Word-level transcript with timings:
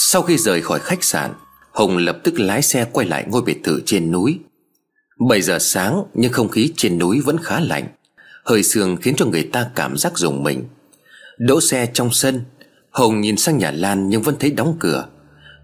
Sau 0.00 0.22
khi 0.22 0.36
rời 0.38 0.62
khỏi 0.62 0.80
khách 0.80 1.04
sạn, 1.04 1.32
Hùng 1.72 1.96
lập 1.96 2.18
tức 2.24 2.40
lái 2.40 2.62
xe 2.62 2.84
quay 2.92 3.06
lại 3.06 3.24
ngôi 3.28 3.42
biệt 3.42 3.60
thự 3.64 3.80
trên 3.86 4.12
núi. 4.12 4.38
7 5.28 5.42
giờ 5.42 5.58
sáng, 5.58 6.02
nhưng 6.14 6.32
không 6.32 6.48
khí 6.48 6.72
trên 6.76 6.98
núi 6.98 7.20
vẫn 7.20 7.36
khá 7.42 7.60
lạnh. 7.60 7.88
Hơi 8.44 8.62
sương 8.62 8.96
khiến 8.96 9.14
cho 9.16 9.26
người 9.26 9.42
ta 9.52 9.70
cảm 9.74 9.96
giác 9.96 10.18
rùng 10.18 10.42
mình. 10.42 10.64
Đỗ 11.38 11.60
xe 11.60 11.88
trong 11.92 12.10
sân, 12.12 12.40
Hùng 12.90 13.20
nhìn 13.20 13.36
sang 13.36 13.58
nhà 13.58 13.70
Lan 13.70 14.08
nhưng 14.08 14.22
vẫn 14.22 14.36
thấy 14.40 14.50
đóng 14.50 14.76
cửa. 14.80 15.06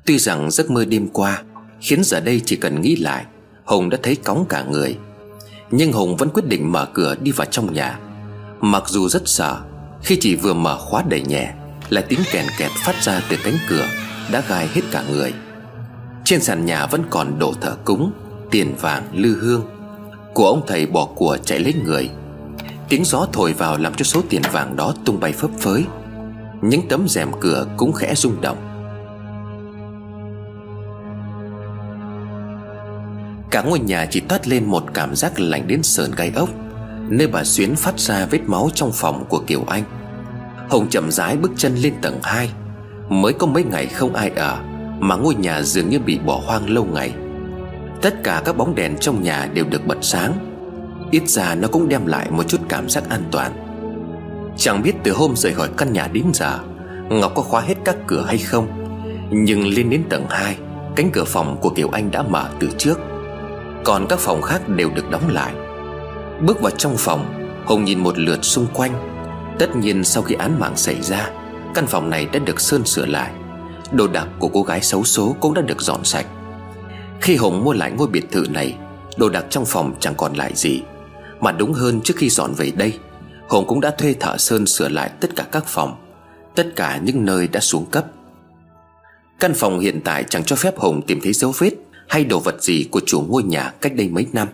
Tuy 0.07 0.19
rằng 0.19 0.51
giấc 0.51 0.71
mơ 0.71 0.85
đêm 0.85 1.09
qua 1.09 1.43
Khiến 1.81 2.05
giờ 2.05 2.21
đây 2.21 2.41
chỉ 2.45 2.57
cần 2.57 2.81
nghĩ 2.81 2.97
lại, 2.97 3.25
Hùng 3.65 3.91
đã 3.91 3.99
thấy 4.03 4.17
cóng 4.17 4.47
cả 4.49 4.65
người. 4.71 4.97
Nhưng 5.71 5.93
Hùng 5.93 6.17
vẫn 6.17 6.29
quyết 6.29 6.47
định 6.47 6.73
mở 6.73 6.89
cửa 6.95 7.17
đi 7.23 7.31
vào 7.31 7.47
trong 7.51 7.73
nhà. 7.73 7.99
Mặc 8.61 8.85
dù 8.87 9.09
rất 9.09 9.23
sợ, 9.27 9.63
Khi 10.03 10.17
chỉ 10.21 10.37
vừa 10.37 10.55
mở 10.55 10.79
khóa 10.79 11.05
đẩy 11.09 11.21
nhẹ 11.21 11.55
Là 11.89 12.01
tiếng 12.01 12.21
kèn 12.33 12.47
kẹt 12.59 12.71
phát 12.85 13.03
ra 13.03 13.23
từ 13.31 13.37
cánh 13.45 13.59
cửa. 13.69 13.89
Đã 14.33 14.43
gai 14.49 14.69
hết 14.75 14.83
cả 14.91 15.05
người. 15.11 15.33
Trên 16.25 16.41
sàn 16.41 16.65
nhà 16.65 16.87
vẫn 16.87 17.03
còn 17.11 17.39
đổ 17.39 17.55
thở 17.61 17.77
cúng, 17.85 18.13
Tiền 18.51 18.75
vàng, 18.81 19.03
lư 19.13 19.41
hương. 19.41 19.65
Của 20.35 20.47
ông 20.47 20.63
thầy 20.67 20.87
bỏ 20.87 21.05
của 21.05 21.39
chạy 21.45 21.59
lấy 21.59 21.75
người. 21.85 22.11
Tiếng 22.89 23.05
gió 23.05 23.27
thổi 23.33 23.53
vào 23.53 23.79
làm 23.79 23.95
cho 23.95 24.05
số 24.05 24.23
tiền 24.29 24.43
vàng 24.53 24.77
đó 24.77 24.95
tung 25.05 25.21
bay 25.21 25.33
phấp 25.33 25.51
phới. 25.59 25.85
Những 26.63 26.89
tấm 26.89 27.09
rèm 27.09 27.29
cửa 27.41 27.67
cũng 27.77 27.93
khẽ 27.93 28.15
rung 28.15 28.41
động. 28.41 28.57
Cả 33.51 33.63
ngôi 33.63 33.79
nhà 33.79 34.07
chỉ 34.11 34.21
toát 34.21 34.49
lên 34.49 34.65
một 34.65 34.85
cảm 34.95 35.17
giác 35.17 35.41
lạnh 35.41 35.67
đến 35.67 35.83
sờn 35.83 36.11
gai 36.17 36.33
ốc, 36.35 36.49
Nơi 37.09 37.27
bà 37.27 37.45
Xuyến 37.45 37.77
phát 37.77 37.99
ra 37.99 38.27
vết 38.27 38.41
máu 38.47 38.71
trong 38.75 38.93
phòng 38.93 39.25
của 39.29 39.43
Kiều 39.47 39.65
Anh. 39.67 39.85
Hồng 40.71 40.87
chậm 40.91 41.11
rãi 41.11 41.37
bước 41.37 41.51
chân 41.57 41.77
lên 41.77 41.95
tầng 42.03 42.21
2 42.23 42.51
Mới 43.09 43.33
có 43.33 43.47
mấy 43.47 43.65
ngày 43.65 43.87
không 43.87 44.15
ai 44.15 44.31
ở, 44.37 44.59
Mà 45.01 45.17
ngôi 45.17 45.35
nhà 45.35 45.63
dường 45.63 45.89
như 45.89 45.99
bị 45.99 46.19
bỏ 46.19 46.41
hoang 46.47 46.71
lâu 46.71 46.85
ngày. 46.85 47.13
Tất 48.03 48.23
cả 48.25 48.43
các 48.45 48.57
bóng 48.57 48.75
đèn 48.75 48.97
trong 48.97 49.23
nhà 49.23 49.49
đều 49.55 49.65
được 49.65 49.87
bật 49.87 49.99
sáng. 50.01 50.33
Ít 51.11 51.29
ra 51.29 51.55
nó 51.55 51.69
cũng 51.69 51.89
đem 51.89 52.07
lại 52.07 52.31
một 52.31 52.49
chút 52.49 52.61
cảm 52.69 52.89
giác 52.89 53.11
an 53.11 53.23
toàn. 53.31 53.53
Chẳng 54.57 54.83
biết 54.83 54.93
từ 55.03 55.13
hôm 55.13 55.37
rời 55.37 55.55
khỏi 55.55 55.69
căn 55.77 55.93
nhà 55.93 56.09
đến 56.13 56.25
giờ, 56.35 56.59
Ngọc 57.09 57.33
có 57.35 57.43
khóa 57.43 57.61
hết 57.61 57.75
các 57.85 57.97
cửa 58.07 58.25
hay 58.27 58.39
không, 58.39 58.69
Nhưng 59.31 59.67
lên 59.67 59.91
đến 59.91 60.03
tầng 60.09 60.27
2 60.31 60.57
Cánh 60.97 61.11
cửa 61.11 61.25
phòng 61.25 61.57
của 61.61 61.71
Kiều 61.71 61.89
Anh 61.89 62.11
đã 62.11 62.23
mở 62.23 62.49
từ 62.61 62.69
trước. 62.79 62.99
Còn 63.85 64.07
các 64.09 64.19
phòng 64.19 64.43
khác 64.43 64.69
đều 64.69 64.91
được 64.91 65.11
đóng 65.11 65.29
lại. 65.29 65.53
Bước 66.47 66.61
vào 66.61 66.71
trong 66.71 66.95
phòng 66.97 67.51
Hùng 67.67 67.85
nhìn 67.85 67.99
một 67.99 68.19
lượt 68.19 68.45
xung 68.45 68.67
quanh. 68.75 68.93
Tất 69.59 69.77
nhiên 69.77 70.05
sau 70.05 70.23
khi 70.23 70.35
án 70.35 70.61
mạng 70.61 70.77
xảy 70.77 71.03
ra 71.03 71.31
Căn 71.75 71.87
phòng 71.87 72.11
này 72.11 72.27
đã 72.33 72.39
được 72.39 72.61
sơn 72.61 72.85
sửa 72.85 73.07
lại. 73.07 73.33
Đồ 73.93 74.07
đạc 74.07 74.29
của 74.39 74.49
cô 74.49 74.63
gái 74.63 74.81
xấu 74.81 75.05
số 75.05 75.37
cũng 75.41 75.55
đã 75.55 75.63
được 75.63 75.83
dọn 75.83 76.05
sạch. 76.05 76.27
Khi 77.21 77.37
Hùng 77.37 77.65
mua 77.65 77.73
lại 77.73 77.91
ngôi 77.91 78.09
biệt 78.09 78.33
thự 78.33 78.47
này, 78.51 78.77
Đồ 79.17 79.29
đạc 79.29 79.45
trong 79.51 79.65
phòng 79.65 79.95
chẳng 80.01 80.15
còn 80.15 80.35
lại 80.35 80.53
gì. 80.55 80.83
Mà 81.41 81.53
đúng 81.53 81.73
hơn 81.73 82.01
trước 82.01 82.15
khi 82.17 82.29
dọn 82.29 82.53
về 82.55 82.71
đây 82.77 82.99
Hùng 83.49 83.67
cũng 83.67 83.81
đã 83.81 83.91
thuê 83.91 84.15
thợ 84.21 84.37
sơn 84.39 84.67
sửa 84.67 84.89
lại 84.89 85.11
tất 85.21 85.37
cả 85.37 85.47
các 85.53 85.65
phòng, 85.67 85.97
Tất 86.55 86.77
cả 86.77 87.01
những 87.03 87.25
nơi 87.25 87.49
đã 87.49 87.61
xuống 87.61 87.87
cấp. 87.87 88.07
Căn 89.41 89.55
phòng 89.55 89.79
hiện 89.81 90.01
tại 90.05 90.25
chẳng 90.31 90.45
cho 90.45 90.57
phép 90.57 90.79
Hùng 90.79 91.03
tìm 91.07 91.21
thấy 91.23 91.33
dấu 91.33 91.53
vết 91.59 91.71
Hay 92.09 92.25
đồ 92.25 92.39
vật 92.39 92.63
gì 92.63 92.89
của 92.91 93.01
chủ 93.07 93.25
ngôi 93.29 93.43
nhà 93.43 93.73
cách 93.81 93.95
đây 93.95 94.09
mấy 94.09 94.27
năm. 94.33 94.49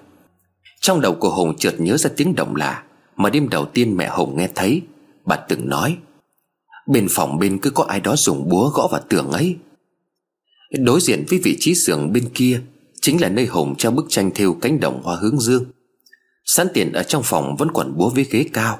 Trong 0.80 1.00
đầu 1.00 1.14
của 1.14 1.30
Hùng 1.30 1.56
chợt 1.58 1.74
nhớ 1.78 1.96
ra 1.96 2.10
tiếng 2.16 2.34
động 2.34 2.56
lạ 2.56 2.82
Mà 3.16 3.30
đêm 3.30 3.48
đầu 3.48 3.64
tiên 3.64 3.96
mẹ 3.96 4.08
Hùng 4.08 4.36
nghe 4.36 4.48
thấy, 4.54 4.82
Bà 5.24 5.36
từng 5.36 5.68
nói. 5.68 5.96
Bên 6.86 7.06
phòng 7.10 7.38
bên 7.38 7.58
cứ 7.58 7.70
có 7.70 7.84
ai 7.84 8.00
đó 8.00 8.16
dùng 8.16 8.48
búa 8.48 8.70
gõ 8.70 8.88
vào 8.92 9.00
tường 9.08 9.30
ấy. 9.30 9.56
Đối 10.70 11.00
diện 11.00 11.24
với 11.28 11.38
vị 11.38 11.56
trí 11.60 11.74
xưởng 11.74 12.12
bên 12.12 12.28
kia 12.34 12.60
Chính 13.00 13.20
là 13.20 13.28
nơi 13.28 13.46
Hùng 13.46 13.74
treo 13.76 13.92
bức 13.92 14.06
tranh 14.08 14.30
thêu 14.34 14.54
cánh 14.60 14.80
đồng 14.80 15.02
hoa 15.02 15.16
hướng 15.16 15.40
dương. 15.40 15.64
Sẵn 16.44 16.66
tiện 16.74 16.92
ở 16.92 17.02
trong 17.02 17.22
phòng 17.22 17.56
vẫn 17.56 17.68
còn 17.74 17.96
búa 17.96 18.08
với 18.08 18.26
ghế 18.30 18.44
cao. 18.52 18.78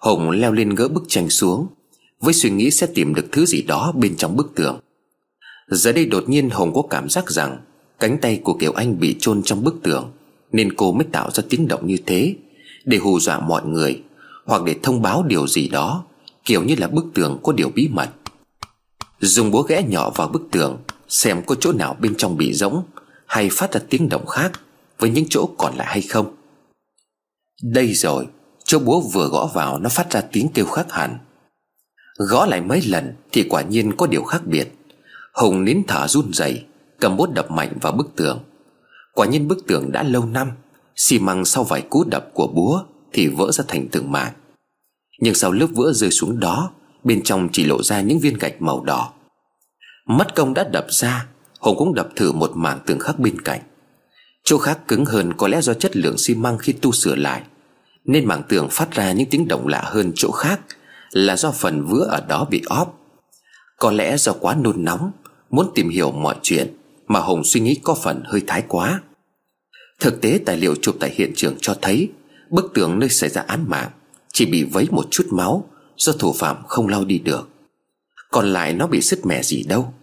Hùng 0.00 0.30
leo 0.30 0.52
lên 0.52 0.74
gỡ 0.74 0.88
bức 0.88 1.04
tranh 1.08 1.30
xuống, 1.30 1.66
Với 2.20 2.34
suy 2.34 2.50
nghĩ 2.50 2.70
sẽ 2.70 2.86
tìm 2.94 3.14
được 3.14 3.26
thứ 3.32 3.46
gì 3.46 3.62
đó 3.62 3.92
bên 3.96 4.16
trong 4.16 4.36
bức 4.36 4.52
tường. 4.54 4.80
Giờ 5.68 5.92
đây 5.92 6.06
đột 6.06 6.28
nhiên 6.28 6.50
Hùng 6.50 6.74
có 6.74 6.82
cảm 6.90 7.08
giác 7.08 7.30
rằng 7.30 7.58
Cánh 8.00 8.18
tay 8.18 8.40
của 8.44 8.54
Kiều 8.54 8.72
Anh 8.72 9.00
bị 9.00 9.16
chôn 9.20 9.42
trong 9.42 9.64
bức 9.64 9.74
tường, 9.82 10.12
Nên 10.52 10.74
cô 10.74 10.92
mới 10.92 11.06
tạo 11.12 11.30
ra 11.30 11.42
tiếng 11.48 11.68
động 11.68 11.86
như 11.86 11.96
thế 12.06 12.34
Để 12.84 12.98
hù 12.98 13.20
dọa 13.20 13.40
mọi 13.40 13.66
người, 13.66 14.02
Hoặc 14.46 14.62
để 14.64 14.76
thông 14.82 15.02
báo 15.02 15.22
điều 15.22 15.46
gì 15.46 15.68
đó. 15.68 16.04
Kiểu 16.44 16.62
như 16.62 16.74
là 16.78 16.88
bức 16.88 17.04
tường 17.14 17.40
có 17.42 17.52
điều 17.52 17.68
bí 17.68 17.88
mật. 17.88 18.08
Dùng 19.20 19.50
búa 19.50 19.62
ghẽ 19.62 19.82
nhỏ 19.88 20.10
vào 20.10 20.28
bức 20.28 20.42
tường, 20.50 20.78
Xem 21.08 21.42
có 21.46 21.54
chỗ 21.60 21.72
nào 21.72 21.96
bên 22.00 22.14
trong 22.18 22.36
bị 22.36 22.54
rỗng, 22.54 22.82
Hay 23.26 23.48
phát 23.52 23.72
ra 23.72 23.80
tiếng 23.90 24.08
động 24.08 24.26
khác, 24.26 24.52
Với 24.98 25.10
những 25.10 25.24
chỗ 25.30 25.48
còn 25.58 25.76
lại 25.76 25.86
hay 25.90 26.02
không. 26.02 26.34
Đây 27.62 27.92
rồi, 27.92 28.26
Chỗ 28.64 28.78
búa 28.78 29.00
vừa 29.00 29.28
gõ 29.28 29.50
vào 29.54 29.78
nó 29.78 29.88
phát 29.88 30.10
ra 30.10 30.20
tiếng 30.20 30.48
kêu 30.54 30.66
khác 30.66 30.92
hẳn. 30.92 31.18
Gõ 32.16 32.46
lại 32.46 32.60
mấy 32.60 32.82
lần 32.82 33.14
Thì 33.32 33.46
quả 33.50 33.62
nhiên 33.62 33.92
có 33.96 34.06
điều 34.06 34.22
khác 34.22 34.46
biệt. 34.46 34.68
Hùng 35.34 35.64
nín 35.64 35.82
thở 35.88 36.08
run 36.08 36.30
rẩy, 36.32 36.64
Cầm 37.00 37.16
bốt 37.16 37.32
đập 37.34 37.50
mạnh 37.50 37.78
vào 37.80 37.92
bức 37.92 38.16
tường. 38.16 38.38
Quả 39.12 39.26
nhiên 39.26 39.48
bức 39.48 39.66
tường 39.66 39.92
đã 39.92 40.02
lâu 40.02 40.26
năm, 40.26 40.50
xi 40.96 41.18
măng 41.18 41.44
sau 41.44 41.64
vài 41.64 41.82
cú 41.82 42.04
đập 42.04 42.26
của 42.34 42.46
búa 42.46 42.82
Thì 43.12 43.28
vỡ 43.28 43.52
ra 43.52 43.64
thành 43.68 43.88
từng 43.92 44.12
mảng. 44.12 44.32
Nhưng 45.18 45.34
sau 45.34 45.52
lớp 45.52 45.66
vữa 45.74 45.92
rơi 45.92 46.10
xuống 46.10 46.40
đó, 46.40 46.70
Bên 47.04 47.22
trong 47.22 47.48
chỉ 47.52 47.64
lộ 47.64 47.82
ra 47.82 48.00
những 48.00 48.18
viên 48.18 48.38
gạch 48.38 48.62
màu 48.62 48.84
đỏ. 48.84 49.12
Mất 50.06 50.34
công 50.34 50.54
đã 50.54 50.64
đập 50.72 50.86
ra, 50.88 51.26
Hùng 51.58 51.76
cũng 51.78 51.94
đập 51.94 52.08
thử 52.16 52.32
một 52.32 52.50
mảng 52.54 52.80
tường 52.86 52.98
khác 52.98 53.18
bên 53.18 53.40
cạnh. 53.40 53.60
Chỗ 54.44 54.58
khác 54.58 54.78
cứng 54.88 55.04
hơn 55.04 55.32
có 55.32 55.48
lẽ 55.48 55.60
do 55.60 55.74
chất 55.74 55.96
lượng 55.96 56.18
xi 56.18 56.34
măng 56.34 56.58
khi 56.58 56.72
tu 56.72 56.92
sửa 56.92 57.14
lại, 57.14 57.42
Nên 58.04 58.24
mảng 58.24 58.42
tường 58.48 58.68
phát 58.70 58.90
ra 58.90 59.12
những 59.12 59.28
tiếng 59.30 59.48
động 59.48 59.66
lạ 59.66 59.82
hơn 59.84 60.12
chỗ 60.14 60.30
khác 60.30 60.60
Là 61.10 61.36
do 61.36 61.50
phần 61.50 61.86
vữa 61.86 62.04
ở 62.04 62.20
đó 62.28 62.46
bị 62.50 62.62
óp. 62.66 62.98
Có 63.78 63.90
lẽ 63.90 64.16
do 64.16 64.32
quá 64.32 64.54
nôn 64.54 64.84
nóng, 64.84 65.10
Muốn 65.50 65.70
tìm 65.74 65.88
hiểu 65.88 66.12
mọi 66.12 66.36
chuyện 66.42 66.76
Mà 67.06 67.20
Hùng 67.20 67.42
suy 67.44 67.60
nghĩ 67.60 67.74
có 67.82 67.94
phần 67.94 68.22
hơi 68.24 68.42
thái 68.46 68.62
quá. 68.68 69.00
Thực 70.00 70.20
tế 70.20 70.40
tài 70.46 70.56
liệu 70.56 70.74
chụp 70.74 70.96
tại 71.00 71.10
hiện 71.14 71.32
trường 71.36 71.54
cho 71.60 71.74
thấy 71.82 72.08
Bức 72.50 72.70
tường 72.74 72.98
nơi 72.98 73.08
xảy 73.08 73.30
ra 73.30 73.44
án 73.46 73.64
mạng 73.68 73.90
chỉ 74.32 74.46
bị 74.46 74.64
vấy 74.64 74.88
một 74.90 75.06
chút 75.10 75.26
máu, 75.30 75.68
Do 75.96 76.12
thủ 76.12 76.32
phạm 76.32 76.56
không 76.66 76.88
lau 76.88 77.04
đi 77.04 77.18
được. 77.18 77.48
Còn 78.30 78.52
lại 78.52 78.72
nó 78.72 78.86
bị 78.86 79.00
sứt 79.00 79.26
mẻ 79.26 79.42
gì 79.42 79.62
đâu. 79.62 79.94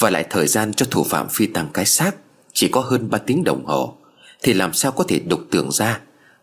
Và 0.00 0.10
lại 0.10 0.26
thời 0.30 0.46
gian 0.46 0.74
cho 0.74 0.86
thủ 0.90 1.04
phạm 1.04 1.28
phi 1.28 1.46
tăng 1.46 1.68
cái 1.74 1.84
xác 1.84 2.16
Chỉ 2.52 2.68
có 2.68 2.80
hơn 2.80 3.10
3 3.10 3.18
tiếng 3.18 3.44
đồng 3.44 3.64
hồ, 3.64 3.96
Thì 4.42 4.52
làm 4.52 4.72
sao 4.72 4.92
có 4.92 5.04
thể 5.08 5.18
đục 5.18 5.40
tường 5.50 5.70
ra 5.72 6.00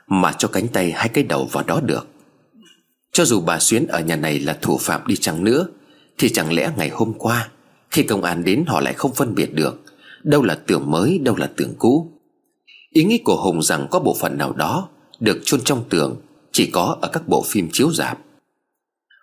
Mà 0.08 0.34
cho 0.38 0.48
cánh 0.48 0.68
tay 0.68 0.92
hai 0.92 1.10
cái 1.10 1.24
đầu 1.24 1.46
vào 1.52 1.64
đó 1.64 1.82
được? 1.82 2.08
Cho 3.12 3.26
dù 3.26 3.42
bà 3.42 3.60
Xuyến 3.60 3.88
ở 3.88 4.00
nhà 4.00 4.16
này 4.16 4.40
là 4.40 4.58
thủ 4.62 4.78
phạm 4.78 5.08
đi 5.08 5.16
chăng 5.16 5.44
nữa, 5.44 5.68
Thì 6.18 6.30
chẳng 6.30 6.54
lẽ 6.54 6.72
ngày 6.78 6.90
hôm 6.90 7.14
qua, 7.14 7.50
Khi 7.90 8.04
công 8.04 8.24
an 8.24 8.44
đến 8.44 8.64
họ 8.68 8.82
lại 8.82 8.94
không 8.94 9.14
phân 9.14 9.36
biệt 9.36 9.54
được 9.54 9.82
Đâu 10.24 10.44
là 10.44 10.56
tường 10.56 10.92
mới, 10.92 11.20
đâu 11.20 11.36
là 11.36 11.50
tường 11.58 11.74
cũ? 11.78 12.12
Ý 12.90 13.04
nghĩ 13.04 13.18
của 13.18 13.42
Hùng 13.44 13.62
rằng 13.62 13.88
có 13.92 14.00
bộ 14.00 14.16
phận 14.20 14.38
nào 14.38 14.54
đó 14.54 14.90
Được 15.20 15.42
chôn 15.44 15.62
trong 15.62 15.84
tường 15.90 16.22
chỉ 16.60 16.66
có 16.66 16.98
ở 17.02 17.10
các 17.14 17.28
bộ 17.28 17.44
phim 17.48 17.70
chiếu 17.72 17.92
rạp. 17.92 18.20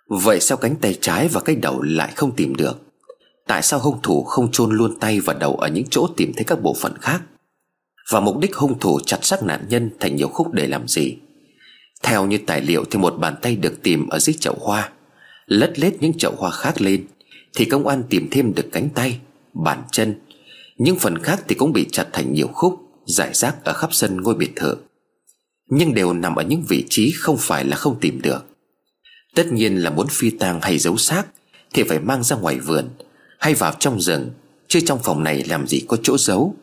Vậy 0.07 0.39
sao 0.39 0.57
cánh 0.57 0.75
tay 0.75 0.97
trái 1.01 1.27
và 1.27 1.41
cái 1.41 1.55
đầu 1.55 1.81
lại 1.81 2.11
không 2.15 2.35
tìm 2.35 2.55
được? 2.55 2.81
Tại 3.47 3.61
sao 3.61 3.79
hung 3.79 4.01
thủ 4.03 4.23
không 4.23 4.51
chôn 4.51 4.71
luôn 4.71 4.99
tay 4.99 5.19
và 5.19 5.33
đầu 5.33 5.55
Ở 5.55 5.67
những 5.67 5.83
chỗ 5.89 6.07
tìm 6.17 6.33
thấy 6.35 6.43
các 6.43 6.61
bộ 6.61 6.73
phận 6.73 6.93
khác? 7.01 7.21
Và 8.11 8.19
mục 8.19 8.37
đích 8.39 8.55
hung 8.55 8.79
thủ 8.79 8.99
chặt 9.05 9.25
xác 9.25 9.43
nạn 9.43 9.65
nhân 9.69 9.89
Thành 9.99 10.15
nhiều 10.15 10.27
khúc 10.27 10.53
để 10.53 10.67
làm 10.67 10.87
gì? 10.87 11.15
Theo 12.03 12.25
như 12.25 12.37
tài 12.37 12.61
liệu 12.61 12.83
thì 12.91 12.99
một 12.99 13.15
bàn 13.19 13.35
tay 13.41 13.55
được 13.55 13.83
tìm 13.83 14.07
Ở 14.09 14.19
dưới 14.19 14.33
chậu 14.39 14.55
hoa 14.61 14.89
Lất 15.45 15.79
lết 15.79 15.93
những 16.01 16.17
chậu 16.17 16.35
hoa 16.37 16.51
khác 16.51 16.81
lên, 16.81 17.07
Thì 17.55 17.65
công 17.65 17.87
an 17.87 18.03
tìm 18.09 18.27
thêm 18.31 18.53
được 18.53 18.69
cánh 18.71 18.89
tay, 18.89 19.19
Bàn 19.53 19.83
chân. 19.91 20.15
Những 20.77 20.99
phần 20.99 21.17
khác 21.17 21.43
thì 21.47 21.55
cũng 21.55 21.73
bị 21.73 21.87
chặt 21.91 22.07
thành 22.13 22.33
nhiều 22.33 22.47
khúc 22.53 22.79
Giải 23.05 23.33
rác 23.33 23.63
ở 23.63 23.73
khắp 23.73 23.93
sân 23.93 24.21
ngôi 24.21 24.35
biệt 24.35 24.51
thự. 24.55 24.75
Nhưng 25.69 25.93
đều 25.93 26.13
nằm 26.13 26.35
ở 26.35 26.43
những 26.43 26.63
vị 26.67 26.85
trí 26.89 27.11
Không 27.11 27.37
phải 27.39 27.65
là 27.65 27.75
không 27.75 27.99
tìm 27.99 28.21
được. 28.21 28.45
Tất 29.35 29.47
nhiên 29.51 29.77
là 29.77 29.89
muốn 29.89 30.07
phi 30.09 30.29
tang 30.29 30.59
hay 30.61 30.77
giấu 30.77 30.97
xác 30.97 31.23
Thì 31.73 31.83
phải 31.83 31.99
mang 31.99 32.23
ra 32.23 32.35
ngoài 32.35 32.59
vườn, 32.59 32.89
Hay 33.39 33.53
vào 33.53 33.73
trong 33.79 34.01
rừng, 34.01 34.31
Chứ 34.67 34.79
trong 34.85 34.99
phòng 35.03 35.23
này 35.23 35.43
làm 35.43 35.67
gì 35.67 35.81
có 35.87 35.97
chỗ 36.03 36.17
giấu. 36.17 36.55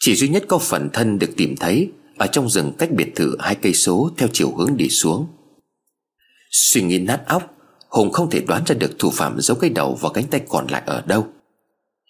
Chỉ 0.00 0.14
duy 0.14 0.28
nhất 0.28 0.44
có 0.48 0.58
phần 0.58 0.88
thân 0.92 1.18
được 1.18 1.30
tìm 1.36 1.56
thấy 1.56 1.90
Ở 2.18 2.26
trong 2.26 2.48
rừng 2.48 2.72
cách 2.78 2.90
biệt 2.90 3.12
thự 3.16 3.36
hai 3.40 3.54
cây 3.54 3.74
số 3.74 4.10
Theo 4.16 4.28
chiều 4.32 4.56
hướng 4.56 4.76
đi 4.76 4.88
xuống. 4.88 5.26
Suy 6.50 6.82
nghĩ 6.82 6.98
nát 6.98 7.26
óc, 7.26 7.54
Hùng 7.88 8.12
không 8.12 8.30
thể 8.30 8.40
đoán 8.40 8.62
ra 8.66 8.74
được 8.74 8.98
thủ 8.98 9.10
phạm 9.10 9.40
giấu 9.40 9.56
cái 9.56 9.70
đầu 9.70 9.98
và 10.00 10.08
cánh 10.14 10.26
tay 10.26 10.40
còn 10.48 10.66
lại 10.70 10.82
ở 10.86 11.02
đâu. 11.06 11.26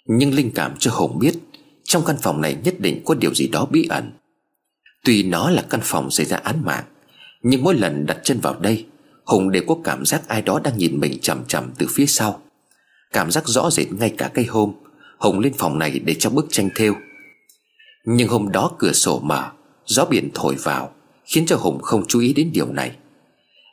Nhưng 0.06 0.34
linh 0.34 0.50
cảm 0.54 0.74
cho 0.78 0.90
Hùng 0.90 1.18
biết, 1.18 1.34
Trong 1.84 2.04
căn 2.04 2.16
phòng 2.22 2.40
này 2.40 2.56
nhất 2.64 2.74
định 2.80 3.02
có 3.04 3.14
điều 3.14 3.34
gì 3.34 3.48
đó 3.48 3.66
bí 3.70 3.86
ẩn. 3.90 4.10
Tuy 5.08 5.22
nó 5.22 5.50
là 5.50 5.62
căn 5.70 5.80
phòng 5.82 6.10
xảy 6.10 6.26
ra 6.26 6.36
án 6.36 6.64
mạng, 6.64 6.84
Nhưng 7.42 7.62
mỗi 7.62 7.74
lần 7.74 8.06
đặt 8.06 8.18
chân 8.22 8.40
vào 8.40 8.54
đây, 8.60 8.86
Hùng 9.24 9.50
đều 9.50 9.62
có 9.66 9.76
cảm 9.84 10.04
giác 10.04 10.28
ai 10.28 10.42
đó 10.42 10.60
đang 10.64 10.78
nhìn 10.78 11.00
mình 11.00 11.18
chằm 11.22 11.44
chằm 11.48 11.70
từ 11.78 11.86
phía 11.90 12.06
sau. 12.06 12.40
Cảm 13.12 13.30
giác 13.30 13.48
rõ 13.48 13.70
rệt 13.70 13.92
ngay 13.92 14.14
cả 14.18 14.30
cây 14.34 14.44
hôm, 14.44 14.72
Hùng 15.18 15.38
lên 15.38 15.52
phòng 15.58 15.78
này 15.78 15.98
để 15.98 16.14
cho 16.18 16.30
bức 16.30 16.46
tranh 16.50 16.68
thêu 16.74 16.94
Nhưng 18.06 18.28
hôm 18.28 18.52
đó 18.52 18.70
cửa 18.78 18.92
sổ 18.92 19.20
mở, 19.20 19.50
Gió 19.86 20.04
biển 20.04 20.30
thổi 20.34 20.54
vào, 20.54 20.92
Khiến 21.24 21.46
cho 21.46 21.56
Hùng 21.56 21.82
không 21.82 22.06
chú 22.08 22.20
ý 22.20 22.32
đến 22.32 22.50
điều 22.52 22.72
này. 22.72 22.96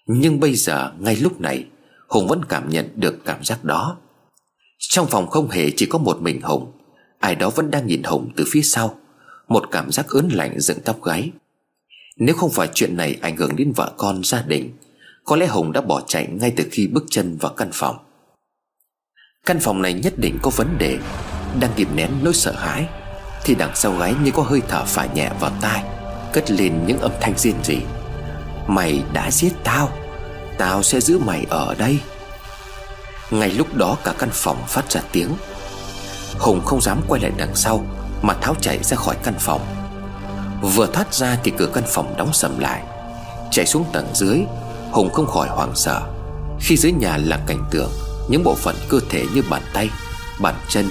Nhưng 0.07 0.39
bây 0.39 0.55
giờ, 0.55 0.91
ngay 0.99 1.15
lúc 1.15 1.41
này, 1.41 1.65
Hùng 2.07 2.27
vẫn 2.27 2.45
cảm 2.45 2.69
nhận 2.69 2.89
được 2.95 3.25
cảm 3.25 3.43
giác 3.43 3.63
đó. 3.63 3.97
Trong 4.79 5.07
phòng 5.07 5.27
không 5.27 5.49
hề 5.49 5.71
chỉ 5.71 5.85
có 5.85 5.97
một 5.97 6.21
mình 6.21 6.41
Hùng, 6.41 6.71
Ai 7.19 7.35
đó 7.35 7.49
vẫn 7.49 7.71
đang 7.71 7.87
nhìn 7.87 8.03
Hùng 8.03 8.31
từ 8.35 8.45
phía 8.47 8.61
sau. 8.61 8.99
Một 9.47 9.63
cảm 9.71 9.91
giác 9.91 10.07
ớn 10.09 10.29
lạnh 10.29 10.59
dựng 10.59 10.79
tóc 10.85 11.03
gáy 11.03 11.31
Nếu 12.17 12.35
không 12.35 12.51
phải 12.51 12.69
chuyện 12.73 12.97
này 12.97 13.17
ảnh 13.21 13.37
hưởng 13.37 13.55
đến 13.55 13.71
vợ 13.75 13.91
con, 13.97 14.23
gia 14.23 14.41
đình, 14.41 14.71
Có 15.23 15.35
lẽ 15.35 15.47
Hùng 15.47 15.71
đã 15.71 15.81
bỏ 15.81 16.01
chạy 16.07 16.27
ngay 16.27 16.53
từ 16.55 16.63
khi 16.71 16.87
bước 16.87 17.03
chân 17.09 17.37
vào 17.37 17.53
căn 17.53 17.69
phòng. 17.73 17.97
Căn 19.45 19.59
phòng 19.59 19.81
này 19.81 19.93
nhất 19.93 20.13
định 20.17 20.37
có 20.41 20.51
vấn 20.55 20.77
đề. 20.77 20.99
Đang 21.59 21.71
kìm 21.75 21.95
nén 21.95 22.09
nỗi 22.23 22.33
sợ 22.33 22.51
hãi, 22.51 22.87
Thì 23.43 23.55
đằng 23.55 23.75
sau 23.75 23.97
gáy 23.97 24.15
như 24.23 24.31
có 24.31 24.43
hơi 24.43 24.61
thở 24.67 24.85
phả 24.85 25.05
nhẹ 25.05 25.31
vào 25.39 25.51
tai, 25.61 25.83
Cất 26.33 26.51
lên 26.51 26.85
những 26.87 26.99
âm 26.99 27.11
thanh 27.21 27.37
riêng 27.37 27.63
gì. 27.63 27.77
Mày 28.67 29.03
đã 29.13 29.31
giết 29.31 29.53
tao 29.63 29.91
Tao 30.57 30.83
sẽ 30.83 31.01
giữ 31.01 31.19
mày 31.19 31.45
ở 31.49 31.75
đây. 31.75 31.99
Ngay 33.31 33.51
lúc 33.51 33.75
đó 33.75 33.97
cả 34.03 34.13
căn 34.19 34.29
phòng 34.31 34.57
phát 34.67 34.91
ra 34.91 35.01
tiếng. 35.11 35.29
Hùng 36.39 36.61
không 36.65 36.81
dám 36.81 37.01
quay 37.07 37.21
lại 37.21 37.31
đằng 37.37 37.55
sau 37.55 37.85
mà 38.21 38.33
tháo 38.41 38.55
chạy 38.61 38.83
ra 38.83 38.97
khỏi 38.97 39.15
căn 39.23 39.33
phòng. 39.39 39.65
Vừa 40.61 40.87
thoát 40.93 41.13
ra 41.13 41.37
thì 41.43 41.51
cửa 41.57 41.69
căn 41.73 41.83
phòng 41.87 42.15
đóng 42.17 42.33
sầm 42.33 42.59
lại. 42.59 42.83
Chạy 43.51 43.65
xuống 43.65 43.85
tầng 43.93 44.07
dưới, 44.13 44.39
Hùng 44.91 45.13
không 45.13 45.27
khỏi 45.27 45.47
hoảng 45.47 45.75
sợ. 45.75 46.01
Khi 46.59 46.77
dưới 46.77 46.91
nhà 46.91 47.17
là 47.17 47.39
cảnh 47.47 47.63
tượng, 47.71 47.91
Những 48.29 48.43
bộ 48.43 48.55
phận 48.55 48.75
cơ 48.89 48.99
thể 49.09 49.25
như 49.33 49.43
bàn 49.49 49.61
tay, 49.73 49.89
Bàn 50.39 50.55
chân 50.69 50.89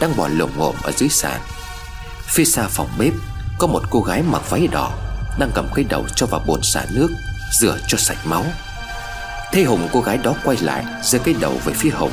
Đang 0.00 0.16
bò 0.16 0.28
lồm 0.28 0.50
ngộm 0.56 0.74
ở 0.82 0.92
dưới 0.92 1.08
sàn. 1.08 1.40
Phía 2.26 2.44
xa 2.44 2.66
phòng 2.68 2.88
bếp, 2.98 3.12
Có 3.58 3.66
một 3.66 3.82
cô 3.90 4.00
gái 4.00 4.22
mặc 4.22 4.50
váy 4.50 4.66
đỏ 4.66 4.92
Đang 5.38 5.50
cầm 5.54 5.68
cái 5.74 5.84
đầu 5.88 6.04
cho 6.16 6.26
vào 6.26 6.40
bồn 6.46 6.60
xả 6.62 6.84
nước, 6.94 7.08
Rửa 7.60 7.78
cho 7.88 7.98
sạch 7.98 8.18
máu. 8.24 8.44
Thấy 9.52 9.64
Hùng, 9.64 9.88
cô 9.92 10.00
gái 10.00 10.16
đó 10.16 10.34
quay 10.44 10.56
lại, 10.60 10.84
giơ 11.02 11.18
cái 11.18 11.34
đầu 11.40 11.52
về 11.64 11.72
phía 11.76 11.90
Hùng. 11.90 12.12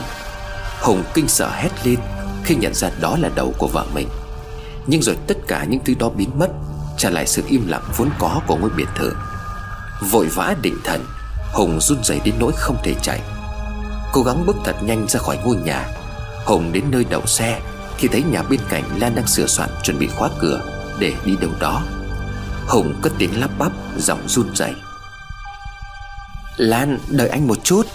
Hùng 0.81 1.03
kinh 1.13 1.27
sợ 1.27 1.49
hét 1.53 1.69
lên 1.83 1.99
Khi 2.43 2.55
nhận 2.55 2.73
ra 2.73 2.89
đó 2.99 3.17
là 3.21 3.29
đầu 3.35 3.53
của 3.57 3.67
vợ 3.67 3.85
mình. 3.93 4.07
Nhưng 4.87 5.01
rồi 5.01 5.17
tất 5.27 5.37
cả 5.47 5.63
những 5.63 5.81
thứ 5.85 5.93
đó 5.99 6.09
biến 6.09 6.29
mất, 6.39 6.47
Trả 6.97 7.09
lại 7.09 7.27
sự 7.27 7.43
im 7.47 7.67
lặng 7.67 7.83
vốn 7.97 8.09
có 8.19 8.41
của 8.47 8.55
ngôi 8.55 8.69
biệt 8.69 8.87
thự. 8.95 9.13
Vội 10.11 10.27
vã 10.27 10.55
định 10.61 10.77
thần, 10.83 11.05
Hùng 11.53 11.81
run 11.81 12.03
rẩy 12.03 12.21
đến 12.25 12.35
nỗi 12.39 12.51
không 12.57 12.77
thể 12.83 12.95
chạy. 13.01 13.21
Cố 14.13 14.23
gắng 14.23 14.45
bước 14.45 14.55
thật 14.65 14.75
nhanh 14.83 15.07
ra 15.07 15.19
khỏi 15.19 15.37
ngôi 15.43 15.55
nhà. 15.55 15.87
Hùng 16.45 16.71
đến 16.71 16.83
nơi 16.91 17.05
đậu 17.09 17.25
xe 17.25 17.61
Thì 17.97 18.07
thấy 18.07 18.23
nhà 18.23 18.43
bên 18.43 18.59
cạnh 18.69 18.83
Lan 18.99 19.15
đang 19.15 19.27
sửa 19.27 19.47
soạn 19.47 19.69
chuẩn 19.83 19.99
bị 19.99 20.07
khóa 20.07 20.29
cửa 20.39 20.61
Để 20.99 21.13
đi 21.25 21.35
đâu 21.41 21.51
đó. 21.59 21.83
Hùng 22.67 22.93
cất 23.01 23.13
tiếng 23.17 23.39
lắp 23.39 23.49
bắp, 23.59 23.71
Giọng 23.97 24.27
run 24.27 24.55
rẩy. 24.55 24.73
Lan, 26.57 26.99
đợi 27.07 27.29
anh 27.29 27.47
một 27.47 27.63
chút. 27.63 27.87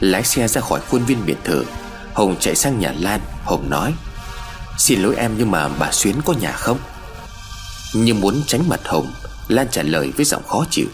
Lái 0.00 0.24
xe 0.24 0.48
ra 0.48 0.60
khỏi 0.60 0.80
khuôn 0.90 1.04
viên 1.04 1.26
biệt 1.26 1.36
thự, 1.44 1.64
Hùng 2.14 2.36
chạy 2.40 2.54
sang 2.54 2.78
nhà 2.78 2.94
Lan, 2.98 3.20
Hùng 3.44 3.70
nói. 3.70 3.94
Xin 4.78 5.02
lỗi 5.02 5.16
em 5.16 5.34
nhưng 5.38 5.50
mà 5.50 5.68
bà 5.68 5.92
Xuyến 5.92 6.14
có 6.24 6.34
nhà 6.40 6.52
không? 6.52 6.78
Như 7.94 8.14
muốn 8.14 8.42
tránh 8.46 8.68
mặt 8.68 8.80
Hùng 8.84 9.06
Lan 9.48 9.66
trả 9.70 9.82
lời 9.82 10.12
với 10.16 10.24
giọng 10.24 10.42
khó 10.42 10.66
chịu. 10.70 10.86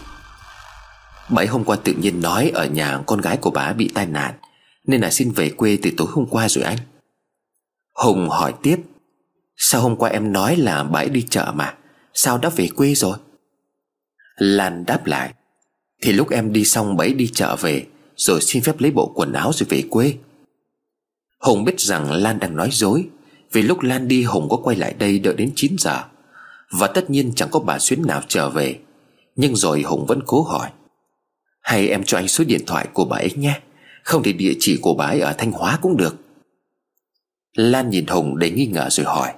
Bà 1.29 1.41
ấy 1.41 1.47
hôm 1.47 1.63
qua 1.63 1.77
tự 1.83 1.93
nhiên 1.93 2.21
nói 2.21 2.51
Ở 2.53 2.65
nhà 2.65 2.99
con 3.05 3.21
gái 3.21 3.37
của 3.37 3.51
bà 3.51 3.73
bị 3.73 3.91
tai 3.93 4.05
nạn, 4.05 4.33
Nên 4.87 5.01
là 5.01 5.11
xin 5.11 5.31
về 5.31 5.49
quê 5.49 5.77
từ 5.81 5.91
tối 5.97 6.07
hôm 6.11 6.25
qua 6.29 6.49
rồi 6.49 6.63
anh. 6.63 6.77
Hùng 7.93 8.29
hỏi 8.29 8.53
tiếp, 8.63 8.77
Sao 9.57 9.81
hôm 9.81 9.95
qua 9.95 10.09
em 10.09 10.33
nói 10.33 10.55
là 10.55 10.83
bà 10.83 10.99
ấy 10.99 11.09
đi 11.09 11.25
chợ 11.29 11.51
mà? 11.55 11.75
Sao 12.13 12.37
đã 12.37 12.49
về 12.49 12.67
quê 12.75 12.95
rồi? 12.95 13.17
Lan 14.35 14.85
đáp 14.85 15.05
lại, 15.05 15.33
thì 16.01 16.11
lúc 16.11 16.29
em 16.29 16.53
đi 16.53 16.65
xong 16.65 16.97
bấy 16.97 17.13
đi 17.13 17.31
chợ 17.33 17.55
về, 17.55 17.85
Rồi 18.15 18.41
xin 18.41 18.63
phép 18.63 18.79
lấy 18.79 18.91
bộ 18.91 19.11
quần 19.15 19.33
áo 19.33 19.51
rồi 19.53 19.67
về 19.69 19.83
quê. 19.89 20.17
Hùng 21.39 21.63
biết 21.63 21.79
rằng 21.79 22.11
Lan 22.11 22.39
đang 22.39 22.55
nói 22.55 22.69
dối 22.71 23.07
vì 23.51 23.61
lúc 23.61 23.81
Lan 23.81 24.07
đi 24.07 24.23
Hùng 24.23 24.49
có 24.49 24.57
quay 24.57 24.77
lại 24.77 24.95
đây 24.99 25.19
đợi 25.19 25.33
đến 25.33 25.51
9 25.55 25.75
giờ. 25.79 26.03
Và 26.71 26.87
tất 26.87 27.09
nhiên 27.09 27.31
chẳng 27.35 27.49
có 27.51 27.59
bà 27.59 27.79
Xuyến 27.79 28.01
nào 28.07 28.21
trở 28.27 28.49
về. 28.49 28.79
Nhưng 29.35 29.55
rồi 29.55 29.81
Hùng 29.81 30.05
vẫn 30.05 30.19
cố 30.25 30.43
hỏi. 30.43 30.69
Hay 31.61 31.87
em 31.87 32.03
cho 32.03 32.17
anh 32.17 32.27
số 32.27 32.43
điện 32.43 32.61
thoại 32.67 32.87
của 32.93 33.05
bà 33.05 33.17
ấy 33.17 33.31
nhé. 33.35 33.59
Không 34.03 34.23
thì 34.23 34.33
địa 34.33 34.53
chỉ 34.59 34.79
của 34.81 34.93
bà 34.93 35.05
ấy 35.05 35.19
ở 35.19 35.33
Thanh 35.37 35.51
Hóa 35.51 35.79
cũng 35.81 35.97
được. 35.97 36.15
Lan 37.53 37.89
nhìn 37.89 38.07
Hùng 38.07 38.39
để 38.39 38.51
nghi 38.51 38.65
ngờ 38.65 38.87
rồi 38.89 39.05
hỏi. 39.05 39.33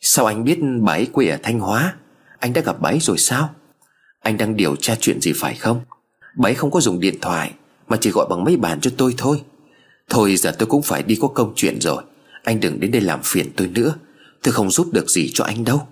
Sao 0.00 0.26
anh 0.26 0.44
biết 0.44 0.58
bà 0.80 0.92
ấy 0.92 1.06
quê 1.06 1.28
ở 1.28 1.38
Thanh 1.42 1.60
Hóa? 1.60 1.94
Anh 2.38 2.52
đã 2.52 2.60
gặp 2.60 2.76
bà 2.80 2.90
ấy 2.90 2.98
rồi 3.00 3.18
sao? 3.18 3.54
Anh 4.20 4.36
đang 4.36 4.56
điều 4.56 4.76
tra 4.76 4.96
chuyện 5.00 5.20
gì 5.20 5.32
phải 5.36 5.54
không? 5.54 5.80
Bà 6.36 6.48
ấy 6.48 6.54
không 6.54 6.70
có 6.70 6.80
dùng 6.80 7.00
điện 7.00 7.18
thoại, 7.20 7.52
Mà 7.88 7.96
chỉ 8.00 8.10
gọi 8.10 8.26
bằng 8.30 8.44
mấy 8.44 8.56
bàn 8.56 8.80
cho 8.80 8.90
tôi 8.96 9.14
thôi. 9.18 9.42
Thôi 10.08 10.36
giờ 10.36 10.52
tôi 10.58 10.66
cũng 10.66 10.82
phải 10.82 11.02
đi 11.02 11.18
có 11.20 11.28
công 11.28 11.52
chuyện 11.56 11.80
rồi. 11.80 12.02
Anh 12.44 12.60
đừng 12.60 12.80
đến 12.80 12.90
đây 12.90 13.00
làm 13.00 13.20
phiền 13.24 13.46
tôi 13.56 13.68
nữa. 13.68 13.94
Tôi 14.42 14.52
không 14.52 14.70
giúp 14.70 14.86
được 14.92 15.10
gì 15.10 15.30
cho 15.34 15.44
anh 15.44 15.64
đâu. 15.64 15.82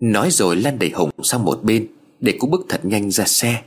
Nói 0.00 0.30
rồi 0.30 0.56
Lan 0.56 0.78
đẩy 0.78 0.90
Hùng 0.90 1.10
sang 1.22 1.44
một 1.44 1.60
bên, 1.62 1.86
Để 2.20 2.36
cũng 2.38 2.50
bước 2.50 2.66
thật 2.68 2.84
nhanh 2.84 3.10
ra 3.10 3.24
xe. 3.24 3.62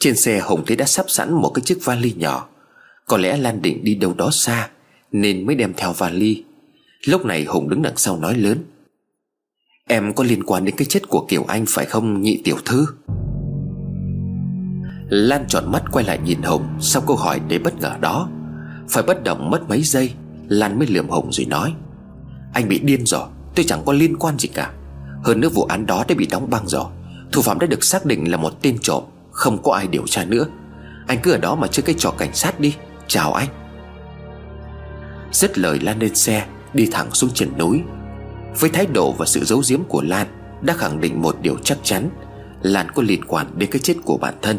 Trên 0.00 0.16
xe 0.16 0.40
Hùng 0.40 0.62
thấy 0.66 0.76
đã 0.76 0.84
sắp 0.84 1.06
sẵn 1.08 1.34
một 1.34 1.50
cái 1.54 1.62
chiếc 1.62 1.84
vali 1.84 2.14
nhỏ. 2.16 2.48
Có 3.06 3.16
lẽ 3.16 3.36
Lan 3.36 3.62
định 3.62 3.84
đi 3.84 3.94
đâu 3.94 4.14
đó 4.14 4.30
xa, 4.32 4.70
Nên 5.12 5.46
mới 5.46 5.56
đem 5.56 5.72
theo 5.76 5.92
vali. 5.92 6.44
Lúc 7.06 7.24
này 7.24 7.44
Hùng 7.44 7.68
đứng 7.68 7.82
đằng 7.82 7.96
sau 7.96 8.16
nói 8.16 8.34
lớn. 8.34 8.58
Em 9.88 10.14
có 10.14 10.24
liên 10.24 10.42
quan 10.42 10.64
đến 10.64 10.74
cái 10.76 10.86
chết 10.86 11.08
của 11.08 11.26
Kiều 11.28 11.44
Anh 11.44 11.64
phải 11.68 11.86
không, 11.86 12.22
nhị 12.22 12.40
tiểu 12.44 12.56
thư? 12.64 12.86
Lan 15.08 15.44
tròn 15.48 15.72
mắt 15.72 15.82
quay 15.92 16.04
lại 16.04 16.18
nhìn 16.24 16.42
Hùng 16.42 16.66
Sau 16.80 17.02
câu 17.06 17.16
hỏi 17.16 17.40
để 17.48 17.58
bất 17.58 17.80
ngờ 17.80 17.96
đó. 18.00 18.30
Phải 18.88 19.02
bất 19.02 19.24
động 19.24 19.50
mất 19.50 19.68
mấy 19.68 19.82
giây 19.82 20.12
Lan 20.48 20.78
mới 20.78 20.88
lườm 20.88 21.08
hồng 21.08 21.32
rồi 21.32 21.46
nói, 21.46 21.74
Anh 22.52 22.68
bị 22.68 22.78
điên 22.78 23.06
rồi, 23.06 23.28
Tôi 23.54 23.64
chẳng 23.68 23.82
có 23.86 23.92
liên 23.92 24.16
quan 24.16 24.38
gì 24.38 24.48
cả. 24.48 24.72
Hơn 25.24 25.40
nữa 25.40 25.48
vụ 25.48 25.64
án 25.64 25.86
đó 25.86 26.04
đã 26.08 26.14
bị 26.14 26.26
đóng 26.26 26.50
băng 26.50 26.68
rồi. 26.68 26.84
Thủ 27.32 27.42
phạm 27.42 27.58
đã 27.58 27.66
được 27.66 27.84
xác 27.84 28.06
định 28.06 28.30
là 28.30 28.36
một 28.36 28.62
tên 28.62 28.78
trộm, 28.82 29.02
Không 29.30 29.62
có 29.62 29.72
ai 29.72 29.86
điều 29.86 30.06
tra 30.06 30.24
nữa. 30.24 30.46
Anh 31.06 31.18
cứ 31.22 31.32
ở 31.32 31.38
đó 31.38 31.54
mà 31.54 31.66
chơi 31.66 31.82
cái 31.82 31.94
trò 31.98 32.10
cảnh 32.10 32.34
sát 32.34 32.60
đi. 32.60 32.74
Chào 33.06 33.32
anh. 33.32 33.48
Dứt 35.32 35.58
lời, 35.58 35.80
Lan 35.80 35.98
lên 35.98 36.14
xe, 36.14 36.46
Đi 36.74 36.88
thẳng 36.92 37.10
xuống 37.12 37.30
chân 37.34 37.58
núi. 37.58 37.82
Với 38.60 38.70
thái 38.70 38.86
độ 38.86 39.12
và 39.12 39.26
sự 39.26 39.44
giấu 39.44 39.62
giếm 39.68 39.84
của 39.84 40.02
Lan, 40.02 40.26
Đã 40.62 40.74
khẳng 40.74 41.00
định 41.00 41.22
một 41.22 41.36
điều 41.40 41.56
chắc 41.64 41.78
chắn, 41.82 42.10
Lan 42.62 42.86
có 42.94 43.02
liên 43.02 43.24
quan 43.24 43.46
đến 43.56 43.70
cái 43.70 43.80
chết 43.80 43.94
của 44.04 44.16
bản 44.16 44.34
thân. 44.42 44.58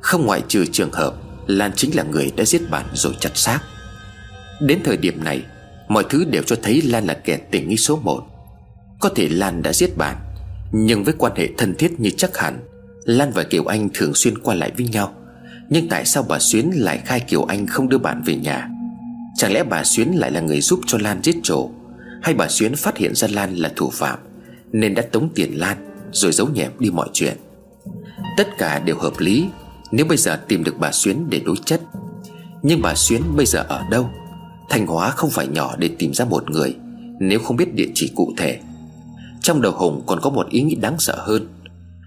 Không 0.00 0.26
ngoại 0.26 0.42
trừ 0.48 0.64
trường 0.72 0.92
hợp 0.92 1.14
Lan 1.46 1.72
chính 1.76 1.96
là 1.96 2.02
người 2.02 2.32
đã 2.36 2.44
giết 2.44 2.70
bạn 2.70 2.86
rồi 2.92 3.16
chặt 3.20 3.30
xác. 3.34 3.60
Đến 4.66 4.78
thời 4.84 4.96
điểm 4.96 5.24
này, 5.24 5.42
Mọi 5.88 6.04
thứ 6.10 6.24
đều 6.24 6.42
cho 6.42 6.56
thấy 6.62 6.82
Lan 6.82 7.06
là 7.06 7.14
kẻ 7.14 7.38
tình 7.50 7.68
nghi 7.68 7.76
số 7.76 7.96
một. 7.96 8.22
Có 9.00 9.08
thể 9.08 9.28
Lan 9.28 9.62
đã 9.62 9.72
giết 9.72 9.96
bạn, 9.96 10.16
Nhưng 10.72 11.04
với 11.04 11.14
quan 11.18 11.32
hệ 11.36 11.48
thân 11.58 11.74
thiết 11.74 12.00
như 12.00 12.10
chắc 12.10 12.38
hẳn, 12.38 12.58
Lan 13.04 13.30
và 13.34 13.42
Kiều 13.42 13.64
Anh 13.64 13.88
thường 13.94 14.14
xuyên 14.14 14.38
qua 14.38 14.54
lại 14.54 14.72
với 14.76 14.86
nhau. 14.86 15.14
Nhưng 15.70 15.88
tại 15.88 16.04
sao 16.04 16.22
bà 16.28 16.38
Xuyến 16.38 16.70
lại 16.74 16.98
khai 17.04 17.20
Kiều 17.20 17.44
Anh 17.44 17.66
không 17.66 17.88
đưa 17.88 17.98
bạn 17.98 18.22
về 18.26 18.34
nhà? 18.34 18.68
Chẳng 19.36 19.52
lẽ 19.52 19.64
bà 19.64 19.84
Xuyến 19.84 20.08
lại 20.14 20.30
là 20.30 20.40
người 20.40 20.60
giúp 20.60 20.80
cho 20.86 20.98
Lan 20.98 21.20
giết 21.22 21.36
trổ 21.42 21.70
hay 22.22 22.34
bà 22.34 22.48
Xuyến 22.48 22.76
phát 22.76 22.96
hiện 22.96 23.14
ra 23.14 23.28
Lan 23.30 23.56
là 23.56 23.72
thủ 23.76 23.90
phạm, 23.90 24.18
Nên 24.72 24.94
đã 24.94 25.02
tống 25.02 25.28
tiền 25.34 25.58
Lan, 25.58 25.76
Rồi 26.12 26.32
giấu 26.32 26.48
nhẹm 26.48 26.70
đi 26.78 26.90
mọi 26.90 27.08
chuyện? 27.12 27.36
Tất 28.36 28.58
cả 28.58 28.78
đều 28.78 28.96
hợp 28.96 29.14
lý, 29.18 29.46
Nếu 29.92 30.06
bây 30.06 30.16
giờ 30.16 30.40
tìm 30.48 30.64
được 30.64 30.78
bà 30.78 30.92
Xuyến 30.92 31.30
để 31.30 31.40
đối 31.44 31.56
chất. 31.64 31.80
Nhưng 32.62 32.82
bà 32.82 32.94
Xuyến 32.94 33.22
bây 33.36 33.46
giờ 33.46 33.64
ở 33.68 33.82
đâu? 33.90 34.10
Thanh 34.68 34.86
Hóa 34.86 35.10
không 35.10 35.30
phải 35.30 35.46
nhỏ 35.46 35.76
để 35.78 35.90
tìm 35.98 36.14
ra 36.14 36.24
một 36.24 36.50
người, 36.50 36.76
Nếu 37.20 37.38
không 37.38 37.56
biết 37.56 37.74
địa 37.74 37.88
chỉ 37.94 38.12
cụ 38.14 38.34
thể. 38.36 38.60
Trong 39.42 39.62
đầu 39.62 39.72
Hùng 39.72 40.02
còn 40.06 40.20
có 40.20 40.30
một 40.30 40.50
ý 40.50 40.62
nghĩ 40.62 40.74
đáng 40.74 40.98
sợ 40.98 41.16
hơn, 41.18 41.48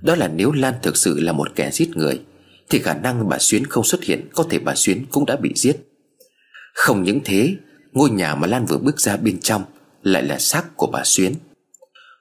Đó 0.02 0.16
là 0.16 0.28
nếu 0.28 0.52
Lan 0.52 0.74
thực 0.82 0.98
sự 0.98 1.20
là 1.20 1.32
một 1.32 1.56
kẻ 1.56 1.72
giết 1.72 1.98
người, 1.98 2.22
Thì 2.70 2.80
khả 2.80 2.94
năng 2.94 3.30
bà 3.30 3.38
Xuyến 3.40 3.66
không 3.66 3.84
xuất 3.84 4.04
hiện 4.04 4.30
Có 4.34 4.46
thể 4.50 4.60
bà 4.60 4.76
Xuyến 4.76 5.06
cũng 5.12 5.26
đã 5.26 5.36
bị 5.36 5.52
giết. 5.56 5.76
Không 6.74 7.04
những 7.04 7.20
thế, 7.26 7.56
Ngôi 7.94 8.10
nhà 8.10 8.36
mà 8.36 8.48
Lan 8.48 8.66
vừa 8.66 8.78
bước 8.78 9.00
ra 9.00 9.18
bên 9.18 9.40
trong 9.40 9.64
lại 10.04 10.24
là 10.24 10.40
xác 10.40 10.78
của 10.78 10.88
bà 10.88 11.02
Xuyến. 11.04 11.34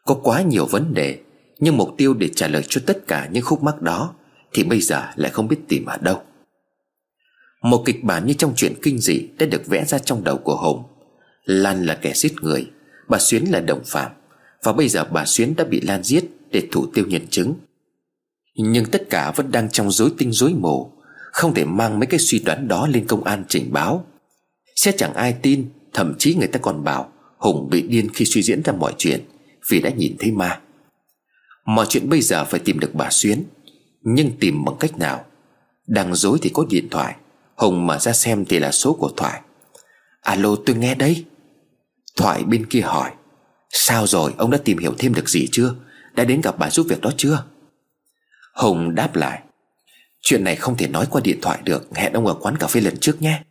Có 0.07 0.15
quá 0.15 0.43
nhiều 0.43 0.67
vấn 0.67 0.95
đề, 0.95 1.19
Nhưng 1.59 1.77
mục 1.77 1.95
tiêu 1.97 2.15
để 2.15 2.29
trả 2.29 2.49
lời 2.49 2.63
cho 2.69 2.81
tất 2.87 3.07
cả 3.07 3.29
những 3.33 3.45
khúc 3.45 3.63
mắc 3.63 3.83
đó 3.83 4.15
Thì 4.53 4.65
bây 4.65 4.81
giờ 4.81 5.03
lại 5.17 5.31
không 5.31 5.49
biết 5.49 5.59
tìm 5.69 5.85
ở 5.87 5.97
đâu. 6.01 6.23
Một 7.65 7.83
kịch 7.87 8.05
bản 8.05 8.27
như 8.27 8.35
trong 8.35 8.53
chuyện 8.57 8.75
kinh 8.83 8.99
dị 8.99 9.29
Đã 9.39 9.47
được 9.47 9.67
vẽ 9.67 9.85
ra 9.85 9.99
trong 9.99 10.25
đầu 10.25 10.39
của 10.39 10.57
Hùng 10.57 10.83
Lan 11.45 11.87
là 11.87 11.95
kẻ 11.95 12.13
giết 12.15 12.33
người, 12.43 12.67
Bà 13.09 13.19
Xuyến 13.19 13.45
là 13.45 13.61
đồng 13.61 13.83
phạm, 13.85 14.13
Và 14.63 14.73
bây 14.73 14.89
giờ 14.89 15.05
bà 15.05 15.25
Xuyến 15.25 15.57
đã 15.57 15.65
bị 15.65 15.81
Lan 15.81 16.03
giết 16.03 16.25
Để 16.51 16.63
thủ 16.73 16.87
tiêu 16.95 17.05
nhân 17.09 17.27
chứng. 17.31 17.55
Nhưng 18.57 18.87
tất 18.87 19.11
cả 19.11 19.33
vẫn 19.37 19.51
đang 19.51 19.71
trong 19.71 19.91
rối 19.91 20.13
tinh 20.19 20.33
rối 20.33 20.55
mù, 20.55 20.93
Không 21.33 21.55
thể 21.55 21.65
mang 21.65 21.99
mấy 21.99 22.07
cái 22.07 22.21
suy 22.21 22.39
đoán 22.39 22.69
đó 22.69 22.87
lên 22.87 23.07
công 23.07 23.25
an 23.25 23.45
trình 23.49 23.73
báo. 23.73 24.07
Sẽ 24.77 24.93
chẳng 24.93 25.15
ai 25.15 25.33
tin, 25.43 25.69
Thậm 25.93 26.15
chí 26.19 26.35
người 26.35 26.49
ta 26.49 26.59
còn 26.59 26.85
bảo 26.85 27.13
Hùng 27.39 27.69
bị 27.71 27.83
điên 27.83 28.09
khi 28.15 28.25
suy 28.25 28.43
diễn 28.43 28.63
ra 28.63 28.73
mọi 28.73 28.95
chuyện 28.99 29.21
Vì 29.69 29.81
đã 29.81 29.91
nhìn 29.91 30.17
thấy 30.19 30.33
ma. 30.33 30.61
Mọi 31.67 31.87
chuyện 31.89 32.09
bây 32.09 32.21
giờ 32.21 32.45
phải 32.45 32.61
tìm 32.61 32.79
được 32.79 32.95
bà 32.95 33.11
Xuyến, 33.11 33.45
Nhưng 34.03 34.31
tìm 34.41 34.65
bằng 34.65 34.77
cách 34.81 34.99
nào? 34.99 35.25
Đang 35.87 36.15
dối 36.15 36.39
thì 36.43 36.51
có 36.55 36.67
điện 36.71 36.89
thoại 36.91 37.15
Hùng 37.57 37.87
mở 37.87 37.99
ra 37.99 38.13
xem 38.13 38.45
thì 38.45 38.59
là 38.59 38.73
số 38.73 38.93
của 38.93 39.11
Thoại. 39.17 39.41
Alo, 40.21 40.57
tôi 40.67 40.77
nghe 40.77 40.95
đấy. 40.95 41.25
Thoại 42.17 42.45
bên 42.45 42.67
kia 42.67 42.81
hỏi, 42.81 43.11
Sao 43.71 44.07
rồi? 44.07 44.35
Ông 44.37 44.51
đã 44.51 44.59
tìm 44.65 44.79
hiểu 44.79 44.95
thêm 44.99 45.15
được 45.15 45.29
gì 45.29 45.49
chưa? 45.53 45.75
Đã 46.15 46.25
đến 46.25 46.41
gặp 46.41 46.59
bà 46.59 46.71
giúp 46.71 46.87
việc 46.89 47.01
đó 47.01 47.11
chưa? 47.17 47.45
Hùng 48.55 48.95
đáp 48.95 49.17
lại, 49.17 49.43
Chuyện 50.21 50.45
này 50.45 50.57
không 50.57 50.77
thể 50.77 50.89
nói 50.89 51.07
qua 51.11 51.21
điện 51.25 51.39
thoại 51.43 51.59
được, 51.65 51.89
Hẹn 51.95 52.13
ông 52.13 52.27
ở 52.27 52.35
quán 52.35 52.57
cà 52.57 52.67
phê 52.67 52.81
lần 52.81 52.97
trước 52.97 53.23
nhé. 53.23 53.43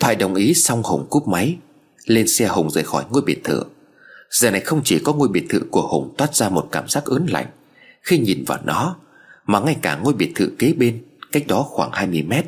Thoại 0.00 0.16
đồng 0.16 0.34
ý, 0.34 0.54
xong 0.54 0.82
Hùng 0.82 1.06
cúp 1.10 1.28
máy, 1.28 1.56
Lên 2.04 2.28
xe 2.28 2.46
Hùng 2.46 2.70
rời 2.70 2.84
khỏi 2.84 3.04
ngôi 3.10 3.22
biệt 3.22 3.44
thự. 3.44 3.62
Giờ 4.30 4.50
này 4.50 4.60
không 4.60 4.80
chỉ 4.84 4.98
có 5.04 5.12
ngôi 5.12 5.28
biệt 5.28 5.46
thự 5.48 5.60
của 5.70 5.88
Hùng 5.88 6.14
toát 6.18 6.34
ra 6.34 6.48
một 6.48 6.68
cảm 6.72 6.88
giác 6.88 7.04
ớn 7.04 7.26
lạnh. 7.26 7.46
Khi 8.02 8.18
nhìn 8.18 8.44
vào 8.46 8.58
nó, 8.64 8.96
Mà 9.46 9.60
ngay 9.60 9.76
cả 9.82 9.96
ngôi 9.96 10.12
biệt 10.14 10.32
thự 10.34 10.52
kế 10.58 10.72
bên, 10.72 11.04
Cách 11.32 11.46
đó 11.46 11.62
khoảng 11.62 11.90
20 11.92 12.22
mét 12.22 12.44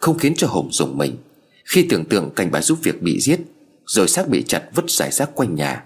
không 0.00 0.18
khiến 0.18 0.34
cho 0.36 0.46
Hùng 0.46 0.68
dùng 0.72 0.98
mình. 0.98 1.16
Khi 1.64 1.86
tưởng 1.90 2.04
tượng 2.04 2.30
cảnh 2.36 2.48
bà 2.52 2.60
giúp 2.60 2.78
việc 2.82 3.02
bị 3.02 3.20
giết, 3.20 3.40
Rồi 3.86 4.08
xác 4.08 4.28
bị 4.28 4.44
chặt 4.48 4.62
vứt 4.74 4.90
giải 4.90 5.10
rác 5.10 5.30
quanh 5.34 5.54
nhà, 5.54 5.84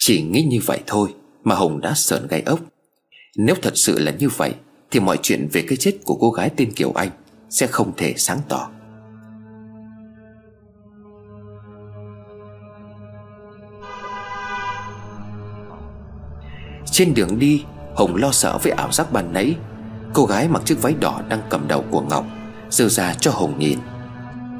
Chỉ 0.00 0.22
nghĩ 0.22 0.42
như 0.42 0.60
vậy 0.66 0.80
thôi 0.86 1.14
Mà 1.44 1.54
Hùng 1.54 1.80
đã 1.80 1.92
sợn 1.94 2.26
gai 2.26 2.42
ốc. 2.46 2.60
Nếu 3.36 3.56
thật 3.62 3.76
sự 3.76 3.98
là 3.98 4.12
như 4.12 4.28
vậy, 4.28 4.54
Thì 4.90 5.00
mọi 5.00 5.18
chuyện 5.22 5.48
về 5.52 5.64
cái 5.68 5.76
chết 5.76 5.96
của 6.04 6.16
cô 6.20 6.30
gái 6.30 6.50
tên 6.56 6.72
Kiều 6.72 6.92
Anh 6.92 7.10
Sẽ 7.50 7.66
không 7.66 7.92
thể 7.96 8.14
sáng 8.16 8.40
tỏ. 8.48 8.70
Trên 16.92 17.14
đường 17.14 17.38
đi, 17.38 17.64
Hùng 17.94 18.16
lo 18.16 18.32
sợ 18.32 18.58
với 18.62 18.72
ảo 18.72 18.92
giác 18.92 19.12
ban 19.12 19.32
nãy. 19.32 19.56
Cô 20.14 20.24
gái 20.24 20.48
mặc 20.48 20.62
chiếc 20.64 20.82
váy 20.82 20.94
đỏ 21.00 21.22
đang 21.28 21.40
cầm 21.50 21.68
đầu 21.68 21.84
của 21.90 22.00
Ngọc 22.00 22.26
Dơ 22.70 22.88
ra 22.88 23.14
cho 23.14 23.30
Hồng 23.30 23.58
nhìn 23.58 23.78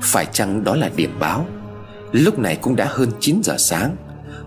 Phải 0.03 0.27
chăng 0.33 0.65
đó 0.65 0.75
là 0.75 0.91
điểm 0.97 1.17
báo? 1.21 1.47
Lúc 2.13 2.39
này 2.39 2.57
cũng 2.57 2.77
đã 2.77 2.87
hơn 2.91 3.11
9 3.21 3.41
giờ 3.43 3.55
sáng. 3.59 3.97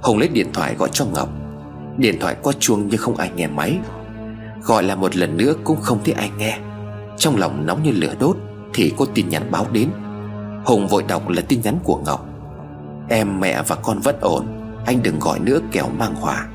Hồng 0.01 0.17
lấy 0.17 0.27
điện 0.27 0.47
thoại 0.53 0.75
gọi 0.75 0.89
cho 0.93 1.05
Ngọc. 1.05 1.29
Điện 1.97 2.19
thoại 2.19 2.35
có 2.43 2.51
chuông 2.51 2.87
nhưng 2.87 2.97
không 2.99 3.15
ai 3.15 3.31
nghe 3.35 3.47
máy. 3.47 3.77
Gọi 4.63 4.83
là 4.83 4.95
một 4.95 5.15
lần 5.15 5.37
nữa 5.37 5.53
cũng 5.63 5.81
không 5.81 5.99
thấy 6.05 6.13
ai 6.13 6.31
nghe. 6.37 6.59
Trong 7.17 7.37
lòng 7.37 7.65
nóng 7.65 7.83
như 7.83 7.91
lửa 7.91 8.13
đốt 8.19 8.37
Thì 8.73 8.93
có 8.97 9.05
tin 9.13 9.29
nhắn 9.29 9.51
báo 9.51 9.67
đến. 9.71 9.89
Hùng 10.65 10.87
vội 10.87 11.03
đọc 11.07 11.29
là 11.29 11.41
tin 11.41 11.61
nhắn 11.61 11.79
của 11.83 12.01
Ngọc. 12.05 12.25
Em, 13.09 13.39
mẹ 13.39 13.61
và 13.67 13.75
con 13.75 13.99
vẫn 13.99 14.15
ổn. 14.21 14.45
Anh 14.85 15.03
đừng 15.03 15.19
gọi 15.19 15.39
nữa, 15.39 15.59
kẻo 15.71 15.89
mang 15.89 16.15
hỏa 16.15 16.47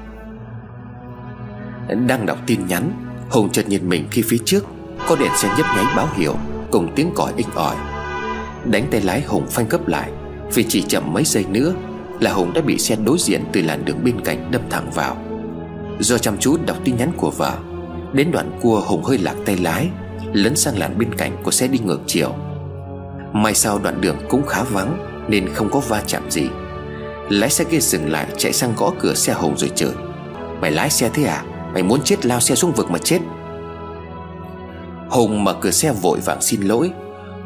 đang 1.88 2.26
đọc 2.26 2.38
tin 2.46 2.66
nhắn 2.66 2.92
Hùng 3.30 3.50
chợt 3.50 3.68
nhìn 3.68 3.88
mình 3.88 4.06
khi 4.10 4.22
phía 4.22 4.38
trước, 4.44 4.64
Có 5.08 5.16
đèn 5.16 5.30
xe 5.36 5.48
nhấp 5.48 5.66
nháy 5.76 5.84
báo 5.96 6.08
hiệu. 6.16 6.36
Cùng 6.70 6.92
tiếng 6.96 7.10
còi 7.14 7.32
inh 7.36 7.48
ỏi. 7.54 7.76
Đánh 8.64 8.86
tay 8.90 9.00
lái 9.00 9.22
Hùng 9.22 9.46
phanh 9.50 9.68
gấp 9.68 9.88
lại, 9.88 10.10
Vì 10.54 10.64
chỉ 10.68 10.82
chậm 10.82 11.12
mấy 11.12 11.24
giây 11.24 11.44
nữa 11.48 11.74
Là 12.20 12.32
Hùng 12.32 12.52
đã 12.52 12.60
bị 12.60 12.78
xe 12.78 12.96
đối 13.04 13.18
diện 13.18 13.44
từ 13.52 13.62
làn 13.62 13.84
đường 13.84 14.04
bên 14.04 14.20
cạnh 14.20 14.50
đâm 14.50 14.62
thẳng 14.70 14.90
vào. 14.94 15.16
Do 15.98 16.18
chăm 16.18 16.38
chú 16.38 16.56
đọc 16.66 16.76
tin 16.84 16.96
nhắn 16.96 17.12
của 17.16 17.30
vợ, 17.30 17.52
Đến 18.12 18.30
đoạn 18.32 18.58
cua 18.62 18.80
Hùng 18.80 19.04
hơi 19.04 19.18
lạc 19.18 19.34
tay 19.46 19.56
lái, 19.56 19.88
Lấn 20.32 20.56
sang 20.56 20.78
làn 20.78 20.98
bên 20.98 21.14
cạnh 21.14 21.36
của 21.42 21.50
xe 21.50 21.68
đi 21.68 21.78
ngược 21.78 22.00
chiều. 22.06 22.34
May 23.32 23.54
sao 23.54 23.78
đoạn 23.78 24.00
đường 24.00 24.16
cũng 24.28 24.46
khá 24.46 24.62
vắng 24.62 25.24
Nên 25.28 25.48
không 25.54 25.70
có 25.70 25.80
va 25.80 26.02
chạm 26.06 26.30
gì. 26.30 26.48
Lái 27.30 27.50
xe 27.50 27.64
kia 27.64 27.78
dừng 27.80 28.12
lại 28.12 28.26
chạy 28.36 28.52
sang 28.52 28.72
gõ 28.76 28.92
cửa 29.00 29.14
xe 29.14 29.32
Hùng 29.32 29.56
rồi 29.56 29.70
chửi. 29.74 29.92
Mày 30.60 30.70
lái 30.70 30.90
xe 30.90 31.10
thế 31.14 31.24
à? 31.24 31.44
Mày 31.72 31.82
muốn 31.82 32.00
chết 32.04 32.26
lao 32.26 32.40
xe 32.40 32.54
xuống 32.54 32.72
vực 32.72 32.90
mà 32.90 32.98
chết. 32.98 33.18
Hùng 35.10 35.44
mở 35.44 35.56
cửa 35.60 35.70
xe 35.70 35.92
vội 35.92 36.20
vàng 36.20 36.42
xin 36.42 36.60
lỗi. 36.60 36.90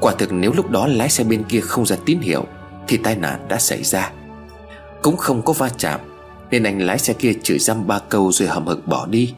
Quả 0.00 0.15
thực 0.19 0.33
nếu 0.33 0.53
lúc 0.53 0.71
đó 0.71 0.87
lái 0.87 1.09
xe 1.09 1.25
bên 1.25 1.45
kia 1.49 1.61
không 1.61 1.87
ra 1.87 1.97
tín 2.05 2.21
hiệu, 2.21 2.45
Thì 2.88 2.97
tai 2.97 3.17
nạn 3.17 3.47
đã 3.49 3.59
xảy 3.59 3.83
ra. 3.83 4.12
Cũng 5.03 5.17
không 5.17 5.43
có 5.43 5.53
va 5.53 5.69
chạm, 5.69 6.00
Nên 6.50 6.62
anh 6.62 6.79
lái 6.79 6.99
xe 6.99 7.12
kia 7.12 7.33
chửi 7.43 7.59
răm 7.59 7.87
ba 7.87 7.99
câu 7.99 8.33
rồi 8.33 8.49
hầm 8.49 8.67
hực 8.67 8.87
bỏ 8.87 9.07
đi. 9.07 9.35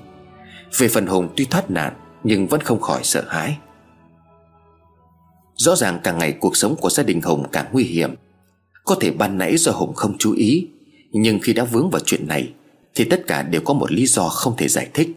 Về 0.79 0.89
phần 0.89 1.07
Hùng 1.07 1.29
tuy 1.37 1.45
thoát 1.45 1.71
nạn, 1.71 1.93
Nhưng 2.25 2.47
vẫn 2.47 2.61
không 2.61 2.81
khỏi 2.81 3.01
sợ 3.05 3.25
hãi. 3.29 3.59
Rõ 5.57 5.77
ràng 5.77 6.01
càng 6.05 6.19
ngày 6.19 6.33
cuộc 6.41 6.57
sống 6.57 6.77
của 6.77 6.91
gia 6.91 7.03
đình 7.03 7.23
Hùng 7.23 7.45
càng 7.53 7.67
nguy 7.73 7.85
hiểm. 7.85 8.15
Có 8.85 8.97
thể 9.01 9.11
ban 9.11 9.39
nãy 9.39 9.57
do 9.57 9.73
Hùng 9.73 9.95
không 9.95 10.19
chú 10.19 10.33
ý, 10.33 10.69
Nhưng 11.13 11.39
khi 11.43 11.53
đã 11.53 11.65
vướng 11.65 11.91
vào 11.91 12.01
chuyện 12.07 12.29
này, 12.29 12.53
thì 12.95 13.05
tất 13.05 13.23
cả 13.27 13.43
đều 13.43 13.61
có 13.65 13.75
một 13.75 13.93
lý 13.93 14.07
do 14.07 14.29
không 14.29 14.57
thể 14.57 14.69
giải 14.69 14.89
thích. 14.95 15.09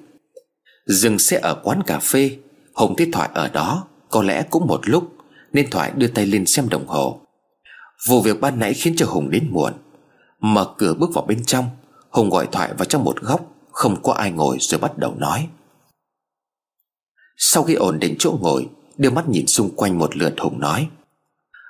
Dừng 0.85 1.19
xe 1.19 1.39
ở 1.41 1.55
quán 1.63 1.83
cà 1.83 1.99
phê 1.99 2.37
Hùng 2.73 2.95
thấy 2.97 3.09
Thoại 3.11 3.29
ở 3.33 3.47
đó, 3.47 3.87
Có 4.09 4.23
lẽ 4.23 4.43
cũng 4.49 4.67
một 4.67 4.81
lúc, 4.83 5.15
Nên 5.53 5.69
Thoại 5.69 5.91
đưa 5.95 6.07
tay 6.07 6.25
lên 6.25 6.45
xem 6.45 6.69
đồng 6.69 6.87
hồ. 6.87 7.19
Vụ 8.07 8.21
việc 8.21 8.41
ban 8.41 8.59
nãy 8.59 8.73
khiến 8.73 8.93
cho 8.97 9.05
Hùng 9.05 9.29
đến 9.29 9.47
muộn. 9.51 9.73
Mở 10.39 10.73
cửa 10.77 10.93
bước 10.93 11.09
vào 11.13 11.25
bên 11.25 11.45
trong, 11.45 11.65
Hùng 12.09 12.29
gọi 12.29 12.47
Thoại 12.51 12.73
vào 12.73 12.85
trong 12.85 13.03
một 13.03 13.21
góc, 13.21 13.45
Không 13.71 14.03
có 14.03 14.13
ai 14.13 14.31
ngồi 14.31 14.57
rồi 14.59 14.79
bắt 14.79 14.97
đầu 14.97 15.15
nói. 15.17 15.47
Sau 17.37 17.63
khi 17.63 17.73
ổn 17.73 17.99
định 17.99 18.15
chỗ 18.19 18.37
ngồi, 18.41 18.69
Đưa 18.97 19.09
mắt 19.09 19.29
nhìn 19.29 19.47
xung 19.47 19.75
quanh 19.75 19.97
một 19.97 20.15
lượt, 20.15 20.33
Hùng 20.37 20.59
nói. 20.59 20.89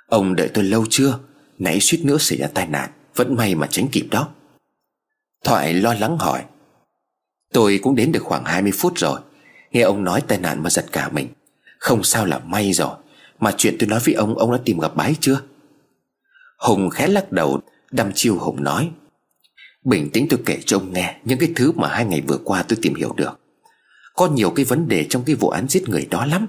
Ông 0.08 0.36
đợi 0.36 0.48
tôi 0.54 0.64
lâu 0.64 0.84
chưa? 0.90 1.18
Nãy 1.58 1.80
suýt 1.80 2.00
nữa 2.04 2.18
xảy 2.18 2.38
ra 2.38 2.46
tai 2.54 2.66
nạn, 2.66 2.90
Vẫn 3.14 3.36
may 3.36 3.54
mà 3.54 3.66
tránh 3.70 3.88
kịp 3.92 4.06
đó. 4.10 4.28
Thoại 5.44 5.74
lo 5.74 5.94
lắng 5.94 6.18
hỏi. 6.18 6.44
Tôi 7.52 7.80
cũng 7.82 7.94
đến 7.94 8.12
được 8.12 8.22
khoảng 8.22 8.44
20 8.44 8.72
phút 8.72 8.92
rồi. 8.96 9.20
Nghe 9.74 9.80
ông 9.82 10.04
nói 10.04 10.20
tai 10.20 10.38
nạn 10.38 10.62
mà 10.62 10.70
giật 10.70 10.84
cả 10.92 11.08
mình. 11.12 11.28
Không 11.78 12.04
sao 12.04 12.26
là 12.26 12.38
may 12.38 12.72
rồi, 12.72 12.96
Mà 13.40 13.52
chuyện 13.56 13.76
tôi 13.78 13.88
nói 13.88 14.00
với 14.04 14.14
ông 14.14 14.38
Ông 14.38 14.52
đã 14.52 14.58
tìm 14.64 14.78
gặp 14.78 14.96
bái 14.96 15.14
chưa? 15.20 15.40
Hùng 16.58 16.90
khẽ 16.90 17.06
lắc 17.06 17.32
đầu, 17.32 17.60
Đăm 17.90 18.12
chiêu 18.14 18.38
Hùng 18.38 18.64
nói, 18.64 18.90
Bình 19.84 20.10
tĩnh 20.10 20.26
tôi 20.30 20.40
kể 20.46 20.58
cho 20.66 20.76
ông 20.76 20.92
nghe 20.92 21.16
Những 21.24 21.38
cái 21.38 21.52
thứ 21.56 21.72
mà 21.72 21.88
hai 21.88 22.04
ngày 22.04 22.20
vừa 22.20 22.38
qua 22.44 22.62
tôi 22.62 22.78
tìm 22.82 22.94
hiểu 22.94 23.12
được. 23.16 23.40
Có 24.16 24.26
nhiều 24.26 24.50
cái 24.50 24.64
vấn 24.64 24.88
đề 24.88 25.06
trong 25.10 25.22
cái 25.24 25.34
vụ 25.34 25.48
án 25.48 25.68
giết 25.68 25.88
người 25.88 26.06
đó 26.10 26.26
lắm. 26.26 26.46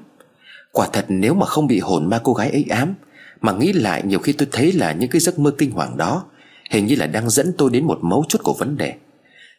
Quả 0.71 0.87
thật 0.93 1.05
nếu 1.07 1.33
mà 1.33 1.45
không 1.45 1.67
bị 1.67 1.79
hồn 1.79 2.09
ma 2.09 2.19
cô 2.23 2.33
gái 2.33 2.49
ấy 2.49 2.65
ám, 2.69 2.93
Mà 3.41 3.53
nghĩ 3.53 3.73
lại 3.73 4.03
nhiều 4.05 4.19
khi 4.19 4.33
tôi 4.33 4.47
thấy 4.51 4.71
là 4.71 4.91
những 4.91 5.09
cái 5.09 5.21
giấc 5.21 5.39
mơ 5.39 5.51
kinh 5.57 5.71
hoàng 5.71 5.97
đó 5.97 6.25
Hình 6.71 6.85
như 6.85 6.95
là 6.95 7.07
đang 7.07 7.29
dẫn 7.29 7.53
tôi 7.57 7.69
đến 7.69 7.85
một 7.85 7.99
mấu 8.01 8.25
chốt 8.29 8.39
của 8.43 8.53
vấn 8.53 8.77
đề. 8.77 8.93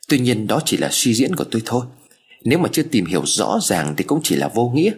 Tuy 0.08 0.18
nhiên 0.18 0.46
đó 0.46 0.61
chỉ 0.64 0.76
là 0.76 0.88
suy 0.92 1.14
diễn 1.14 1.37
của 1.37 1.44
tôi 1.44 1.62
thôi. 1.64 1.87
Nếu 2.46 2.58
mà 2.58 2.68
chưa 2.72 2.82
tìm 2.82 3.06
hiểu 3.06 3.22
rõ 3.26 3.58
ràng 3.62 3.94
Thì 3.96 4.04
cũng 4.04 4.20
chỉ 4.22 4.36
là 4.36 4.48
vô 4.54 4.72
nghĩa. 4.74 4.92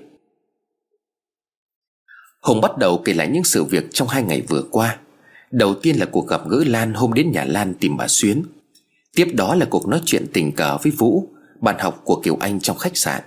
Hùng 2.42 2.60
bắt 2.60 2.78
đầu 2.78 3.02
kể 3.04 3.14
lại 3.14 3.28
những 3.28 3.44
sự 3.44 3.64
việc 3.64 3.84
trong 3.92 4.08
hai 4.08 4.22
ngày 4.22 4.42
vừa 4.48 4.62
qua. 4.70 4.98
Đầu 5.50 5.74
tiên 5.74 5.96
là 5.96 6.06
cuộc 6.06 6.28
gặp 6.28 6.48
gỡ 6.48 6.64
Lan 6.66 6.94
hôm 6.94 7.12
đến 7.12 7.32
nhà 7.32 7.44
Lan 7.44 7.74
tìm 7.74 7.96
bà 7.96 8.08
Xuyến. 8.08 8.42
Tiếp 9.14 9.28
đó 9.34 9.54
là 9.54 9.66
cuộc 9.70 9.88
nói 9.88 10.02
chuyện 10.04 10.26
tình 10.32 10.52
cờ 10.52 10.78
với 10.82 10.92
Vũ, 10.92 11.28
Bạn 11.60 11.76
học 11.78 12.00
của 12.04 12.20
Kiều 12.20 12.36
Anh 12.40 12.60
trong 12.60 12.78
khách 12.78 12.96
sạn. 12.96 13.22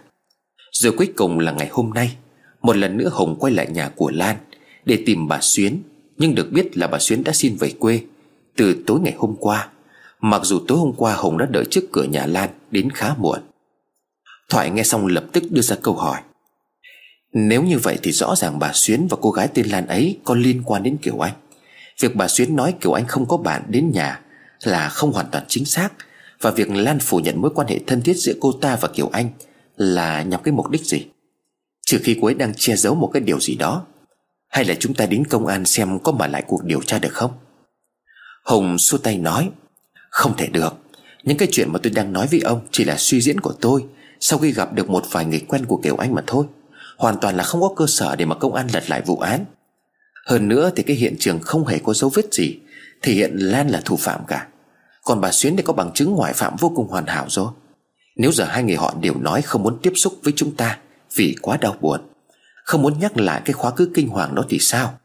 Rồi 0.71 0.93
cuối 0.97 1.13
cùng 1.15 1.39
là 1.39 1.51
ngày 1.51 1.67
hôm 1.71 1.89
nay, 1.89 2.15
Một 2.61 2.77
lần 2.77 2.97
nữa 2.97 3.09
Hùng 3.13 3.35
quay 3.39 3.53
lại 3.53 3.67
nhà 3.67 3.89
của 3.89 4.11
Lan 4.11 4.37
Để 4.85 5.03
tìm 5.05 5.27
bà 5.27 5.39
Xuyến. 5.41 5.81
Nhưng 6.17 6.35
được 6.35 6.51
biết 6.51 6.77
là 6.77 6.87
bà 6.87 6.99
Xuyến 6.99 7.23
đã 7.23 7.31
xin 7.33 7.55
về 7.55 7.73
quê 7.79 8.01
từ 8.55 8.83
tối 8.87 8.99
ngày 8.99 9.13
hôm 9.17 9.35
qua. 9.39 9.69
Mặc 10.19 10.41
dù 10.43 10.59
tối 10.67 10.77
hôm 10.77 10.93
qua 10.93 11.15
Hùng 11.15 11.37
đã 11.37 11.45
đợi 11.45 11.65
trước 11.69 11.81
cửa 11.91 12.03
nhà 12.03 12.25
Lan 12.25 12.49
Đến 12.71 12.89
khá 12.89 13.15
muộn. 13.17 13.39
Thoại 14.51 14.69
nghe 14.69 14.83
xong 14.83 15.07
lập 15.07 15.23
tức 15.31 15.43
đưa 15.49 15.61
ra 15.61 15.75
câu 15.81 15.93
hỏi. 15.93 16.21
Nếu 17.33 17.63
như 17.63 17.79
vậy 17.79 17.97
thì 18.03 18.11
rõ 18.11 18.35
ràng 18.35 18.59
bà 18.59 18.71
Xuyến 18.73 19.07
và 19.09 19.17
cô 19.21 19.31
gái 19.31 19.47
tên 19.53 19.65
Lan 19.65 19.87
ấy 19.87 20.19
Có 20.23 20.35
liên 20.35 20.61
quan 20.65 20.83
đến 20.83 20.97
Kiều 20.97 21.19
Anh. 21.19 21.33
Việc 21.99 22.15
bà 22.15 22.27
Xuyến 22.27 22.55
nói 22.55 22.73
Kiều 22.81 22.93
Anh 22.93 23.07
không 23.07 23.27
có 23.27 23.37
bạn 23.37 23.63
đến 23.67 23.91
nhà 23.91 24.21
Là 24.63 24.89
không 24.89 25.11
hoàn 25.11 25.25
toàn 25.31 25.45
chính 25.47 25.65
xác. 25.65 25.89
Và 26.41 26.51
việc 26.51 26.69
Lan 26.71 26.99
phủ 26.99 27.19
nhận 27.19 27.41
mối 27.41 27.51
quan 27.55 27.67
hệ 27.67 27.79
thân 27.87 28.01
thiết 28.01 28.13
giữa 28.13 28.33
cô 28.39 28.51
ta 28.51 28.75
và 28.75 28.87
Kiều 28.87 29.09
Anh 29.13 29.29
Là 29.77 30.23
nhằm 30.23 30.43
cái 30.43 30.51
mục 30.51 30.69
đích 30.69 30.81
gì? 30.81 31.05
Trừ 31.85 31.99
khi 32.03 32.17
cô 32.21 32.27
ấy 32.27 32.33
đang 32.33 32.53
che 32.53 32.75
giấu 32.75 32.95
một 32.95 33.09
cái 33.13 33.21
điều 33.21 33.39
gì 33.39 33.55
đó, 33.55 33.85
Hay 34.49 34.65
là 34.65 34.75
chúng 34.79 34.93
ta 34.93 35.05
đến 35.05 35.25
công 35.25 35.47
an 35.47 35.65
xem 35.65 35.99
có 35.99 36.11
mở 36.11 36.27
lại 36.27 36.43
cuộc 36.47 36.63
điều 36.63 36.81
tra 36.81 36.99
được 36.99 37.13
không? 37.13 37.31
Hùng 38.45 38.77
xua 38.77 38.97
tay 38.97 39.17
nói, 39.17 39.49
Không 40.09 40.37
thể 40.37 40.47
được. 40.47 40.73
Những 41.23 41.37
cái 41.37 41.47
chuyện 41.51 41.73
mà 41.73 41.79
tôi 41.83 41.91
đang 41.95 42.13
nói 42.13 42.27
với 42.31 42.39
ông 42.39 42.67
Chỉ 42.71 42.83
là 42.83 42.95
suy 42.97 43.21
diễn 43.21 43.39
của 43.39 43.53
tôi. 43.61 43.83
Sau 44.21 44.39
khi 44.39 44.51
gặp 44.51 44.73
được 44.73 44.89
một 44.89 45.03
vài 45.11 45.25
người 45.25 45.45
quen 45.47 45.65
của 45.65 45.77
Kiều 45.77 45.95
Anh 45.95 46.15
mà 46.15 46.23
thôi, 46.27 46.45
Hoàn 46.97 47.17
toàn 47.21 47.37
là 47.37 47.43
không 47.43 47.61
có 47.61 47.73
cơ 47.75 47.85
sở 47.87 48.15
để 48.15 48.25
mà 48.25 48.35
công 48.35 48.53
an 48.53 48.67
lật 48.73 48.89
lại 48.89 49.01
vụ 49.05 49.17
án. 49.17 49.45
Hơn 50.25 50.47
nữa 50.47 50.71
thì 50.75 50.83
cái 50.83 50.95
hiện 50.95 51.15
trường 51.19 51.39
không 51.39 51.67
hề 51.67 51.79
có 51.79 51.93
dấu 51.93 52.09
vết 52.13 52.33
gì, 52.33 52.59
Thể 53.01 53.13
hiện 53.13 53.31
Lan 53.35 53.69
là 53.69 53.81
thủ 53.85 53.95
phạm 53.95 54.21
cả. 54.27 54.47
Còn 55.03 55.21
bà 55.21 55.31
Xuyến 55.31 55.57
thì 55.57 55.63
có 55.63 55.73
bằng 55.73 55.91
chứng 55.93 56.13
ngoại 56.13 56.33
phạm 56.33 56.55
vô 56.59 56.71
cùng 56.75 56.87
hoàn 56.87 57.05
hảo 57.05 57.25
rồi. 57.29 57.51
Nếu 58.15 58.31
giờ 58.31 58.45
hai 58.45 58.63
người 58.63 58.75
họ 58.75 58.95
đều 59.01 59.13
nói 59.19 59.41
không 59.41 59.63
muốn 59.63 59.79
tiếp 59.81 59.93
xúc 59.95 60.13
với 60.23 60.33
chúng 60.35 60.55
ta 60.55 60.79
Vì 61.15 61.35
quá 61.41 61.57
đau 61.57 61.75
buồn, 61.81 62.01
Không 62.63 62.81
muốn 62.81 62.99
nhắc 62.99 63.17
lại 63.17 63.41
cái 63.45 63.53
khóa 63.53 63.71
cứ 63.71 63.91
kinh 63.93 64.07
hoàng 64.07 64.35
đó 64.35 64.45
thì 64.49 64.59
sao? 64.59 64.99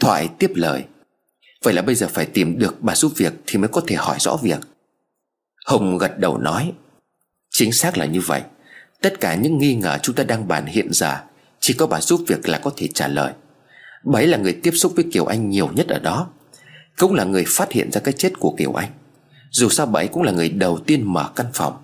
Thoại 0.00 0.28
tiếp 0.38 0.50
lời. 0.54 0.84
Vậy 1.64 1.74
là 1.74 1.82
bây 1.82 1.94
giờ 1.94 2.08
phải 2.12 2.26
tìm 2.26 2.58
được 2.58 2.82
bà 2.82 2.94
giúp 2.94 3.12
việc 3.16 3.32
Thì 3.46 3.58
mới 3.58 3.68
có 3.68 3.80
thể 3.86 3.96
hỏi 3.96 4.16
rõ 4.20 4.36
việc. 4.36 4.58
Hồng 5.66 5.98
gật 5.98 6.18
đầu 6.18 6.38
nói 6.38 6.72
Chính 7.50 7.72
xác 7.72 7.98
là 7.98 8.06
như 8.06 8.20
vậy. 8.20 8.42
Tất 9.02 9.20
cả 9.20 9.34
những 9.34 9.58
nghi 9.58 9.74
ngờ 9.74 9.98
chúng 10.02 10.14
ta 10.14 10.24
đang 10.24 10.48
bàn 10.48 10.66
hiện 10.66 10.88
giờ, 10.92 11.16
Chỉ 11.60 11.74
có 11.74 11.86
bà 11.86 12.00
giúp 12.00 12.20
việc 12.26 12.48
là 12.48 12.58
có 12.58 12.70
thể 12.76 12.88
trả 12.94 13.08
lời. 13.08 13.32
Bà 14.04 14.18
ấy 14.18 14.26
là 14.26 14.38
người 14.38 14.60
tiếp 14.62 14.70
xúc 14.70 14.92
với 14.96 15.04
Kiều 15.12 15.26
Anh 15.26 15.50
nhiều 15.50 15.68
nhất 15.72 15.88
ở 15.88 15.98
đó, 15.98 16.28
Cũng 16.98 17.14
là 17.14 17.24
người 17.24 17.44
phát 17.48 17.72
hiện 17.72 17.92
ra 17.92 18.00
cái 18.00 18.14
chết 18.18 18.32
của 18.38 18.54
Kiều 18.58 18.72
Anh. 18.72 18.90
Dù 19.50 19.68
sao 19.68 19.86
bà 19.86 20.00
ấy 20.00 20.08
cũng 20.08 20.22
là 20.22 20.32
người 20.32 20.48
đầu 20.48 20.78
tiên 20.78 21.12
mở 21.12 21.30
căn 21.36 21.46
phòng. 21.54 21.82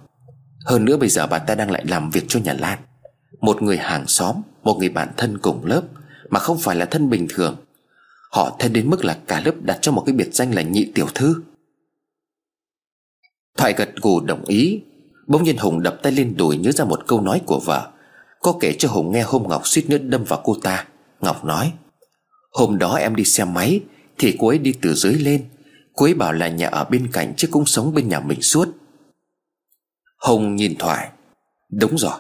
Hơn 0.64 0.85
nữa 0.85 0.97
bây 0.97 1.09
giờ 1.09 1.26
bà 1.26 1.38
ta 1.38 1.54
đang 1.54 1.71
lại 1.71 1.85
làm 1.88 2.11
việc 2.11 2.25
cho 2.28 2.40
nhà 2.40 2.54
Lan. 2.59 2.78
Một 3.40 3.62
người 3.62 3.76
hàng 3.76 4.07
xóm, 4.07 4.37
Một 4.62 4.76
người 4.78 4.88
bạn 4.88 5.09
thân 5.16 5.38
cùng 5.38 5.64
lớp, 5.64 5.83
Mà 6.31 6.40
không 6.40 6.59
phải 6.59 6.76
là 6.76 6.85
thân 6.85 7.11
bình 7.11 7.26
thường. 7.31 7.57
Họ 8.31 8.57
thân 8.59 8.73
đến 8.73 8.90
mức 8.90 9.04
là 9.04 9.19
cả 9.26 9.42
lớp 9.45 9.54
đặt 9.62 9.78
cho 9.83 9.92
một 9.92 10.02
cái 10.07 10.14
biệt 10.14 10.35
danh 10.35 10.54
là 10.54 10.62
nhị 10.62 10.92
tiểu 10.95 11.07
thư. 11.14 11.35
Thoại 13.57 13.75
gật 13.76 13.90
gù 13.97 14.21
đồng 14.21 14.45
ý 14.45 14.83
Bỗng 15.26 15.42
nhiên 15.42 15.56
Hùng 15.56 15.82
đập 15.82 15.98
tay 16.02 16.12
lên 16.12 16.36
đùi 16.36 16.56
nhớ 16.56 16.72
ra 16.72 16.84
một 16.84 17.06
câu 17.06 17.20
nói 17.20 17.40
của 17.46 17.60
vợ. 17.60 17.90
Có 18.40 18.54
kể 18.60 18.74
cho 18.78 18.88
Hùng 18.88 19.12
nghe 19.12 19.22
hôm 19.22 19.48
Ngọc 19.48 19.66
suýt 19.66 19.90
nữa 19.90 19.98
đâm 19.98 20.24
vào 20.24 20.40
cô 20.44 20.56
ta. 20.62 20.86
Ngọc 21.20 21.44
nói, 21.44 21.72
Hôm 22.52 22.78
đó 22.78 22.94
em 22.94 23.16
đi 23.16 23.24
xe 23.24 23.44
máy, 23.44 23.80
Thì 24.18 24.36
cô 24.38 24.48
ấy 24.48 24.58
đi 24.58 24.74
từ 24.82 24.94
dưới 24.94 25.14
lên. 25.14 25.44
Cô 25.94 26.06
ấy 26.06 26.14
bảo 26.14 26.32
là 26.32 26.48
nhà 26.48 26.68
ở 26.68 26.84
bên 26.84 27.08
cạnh 27.12 27.34
chứ 27.36 27.48
cũng 27.50 27.66
sống 27.66 27.94
bên 27.94 28.08
nhà 28.08 28.20
mình 28.20 28.42
suốt. 28.42 28.68
Hùng 30.18 30.56
nhìn 30.56 30.74
Thoại, 30.78 31.08
Đúng 31.70 31.98
rồi, 31.98 32.14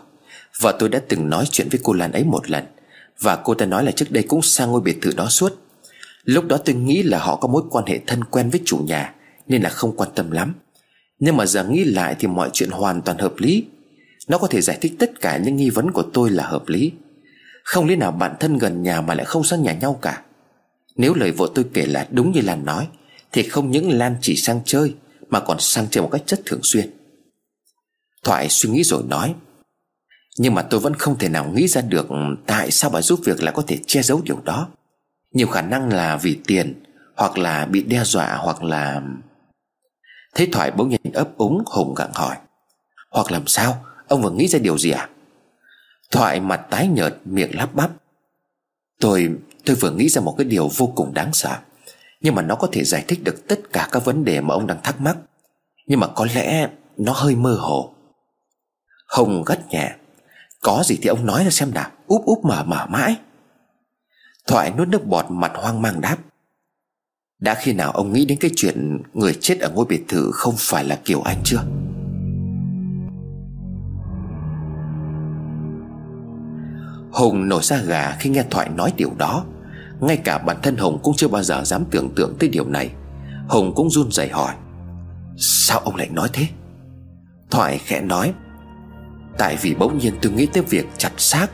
Vợ 0.60 0.76
tôi 0.78 0.88
đã 0.88 1.00
từng 1.08 1.30
nói 1.30 1.44
chuyện 1.50 1.68
với 1.70 1.80
cô 1.82 1.92
Lan 1.92 2.12
ấy 2.12 2.24
một 2.24 2.50
lần, 2.50 2.64
Và 3.20 3.36
cô 3.36 3.54
ta 3.54 3.66
nói 3.66 3.84
là 3.84 3.92
trước 3.92 4.10
đây 4.10 4.22
cũng 4.22 4.42
sang 4.42 4.70
ngôi 4.70 4.80
biệt 4.80 4.98
thự 5.02 5.12
đó 5.16 5.28
suốt. 5.28 5.52
Lúc 6.24 6.44
đó 6.44 6.56
tôi 6.64 6.74
nghĩ 6.74 7.02
là 7.02 7.18
họ 7.18 7.36
có 7.36 7.48
mối 7.48 7.62
quan 7.70 7.84
hệ 7.86 8.00
thân 8.06 8.24
quen 8.24 8.50
với 8.50 8.60
chủ 8.64 8.78
nhà, 8.78 9.14
Nên 9.46 9.62
là 9.62 9.70
không 9.70 9.96
quan 9.96 10.10
tâm 10.14 10.30
lắm. 10.30 10.54
Nhưng 11.24 11.36
mà 11.36 11.46
giờ 11.46 11.64
nghĩ 11.64 11.84
lại 11.84 12.16
thì 12.18 12.28
mọi 12.28 12.50
chuyện 12.52 12.70
hoàn 12.70 13.02
toàn 13.02 13.18
hợp 13.18 13.34
lý. 13.38 13.64
Nó 14.28 14.38
có 14.38 14.46
thể 14.46 14.60
giải 14.60 14.78
thích 14.80 14.92
tất 14.98 15.20
cả 15.20 15.38
những 15.38 15.56
nghi 15.56 15.70
vấn 15.70 15.92
của 15.92 16.02
tôi 16.02 16.30
là 16.30 16.46
hợp 16.46 16.68
lý. 16.68 16.92
Không 17.64 17.86
lý 17.86 17.96
nào 17.96 18.12
bạn 18.12 18.34
thân 18.40 18.58
gần 18.58 18.82
nhà 18.82 19.00
mà 19.00 19.14
lại 19.14 19.24
không 19.24 19.44
sang 19.44 19.62
nhà 19.62 19.72
nhau 19.72 19.98
cả. 20.02 20.22
Nếu 20.96 21.14
lời 21.14 21.32
vợ 21.32 21.48
tôi 21.54 21.64
kể 21.72 21.86
là 21.86 22.08
đúng 22.10 22.32
như 22.32 22.40
Lan 22.40 22.64
nói, 22.64 22.88
Thì 23.32 23.42
không 23.42 23.70
những 23.70 23.90
Lan 23.90 24.16
chỉ 24.20 24.36
sang 24.36 24.60
chơi, 24.64 24.94
Mà 25.28 25.40
còn 25.40 25.56
sang 25.60 25.86
chơi 25.90 26.02
một 26.02 26.08
cách 26.12 26.22
rất 26.26 26.40
thường 26.46 26.60
xuyên. 26.62 26.90
Thoại 28.24 28.48
suy 28.48 28.70
nghĩ 28.70 28.82
rồi 28.84 29.02
nói, 29.06 29.34
Nhưng 30.38 30.54
mà 30.54 30.62
tôi 30.62 30.80
vẫn 30.80 30.94
không 30.94 31.18
thể 31.18 31.28
nào 31.28 31.52
nghĩ 31.54 31.68
ra 31.68 31.80
được 31.80 32.08
Tại 32.46 32.70
sao 32.70 32.90
bà 32.90 33.02
giúp 33.02 33.20
việc 33.24 33.42
lại 33.42 33.54
có 33.56 33.62
thể 33.66 33.78
che 33.86 34.02
giấu 34.02 34.22
điều 34.24 34.40
đó. 34.44 34.68
Nhiều 35.32 35.46
khả 35.46 35.62
năng 35.62 35.92
là 35.92 36.16
vì 36.16 36.38
tiền, 36.46 36.82
Hoặc 37.16 37.38
là 37.38 37.66
bị 37.66 37.82
đe 37.82 38.04
dọa, 38.04 38.36
Hoặc 38.36 38.62
là 38.62 39.02
Thế 40.34 40.48
Thoại 40.52 40.70
bỗng 40.70 40.88
nhìn 40.88 41.12
ấp 41.14 41.28
úng 41.36 41.62
Hùng 41.66 41.94
gặng 41.94 42.10
hỏi. 42.14 42.36
Hoặc 43.10 43.32
làm 43.32 43.46
sao? 43.46 43.84
Ông 44.08 44.22
vừa 44.22 44.30
nghĩ 44.30 44.48
ra 44.48 44.58
điều 44.58 44.78
gì 44.78 44.90
à? 44.90 45.08
Thoại 46.10 46.40
mặt 46.40 46.66
tái 46.70 46.88
nhợt, 46.88 47.16
miệng 47.24 47.56
lắp 47.56 47.74
bắp. 47.74 47.90
Tôi 49.00 49.28
tôi 49.64 49.76
vừa 49.76 49.90
nghĩ 49.90 50.08
ra 50.08 50.20
một 50.20 50.34
cái 50.38 50.44
điều 50.44 50.68
vô 50.76 50.92
cùng 50.94 51.14
đáng 51.14 51.32
sợ. 51.32 51.58
Nhưng 52.20 52.34
mà 52.34 52.42
nó 52.42 52.54
có 52.54 52.68
thể 52.72 52.84
giải 52.84 53.04
thích 53.08 53.20
được 53.24 53.48
tất 53.48 53.60
cả 53.72 53.88
các 53.92 54.04
vấn 54.04 54.24
đề 54.24 54.40
mà 54.40 54.54
ông 54.54 54.66
đang 54.66 54.82
thắc 54.82 55.00
mắc. 55.00 55.16
Nhưng 55.86 56.00
mà 56.00 56.06
có 56.06 56.26
lẽ 56.34 56.68
nó 56.96 57.12
hơi 57.12 57.36
mơ 57.36 57.56
hồ. 57.60 57.94
Hồng 59.08 59.42
gắt 59.46 59.58
nhẹ. 59.68 59.94
Có 60.60 60.82
gì 60.84 60.98
thì 61.02 61.08
ông 61.08 61.26
nói 61.26 61.44
ra 61.44 61.50
xem 61.50 61.74
nào. 61.74 61.90
Úp 62.06 62.24
úp 62.24 62.44
mở 62.44 62.64
mở 62.66 62.86
mãi. 62.86 63.16
Thoại 64.46 64.72
nuốt 64.78 64.88
nước 64.88 65.06
bọt 65.06 65.26
mặt 65.28 65.52
hoang 65.54 65.82
mang 65.82 66.00
đáp. 66.00 66.16
Đã 67.42 67.54
khi 67.54 67.72
nào 67.72 67.90
ông 67.90 68.12
nghĩ 68.12 68.24
đến 68.24 68.38
cái 68.40 68.50
chuyện 68.56 68.98
Người 69.14 69.36
chết 69.40 69.60
ở 69.60 69.70
ngôi 69.70 69.86
biệt 69.88 70.04
thự 70.08 70.30
không 70.32 70.54
phải 70.58 70.84
là 70.84 70.98
Kiều 71.04 71.22
Anh 71.22 71.38
chưa? 71.44 71.64
Hùng 77.12 77.48
nổi 77.48 77.62
ra 77.62 77.76
gà 77.76 78.16
khi 78.20 78.30
nghe 78.30 78.44
Thoại 78.50 78.68
nói 78.68 78.92
điều 78.96 79.10
đó. 79.18 79.44
Ngay 80.00 80.16
cả 80.16 80.38
bản 80.38 80.56
thân 80.62 80.76
Hùng 80.76 80.98
cũng 81.02 81.14
chưa 81.16 81.28
bao 81.28 81.42
giờ 81.42 81.64
dám 81.64 81.84
tưởng 81.90 82.10
tượng 82.16 82.36
tới 82.38 82.48
điều 82.48 82.68
này. 82.68 82.90
Hùng 83.48 83.72
cũng 83.76 83.90
run 83.90 84.10
rẩy 84.10 84.28
hỏi, 84.28 84.54
Sao 85.36 85.78
ông 85.78 85.96
lại 85.96 86.08
nói 86.12 86.28
thế? 86.32 86.46
Thoại 87.50 87.78
khẽ 87.78 88.00
nói, 88.00 88.32
Tại 89.38 89.56
vì 89.62 89.74
bỗng 89.74 89.98
nhiên 89.98 90.14
tôi 90.22 90.32
nghĩ 90.32 90.46
tới 90.46 90.62
việc 90.62 90.86
chặt 90.98 91.12
xác. 91.16 91.46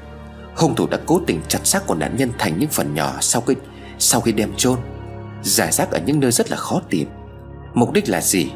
Hung 0.56 0.74
thủ 0.74 0.86
đã 0.86 0.98
cố 1.06 1.20
tình 1.26 1.40
chặt 1.48 1.66
xác 1.66 1.86
của 1.86 1.94
nạn 1.94 2.16
nhân 2.16 2.30
thành 2.38 2.58
những 2.58 2.70
phần 2.70 2.94
nhỏ 2.94 3.16
sau 3.20 3.42
khi 3.42 3.54
sau 3.98 4.20
khi 4.20 4.32
đem 4.32 4.50
chôn. 4.56 4.78
Giải 5.42 5.72
rác 5.72 5.90
ở 5.90 6.00
những 6.06 6.20
nơi 6.20 6.32
rất 6.32 6.50
là 6.50 6.56
khó 6.56 6.80
tìm. 6.90 7.08
Mục 7.74 7.92
đích 7.92 8.08
là 8.08 8.20
gì? 8.20 8.52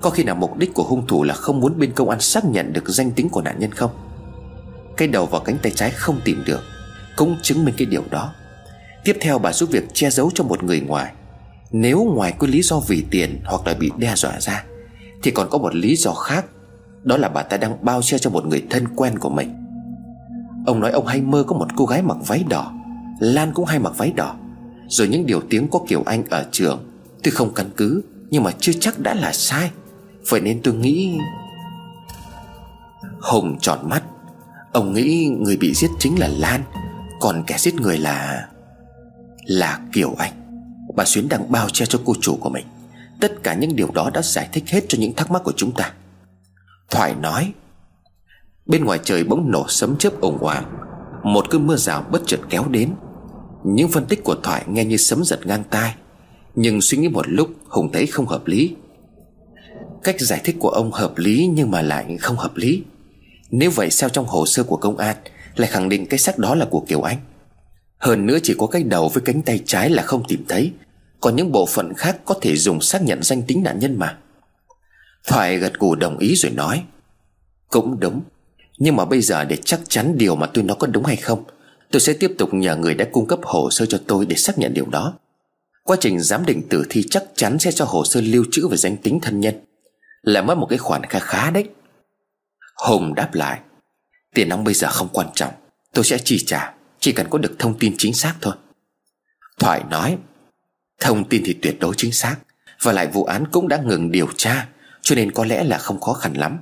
Có 0.00 0.10
khi 0.10 0.24
nào 0.24 0.34
mục 0.34 0.56
đích 0.56 0.74
của 0.74 0.82
hung 0.82 1.06
thủ 1.06 1.22
là 1.22 1.34
không 1.34 1.60
muốn 1.60 1.78
bên 1.78 1.92
công 1.92 2.08
an 2.08 2.20
xác 2.20 2.44
nhận 2.44 2.72
được 2.72 2.88
danh 2.88 3.10
tính 3.10 3.28
của 3.28 3.42
nạn 3.42 3.58
nhân 3.58 3.70
không? 3.70 3.90
Cái 4.96 5.08
đầu 5.08 5.26
và 5.26 5.38
cánh 5.44 5.56
tay 5.62 5.72
trái 5.74 5.90
không 5.90 6.20
tìm 6.24 6.42
được, 6.46 6.60
Cũng 7.16 7.36
chứng 7.42 7.64
minh 7.64 7.74
cái 7.78 7.86
điều 7.86 8.02
đó. 8.10 8.32
Tiếp 9.04 9.16
theo 9.20 9.38
bà 9.38 9.52
giúp 9.52 9.70
việc 9.70 9.94
che 9.94 10.10
giấu 10.10 10.30
cho 10.34 10.44
một 10.44 10.62
người 10.62 10.80
ngoài. 10.80 11.12
Nếu 11.70 12.04
ngoài 12.04 12.34
cái 12.40 12.50
lý 12.50 12.62
do 12.62 12.80
vì 12.88 13.04
tiền 13.10 13.40
hoặc 13.44 13.66
là 13.66 13.74
bị 13.74 13.90
đe 13.98 14.14
dọa 14.16 14.40
ra, 14.40 14.64
Thì 15.22 15.30
còn 15.30 15.48
có 15.50 15.58
một 15.58 15.74
lý 15.74 15.96
do 15.96 16.14
khác, 16.14 16.44
Đó 17.02 17.16
là 17.16 17.28
bà 17.28 17.42
ta 17.42 17.56
đang 17.56 17.84
bao 17.84 18.02
che 18.02 18.18
cho 18.18 18.30
một 18.30 18.46
người 18.46 18.64
thân 18.70 18.88
quen 18.96 19.18
của 19.18 19.30
mình. 19.30 19.54
Ông 20.66 20.80
nói 20.80 20.90
ông 20.90 21.06
hay 21.06 21.20
mơ 21.20 21.44
có 21.46 21.56
một 21.56 21.66
cô 21.76 21.86
gái 21.86 22.02
mặc 22.02 22.16
váy 22.26 22.44
đỏ, 22.48 22.72
Lan 23.20 23.52
cũng 23.54 23.64
hay 23.64 23.78
mặc 23.78 23.92
váy 23.96 24.12
đỏ. 24.12 24.36
Rồi 24.88 25.08
những 25.08 25.26
điều 25.26 25.40
tiếng 25.50 25.68
có 25.68 25.80
Kiều 25.88 26.02
Anh 26.06 26.24
ở 26.30 26.46
trường 26.52 26.84
tuy 27.22 27.30
không 27.30 27.54
căn 27.54 27.70
cứ, 27.76 28.02
Nhưng 28.30 28.42
mà 28.42 28.50
chưa 28.60 28.72
chắc 28.80 28.98
đã 28.98 29.14
là 29.14 29.32
sai. 29.32 29.70
Vậy 30.28 30.40
nên 30.40 30.60
tôi 30.62 30.74
nghĩ 30.74 31.18
Hùng 33.20 33.58
tròn 33.60 33.88
mắt. 33.88 34.02
Ông 34.72 34.92
nghĩ 34.92 35.28
người 35.38 35.56
bị 35.56 35.74
giết 35.74 35.90
chính 35.98 36.18
là 36.18 36.28
Lan, 36.28 36.62
Còn 37.20 37.44
kẻ 37.46 37.56
giết 37.58 37.74
người 37.74 37.98
là 37.98 38.48
Là 39.44 39.80
Kiều 39.92 40.14
Anh. 40.18 40.32
Bà 40.96 41.04
Xuyến 41.04 41.28
đang 41.28 41.52
bao 41.52 41.68
che 41.68 41.86
cho 41.86 42.00
cô 42.04 42.14
chủ 42.20 42.36
của 42.40 42.50
mình. 42.50 42.66
Tất 43.20 43.42
cả 43.42 43.54
những 43.54 43.76
điều 43.76 43.88
đó 43.94 44.10
đã 44.14 44.22
giải 44.22 44.48
thích 44.52 44.64
hết 44.68 44.84
cho 44.88 44.98
những 44.98 45.14
thắc 45.14 45.30
mắc 45.30 45.44
của 45.44 45.52
chúng 45.56 45.72
ta. 45.72 45.92
Thoại 46.90 47.14
nói, 47.14 47.52
Bên 48.66 48.84
ngoài 48.84 48.98
trời 49.04 49.24
bỗng 49.24 49.50
nổ 49.50 49.64
sấm 49.68 49.96
chớp 49.98 50.20
ồn 50.20 50.46
ào 50.46 50.62
Một 51.22 51.50
cơn 51.50 51.66
mưa 51.66 51.76
rào 51.76 52.04
bất 52.10 52.22
chợt 52.26 52.40
kéo 52.50 52.64
đến. 52.68 52.94
Những 53.64 53.88
phân 53.88 54.06
tích 54.06 54.24
của 54.24 54.36
Thoại 54.42 54.64
nghe 54.68 54.84
như 54.84 54.96
sấm 54.96 55.24
giật 55.24 55.46
ngang 55.46 55.64
tai, 55.70 55.94
Nhưng 56.54 56.80
suy 56.80 56.98
nghĩ 56.98 57.08
một 57.08 57.28
lúc, 57.28 57.48
Hùng 57.68 57.92
thấy 57.92 58.06
không 58.06 58.26
hợp 58.26 58.46
lý. 58.46 58.74
Cách 60.02 60.20
giải 60.20 60.40
thích 60.44 60.56
của 60.58 60.68
ông 60.68 60.92
hợp 60.92 61.18
lý 61.18 61.50
Nhưng 61.54 61.70
mà 61.70 61.82
lại 61.82 62.16
không 62.20 62.36
hợp 62.36 62.56
lý. 62.56 62.82
Nếu 63.50 63.70
vậy 63.70 63.90
sao 63.90 64.08
trong 64.08 64.26
hồ 64.26 64.46
sơ 64.46 64.62
của 64.62 64.76
công 64.76 64.96
an 64.96 65.16
Lại 65.56 65.68
khẳng 65.68 65.88
định 65.88 66.06
cái 66.06 66.18
xác 66.18 66.38
đó 66.38 66.54
là 66.54 66.66
của 66.70 66.80
Kiều 66.80 67.02
Anh? 67.02 67.18
Hơn 67.98 68.26
nữa 68.26 68.38
chỉ 68.42 68.54
có 68.58 68.66
cái 68.66 68.82
đầu 68.82 69.08
với 69.08 69.22
cánh 69.22 69.42
tay 69.42 69.60
trái 69.66 69.90
là 69.90 70.02
không 70.02 70.22
tìm 70.28 70.44
thấy, 70.48 70.72
Còn 71.20 71.36
những 71.36 71.52
bộ 71.52 71.66
phận 71.66 71.94
khác 71.94 72.16
có 72.24 72.34
thể 72.40 72.56
dùng 72.56 72.80
xác 72.80 73.02
nhận 73.02 73.22
danh 73.22 73.42
tính 73.42 73.62
nạn 73.62 73.78
nhân 73.78 73.98
mà. 73.98 74.18
Thoại 75.26 75.58
gật 75.58 75.78
gù 75.78 75.94
đồng 75.94 76.18
ý 76.18 76.34
rồi 76.34 76.52
nói, 76.52 76.82
Cũng 77.68 78.00
đúng, 78.00 78.20
nhưng 78.78 78.96
mà 78.96 79.04
bây 79.04 79.20
giờ 79.20 79.44
để 79.44 79.56
chắc 79.64 79.80
chắn 79.88 80.18
điều 80.18 80.36
mà 80.36 80.46
tôi 80.46 80.64
nói 80.64 80.76
có 80.80 80.86
đúng 80.86 81.04
hay 81.04 81.16
không 81.16 81.44
Tôi 81.94 82.00
sẽ 82.00 82.12
tiếp 82.12 82.32
tục 82.38 82.54
nhờ 82.54 82.76
người 82.76 82.94
đã 82.94 83.04
cung 83.12 83.26
cấp 83.26 83.38
hồ 83.42 83.70
sơ 83.70 83.86
cho 83.86 83.98
tôi 84.06 84.26
để 84.26 84.36
xác 84.36 84.58
nhận 84.58 84.74
điều 84.74 84.86
đó. 84.86 85.18
Quá 85.82 85.96
trình 86.00 86.20
giám 86.20 86.46
định 86.46 86.68
tử 86.68 86.86
thi 86.90 87.04
chắc 87.10 87.24
chắn 87.34 87.58
sẽ 87.58 87.72
cho 87.72 87.84
hồ 87.84 88.04
sơ 88.04 88.20
lưu 88.20 88.44
trữ 88.52 88.68
về 88.68 88.76
danh 88.76 88.96
tính 88.96 89.18
thân 89.22 89.40
nhân. 89.40 89.54
Là 90.22 90.42
mất 90.42 90.58
một 90.58 90.66
cái 90.70 90.78
khoản 90.78 91.04
khá 91.04 91.18
khá 91.18 91.50
đấy. 91.50 91.68
Hùng 92.76 93.14
đáp 93.14 93.34
lại, 93.34 93.60
Tiền 94.34 94.48
nóng 94.48 94.64
bây 94.64 94.74
giờ 94.74 94.88
không 94.90 95.08
quan 95.12 95.26
trọng. 95.34 95.52
Tôi 95.92 96.04
sẽ 96.04 96.18
chi 96.18 96.44
trả, 96.46 96.74
Chỉ 97.00 97.12
cần 97.12 97.26
có 97.30 97.38
được 97.38 97.58
thông 97.58 97.78
tin 97.78 97.94
chính 97.98 98.14
xác 98.14 98.34
thôi. 98.40 98.54
Thoại 99.58 99.82
nói, 99.90 100.16
Thông 101.00 101.28
tin 101.28 101.42
thì 101.46 101.58
tuyệt 101.62 101.76
đối 101.80 101.94
chính 101.96 102.12
xác, 102.12 102.36
Và 102.82 102.92
lại 102.92 103.06
vụ 103.06 103.24
án 103.24 103.44
cũng 103.52 103.68
đã 103.68 103.76
ngừng 103.76 104.10
điều 104.10 104.28
tra, 104.36 104.68
Cho 105.02 105.14
nên 105.14 105.32
có 105.32 105.44
lẽ 105.44 105.64
là 105.64 105.78
không 105.78 106.00
khó 106.00 106.12
khăn 106.12 106.32
lắm. 106.34 106.58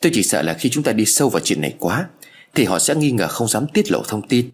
Tôi 0.00 0.12
chỉ 0.14 0.22
sợ 0.22 0.42
là 0.42 0.54
khi 0.54 0.68
chúng 0.70 0.84
ta 0.84 0.92
đi 0.92 1.04
sâu 1.04 1.28
vào 1.28 1.40
chuyện 1.44 1.60
này 1.60 1.74
quá, 1.78 2.06
Thì 2.54 2.64
họ 2.64 2.78
sẽ 2.78 2.94
nghi 2.94 3.10
ngờ 3.10 3.28
không 3.28 3.48
dám 3.48 3.66
tiết 3.66 3.90
lộ 3.90 4.02
thông 4.02 4.28
tin. 4.28 4.50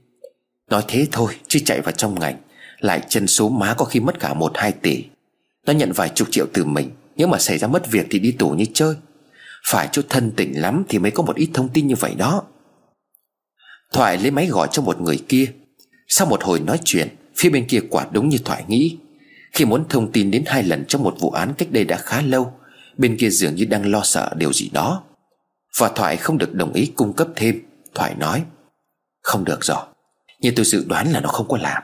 Nói 0.71 0.85
thế 0.89 1.09
thôi, 1.13 1.37
chứ 1.49 1.59
chạy 1.65 1.81
vào 1.81 1.93
trong 1.93 2.21
ngành. 2.21 2.37
Lại 2.79 3.01
chân 3.09 3.27
số 3.27 3.49
má 3.49 3.75
có 3.79 3.85
khi 3.85 4.01
mất 4.01 4.21
cả 4.21 4.35
một, 4.35 4.53
hai 4.55 4.73
tỷ. 4.73 5.05
Nó 5.67 5.73
nhận 5.73 5.93
vài 5.93 6.09
chục 6.15 6.29
triệu 6.31 6.47
từ 6.53 6.65
mình. 6.65 6.91
Nhưng 7.17 7.31
mà 7.31 7.39
xảy 7.39 7.59
ra 7.59 7.69
mất 7.69 7.91
việc 7.91 8.07
thì 8.11 8.19
đi 8.19 8.33
tù 8.33 8.51
như 8.51 8.65
chơi. 8.75 8.95
Phải 9.67 9.89
chút 9.93 10.07
thân 10.09 10.33
tình 10.37 10.61
lắm 10.61 10.85
Thì 10.89 10.99
mới 10.99 11.11
có 11.11 11.23
một 11.23 11.37
ít 11.37 11.51
thông 11.55 11.69
tin 11.69 11.87
như 11.87 11.95
vậy 11.95 12.15
đó. 12.15 12.43
Thoại 13.93 14.19
lấy 14.19 14.31
máy 14.31 14.47
gọi 14.47 14.69
cho 14.73 14.83
một 14.83 15.01
người 15.01 15.19
kia. 15.29 15.53
Sau 16.09 16.27
một 16.27 16.45
hồi 16.45 16.61
nói 16.61 16.79
chuyện, 16.85 17.09
Phía 17.37 17.51
bên 17.51 17.67
kia 17.69 17.81
quả 17.91 18.07
đúng 18.11 18.29
như 18.29 18.39
Thoại 18.45 18.65
nghĩ. 18.69 18.99
Khi 19.53 19.65
muốn 19.65 19.85
thông 19.89 20.13
tin 20.13 20.31
đến 20.31 20.45
hai 20.47 20.63
lần 20.63 20.85
trong 20.89 21.03
một 21.03 21.17
vụ 21.21 21.31
án 21.31 21.55
cách 21.59 21.69
đây 21.71 21.85
đã 21.85 21.97
khá 21.97 22.23
lâu, 22.23 22.53
Bên 22.97 23.17
kia 23.17 23.31
dường 23.31 23.55
như 23.55 23.65
đang 23.65 23.91
lo 23.91 24.01
sợ 24.05 24.31
điều 24.37 24.53
gì 24.53 24.71
đó. 24.73 25.03
Và 25.79 25.89
Thoại 25.89 26.17
không 26.17 26.39
được 26.39 26.55
đồng 26.55 26.73
ý 26.73 26.87
cung 26.97 27.13
cấp 27.13 27.29
thêm. 27.37 27.63
Thoại 27.95 28.15
nói, 28.19 28.45
Không 29.23 29.45
được 29.45 29.65
rồi. 29.65 29.90
Nhưng 30.41 30.55
tôi 30.55 30.65
dự 30.65 30.85
đoán 30.89 31.13
là 31.13 31.21
nó 31.21 31.29
không 31.29 31.49
có 31.49 31.57
làm. 31.57 31.83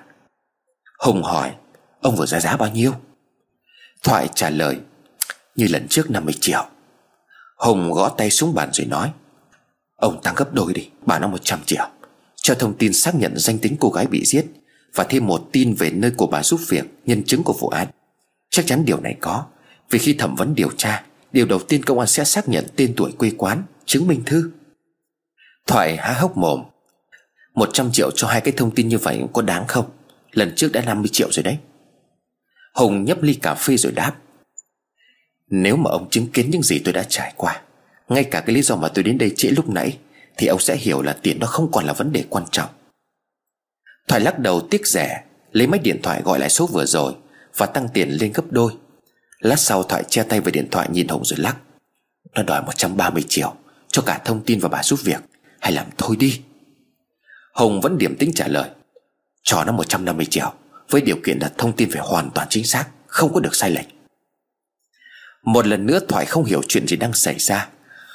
Hùng 0.98 1.22
hỏi, 1.22 1.54
Ông 2.00 2.16
vừa 2.16 2.26
ra 2.26 2.40
giá 2.40 2.56
bao 2.56 2.70
nhiêu? 2.70 2.92
Thoại 4.02 4.28
trả 4.34 4.50
lời, 4.50 4.80
Như 5.54 5.66
lần 5.70 5.86
trước 5.88 6.10
50 6.10 6.34
triệu. 6.40 6.66
Hùng 7.56 7.92
gõ 7.92 8.08
tay 8.08 8.30
xuống 8.30 8.54
bàn 8.54 8.68
rồi 8.72 8.86
nói, 8.86 9.12
Ông 9.96 10.22
tăng 10.22 10.34
gấp 10.34 10.54
đôi 10.54 10.72
đi, 10.72 10.90
Bảo 11.06 11.20
nó 11.20 11.28
100 11.28 11.58
triệu. 11.66 11.88
Cho 12.36 12.54
thông 12.54 12.78
tin 12.78 12.92
xác 12.92 13.14
nhận 13.14 13.32
danh 13.36 13.58
tính 13.58 13.76
cô 13.80 13.88
gái 13.90 14.06
bị 14.06 14.24
giết 14.24 14.46
Và 14.94 15.04
thêm 15.04 15.26
một 15.26 15.48
tin 15.52 15.74
về 15.74 15.90
nơi 15.90 16.10
của 16.10 16.26
bà 16.26 16.42
giúp 16.42 16.60
việc, 16.68 16.84
Nhân 17.04 17.24
chứng 17.24 17.42
của 17.42 17.52
vụ 17.52 17.68
án. 17.68 17.88
Chắc 18.50 18.66
chắn 18.66 18.84
điều 18.84 19.00
này 19.00 19.16
có, 19.20 19.44
Vì 19.90 19.98
khi 19.98 20.14
thẩm 20.14 20.34
vấn 20.34 20.54
điều 20.54 20.70
tra, 20.76 21.04
Điều 21.32 21.46
đầu 21.46 21.58
tiên 21.58 21.82
công 21.82 21.98
an 21.98 22.08
sẽ 22.08 22.24
xác 22.24 22.48
nhận 22.48 22.66
tên 22.76 22.94
tuổi 22.96 23.12
quê 23.12 23.32
quán, 23.38 23.62
Chứng 23.84 24.06
minh 24.06 24.22
thư. 24.26 24.50
Thoại 25.66 25.96
há 25.96 26.12
hốc 26.12 26.36
mồm. 26.36 26.62
100 27.56 27.92
triệu 27.92 28.10
cho 28.10 28.28
hai 28.28 28.40
cái 28.40 28.54
thông 28.56 28.70
tin 28.70 28.88
như 28.88 28.98
vậy 28.98 29.22
có 29.32 29.42
đáng 29.42 29.66
không? 29.66 29.84
Lần 30.32 30.52
trước 30.56 30.72
đã 30.72 30.82
50 30.82 31.08
triệu 31.12 31.32
rồi 31.32 31.42
đấy. 31.42 31.58
Hùng 32.74 33.04
nhấp 33.04 33.22
ly 33.22 33.34
cà 33.34 33.54
phê 33.54 33.76
rồi 33.76 33.92
đáp. 33.92 34.14
Nếu 35.50 35.76
mà 35.76 35.90
ông 35.90 36.10
chứng 36.10 36.26
kiến 36.26 36.50
những 36.50 36.62
gì 36.62 36.78
tôi 36.78 36.92
đã 36.94 37.02
trải 37.08 37.32
qua, 37.36 37.62
Ngay 38.08 38.24
cả 38.24 38.40
cái 38.40 38.54
lý 38.54 38.62
do 38.62 38.76
mà 38.76 38.88
tôi 38.88 39.04
đến 39.04 39.18
đây 39.18 39.32
trễ 39.36 39.48
lúc 39.48 39.68
nãy, 39.68 39.98
Thì 40.36 40.46
ông 40.46 40.60
sẽ 40.60 40.76
hiểu 40.76 41.02
là 41.02 41.16
tiền 41.22 41.38
đó 41.38 41.46
không 41.46 41.72
còn 41.72 41.84
là 41.84 41.92
vấn 41.92 42.12
đề 42.12 42.24
quan 42.28 42.44
trọng. 42.50 42.70
Thoại 44.08 44.20
lắc 44.20 44.38
đầu 44.38 44.60
tiếc 44.60 44.86
rẻ, 44.86 45.22
Lấy 45.52 45.66
máy 45.66 45.80
điện 45.82 46.00
thoại 46.02 46.22
gọi 46.24 46.38
lại 46.38 46.50
số 46.50 46.66
vừa 46.66 46.84
rồi 46.86 47.14
Và 47.56 47.66
tăng 47.66 47.88
tiền 47.94 48.08
lên 48.10 48.32
gấp 48.32 48.44
đôi. 48.50 48.72
Lát 49.38 49.56
sau 49.56 49.82
Thoại 49.82 50.04
che 50.08 50.22
tay 50.22 50.40
vào 50.40 50.50
điện 50.50 50.68
thoại 50.70 50.88
nhìn 50.92 51.08
Hùng 51.08 51.24
rồi 51.24 51.38
lắc. 51.38 51.56
Nó 52.34 52.42
đòi 52.42 52.62
130 52.62 53.24
triệu 53.28 53.54
Cho 53.88 54.02
cả 54.02 54.20
thông 54.24 54.44
tin 54.44 54.58
và 54.58 54.68
bà 54.68 54.82
giúp 54.82 54.98
việc. 55.04 55.20
Hay 55.60 55.72
làm 55.72 55.86
thôi 55.98 56.16
đi. 56.16 56.42
Hùng 57.56 57.80
vẫn 57.80 57.98
điểm 57.98 58.16
tính 58.18 58.32
trả 58.34 58.48
lời. 58.48 58.70
Cho 59.42 59.64
nó 59.64 59.72
150 59.72 60.26
triệu, 60.26 60.52
Với 60.90 61.00
điều 61.00 61.16
kiện 61.24 61.38
là 61.38 61.52
thông 61.58 61.72
tin 61.72 61.90
phải 61.90 62.02
hoàn 62.04 62.30
toàn 62.30 62.46
chính 62.50 62.64
xác, 62.64 62.86
Không 63.06 63.34
có 63.34 63.40
được 63.40 63.54
sai 63.54 63.70
lệch. 63.70 63.86
Một 65.44 65.66
lần 65.66 65.86
nữa 65.86 65.98
Thoại 66.08 66.26
không 66.26 66.44
hiểu 66.44 66.62
chuyện 66.68 66.86
gì 66.86 66.96
đang 66.96 67.12
xảy 67.12 67.38
ra. 67.38 67.68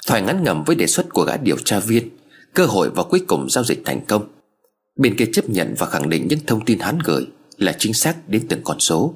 Thoại 0.06 0.22
ngắn 0.22 0.44
ngầm 0.44 0.64
với 0.64 0.76
đề 0.76 0.86
xuất 0.86 1.06
của 1.10 1.24
gã 1.24 1.36
điều 1.36 1.56
tra 1.56 1.78
viên, 1.78 2.08
Cơ 2.54 2.66
hội 2.66 2.90
và 2.90 3.02
cuối 3.02 3.24
cùng 3.26 3.50
giao 3.50 3.64
dịch 3.64 3.82
thành 3.84 4.00
công. 4.06 4.28
Bên 4.96 5.16
kia 5.16 5.26
chấp 5.32 5.50
nhận 5.50 5.74
và 5.78 5.86
khẳng 5.86 6.08
định 6.08 6.28
những 6.28 6.40
thông 6.46 6.64
tin 6.64 6.78
hắn 6.78 6.98
gửi 7.04 7.26
Là 7.56 7.72
chính 7.78 7.94
xác 7.94 8.28
đến 8.28 8.46
từng 8.48 8.60
con 8.64 8.80
số. 8.80 9.14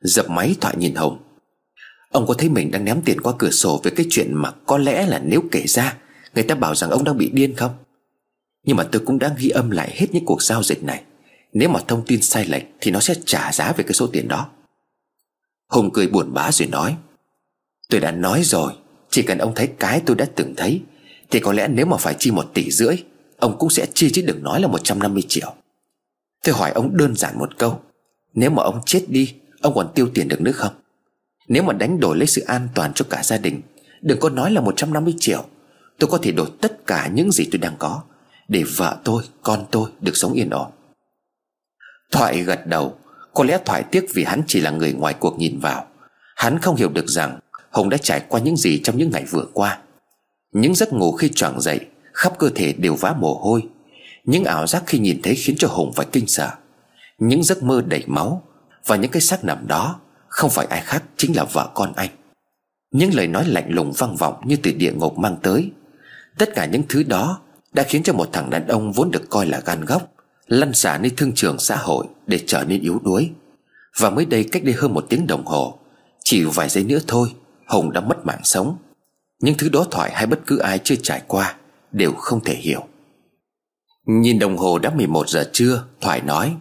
Dập 0.00 0.30
máy, 0.30 0.54
Thoại 0.60 0.74
nhìn 0.78 0.94
Hồng 0.94 1.18
Ông 2.10 2.26
có 2.26 2.34
thấy 2.34 2.48
mình 2.48 2.70
đang 2.70 2.84
ném 2.84 3.02
tiền 3.04 3.20
qua 3.20 3.32
cửa 3.38 3.50
sổ 3.50 3.80
Về 3.84 3.90
cái 3.96 4.06
chuyện 4.10 4.34
mà 4.34 4.50
có 4.66 4.78
lẽ 4.78 5.06
là 5.06 5.20
nếu 5.24 5.42
kể 5.52 5.62
ra, 5.66 5.96
Người 6.34 6.44
ta 6.44 6.54
bảo 6.54 6.74
rằng 6.74 6.90
ông 6.90 7.04
đang 7.04 7.18
bị 7.18 7.30
điên 7.32 7.56
không? 7.56 7.72
Nhưng 8.64 8.76
mà 8.76 8.84
tôi 8.92 9.02
cũng 9.06 9.18
đã 9.18 9.34
ghi 9.38 9.48
âm 9.48 9.70
lại 9.70 9.90
hết 9.94 10.06
những 10.12 10.24
cuộc 10.24 10.42
giao 10.42 10.62
dịch 10.62 10.84
này. 10.84 11.02
Nếu 11.52 11.68
mà 11.68 11.80
thông 11.88 12.04
tin 12.06 12.22
sai 12.22 12.44
lệch 12.44 12.62
Thì 12.80 12.90
nó 12.90 13.00
sẽ 13.00 13.14
trả 13.24 13.52
giá 13.52 13.72
về 13.72 13.84
cái 13.84 13.92
số 13.92 14.06
tiền 14.06 14.28
đó. 14.28 14.48
Hùng 15.68 15.90
cười 15.92 16.06
buồn 16.06 16.34
bã 16.34 16.52
rồi 16.52 16.68
nói, 16.68 16.96
Tôi 17.88 18.00
đã 18.00 18.10
nói 18.10 18.42
rồi, 18.44 18.72
Chỉ 19.10 19.22
cần 19.22 19.38
ông 19.38 19.52
thấy 19.54 19.66
cái 19.78 20.02
tôi 20.06 20.16
đã 20.16 20.26
từng 20.36 20.54
thấy, 20.56 20.82
Thì 21.30 21.40
có 21.40 21.52
lẽ 21.52 21.68
nếu 21.68 21.86
mà 21.86 21.96
phải 21.96 22.14
chi 22.18 22.30
một 22.30 22.50
tỷ 22.54 22.70
rưỡi, 22.70 22.96
Ông 23.38 23.58
cũng 23.58 23.70
sẽ 23.70 23.86
chi 23.94 24.10
chứ 24.12 24.22
đừng 24.26 24.42
nói 24.42 24.60
là 24.60 24.68
150 24.68 25.22
triệu. 25.28 25.54
Tôi 26.44 26.54
hỏi 26.54 26.70
ông 26.70 26.96
đơn 26.96 27.16
giản 27.16 27.38
một 27.38 27.58
câu, 27.58 27.80
Nếu 28.34 28.50
mà 28.50 28.62
ông 28.62 28.80
chết 28.86 29.04
đi, 29.08 29.34
Ông 29.60 29.74
còn 29.74 29.92
tiêu 29.94 30.08
tiền 30.14 30.28
được 30.28 30.40
nữa 30.40 30.52
không? 30.52 30.72
Nếu 31.48 31.62
mà 31.62 31.72
đánh 31.72 32.00
đổi 32.00 32.16
lấy 32.16 32.26
sự 32.26 32.42
an 32.42 32.68
toàn 32.74 32.92
cho 32.94 33.04
cả 33.10 33.22
gia 33.22 33.38
đình, 33.38 33.60
Đừng 34.02 34.20
có 34.20 34.28
nói 34.28 34.50
là 34.50 34.60
150 34.60 35.14
triệu, 35.18 35.44
Tôi 35.98 36.10
có 36.10 36.18
thể 36.22 36.32
đổi 36.32 36.48
tất 36.60 36.86
cả 36.86 37.10
những 37.14 37.32
gì 37.32 37.48
tôi 37.52 37.58
đang 37.58 37.74
có. 37.78 38.02
Để 38.48 38.64
vợ 38.76 38.96
tôi, 39.04 39.22
con 39.42 39.64
tôi 39.70 39.90
được 40.00 40.16
sống 40.16 40.32
yên 40.32 40.50
ổn. 40.50 40.70
Thoại 42.12 42.42
gật 42.42 42.66
đầu. 42.66 42.98
Có 43.34 43.44
lẽ 43.44 43.58
Thoại 43.64 43.84
tiếc 43.90 44.06
vì 44.14 44.24
hắn 44.24 44.42
chỉ 44.46 44.60
là 44.60 44.70
người 44.70 44.92
ngoài 44.92 45.14
cuộc 45.14 45.38
nhìn 45.38 45.58
vào. 45.58 45.86
Hắn 46.36 46.58
không 46.58 46.76
hiểu 46.76 46.88
được 46.88 47.08
rằng 47.08 47.38
Hùng 47.70 47.88
đã 47.88 47.96
trải 47.96 48.20
qua 48.28 48.40
những 48.40 48.56
gì 48.56 48.80
trong 48.84 48.98
những 48.98 49.10
ngày 49.10 49.24
vừa 49.30 49.44
qua. 49.52 49.78
Những 50.52 50.74
giấc 50.74 50.92
ngủ 50.92 51.12
khi 51.12 51.28
choàng 51.28 51.60
dậy 51.60 51.80
Khắp 52.12 52.38
cơ 52.38 52.50
thể 52.54 52.72
đều 52.72 52.94
vã 52.94 53.14
mồ 53.18 53.34
hôi. 53.34 53.62
Những 54.24 54.44
ảo 54.44 54.66
giác 54.66 54.82
khi 54.86 54.98
nhìn 54.98 55.22
thấy 55.22 55.34
khiến 55.34 55.56
cho 55.58 55.68
Hùng 55.68 55.92
phải 55.92 56.06
kinh 56.12 56.26
sợ. 56.26 56.50
Những 57.18 57.44
giấc 57.44 57.62
mơ 57.62 57.82
đầy 57.86 58.04
máu 58.06 58.42
Và 58.86 58.96
những 58.96 59.10
cái 59.10 59.22
xác 59.22 59.44
nằm 59.44 59.66
đó 59.66 60.00
Không 60.28 60.50
phải 60.50 60.66
ai 60.66 60.80
khác 60.80 61.04
chính 61.16 61.36
là 61.36 61.44
vợ 61.44 61.70
con 61.74 61.92
anh. 61.96 62.10
Những 62.90 63.14
lời 63.14 63.26
nói 63.26 63.44
lạnh 63.46 63.66
lùng 63.68 63.92
vang 63.92 64.16
vọng 64.16 64.34
Như 64.44 64.56
từ 64.62 64.72
địa 64.72 64.92
ngục 64.92 65.18
mang 65.18 65.36
tới. 65.42 65.70
Tất 66.38 66.54
cả 66.54 66.66
những 66.66 66.82
thứ 66.88 67.02
đó 67.02 67.40
đã 67.72 67.82
khiến 67.82 68.02
cho 68.02 68.12
một 68.12 68.28
thằng 68.32 68.50
đàn 68.50 68.66
ông 68.66 68.92
vốn 68.92 69.10
được 69.10 69.30
coi 69.30 69.46
là 69.46 69.60
gan 69.64 69.84
góc, 69.84 70.12
Lăn 70.46 70.72
xả 70.72 70.98
nơi 70.98 71.10
thương 71.16 71.32
trường 71.34 71.58
xã 71.58 71.76
hội 71.76 72.06
Để 72.26 72.40
trở 72.46 72.64
nên 72.64 72.80
yếu 72.80 73.00
đuối. 73.04 73.30
Và 73.98 74.10
mới 74.10 74.26
đây 74.26 74.44
cách 74.44 74.64
đây 74.64 74.74
hơn 74.74 74.94
một 74.94 75.06
tiếng 75.08 75.26
đồng 75.26 75.46
hồ, 75.46 75.78
Chỉ 76.24 76.44
vài 76.44 76.68
giây 76.68 76.84
nữa 76.84 76.98
thôi, 77.06 77.28
Hùng 77.66 77.92
đã 77.92 78.00
mất 78.00 78.26
mạng 78.26 78.40
sống. 78.44 78.76
Những 79.40 79.54
thứ 79.58 79.68
đó 79.68 79.86
thoại 79.90 80.10
hay 80.14 80.26
bất 80.26 80.40
cứ 80.46 80.58
ai 80.58 80.78
chưa 80.84 80.96
trải 81.02 81.22
qua 81.26 81.56
Đều 81.92 82.12
không 82.12 82.44
thể 82.44 82.54
hiểu. 82.54 82.84
Nhìn 84.06 84.38
đồng 84.38 84.56
hồ 84.56 84.78
đã 84.78 84.90
11 84.90 85.28
giờ 85.28 85.50
trưa 85.52 85.84
Thoại 86.00 86.20
nói, 86.20 86.56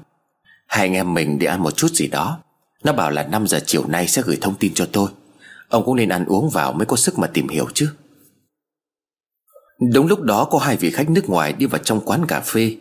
Hai 0.68 0.86
anh 0.86 0.94
em 0.94 1.14
mình 1.14 1.40
đi 1.40 1.46
ăn 1.46 1.64
một 1.64 1.78
chút 1.78 1.92
gì 1.92 2.08
đó. 2.08 2.40
Nó 2.84 2.94
bảo 2.94 3.12
là 3.12 3.24
5 3.24 3.48
giờ 3.48 3.60
chiều 3.66 3.88
nay 3.88 4.08
sẽ 4.08 4.22
gửi 4.26 4.38
thông 4.42 4.56
tin 4.56 4.74
cho 4.74 4.88
tôi. 4.92 5.10
Ông 5.70 5.86
cũng 5.86 5.96
nên 5.96 6.10
ăn 6.10 6.26
uống 6.26 6.50
vào 6.50 6.74
mới 6.74 6.86
có 6.86 6.96
sức 6.96 7.20
mà 7.20 7.28
tìm 7.28 7.48
hiểu 7.48 7.68
chứ. 7.74 7.90
Đúng 9.80 10.08
lúc 10.08 10.22
đó 10.22 10.46
có 10.46 10.60
hai 10.60 10.78
vị 10.78 10.92
khách 10.92 11.10
nước 11.10 11.30
ngoài 11.30 11.54
đi 11.54 11.66
vào 11.66 11.82
trong 11.84 12.02
quán 12.02 12.26
cà 12.28 12.42
phê. 12.42 12.76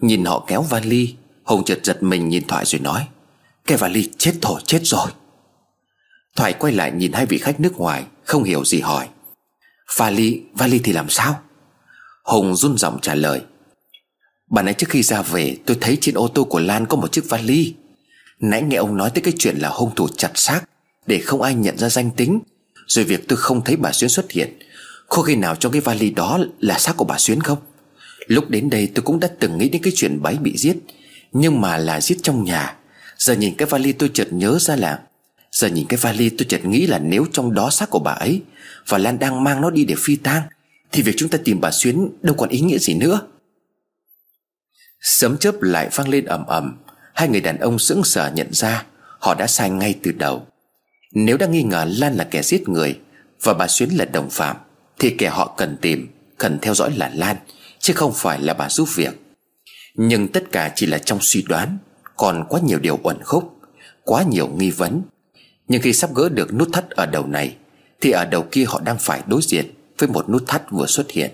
Nhìn 0.00 0.24
họ 0.24 0.44
kéo 0.46 0.62
vali 0.62 1.14
Hùng 1.44 1.64
chợt 1.64 1.78
giật 1.82 2.02
mình 2.02 2.28
nhìn 2.28 2.46
Thoại 2.46 2.64
rồi 2.64 2.80
nói 2.80 3.08
Cái 3.66 3.78
vali 3.78 4.10
chết 4.18 4.32
thổ 4.40 4.60
chết 4.60 4.80
rồi. 4.84 5.06
Thoại 6.36 6.52
quay 6.52 6.72
lại 6.72 6.92
nhìn 6.92 7.12
hai 7.12 7.26
vị 7.26 7.38
khách 7.38 7.60
nước 7.60 7.76
ngoài 7.76 8.04
Không 8.24 8.44
hiểu 8.44 8.64
gì 8.64 8.80
hỏi 8.80 9.08
Vali, 9.96 10.42
vali 10.54 10.78
thì 10.78 10.92
làm 10.92 11.08
sao? 11.08 11.40
Hùng 12.24 12.56
run 12.56 12.78
giọng 12.78 12.98
trả 13.02 13.14
lời 13.14 13.42
Bà 14.50 14.62
nãy 14.62 14.74
trước 14.74 14.90
khi 14.90 15.02
ra 15.02 15.22
về 15.22 15.56
Tôi 15.66 15.76
thấy 15.80 15.98
trên 16.00 16.14
ô 16.14 16.28
tô 16.28 16.44
của 16.44 16.60
Lan 16.60 16.86
có 16.86 16.96
một 16.96 17.12
chiếc 17.12 17.28
vali. 17.28 17.74
Nãy 18.40 18.62
nghe 18.62 18.76
ông 18.76 18.96
nói 18.96 19.10
tới 19.10 19.22
cái 19.22 19.34
chuyện 19.38 19.56
là 19.56 19.68
hung 19.68 19.94
thủ 19.94 20.08
chặt 20.16 20.30
xác 20.34 20.62
Để 21.06 21.18
không 21.18 21.42
ai 21.42 21.54
nhận 21.54 21.78
ra 21.78 21.88
danh 21.88 22.10
tính. 22.10 22.40
Rồi 22.86 23.04
việc 23.04 23.28
tôi 23.28 23.36
không 23.36 23.64
thấy 23.64 23.76
bà 23.76 23.92
Xuyến 23.92 24.08
xuất 24.10 24.30
hiện 24.30 24.58
có 25.14 25.22
khi 25.22 25.36
nào 25.36 25.56
trong 25.56 25.72
cái 25.72 25.80
vali 25.80 26.10
đó 26.10 26.38
là 26.60 26.78
xác 26.78 26.96
của 26.96 27.04
bà 27.04 27.18
Xuyến 27.18 27.40
không? 27.40 27.58
Lúc 28.26 28.50
đến 28.50 28.70
đây 28.70 28.92
tôi 28.94 29.02
cũng 29.02 29.20
đã 29.20 29.28
từng 29.40 29.58
nghĩ 29.58 29.68
đến 29.68 29.82
cái 29.82 29.92
chuyện 29.96 30.22
bấy 30.22 30.36
bị 30.36 30.56
giết, 30.56 30.76
Nhưng 31.32 31.60
mà 31.60 31.76
là 31.76 32.00
giết 32.00 32.18
trong 32.22 32.44
nhà. 32.44 32.76
Giờ 33.18 33.34
nhìn 33.34 33.54
cái 33.54 33.66
vali 33.66 33.92
tôi 33.92 34.10
chợt 34.14 34.28
nhớ 34.30 34.58
ra 34.60 34.76
là, 34.76 35.00
Giờ 35.50 35.68
nhìn 35.68 35.86
cái 35.88 35.98
vali 36.02 36.30
tôi 36.30 36.46
chợt 36.48 36.64
nghĩ 36.64 36.86
là 36.86 36.98
nếu 36.98 37.26
trong 37.32 37.54
đó 37.54 37.70
xác 37.70 37.90
của 37.90 37.98
bà 37.98 38.12
ấy 38.12 38.42
Và 38.88 38.98
Lan 38.98 39.18
đang 39.18 39.44
mang 39.44 39.60
nó 39.60 39.70
đi 39.70 39.84
để 39.84 39.94
phi 39.98 40.16
tang, 40.16 40.42
Thì 40.92 41.02
việc 41.02 41.14
chúng 41.16 41.28
ta 41.28 41.38
tìm 41.44 41.60
bà 41.60 41.70
Xuyến 41.70 42.08
đâu 42.22 42.34
còn 42.38 42.48
ý 42.48 42.60
nghĩa 42.60 42.78
gì 42.78 42.94
nữa. 42.94 43.20
Sấm 45.00 45.36
chớp 45.36 45.62
lại 45.62 45.88
vang 45.94 46.08
lên 46.08 46.24
ầm 46.24 46.46
ầm. 46.46 46.76
Hai 47.14 47.28
người 47.28 47.40
đàn 47.40 47.58
ông 47.58 47.78
sững 47.78 48.04
sờ 48.04 48.30
nhận 48.34 48.52
ra, 48.52 48.84
Họ 49.18 49.34
đã 49.34 49.46
sai 49.46 49.70
ngay 49.70 49.98
từ 50.02 50.12
đầu. 50.12 50.46
Nếu 51.14 51.36
đã 51.36 51.46
nghi 51.46 51.62
ngờ 51.62 51.86
Lan 51.98 52.16
là 52.16 52.24
kẻ 52.24 52.42
giết 52.42 52.68
người 52.68 52.98
Và 53.42 53.54
bà 53.54 53.68
Xuyến 53.68 53.88
là 53.90 54.04
đồng 54.04 54.30
phạm 54.30 54.56
thì 54.98 55.10
kẻ 55.18 55.28
họ 55.28 55.54
cần 55.56 55.76
tìm, 55.80 56.08
Cần 56.38 56.58
theo 56.62 56.74
dõi 56.74 56.92
là 56.96 57.10
Lan, 57.14 57.36
Chứ 57.78 57.92
không 57.92 58.12
phải 58.14 58.40
là 58.40 58.54
bà 58.54 58.68
giúp 58.68 58.88
việc. 58.94 59.20
Nhưng 59.94 60.28
tất 60.28 60.52
cả 60.52 60.72
chỉ 60.76 60.86
là 60.86 60.98
trong 60.98 61.18
suy 61.20 61.42
đoán, 61.42 61.78
Còn 62.16 62.44
quá 62.48 62.60
nhiều 62.64 62.78
điều 62.78 62.98
uẩn 63.02 63.22
khúc, 63.22 63.56
Quá 64.04 64.22
nhiều 64.22 64.48
nghi 64.48 64.70
vấn. 64.70 65.02
Nhưng 65.68 65.82
khi 65.82 65.92
sắp 65.92 66.14
gỡ 66.14 66.28
được 66.28 66.54
nút 66.54 66.68
thắt 66.72 66.90
ở 66.90 67.06
đầu 67.06 67.26
này, 67.26 67.56
Thì 68.00 68.10
ở 68.10 68.24
đầu 68.24 68.46
kia 68.50 68.64
họ 68.64 68.80
đang 68.80 68.98
phải 68.98 69.22
đối 69.26 69.42
diện 69.42 69.74
Với 69.98 70.08
một 70.08 70.30
nút 70.30 70.42
thắt 70.46 70.70
vừa 70.70 70.86
xuất 70.86 71.10
hiện. 71.10 71.30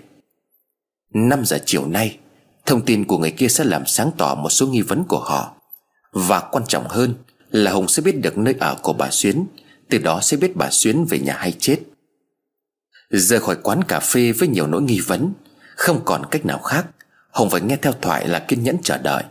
5 1.13 1.45
giờ 1.45 1.59
chiều 1.65 1.87
nay, 1.87 2.17
Thông 2.65 2.85
tin 2.85 3.05
của 3.05 3.17
người 3.17 3.31
kia 3.31 3.47
sẽ 3.47 3.63
làm 3.63 3.85
sáng 3.85 4.11
tỏ 4.17 4.35
một 4.35 4.49
số 4.49 4.67
nghi 4.67 4.81
vấn 4.81 5.03
của 5.03 5.19
họ. 5.19 5.55
Và 6.11 6.39
quan 6.39 6.63
trọng 6.67 6.87
hơn 6.87 7.13
là 7.51 7.71
Hùng 7.71 7.87
sẽ 7.87 8.01
biết 8.01 8.21
được 8.21 8.37
nơi 8.37 8.55
ở 8.59 8.75
của 8.81 8.93
bà 8.93 9.09
Xuyến, 9.11 9.45
Từ 9.89 9.97
đó 9.97 10.19
sẽ 10.21 10.37
biết 10.37 10.55
bà 10.55 10.69
Xuyến 10.71 11.05
về 11.05 11.19
nhà 11.19 11.35
hay 11.39 11.53
chết. 11.59 11.77
Rời 13.09 13.39
khỏi 13.39 13.55
quán 13.63 13.83
cà 13.83 13.99
phê 13.99 14.31
với 14.31 14.47
nhiều 14.47 14.67
nỗi 14.67 14.81
nghi 14.81 14.99
vấn. 14.99 15.33
Không 15.75 16.01
còn 16.05 16.21
cách 16.31 16.45
nào 16.45 16.59
khác. 16.59 16.85
Hùng 17.31 17.49
phải 17.49 17.61
nghe 17.61 17.75
theo 17.75 17.93
Thoại 18.01 18.27
là 18.27 18.39
kiên 18.39 18.63
nhẫn 18.63 18.77
chờ 18.83 18.97
đợi. 18.97 19.23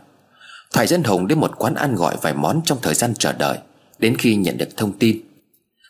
Thoại 0.73 0.87
dẫn 0.87 1.03
Hùng 1.03 1.27
đến 1.27 1.39
một 1.39 1.51
quán 1.57 1.75
ăn 1.75 1.95
gọi 1.95 2.17
vài 2.21 2.33
món 2.33 2.61
trong 2.65 2.77
thời 2.81 2.93
gian 2.93 3.13
chờ 3.15 3.33
đợi, 3.33 3.57
Đến 3.99 4.17
khi 4.17 4.35
nhận 4.35 4.57
được 4.57 4.69
thông 4.77 4.99
tin. 4.99 5.21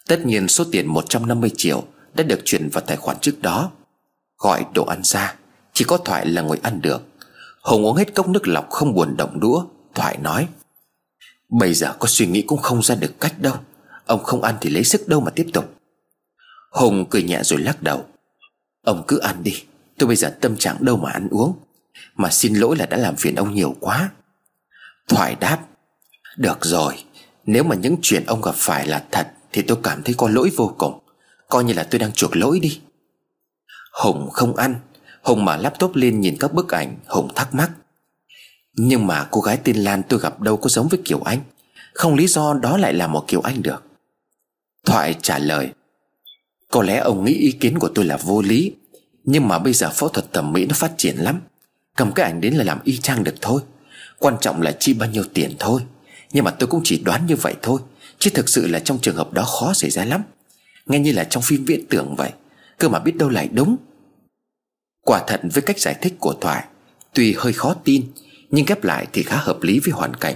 Tất 0.08 0.25
nhiên 0.25 0.47
số 0.47 0.63
tiền 0.71 0.88
150 0.88 1.52
triệu 1.58 1.84
Đã 2.13 2.23
được 2.23 2.39
chuyển 2.45 2.69
vào 2.69 2.84
tài 2.88 2.97
khoản 2.97 3.17
trước 3.21 3.41
đó. 3.41 3.71
Gọi 4.38 4.65
đồ 4.73 4.86
ăn 4.86 5.02
ra, 5.04 5.36
Chỉ 5.73 5.86
có 5.86 5.97
Thoại 5.97 6.25
là 6.25 6.41
ngồi 6.41 6.60
ăn 6.63 6.82
được. 6.82 7.02
Hùng 7.62 7.86
uống 7.86 7.95
hết 7.95 8.15
cốc 8.15 8.28
nước 8.28 8.47
lọc 8.47 8.69
không 8.69 8.93
buồn 8.93 9.17
động 9.17 9.39
đũa, 9.39 9.65
Thoại 9.95 10.17
nói. 10.17 10.47
Bây 11.49 11.73
giờ 11.73 11.93
có 11.99 12.08
suy 12.08 12.28
nghĩ 12.28 12.41
cũng 12.41 12.62
không 12.62 12.84
ra 12.84 12.95
được 12.95 13.19
cách 13.19 13.34
đâu. 13.39 13.56
Ông 14.06 14.23
không 14.23 14.41
ăn 14.41 14.56
thì 14.62 14.69
lấy 14.69 14.84
sức 14.84 15.08
đâu 15.08 15.19
mà 15.19 15.32
tiếp 15.32 15.47
tục. 15.54 15.79
Hùng 16.71 17.05
cười 17.10 17.23
nhẹ 17.23 17.43
rồi 17.43 17.60
lắc 17.60 17.84
đầu. 17.84 18.05
Ông 18.84 19.03
cứ 19.08 19.17
ăn 19.17 19.43
đi, 19.43 19.63
Tôi 19.97 20.08
bây 20.08 20.15
giờ 20.15 20.36
tâm 20.41 20.58
trạng 20.58 20.77
đâu 20.79 20.97
mà 20.97 21.12
ăn 21.12 21.27
uống. 21.32 21.58
Mà 22.15 22.29
xin 22.29 22.55
lỗi 22.55 22.75
là 22.77 22.86
đã 22.86 22.97
làm 22.97 23.15
phiền 23.15 23.36
ông 23.36 23.53
nhiều 23.53 23.75
quá. 23.79 24.10
Thoại 25.08 25.36
đáp, 25.39 25.60
Được 26.38 26.58
rồi, 26.62 27.03
Nếu 27.45 27.63
mà 27.63 27.75
những 27.75 27.97
chuyện 28.01 28.23
ông 28.27 28.41
gặp 28.41 28.55
phải 28.55 28.88
là 28.88 29.05
thật 29.12 29.27
Thì 29.51 29.62
tôi 29.62 29.77
cảm 29.84 30.03
thấy 30.03 30.15
có 30.17 30.29
lỗi 30.29 30.51
vô 30.58 30.75
cùng. 30.77 30.99
Coi 31.49 31.63
như 31.63 31.73
là 31.73 31.84
tôi 31.84 31.99
đang 31.99 32.12
chuộc 32.12 32.36
lỗi 32.36 32.60
đi. 32.60 32.82
Hùng 33.93 34.29
không 34.29 34.55
ăn. 34.55 34.75
Hùng 35.23 35.45
mà 35.45 35.58
laptop 35.58 35.95
lên 35.95 36.21
nhìn 36.21 36.38
các 36.39 36.53
bức 36.53 36.69
ảnh. 36.69 36.95
Hùng 37.08 37.29
thắc 37.36 37.53
mắc, 37.53 37.71
Nhưng 38.73 39.08
mà 39.08 39.27
cô 39.32 39.41
gái 39.41 39.60
tên 39.63 39.75
Lan 39.75 40.01
tôi 40.10 40.19
gặp 40.19 40.39
đâu 40.41 40.58
có 40.58 40.69
giống 40.69 40.88
với 40.88 40.99
Kiều 41.05 41.21
Anh? 41.21 41.39
Không 41.93 42.15
lý 42.15 42.27
do 42.27 42.53
đó 42.53 42.77
lại 42.77 42.93
là 42.93 43.08
một 43.08 43.25
Kiều 43.27 43.41
Anh 43.41 43.62
được. 43.62 43.84
Thoại 44.86 45.15
trả 45.21 45.39
lời 45.39 45.69
có 46.71 46.84
lẽ 46.84 46.97
ông 46.97 47.25
nghĩ 47.25 47.34
ý 47.34 47.51
kiến 47.51 47.79
của 47.79 47.89
tôi 47.95 48.05
là 48.05 48.17
vô 48.17 48.41
lý, 48.41 48.73
Nhưng 49.23 49.47
mà 49.47 49.60
bây 49.60 49.73
giờ 49.73 49.89
phẫu 49.95 50.10
thuật 50.10 50.34
thẩm 50.34 50.53
mỹ 50.53 50.65
nó 50.65 50.75
phát 50.75 50.91
triển 50.97 51.15
lắm. 51.15 51.41
Cầm 51.95 52.12
cái 52.12 52.25
ảnh 52.32 52.41
đến 52.41 52.53
là 52.53 52.63
làm 52.63 52.79
y 52.84 52.97
chang 52.97 53.23
được 53.23 53.36
thôi. 53.41 53.62
Quan 54.19 54.36
trọng 54.41 54.62
là 54.62 54.71
chi 54.79 54.93
bao 54.93 55.10
nhiêu 55.10 55.23
tiền 55.34 55.55
thôi. 55.60 55.82
Nhưng 56.34 56.43
mà 56.43 56.51
tôi 56.51 56.67
cũng 56.67 56.82
chỉ 56.84 57.01
đoán 57.05 57.25
như 57.25 57.36
vậy 57.36 57.55
thôi, 57.62 57.82
Chứ 58.19 58.29
thực 58.34 58.49
sự 58.49 58.67
là 58.67 58.79
trong 58.79 58.99
trường 58.99 59.15
hợp 59.15 59.34
đó 59.34 59.43
khó 59.43 59.73
xảy 59.73 59.89
ra 59.89 60.05
lắm. 60.05 60.21
Nghe 60.86 60.99
như 60.99 61.12
là 61.12 61.23
trong 61.23 61.43
phim 61.43 61.65
viễn 61.65 61.86
tưởng 61.89 62.15
vậy, 62.15 62.32
Cơ 62.77 62.89
mà 62.89 62.99
biết 62.99 63.15
đâu 63.15 63.29
lại 63.29 63.49
đúng. 63.53 63.75
Quả 65.05 65.23
thật 65.27 65.41
với 65.53 65.62
cách 65.62 65.79
giải 65.79 65.95
thích 66.01 66.13
của 66.19 66.34
Thoại, 66.41 66.65
Tuy 67.13 67.34
hơi 67.38 67.53
khó 67.53 67.75
tin, 67.84 68.03
Nhưng 68.49 68.65
ghép 68.65 68.84
lại 68.84 69.08
thì 69.13 69.23
khá 69.23 69.38
hợp 69.38 69.63
lý 69.63 69.79
với 69.79 69.91
hoàn 69.91 70.13
cảnh. 70.13 70.36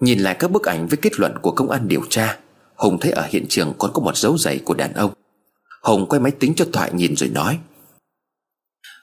Nhìn 0.00 0.20
lại 0.20 0.36
các 0.38 0.50
bức 0.50 0.62
ảnh 0.62 0.88
với 0.88 0.96
kết 1.02 1.20
luận 1.20 1.34
của 1.42 1.50
công 1.50 1.70
an 1.70 1.88
điều 1.88 2.02
tra, 2.10 2.38
Hùng 2.74 2.98
thấy 3.00 3.12
ở 3.12 3.26
hiện 3.30 3.46
trường 3.48 3.74
còn 3.78 3.92
có 3.94 4.00
một 4.00 4.16
dấu 4.16 4.38
giày 4.38 4.58
của 4.58 4.74
đàn 4.74 4.92
ông. 4.92 5.12
Hùng 5.82 6.06
quay 6.08 6.20
máy 6.20 6.32
tính 6.32 6.54
cho 6.56 6.66
Thoại 6.72 6.90
nhìn 6.94 7.16
rồi 7.16 7.28
nói. 7.28 7.58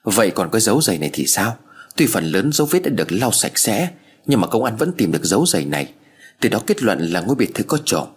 Vậy 0.03 0.31
còn 0.35 0.49
cái 0.51 0.61
dấu 0.61 0.81
giày 0.81 0.97
này 0.97 1.09
thì 1.13 1.27
sao? 1.27 1.57
Tuy 1.95 2.07
phần 2.07 2.25
lớn 2.25 2.51
dấu 2.53 2.67
vết 2.71 2.79
đã 2.79 2.89
được 2.89 3.11
lau 3.11 3.31
sạch 3.31 3.57
sẽ, 3.59 3.89
Nhưng 4.25 4.41
mà 4.41 4.47
công 4.47 4.63
an 4.63 4.75
vẫn 4.75 4.91
tìm 4.97 5.11
được 5.11 5.23
dấu 5.23 5.45
giày 5.45 5.65
này. 5.65 5.93
Từ 6.41 6.49
đó 6.49 6.59
kết 6.67 6.83
luận 6.83 6.99
là 6.99 7.21
ngôi 7.21 7.35
biệt 7.35 7.53
thự 7.53 7.63
có 7.63 7.77
trộm. 7.85 8.07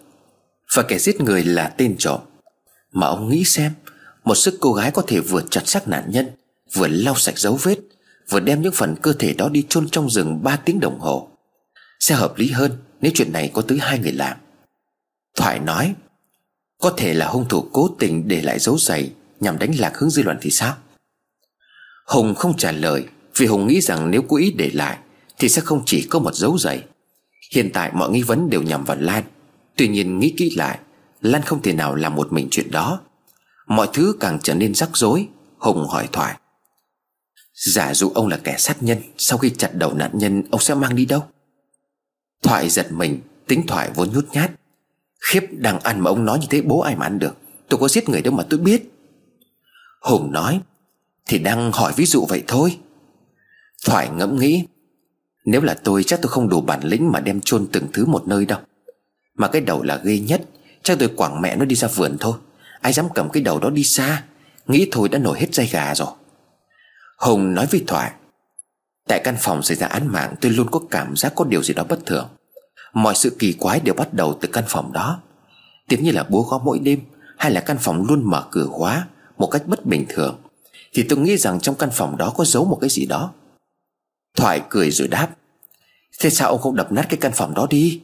Và 0.75 0.83
kẻ 0.83 0.99
giết 0.99 1.21
người 1.21 1.43
là 1.43 1.73
tên 1.77 1.95
trộm. 1.97 2.19
Mà 2.91 3.07
ông 3.07 3.29
nghĩ 3.29 3.43
xem, 3.43 3.71
Một 4.23 4.35
sức 4.35 4.57
cô 4.59 4.73
gái 4.73 4.91
có 4.91 5.01
thể 5.07 5.19
vừa 5.19 5.41
chặt 5.49 5.67
xác 5.67 5.87
nạn 5.87 6.03
nhân, 6.07 6.29
Vừa 6.73 6.87
lau 6.87 7.15
sạch 7.15 7.39
dấu 7.39 7.59
vết, 7.63 7.77
Vừa 8.29 8.39
đem 8.39 8.61
những 8.61 8.73
phần 8.73 8.95
cơ 9.01 9.13
thể 9.13 9.33
đó 9.33 9.49
đi 9.49 9.65
chôn 9.69 9.89
trong 9.89 10.09
rừng 10.09 10.43
3 10.43 10.55
tiếng 10.55 10.79
đồng 10.79 10.99
hồ. 10.99 11.29
Sẽ 11.99 12.15
hợp 12.15 12.37
lý 12.37 12.51
hơn 12.51 12.71
Nếu 13.01 13.11
chuyện 13.15 13.31
này 13.31 13.51
có 13.53 13.61
tới 13.61 13.77
hai 13.81 13.99
người 13.99 14.11
làm 14.11 14.37
Thoại 15.37 15.59
nói 15.59 15.95
có 16.79 16.93
thể 16.97 17.13
là 17.13 17.27
hung 17.27 17.47
thủ 17.47 17.69
cố 17.73 17.89
tình 17.99 18.27
để 18.27 18.41
lại 18.41 18.59
dấu 18.59 18.77
giày 18.77 19.11
Nhằm 19.39 19.59
đánh 19.59 19.79
lạc 19.79 19.97
hướng 19.97 20.09
dư 20.09 20.23
luận 20.23 20.37
thì 20.41 20.51
sao? 20.51 20.77
Hùng 22.05 22.35
không 22.35 22.57
trả 22.57 22.71
lời, 22.71 23.05
Vì 23.35 23.45
Hùng 23.45 23.67
nghĩ 23.67 23.81
rằng 23.81 24.11
nếu 24.11 24.21
cố 24.21 24.37
ý 24.37 24.53
để 24.57 24.71
lại, 24.73 24.97
Thì 25.39 25.49
sẽ 25.49 25.61
không 25.61 25.83
chỉ 25.85 26.07
có 26.09 26.19
một 26.19 26.35
dấu 26.35 26.57
giày 26.57 26.83
Hiện 27.53 27.69
tại 27.73 27.91
mọi 27.93 28.11
nghi 28.11 28.21
vấn 28.21 28.49
đều 28.49 28.61
nhằm 28.61 28.83
vào 28.83 28.97
Lan. 28.99 29.23
Tuy 29.75 29.87
nhiên 29.87 30.19
nghĩ 30.19 30.33
kỹ 30.37 30.53
lại, 30.57 30.79
Lan 31.21 31.41
không 31.41 31.61
thể 31.61 31.73
nào 31.73 31.95
làm 31.95 32.15
một 32.15 32.33
mình 32.33 32.47
chuyện 32.51 32.71
đó. 32.71 33.01
Mọi 33.67 33.87
thứ 33.93 34.15
càng 34.19 34.39
trở 34.43 34.53
nên 34.53 34.75
rắc 34.75 34.89
rối, 34.93 35.27
Hùng 35.57 35.87
hỏi 35.87 36.09
Thoại. 36.11 36.37
Giả 37.53 37.93
dụ 37.93 38.11
ông 38.15 38.27
là 38.27 38.37
kẻ 38.43 38.55
sát 38.57 38.83
nhân, 38.83 38.97
Sau 39.17 39.37
khi 39.37 39.49
chặt 39.49 39.75
đầu 39.75 39.93
nạn 39.93 40.11
nhân, 40.13 40.43
Ông 40.51 40.61
sẽ 40.61 40.75
mang 40.75 40.95
đi 40.95 41.05
đâu? 41.05 41.23
Thoại 42.43 42.69
giật 42.69 42.91
mình, 42.91 43.19
Tính 43.47 43.67
Thoại 43.67 43.91
vốn 43.95 44.09
nhút 44.13 44.25
nhát. 44.31 44.51
Khiếp, 45.19 45.45
đang 45.51 45.79
ăn 45.79 45.99
mà 45.99 46.09
ông 46.09 46.25
nói 46.25 46.39
như 46.39 46.47
thế, 46.49 46.61
bố 46.61 46.79
ai 46.79 46.95
mà 46.95 47.05
ăn 47.05 47.19
được? 47.19 47.37
Tôi 47.69 47.79
có 47.79 47.87
giết 47.87 48.09
người 48.09 48.21
đâu 48.21 48.33
mà 48.33 48.43
tôi 48.49 48.59
biết. 48.59 48.91
Hùng 50.01 50.31
nói, 50.31 50.61
Thì 51.27 51.39
đang 51.39 51.71
hỏi 51.71 51.93
ví 51.95 52.05
dụ 52.05 52.25
vậy 52.25 52.43
thôi. 52.47 52.77
Thoại 53.85 54.09
ngẫm 54.09 54.39
nghĩ, 54.39 54.65
Nếu 55.45 55.61
là 55.61 55.73
tôi 55.73 56.03
chắc 56.03 56.21
tôi 56.21 56.29
không 56.31 56.49
đủ 56.49 56.61
bản 56.61 56.79
lĩnh 56.83 57.11
Mà 57.11 57.19
đem 57.19 57.41
chôn 57.41 57.67
từng 57.71 57.87
thứ 57.93 58.05
một 58.05 58.27
nơi 58.27 58.45
đâu. 58.45 58.59
Mà 59.35 59.47
cái 59.47 59.61
đầu 59.61 59.83
là 59.83 60.01
ghê 60.03 60.19
nhất, 60.19 60.41
Chắc 60.83 60.99
tôi 60.99 61.09
quảng 61.15 61.41
mẹ 61.41 61.55
nó 61.55 61.65
đi 61.65 61.75
ra 61.75 61.87
vườn 61.87 62.17
thôi. 62.19 62.37
Ai 62.81 62.93
dám 62.93 63.05
cầm 63.15 63.29
cái 63.29 63.43
đầu 63.43 63.59
đó 63.59 63.69
đi 63.69 63.83
xa, 63.83 64.23
Nghĩ 64.67 64.87
thôi 64.91 65.09
đã 65.09 65.19
nổi 65.19 65.39
hết 65.39 65.53
dây 65.53 65.69
gà 65.71 65.95
rồi. 65.95 66.09
Hùng 67.17 67.53
nói 67.53 67.67
với 67.71 67.83
Thoại, 67.87 68.11
Tại 69.07 69.21
căn 69.23 69.35
phòng 69.39 69.63
xảy 69.63 69.77
ra 69.77 69.87
án 69.87 70.07
mạng 70.07 70.35
Tôi 70.41 70.51
luôn 70.51 70.67
có 70.71 70.79
cảm 70.91 71.15
giác 71.15 71.33
có 71.35 71.45
điều 71.45 71.63
gì 71.63 71.73
đó 71.73 71.83
bất 71.89 72.05
thường. 72.05 72.29
Mọi 72.93 73.15
sự 73.15 73.35
kỳ 73.39 73.53
quái 73.53 73.79
đều 73.79 73.93
bắt 73.93 74.13
đầu 74.13 74.37
từ 74.41 74.49
căn 74.51 74.63
phòng 74.67 74.93
đó. 74.93 75.19
Tiếp 75.87 75.97
như 76.01 76.11
là 76.11 76.23
búa 76.23 76.41
gõ 76.41 76.61
mỗi 76.63 76.79
đêm, 76.79 76.99
Hay 77.37 77.51
là 77.51 77.61
căn 77.61 77.77
phòng 77.79 78.05
luôn 78.07 78.29
mở 78.29 78.45
cửa 78.51 78.65
khóa 78.65 79.07
Một 79.37 79.47
cách 79.47 79.63
bất 79.65 79.85
bình 79.85 80.05
thường, 80.09 80.41
Thì 80.93 81.03
tôi 81.03 81.19
nghĩ 81.19 81.37
rằng 81.37 81.59
trong 81.59 81.75
căn 81.75 81.89
phòng 81.93 82.17
đó 82.17 82.33
có 82.37 82.45
giấu 82.45 82.65
một 82.65 82.77
cái 82.81 82.89
gì 82.89 83.05
đó. 83.05 83.31
Thoại 84.37 84.61
cười 84.69 84.91
rồi 84.91 85.07
đáp, 85.07 85.27
Thế 86.19 86.29
sao 86.29 86.49
ông 86.49 86.61
không 86.61 86.75
đập 86.75 86.91
nát 86.91 87.05
cái 87.09 87.17
căn 87.21 87.31
phòng 87.35 87.53
đó 87.53 87.67
đi? 87.69 88.01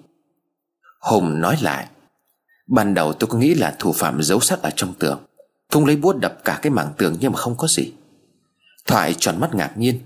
Hùng 1.00 1.42
nói 1.42 1.58
lại, 1.62 1.88
Ban 2.68 2.94
đầu 2.94 3.14
tôi 3.14 3.28
có 3.28 3.38
nghĩ 3.38 3.54
là 3.54 3.76
thủ 3.80 3.94
phạm 3.94 4.24
giấu 4.24 4.40
sắt 4.40 4.62
ở 4.62 4.70
trong 4.76 4.94
tường, 4.94 5.26
Không 5.72 5.86
lấy 5.86 5.96
búa 5.96 6.14
đập 6.14 6.38
cả 6.44 6.60
cái 6.62 6.70
mảng 6.70 6.94
tường 6.98 7.18
nhưng 7.20 7.32
mà 7.32 7.38
không 7.38 7.56
có 7.58 7.68
gì. 7.68 7.94
Thoại 8.88 9.16
tròn 9.18 9.40
mắt 9.40 9.56
ngạc 9.56 9.78
nhiên, 9.78 10.00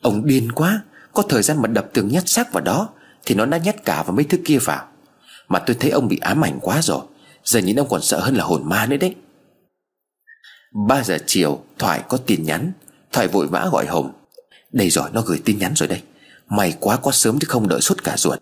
Ông 0.00 0.26
điên 0.26 0.52
quá, 0.52 0.82
Có 1.12 1.22
thời 1.22 1.42
gian 1.42 1.62
mà 1.62 1.68
đập 1.68 1.86
tường 1.92 2.08
nhát 2.08 2.28
xác 2.28 2.52
vào 2.52 2.64
đó 2.64 2.88
thì 3.26 3.34
nó 3.34 3.46
đã 3.46 3.58
nhét 3.58 3.84
cả 3.84 4.02
vào 4.02 4.12
mấy 4.16 4.24
thứ 4.24 4.38
kia 4.44 4.58
vào. 4.58 4.88
Mà 5.48 5.58
tôi 5.58 5.76
thấy 5.80 5.90
ông 5.90 6.08
bị 6.08 6.18
ám 6.18 6.44
ảnh 6.44 6.58
quá 6.60 6.82
rồi, 6.82 7.02
Giờ 7.44 7.60
nhìn 7.60 7.76
ông 7.76 7.88
còn 7.88 8.02
sợ 8.02 8.20
hơn 8.20 8.34
là 8.34 8.44
hồn 8.44 8.68
ma 8.68 8.86
nữa 8.86 8.96
đấy. 8.96 9.14
3 10.88 11.04
giờ 11.04 11.18
chiều, 11.26 11.64
Thoại 11.78 12.02
có 12.08 12.16
tin 12.16 12.44
nhắn. 12.44 12.72
Thoại 13.12 13.28
vội 13.28 13.46
vã 13.46 13.68
gọi 13.72 13.86
Hùng 13.86 14.12
Đây 14.72 14.90
rồi, 14.90 15.10
nó 15.12 15.22
gửi 15.22 15.42
tin 15.44 15.58
nhắn 15.58 15.72
rồi 15.76 15.88
đây. 15.88 16.02
Mày 16.48 16.74
quá 16.80 16.96
quá 16.96 17.12
sớm 17.12 17.38
chứ 17.38 17.46
không 17.48 17.68
đợi 17.68 17.80
suốt 17.80 18.04
cả 18.04 18.16
ruột. 18.16 18.38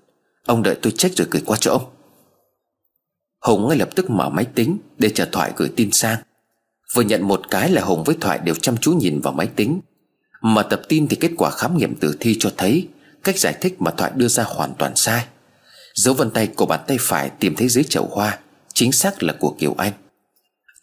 Ông 0.47 0.63
đợi 0.63 0.75
tôi 0.83 0.93
check 0.93 1.17
rồi 1.17 1.29
gửi 1.31 1.43
qua 1.47 1.57
cho 1.61 1.73
ông. 1.73 1.83
Hùng 3.41 3.69
ngay 3.69 3.79
lập 3.79 3.89
tức 3.95 4.11
mở 4.11 4.29
máy 4.29 4.45
tính 4.45 4.79
Để 4.99 5.11
chờ 5.15 5.29
Thoại 5.33 5.53
gửi 5.57 5.73
tin 5.77 5.91
sang. 5.93 6.19
Vừa 6.95 7.03
nhận 7.03 7.29
một 7.29 7.41
cái 7.51 7.71
là 7.71 7.83
Hùng 7.83 8.05
với 8.05 8.17
Thoại 8.21 8.39
đều 8.45 8.55
chăm 8.55 8.77
chú 8.77 8.93
nhìn 8.93 9.21
vào 9.21 9.33
máy 9.33 9.47
tính. 9.47 9.81
Mà 10.43 10.63
tập 10.63 10.83
tin 10.89 11.09
thì 11.09 11.17
kết 11.17 11.31
quả 11.37 11.51
khám 11.51 11.79
nghiệm 11.79 11.95
tử 11.95 12.17
thi 12.21 12.37
cho 12.41 12.53
thấy 12.57 12.89
Cách 13.25 13.39
giải 13.39 13.55
thích 13.61 13.83
mà 13.83 13.91
Thoại 13.91 14.13
đưa 14.15 14.29
ra 14.29 14.45
hoàn 14.47 14.75
toàn 14.75 14.97
sai. 14.97 15.27
Dấu 15.95 16.15
vân 16.15 16.31
tay 16.31 16.47
của 16.47 16.67
bàn 16.67 16.81
tay 16.87 16.97
phải 17.01 17.31
tìm 17.31 17.55
thấy 17.57 17.69
dưới 17.69 17.85
chậu 17.85 18.07
hoa, 18.13 18.39
Chính 18.75 18.93
xác 18.93 19.23
là 19.23 19.35
của 19.41 19.55
Kiều 19.59 19.75
Anh. 19.79 19.93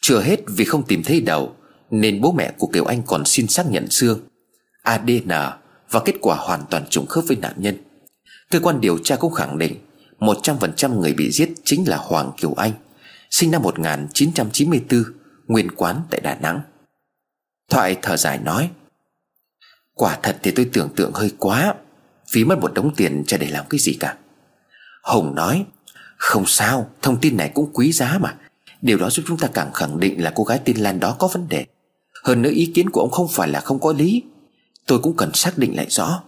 Chưa 0.02 0.22
hết 0.22 0.40
vì 0.48 0.66
không 0.66 0.84
tìm 0.88 1.04
thấy 1.04 1.22
đầu, 1.22 1.56
Nên 1.90 2.22
bố 2.22 2.32
mẹ 2.32 2.52
của 2.58 2.68
Kiều 2.68 2.86
Anh 2.86 3.04
còn 3.04 3.26
xin 3.26 3.48
xác 3.48 3.66
nhận 3.70 3.90
xương 3.90 4.20
ADN 4.84 5.30
Và 5.92 6.00
kết 6.06 6.16
quả 6.22 6.36
hoàn 6.36 6.66
toàn 6.70 6.86
trùng 6.90 7.06
khớp 7.06 7.24
với 7.28 7.38
nạn 7.38 7.54
nhân. 7.58 7.78
Cơ 8.50 8.60
quan 8.60 8.82
điều 8.82 8.98
tra 8.98 9.16
cũng 9.16 9.34
khẳng 9.34 9.58
định 9.58 9.76
100% 10.20 11.00
người 11.00 11.14
bị 11.14 11.32
giết 11.32 11.50
chính 11.64 11.90
là 11.90 11.98
Hoàng 11.98 12.32
Kiều 12.38 12.54
Anh, 12.54 12.72
Sinh 13.30 13.52
năm 13.52 13.62
1994 13.62 15.04
Nguyên 15.48 15.72
quán 15.72 16.02
tại 16.10 16.22
Đà 16.22 16.36
Nẵng. 16.36 16.62
Thoại 17.70 17.98
thở 18.02 18.18
dài 18.18 18.40
nói, 18.40 18.70
Quả 19.94 20.20
thật 20.24 20.38
thì 20.44 20.52
tôi 20.52 20.70
tưởng 20.74 20.90
tượng 20.96 21.14
hơi 21.14 21.32
quá. 21.38 21.76
Phí 22.32 22.44
mất 22.44 22.60
một 22.60 22.74
đống 22.74 22.94
tiền 22.96 23.24
cho 23.28 23.38
để 23.38 23.50
làm 23.50 23.66
cái 23.70 23.80
gì 23.80 23.94
cả. 24.00 24.18
Hồng 25.04 25.36
nói 25.36 25.66
Không 26.18 26.46
sao 26.46 26.90
Thông 27.02 27.20
tin 27.20 27.38
này 27.38 27.52
cũng 27.54 27.70
quý 27.74 27.92
giá 27.92 28.18
mà. 28.22 28.36
Điều 28.82 28.98
đó 28.98 29.10
giúp 29.10 29.24
chúng 29.28 29.38
ta 29.38 29.48
càng 29.54 29.74
khẳng 29.74 30.00
định 30.00 30.24
là 30.24 30.32
cô 30.36 30.44
gái 30.44 30.60
tên 30.66 30.78
Lan 30.78 31.00
đó 31.00 31.16
có 31.20 31.28
vấn 31.28 31.50
đề. 31.50 31.66
Hơn 32.24 32.42
nữa 32.42 32.50
ý 32.50 32.72
kiến 32.76 32.90
của 32.90 33.02
ông 33.02 33.12
không 33.12 33.28
phải 33.32 33.48
là 33.48 33.60
không 33.60 33.80
có 33.80 33.94
lý. 33.94 34.24
Tôi 34.86 35.00
cũng 35.00 35.18
cần 35.18 35.34
xác 35.34 35.58
định 35.58 35.76
lại 35.76 35.88
rõ. 35.90 36.24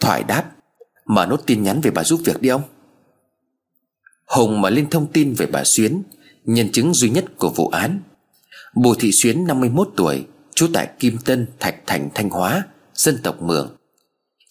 Thoại 0.00 0.24
đáp 0.24 0.44
Mở 1.06 1.26
nốt 1.26 1.40
tin 1.46 1.62
nhắn 1.62 1.80
về 1.80 1.90
bà 1.90 2.04
giúp 2.04 2.20
việc 2.24 2.42
đi 2.42 2.48
ông. 2.48 2.62
Hùng 4.26 4.60
mở 4.60 4.70
lên 4.70 4.90
thông 4.90 5.12
tin 5.12 5.34
về 5.34 5.46
bà 5.46 5.64
Xuyến 5.64 6.02
Nhân 6.44 6.72
chứng 6.72 6.94
duy 6.94 7.10
nhất 7.10 7.24
của 7.38 7.50
vụ 7.50 7.68
án. 7.68 8.00
Bùi 8.74 8.96
Thị 8.98 9.12
Xuyến 9.12 9.46
51 9.46 9.88
tuổi 9.96 10.26
Trú 10.54 10.66
tại 10.74 10.88
Kim 10.98 11.18
Tân, 11.18 11.46
Thạch 11.60 11.86
Thành, 11.86 12.08
Thanh 12.14 12.30
Hóa 12.30 12.66
Dân 12.94 13.18
tộc 13.22 13.42
Mường. 13.42 13.77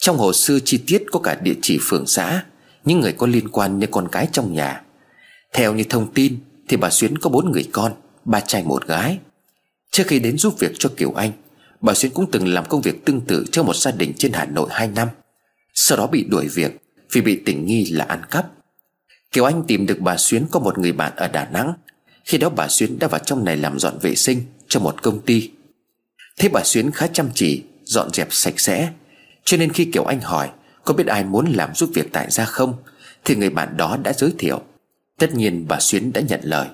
Trong 0.08 0.18
hồ 0.18 0.34
sơ 0.34 0.60
chi 0.60 0.80
tiết 0.88 1.04
có 1.12 1.20
cả 1.20 1.38
địa 1.42 1.56
chỉ 1.62 1.80
phường 1.82 2.08
xã, 2.08 2.44
Những 2.86 3.00
người 3.00 3.12
có 3.12 3.28
liên 3.28 3.48
quan 3.50 3.80
như 3.80 3.88
con 3.92 4.08
cái 4.12 4.28
trong 4.32 4.54
nhà. 4.54 4.82
Theo 5.54 5.74
như 5.74 5.84
thông 5.84 6.14
tin 6.14 6.40
Thì 6.68 6.78
bà 6.78 6.90
Xuyến 6.90 7.18
có 7.18 7.30
bốn 7.30 7.52
người 7.52 7.70
con, 7.72 7.94
Ba 8.26 8.40
trai 8.40 8.64
một 8.64 8.88
gái. 8.88 9.20
Trước 9.92 10.04
khi 10.08 10.20
đến 10.20 10.38
giúp 10.38 10.60
việc 10.60 10.72
cho 10.80 10.90
Kiều 10.98 11.12
Anh, 11.12 11.32
Bà 11.82 11.94
Xuyến 11.94 12.12
cũng 12.12 12.32
từng 12.32 12.48
làm 12.48 12.66
công 12.66 12.82
việc 12.82 13.06
tương 13.06 13.22
tự 13.22 13.46
Cho 13.52 13.64
một 13.64 13.76
gia 13.76 13.92
đình 13.92 14.14
trên 14.18 14.34
Hà 14.34 14.46
Nội 14.46 14.68
2 14.72 14.88
năm. 14.88 15.08
Sau 15.74 15.98
đó 15.98 16.08
bị 16.08 16.24
đuổi 16.24 16.48
việc 16.48 16.72
Vì 17.12 17.22
bị 17.22 17.42
tình 17.46 17.66
nghi 17.66 17.86
là 17.92 18.06
ăn 18.06 18.22
cắp. 18.32 18.52
Kiều 19.32 19.44
Anh 19.44 19.64
tìm 19.68 19.86
được 19.86 20.00
bà 20.00 20.18
Xuyến 20.18 20.46
có 20.52 20.60
một 20.60 20.78
người 20.78 20.92
bạn 20.92 21.14
ở 21.16 21.28
Đà 21.28 21.46
Nẵng. 21.46 21.74
Khi 22.26 22.38
đó 22.38 22.50
bà 22.50 22.68
Xuyến 22.68 23.00
đã 23.00 23.08
vào 23.08 23.20
trong 23.20 23.46
này 23.46 23.58
làm 23.58 23.80
dọn 23.80 23.98
vệ 24.02 24.16
sinh 24.16 24.42
Cho 24.68 24.80
một 24.80 25.04
công 25.04 25.22
ty. 25.22 25.52
Thế 26.40 26.50
bà 26.50 26.64
Xuyến 26.64 26.92
khá 26.92 27.08
chăm 27.08 27.30
chỉ, 27.34 27.64
Dọn 27.84 28.10
dẹp 28.14 28.28
sạch 28.32 28.60
sẽ 28.60 28.90
cho 29.48 29.58
nên 29.58 29.72
khi 29.72 29.86
Kiều 29.86 30.04
Anh 30.04 30.22
hỏi, 30.22 30.50
Có 30.84 30.94
biết 30.94 31.08
ai 31.08 31.24
muốn 31.24 31.54
làm 31.54 31.76
giúp 31.76 31.90
việc 31.94 32.10
tại 32.12 32.28
gia 32.30 32.46
không? 32.46 32.74
Thì 33.26 33.36
người 33.36 33.50
bạn 33.50 33.78
đó 33.78 33.98
đã 34.04 34.14
giới 34.14 34.34
thiệu. 34.38 34.62
Tất 35.20 35.36
nhiên 35.36 35.66
bà 35.68 35.80
Xuyến 35.80 36.14
đã 36.14 36.22
nhận 36.22 36.40
lời. 36.44 36.68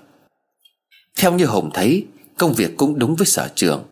Theo 1.18 1.34
như 1.34 1.46
Hồng 1.46 1.72
thấy, 1.74 2.06
Công 2.38 2.54
việc 2.54 2.78
cũng 2.78 3.00
đúng 3.00 3.16
với 3.16 3.28
sở 3.28 3.50
trường. 3.56 3.84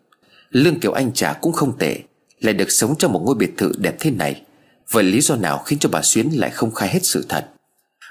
Lương 0.50 0.80
Kiều 0.80 0.92
Anh 0.92 1.12
trả 1.12 1.32
cũng 1.32 1.52
không 1.52 1.78
tệ, 1.78 1.98
Lại 2.40 2.54
được 2.54 2.70
sống 2.70 2.94
trong 2.98 3.12
một 3.12 3.22
ngôi 3.24 3.34
biệt 3.34 3.56
thự 3.56 3.72
đẹp 3.78 3.96
thế 4.00 4.10
này. 4.10 4.42
Vậy 4.90 5.04
lý 5.04 5.20
do 5.20 5.36
nào 5.36 5.58
khiến 5.58 5.78
cho 5.78 5.88
bà 5.88 6.02
Xuyến 6.02 6.28
lại 6.32 6.50
không 6.50 6.74
khai 6.74 6.88
hết 6.88 7.00
sự 7.02 7.26
thật? 7.28 7.48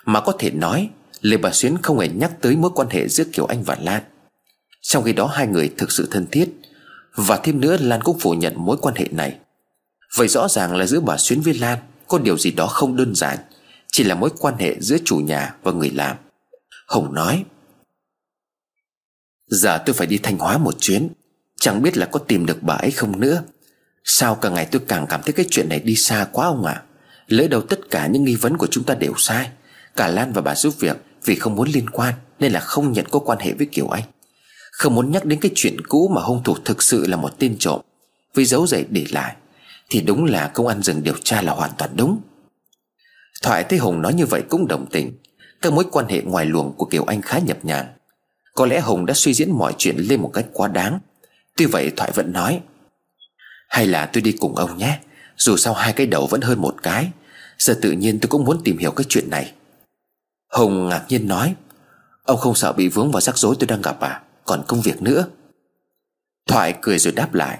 Mà 0.05 0.21
có 0.21 0.33
thể 0.39 0.51
nói 0.51 0.89
Lời 1.21 1.37
bà 1.37 1.51
Xuyến 1.51 1.77
không 1.81 1.99
hề 1.99 2.07
nhắc 2.07 2.31
tới 2.41 2.55
mối 2.55 2.71
quan 2.75 2.89
hệ 2.89 3.07
giữa 3.07 3.23
Kiều 3.33 3.45
Anh 3.45 3.63
và 3.63 3.77
Lan? 3.81 4.03
Trong 4.81 5.03
khi 5.03 5.13
đó 5.13 5.25
hai 5.25 5.47
người 5.47 5.73
thực 5.77 5.91
sự 5.91 6.07
thân 6.11 6.25
thiết, 6.31 6.49
Và 7.15 7.37
thêm 7.37 7.61
nữa 7.61 7.77
Lan 7.79 8.01
cũng 8.03 8.19
phủ 8.19 8.33
nhận 8.33 8.53
mối 8.57 8.77
quan 8.81 8.95
hệ 8.95 9.07
này. 9.11 9.35
Vậy 10.15 10.27
rõ 10.27 10.47
ràng 10.47 10.75
là 10.75 10.85
giữa 10.85 10.99
bà 10.99 11.17
Xuyến 11.17 11.41
với 11.41 11.53
Lan, 11.53 11.79
Có 12.07 12.19
điều 12.19 12.37
gì 12.37 12.51
đó 12.51 12.67
không 12.67 12.95
đơn 12.95 13.15
giản, 13.15 13.37
Chỉ 13.91 14.03
là 14.03 14.15
mối 14.15 14.29
quan 14.39 14.57
hệ 14.57 14.75
giữa 14.79 14.97
chủ 15.05 15.17
nhà 15.17 15.55
và 15.63 15.71
người 15.71 15.89
làm. 15.89 16.17
Hồng 16.87 17.13
nói, 17.13 17.43
Giờ 19.47 19.77
tôi 19.85 19.93
phải 19.93 20.07
đi 20.07 20.17
Thanh 20.17 20.37
Hóa 20.37 20.57
một 20.57 20.75
chuyến, 20.79 21.09
Chẳng 21.59 21.81
biết 21.81 21.97
là 21.97 22.05
có 22.05 22.19
tìm 22.19 22.45
được 22.45 22.63
bà 22.63 22.73
ấy 22.73 22.91
không 22.91 23.19
nữa. 23.19 23.43
Sao 24.03 24.35
càng 24.35 24.53
ngày 24.53 24.67
tôi 24.71 24.81
càng 24.87 25.05
cảm 25.09 25.21
thấy 25.23 25.33
cái 25.33 25.45
chuyện 25.49 25.69
này 25.69 25.79
đi 25.79 25.95
xa 25.95 26.27
quá 26.31 26.45
ông 26.45 26.65
ạ? 26.65 26.73
À? 26.73 26.83
Lỡ 27.27 27.47
đầu 27.47 27.61
tất 27.61 27.79
cả 27.89 28.07
những 28.07 28.23
nghi 28.23 28.35
vấn 28.35 28.57
của 28.57 28.67
chúng 28.67 28.83
ta 28.83 28.93
đều 28.93 29.13
sai, 29.17 29.49
Cả 29.95 30.07
Lan 30.07 30.33
và 30.33 30.41
bà 30.41 30.55
giúp 30.55 30.73
việc 30.79 30.97
Vì 31.25 31.35
không 31.35 31.55
muốn 31.55 31.69
liên 31.69 31.89
quan 31.89 32.13
Nên 32.39 32.51
là 32.51 32.59
không 32.59 32.91
nhận 32.91 33.05
có 33.11 33.19
quan 33.19 33.39
hệ 33.39 33.53
với 33.53 33.65
Kiều 33.65 33.87
Anh. 33.87 34.03
Không 34.71 34.95
muốn 34.95 35.11
nhắc 35.11 35.25
đến 35.25 35.39
cái 35.39 35.51
chuyện 35.55 35.81
cũ 35.87 36.11
mà 36.15 36.21
hung 36.21 36.43
thủ 36.43 36.55
thực 36.65 36.83
sự 36.83 37.07
là 37.07 37.17
một 37.17 37.39
tên 37.39 37.55
trộm, 37.59 37.81
Vì 38.35 38.45
dấu 38.45 38.67
giày 38.67 38.85
để 38.89 39.05
lại. 39.11 39.35
Thì 39.91 40.01
đúng 40.01 40.25
là 40.25 40.47
công 40.47 40.67
an 40.67 40.83
rừng 40.83 41.03
điều 41.03 41.15
tra 41.23 41.41
là 41.41 41.53
hoàn 41.53 41.71
toàn 41.77 41.91
đúng. 41.95 42.21
Thoại 43.43 43.63
thấy 43.63 43.79
Hùng 43.79 44.01
nói 44.01 44.13
như 44.13 44.25
vậy 44.25 44.43
cũng 44.49 44.67
đồng 44.67 44.85
tình. 44.91 45.17
Các 45.61 45.73
mối 45.73 45.85
quan 45.91 46.07
hệ 46.07 46.21
ngoài 46.21 46.45
luồng 46.45 46.73
của 46.77 46.85
Kiều 46.85 47.03
Anh 47.03 47.21
khá 47.21 47.39
nhập 47.39 47.65
nhàng 47.65 47.85
Có 48.55 48.65
lẽ 48.65 48.79
Hùng 48.79 49.05
đã 49.05 49.13
suy 49.13 49.33
diễn 49.33 49.51
mọi 49.51 49.73
chuyện 49.77 49.95
lên 49.97 50.21
một 50.21 50.31
cách 50.33 50.45
quá 50.53 50.67
đáng. 50.67 50.99
Tuy 51.57 51.65
vậy 51.65 51.91
Thoại 51.97 52.11
vẫn 52.15 52.33
nói, 52.33 52.61
Hay 53.69 53.87
là 53.87 54.05
tôi 54.05 54.21
đi 54.21 54.31
cùng 54.31 54.55
ông 54.55 54.77
nhé. 54.77 54.99
Dù 55.37 55.57
sao 55.57 55.73
hai 55.73 55.93
cái 55.93 56.07
đầu 56.07 56.27
vẫn 56.27 56.41
hơn 56.41 56.61
một 56.61 56.75
cái. 56.83 57.11
Giờ 57.57 57.79
tự 57.81 57.91
nhiên 57.91 58.19
tôi 58.19 58.29
cũng 58.29 58.45
muốn 58.45 58.61
tìm 58.63 58.77
hiểu 58.77 58.91
cái 58.91 59.05
chuyện 59.09 59.29
này. 59.29 59.53
Hùng 60.51 60.89
ngạc 60.89 61.05
nhiên 61.09 61.27
nói, 61.27 61.55
Ông 62.23 62.37
không 62.37 62.55
sợ 62.55 62.73
bị 62.73 62.87
vướng 62.87 63.11
vào 63.11 63.21
rắc 63.21 63.37
rối 63.37 63.55
tôi 63.59 63.67
đang 63.67 63.81
gặp 63.81 63.99
à? 63.99 64.21
Còn 64.45 64.63
công 64.67 64.81
việc 64.81 65.01
nữa. 65.01 65.25
Thoại 66.47 66.75
cười 66.81 66.99
rồi 66.99 67.13
đáp 67.13 67.33
lại 67.33 67.59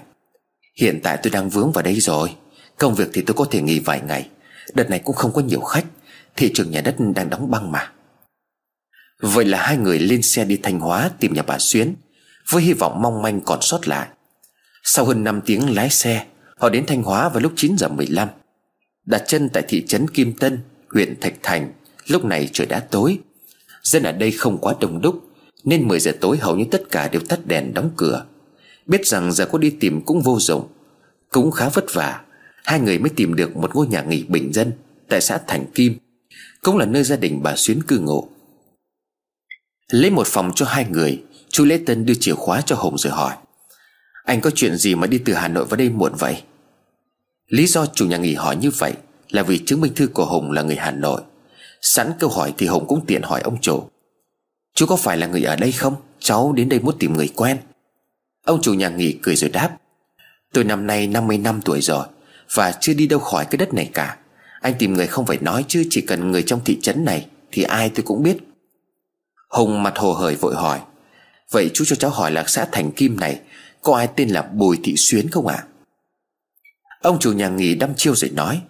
Hiện 0.80 1.00
tại 1.02 1.18
tôi 1.22 1.30
đang 1.30 1.50
vướng 1.50 1.72
vào 1.72 1.82
đây 1.82 2.00
rồi. 2.00 2.34
Công 2.78 2.94
việc 2.94 3.08
thì 3.12 3.22
tôi 3.22 3.34
có 3.34 3.44
thể 3.50 3.62
nghỉ 3.62 3.78
vài 3.78 4.00
ngày. 4.00 4.28
Đợt 4.74 4.90
này 4.90 4.98
cũng 4.98 5.16
không 5.16 5.32
có 5.32 5.40
nhiều 5.40 5.60
khách. 5.60 5.84
Thị 6.36 6.50
trường 6.54 6.70
nhà 6.70 6.80
đất 6.80 6.96
đang 7.14 7.30
đóng 7.30 7.50
băng 7.50 7.72
mà. 7.72 7.92
Vậy 9.20 9.44
là 9.44 9.62
hai 9.62 9.76
người 9.76 9.98
lên 9.98 10.22
xe 10.22 10.44
đi 10.44 10.56
Thanh 10.56 10.80
Hóa 10.80 11.10
tìm 11.20 11.34
nhà 11.34 11.42
bà 11.42 11.58
Xuyến, 11.58 11.94
Với 12.48 12.62
hy 12.62 12.72
vọng 12.72 13.02
mong 13.02 13.22
manh 13.22 13.40
còn 13.40 13.58
sót 13.62 13.88
lại. 13.88 14.08
Sau 14.84 15.04
hơn 15.04 15.24
5 15.24 15.40
tiếng 15.46 15.74
lái 15.74 15.90
xe, 15.90 16.26
Họ 16.56 16.68
đến 16.68 16.86
Thanh 16.86 17.02
Hóa 17.02 17.28
vào 17.28 17.40
lúc 17.40 17.52
9 17.56 17.76
giờ 17.78 17.88
15 17.88 18.28
Đặt 19.06 19.22
chân 19.26 19.48
tại 19.48 19.62
thị 19.68 19.84
trấn 19.86 20.08
Kim 20.08 20.32
Tân, 20.32 20.58
Huyện 20.90 21.20
Thạch 21.20 21.34
Thành. 21.42 21.72
Lúc 22.06 22.24
này 22.24 22.48
trời 22.52 22.66
đã 22.66 22.80
tối. 22.80 23.18
Dân 23.82 24.02
ở 24.02 24.12
đây 24.12 24.30
không 24.30 24.58
quá 24.58 24.74
đông 24.80 25.00
đúc, 25.00 25.22
Nên 25.64 25.88
10 25.88 26.00
giờ 26.00 26.12
tối 26.20 26.38
hầu 26.38 26.56
như 26.56 26.64
tất 26.70 26.82
cả 26.90 27.08
đều 27.08 27.22
tắt 27.28 27.46
đèn 27.46 27.74
đóng 27.74 27.90
cửa. 27.96 28.24
Biết 28.86 29.06
rằng 29.06 29.32
giờ 29.32 29.46
có 29.46 29.58
đi 29.58 29.70
tìm 29.70 30.00
cũng 30.06 30.22
vô 30.22 30.38
dụng. 30.40 30.68
Cũng 31.30 31.50
khá 31.50 31.68
vất 31.68 31.84
vả, 31.94 32.20
Hai 32.64 32.80
người 32.80 32.98
mới 32.98 33.10
tìm 33.16 33.34
được 33.34 33.56
một 33.56 33.74
ngôi 33.74 33.86
nhà 33.86 34.02
nghỉ 34.02 34.22
bình 34.22 34.52
dân 34.52 34.72
Tại 35.08 35.20
xã 35.20 35.38
Thành 35.46 35.64
Kim, 35.74 35.96
Cũng 36.62 36.76
là 36.76 36.86
nơi 36.86 37.04
gia 37.04 37.16
đình 37.16 37.42
bà 37.42 37.56
Xuyến 37.56 37.82
cư 37.82 37.98
ngụ. 37.98 38.28
Lấy 39.90 40.10
một 40.10 40.26
phòng 40.26 40.52
cho 40.54 40.66
hai 40.66 40.86
người, 40.90 41.22
Chú 41.48 41.64
Lễ 41.64 41.78
Tân 41.86 42.06
đưa 42.06 42.14
chìa 42.14 42.34
khóa 42.34 42.60
cho 42.60 42.76
Hùng 42.76 42.98
rồi 42.98 43.12
hỏi, 43.12 43.36
Anh 44.24 44.40
có 44.40 44.50
chuyện 44.50 44.76
gì 44.76 44.94
mà 44.94 45.06
đi 45.06 45.18
từ 45.18 45.32
Hà 45.32 45.48
Nội 45.48 45.64
vào 45.64 45.76
đây 45.76 45.90
muộn 45.90 46.12
vậy? 46.18 46.42
Lý 47.48 47.66
do 47.66 47.86
chủ 47.86 48.06
nhà 48.06 48.16
nghỉ 48.16 48.34
hỏi 48.34 48.56
như 48.56 48.70
vậy 48.70 48.92
Là 49.30 49.42
vì 49.42 49.58
chứng 49.58 49.80
minh 49.80 49.94
thư 49.94 50.06
của 50.06 50.26
Hùng 50.26 50.50
là 50.50 50.62
người 50.62 50.76
Hà 50.76 50.90
Nội. 50.90 51.22
Sẵn 51.80 52.12
câu 52.18 52.30
hỏi 52.30 52.54
thì 52.58 52.66
Hùng 52.66 52.84
cũng 52.88 53.06
tiện 53.06 53.22
hỏi 53.22 53.40
ông 53.40 53.60
chủ, 53.60 53.88
Chú 54.74 54.86
có 54.86 54.96
phải 54.96 55.16
là 55.16 55.26
người 55.26 55.42
ở 55.42 55.56
đây 55.56 55.72
không? 55.72 55.94
Cháu 56.18 56.52
đến 56.52 56.68
đây 56.68 56.80
muốn 56.80 56.98
tìm 56.98 57.12
người 57.12 57.28
quen. 57.36 57.58
Ông 58.44 58.62
chủ 58.62 58.74
nhà 58.74 58.88
nghỉ 58.88 59.18
cười 59.22 59.36
rồi 59.36 59.50
đáp. 59.50 59.76
Tôi 60.52 60.64
năm 60.64 60.86
nay 60.86 61.06
50 61.06 61.38
năm 61.38 61.60
tuổi 61.64 61.80
rồi, 61.80 62.06
Và 62.54 62.72
chưa 62.80 62.94
đi 62.94 63.06
đâu 63.06 63.18
khỏi 63.18 63.44
cái 63.44 63.56
đất 63.56 63.74
này 63.74 63.90
cả. 63.94 64.16
Anh 64.60 64.74
tìm 64.78 64.94
người 64.94 65.06
không 65.06 65.26
phải 65.26 65.38
nói 65.40 65.64
chứ, 65.68 65.84
Chỉ 65.90 66.00
cần 66.00 66.30
người 66.30 66.42
trong 66.42 66.60
thị 66.64 66.78
trấn 66.82 67.04
này, 67.04 67.26
Thì 67.52 67.62
ai 67.62 67.88
tôi 67.94 68.02
cũng 68.02 68.22
biết. 68.22 68.36
Hùng 69.48 69.82
mặt 69.82 69.98
hồ 69.98 70.12
hởi 70.12 70.34
vội 70.34 70.54
hỏi. 70.54 70.80
Vậy 71.50 71.70
chú 71.74 71.84
cho 71.84 71.96
cháu 71.96 72.10
hỏi 72.10 72.30
là 72.30 72.44
xã 72.46 72.66
Thành 72.72 72.92
Kim 72.92 73.20
này, 73.20 73.40
Có 73.82 73.96
ai 73.96 74.08
tên 74.16 74.28
là 74.28 74.42
Bùi 74.42 74.78
Thị 74.82 74.94
Xuyến 74.96 75.30
không 75.30 75.46
ạ? 75.46 75.56
À? 75.56 75.66
Ông 77.02 77.18
chủ 77.18 77.32
nhà 77.32 77.48
nghỉ 77.48 77.74
đăm 77.74 77.94
chiêu 77.96 78.14
rồi 78.14 78.30
nói. 78.30 78.62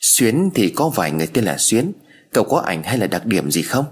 Xuyến 0.00 0.50
thì 0.54 0.72
có 0.76 0.88
vài 0.88 1.10
người 1.10 1.26
tên 1.26 1.44
là 1.44 1.56
Xuyến, 1.58 1.92
Cậu 2.32 2.44
có 2.44 2.58
ảnh 2.58 2.82
hay 2.82 2.98
là 2.98 3.06
đặc 3.06 3.26
điểm 3.26 3.50
gì 3.50 3.62
không? 3.62 3.84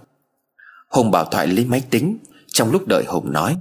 Hùng 0.88 1.10
bảo 1.10 1.24
thoại 1.24 1.46
lấy 1.46 1.64
máy 1.64 1.82
tính, 1.90 2.18
Trong 2.46 2.70
lúc 2.70 2.86
đợi 2.86 3.04
Hùng 3.06 3.32
nói. 3.32 3.56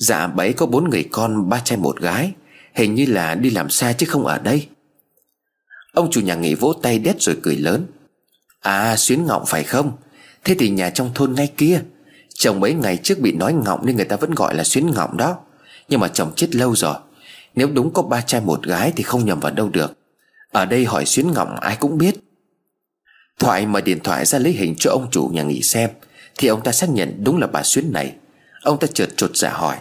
Dạ 0.00 0.26
bấy 0.26 0.52
có 0.52 0.66
bốn 0.66 0.90
người 0.90 1.08
con, 1.12 1.48
ba 1.48 1.60
trai 1.64 1.78
một 1.78 2.00
gái. 2.00 2.32
Hình 2.74 2.94
như 2.94 3.06
là 3.06 3.34
đi 3.34 3.50
làm 3.50 3.70
xa 3.70 3.92
chứ 3.92 4.06
không 4.06 4.26
ở 4.26 4.38
đây. 4.38 4.68
Ông 5.92 6.10
chủ 6.10 6.20
nhà 6.20 6.34
nghỉ 6.34 6.54
vỗ 6.54 6.72
tay 6.82 6.98
đét 6.98 7.22
rồi 7.22 7.36
cười 7.42 7.56
lớn. 7.56 7.86
À 8.60 8.96
xuyến 8.96 9.26
ngọng 9.26 9.44
phải 9.46 9.64
không? 9.64 9.92
Thế 10.44 10.54
thì 10.58 10.70
nhà 10.70 10.90
trong 10.90 11.10
thôn 11.14 11.34
ngay 11.34 11.52
kia. 11.56 11.82
Chồng 12.34 12.60
mấy 12.60 12.74
ngày 12.74 12.96
trước 12.96 13.18
bị 13.18 13.32
nói 13.32 13.52
ngọng 13.52 13.86
Nên 13.86 13.96
người 13.96 14.04
ta 14.04 14.16
vẫn 14.16 14.34
gọi 14.34 14.54
là 14.54 14.64
xuyến 14.64 14.90
ngọng 14.90 15.16
đó. 15.16 15.38
Nhưng 15.88 16.00
mà 16.00 16.08
chồng 16.08 16.32
chết 16.36 16.54
lâu 16.54 16.76
rồi. 16.76 16.96
Nếu 17.54 17.68
đúng 17.72 17.92
có 17.92 18.02
ba 18.02 18.20
trai 18.20 18.40
một 18.40 18.62
gái 18.62 18.92
thì 18.96 19.02
không 19.02 19.24
nhầm 19.24 19.40
vào 19.40 19.52
đâu 19.52 19.68
được. 19.68 19.92
Ở 20.52 20.64
đây 20.64 20.84
hỏi 20.84 21.06
xuyến 21.06 21.32
ngọng 21.32 21.60
ai 21.60 21.76
cũng 21.80 21.98
biết. 21.98 22.14
Thoại 23.38 23.66
mở 23.66 23.80
điện 23.80 24.00
thoại 24.04 24.24
ra 24.24 24.38
lấy 24.38 24.52
hình 24.52 24.74
cho 24.78 24.90
ông 24.90 25.10
chủ 25.10 25.30
nhà 25.32 25.42
nghỉ 25.42 25.62
xem. 25.62 25.90
Thì 26.38 26.48
ông 26.48 26.62
ta 26.62 26.72
xác 26.72 26.90
nhận 26.90 27.24
đúng 27.24 27.38
là 27.38 27.46
bà 27.46 27.62
Xuyến 27.62 27.92
này. 27.92 28.14
Ông 28.62 28.78
ta 28.78 28.86
chợt 28.94 29.08
chột 29.16 29.36
dạ 29.36 29.50
hỏi 29.50 29.76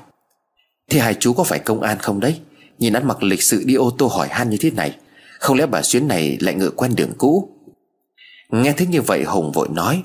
thế 0.90 1.00
hai 1.00 1.16
chú 1.20 1.34
có 1.34 1.44
phải 1.44 1.60
công 1.60 1.82
an 1.82 1.98
không 2.00 2.20
đấy? 2.20 2.40
Nhìn 2.80 2.94
ăn 2.94 3.08
mặc 3.08 3.24
lịch 3.24 3.44
sự 3.44 3.64
đi 3.66 3.74
ô 3.76 3.96
tô 3.98 4.08
hỏi 4.08 4.28
han 4.32 4.50
như 4.50 4.58
thế 4.60 4.72
này, 4.72 4.96
Không 5.40 5.58
lẽ 5.58 5.66
bà 5.66 5.82
Xuyến 5.82 6.08
này 6.08 6.38
lại 6.42 6.56
ngựa 6.56 6.70
quen 6.70 6.96
đường 6.96 7.14
cũ? 7.18 7.50
Nghe 8.50 8.74
thấy 8.74 8.88
như 8.88 9.02
vậy 9.02 9.24
Hùng 9.24 9.52
vội 9.52 9.70
nói, 9.70 10.04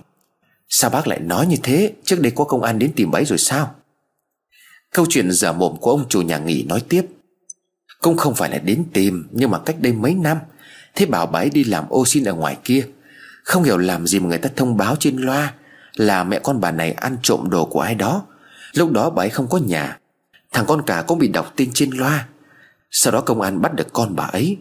Sao 0.69 0.91
bác 0.91 1.07
lại 1.07 1.21
nói 1.21 1.47
như 1.47 1.57
thế? 1.63 1.93
Trước 2.05 2.21
đây 2.21 2.33
có 2.37 2.45
công 2.45 2.63
an 2.63 2.79
đến 2.79 2.93
tìm 2.97 3.11
bấy 3.11 3.25
rồi 3.25 3.39
sao? 3.39 3.75
Câu 4.93 5.07
chuyện 5.09 5.33
giả 5.33 5.53
mồm 5.53 5.77
của 5.77 5.91
ông 5.91 6.09
chủ 6.09 6.23
nhà 6.23 6.39
nghỉ 6.39 6.65
nói 6.69 6.83
tiếp, 6.89 7.07
Cũng 8.01 8.17
không 8.17 8.35
phải 8.35 8.51
là 8.51 8.59
đến 8.59 8.85
tìm, 8.93 9.29
Nhưng 9.33 9.51
mà 9.51 9.59
cách 9.59 9.77
đây 9.81 9.93
mấy 9.93 10.15
năm 10.15 10.39
Thế 10.95 11.07
bảo 11.07 11.27
bà 11.27 11.41
ấy 11.41 11.51
đi 11.51 11.65
làm 11.65 11.89
ô 11.89 12.05
xin 12.07 12.25
ở 12.25 12.35
ngoài 12.35 12.57
kia. 12.65 12.87
Không 13.45 13.63
hiểu 13.63 13.79
làm 13.79 14.07
gì 14.07 14.21
mà 14.21 14.29
người 14.29 14.39
ta 14.39 14.51
thông 14.57 14.77
báo 14.77 14.97
trên 15.01 15.17
loa 15.17 15.55
Là 15.97 16.25
mẹ 16.25 16.39
con 16.39 16.61
bà 16.61 16.71
này 16.71 16.93
ăn 16.93 17.17
trộm 17.23 17.51
đồ 17.51 17.65
của 17.65 17.81
ai 17.81 17.95
đó. 17.95 18.27
Lúc 18.75 18.91
đó 18.91 19.11
bà 19.11 19.23
ấy 19.23 19.31
không 19.31 19.49
có 19.49 19.59
nhà 19.59 19.99
Thằng 20.55 20.65
con 20.69 20.83
cả 20.87 21.05
cũng 21.07 21.19
bị 21.19 21.29
đọc 21.29 21.53
tin 21.57 21.71
trên 21.75 21.91
loa. 21.91 22.29
Sau 22.91 23.13
đó 23.13 23.21
công 23.21 23.41
an 23.41 23.61
bắt 23.61 23.75
được 23.75 23.93
con 23.93 24.17
bà 24.17 24.25
ấy. 24.25 24.57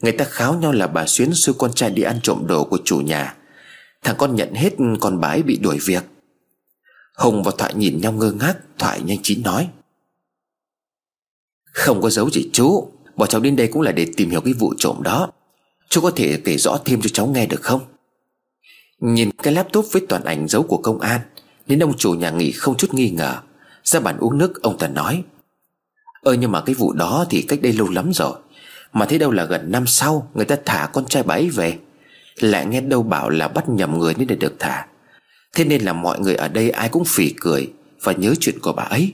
Người 0.00 0.12
ta 0.12 0.24
kháo 0.24 0.54
nhau 0.54 0.72
là 0.72 0.86
bà 0.86 1.06
Xuyến 1.06 1.34
xui 1.34 1.54
con 1.58 1.72
trai 1.72 1.90
đi 1.90 2.02
ăn 2.02 2.20
trộm 2.22 2.46
đồ 2.46 2.64
của 2.64 2.78
chủ 2.84 3.00
nhà. 3.00 3.34
Thằng 4.02 4.16
con 4.18 4.36
nhận 4.36 4.54
hết, 4.54 4.72
con 5.00 5.20
bà 5.20 5.28
ấy 5.28 5.42
bị 5.42 5.58
đuổi 5.58 5.78
việc. 5.86 6.04
Hùng 7.16 7.42
và 7.42 7.52
Thoại 7.58 7.74
nhìn 7.74 8.00
nhau 8.00 8.12
ngơ 8.12 8.32
ngác, 8.32 8.54
Thoại 8.78 9.00
nhanh 9.00 9.18
chín 9.22 9.42
nói. 9.42 9.68
Không 11.72 12.02
có 12.02 12.10
dấu 12.10 12.30
gì 12.30 12.50
chú, 12.52 12.92
bọn 13.16 13.28
cháu 13.28 13.40
đến 13.40 13.56
đây 13.56 13.68
cũng 13.72 13.82
là 13.82 13.92
để 13.92 14.06
tìm 14.16 14.30
hiểu 14.30 14.40
cái 14.40 14.52
vụ 14.52 14.74
trộm 14.78 15.02
đó. 15.02 15.30
Chú 15.88 16.00
có 16.00 16.10
thể 16.16 16.40
kể 16.44 16.56
rõ 16.56 16.78
thêm 16.84 17.00
cho 17.02 17.08
cháu 17.12 17.26
nghe 17.26 17.46
được 17.46 17.62
không? 17.62 17.80
Nhìn 18.98 19.30
cái 19.42 19.52
laptop 19.52 19.86
với 19.92 20.02
toàn 20.08 20.24
ảnh 20.24 20.48
dấu 20.48 20.62
của 20.62 20.78
công 20.78 21.00
an, 21.00 21.20
Nên 21.66 21.82
ông 21.82 21.96
chủ 21.96 22.12
nhà 22.12 22.30
nghỉ 22.30 22.52
không 22.52 22.76
chút 22.76 22.94
nghi 22.94 23.10
ngờ. 23.10 23.38
Ra 23.84 24.00
bàn 24.00 24.16
uống 24.18 24.38
nước, 24.38 24.62
ông 24.62 24.78
ta 24.78 24.88
nói. 24.88 25.24
Ơ, 26.22 26.32
nhưng 26.32 26.52
mà 26.52 26.60
cái 26.60 26.74
vụ 26.74 26.92
đó 26.92 27.26
thì 27.30 27.42
cách 27.42 27.62
đây 27.62 27.72
lâu 27.72 27.88
lắm 27.88 28.10
rồi. 28.14 28.32
Mà 28.92 29.06
thế 29.06 29.18
đâu 29.18 29.30
là 29.30 29.44
gần 29.44 29.72
năm 29.72 29.86
sau, 29.86 30.30
Người 30.34 30.44
ta 30.44 30.56
thả 30.64 30.88
con 30.92 31.06
trai 31.06 31.22
bà 31.22 31.34
ấy 31.34 31.50
về. 31.50 31.78
Lại 32.40 32.66
nghe 32.66 32.80
đâu 32.80 33.02
bảo 33.02 33.30
là 33.30 33.48
bắt 33.48 33.68
nhầm 33.68 33.98
người 33.98 34.14
nên 34.18 34.26
để 34.26 34.36
được 34.36 34.56
thả. 34.58 34.86
Thế 35.54 35.64
nên 35.64 35.82
là 35.82 35.92
mọi 35.92 36.20
người 36.20 36.34
ở 36.34 36.48
đây 36.48 36.70
ai 36.70 36.88
cũng 36.88 37.04
phỉ 37.04 37.34
cười 37.40 37.72
Và 38.02 38.12
nhớ 38.12 38.34
chuyện 38.40 38.58
của 38.62 38.72
bà 38.72 38.82
ấy. 38.82 39.12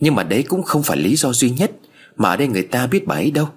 Nhưng 0.00 0.14
mà 0.14 0.22
đấy 0.22 0.42
cũng 0.42 0.62
không 0.62 0.82
phải 0.82 0.96
lý 0.96 1.16
do 1.16 1.32
duy 1.32 1.50
nhất 1.50 1.70
Mà 2.16 2.28
ở 2.28 2.36
đây 2.36 2.48
người 2.48 2.62
ta 2.62 2.86
biết 2.86 3.06
bà 3.06 3.14
ấy 3.14 3.30
đâu. 3.30 3.48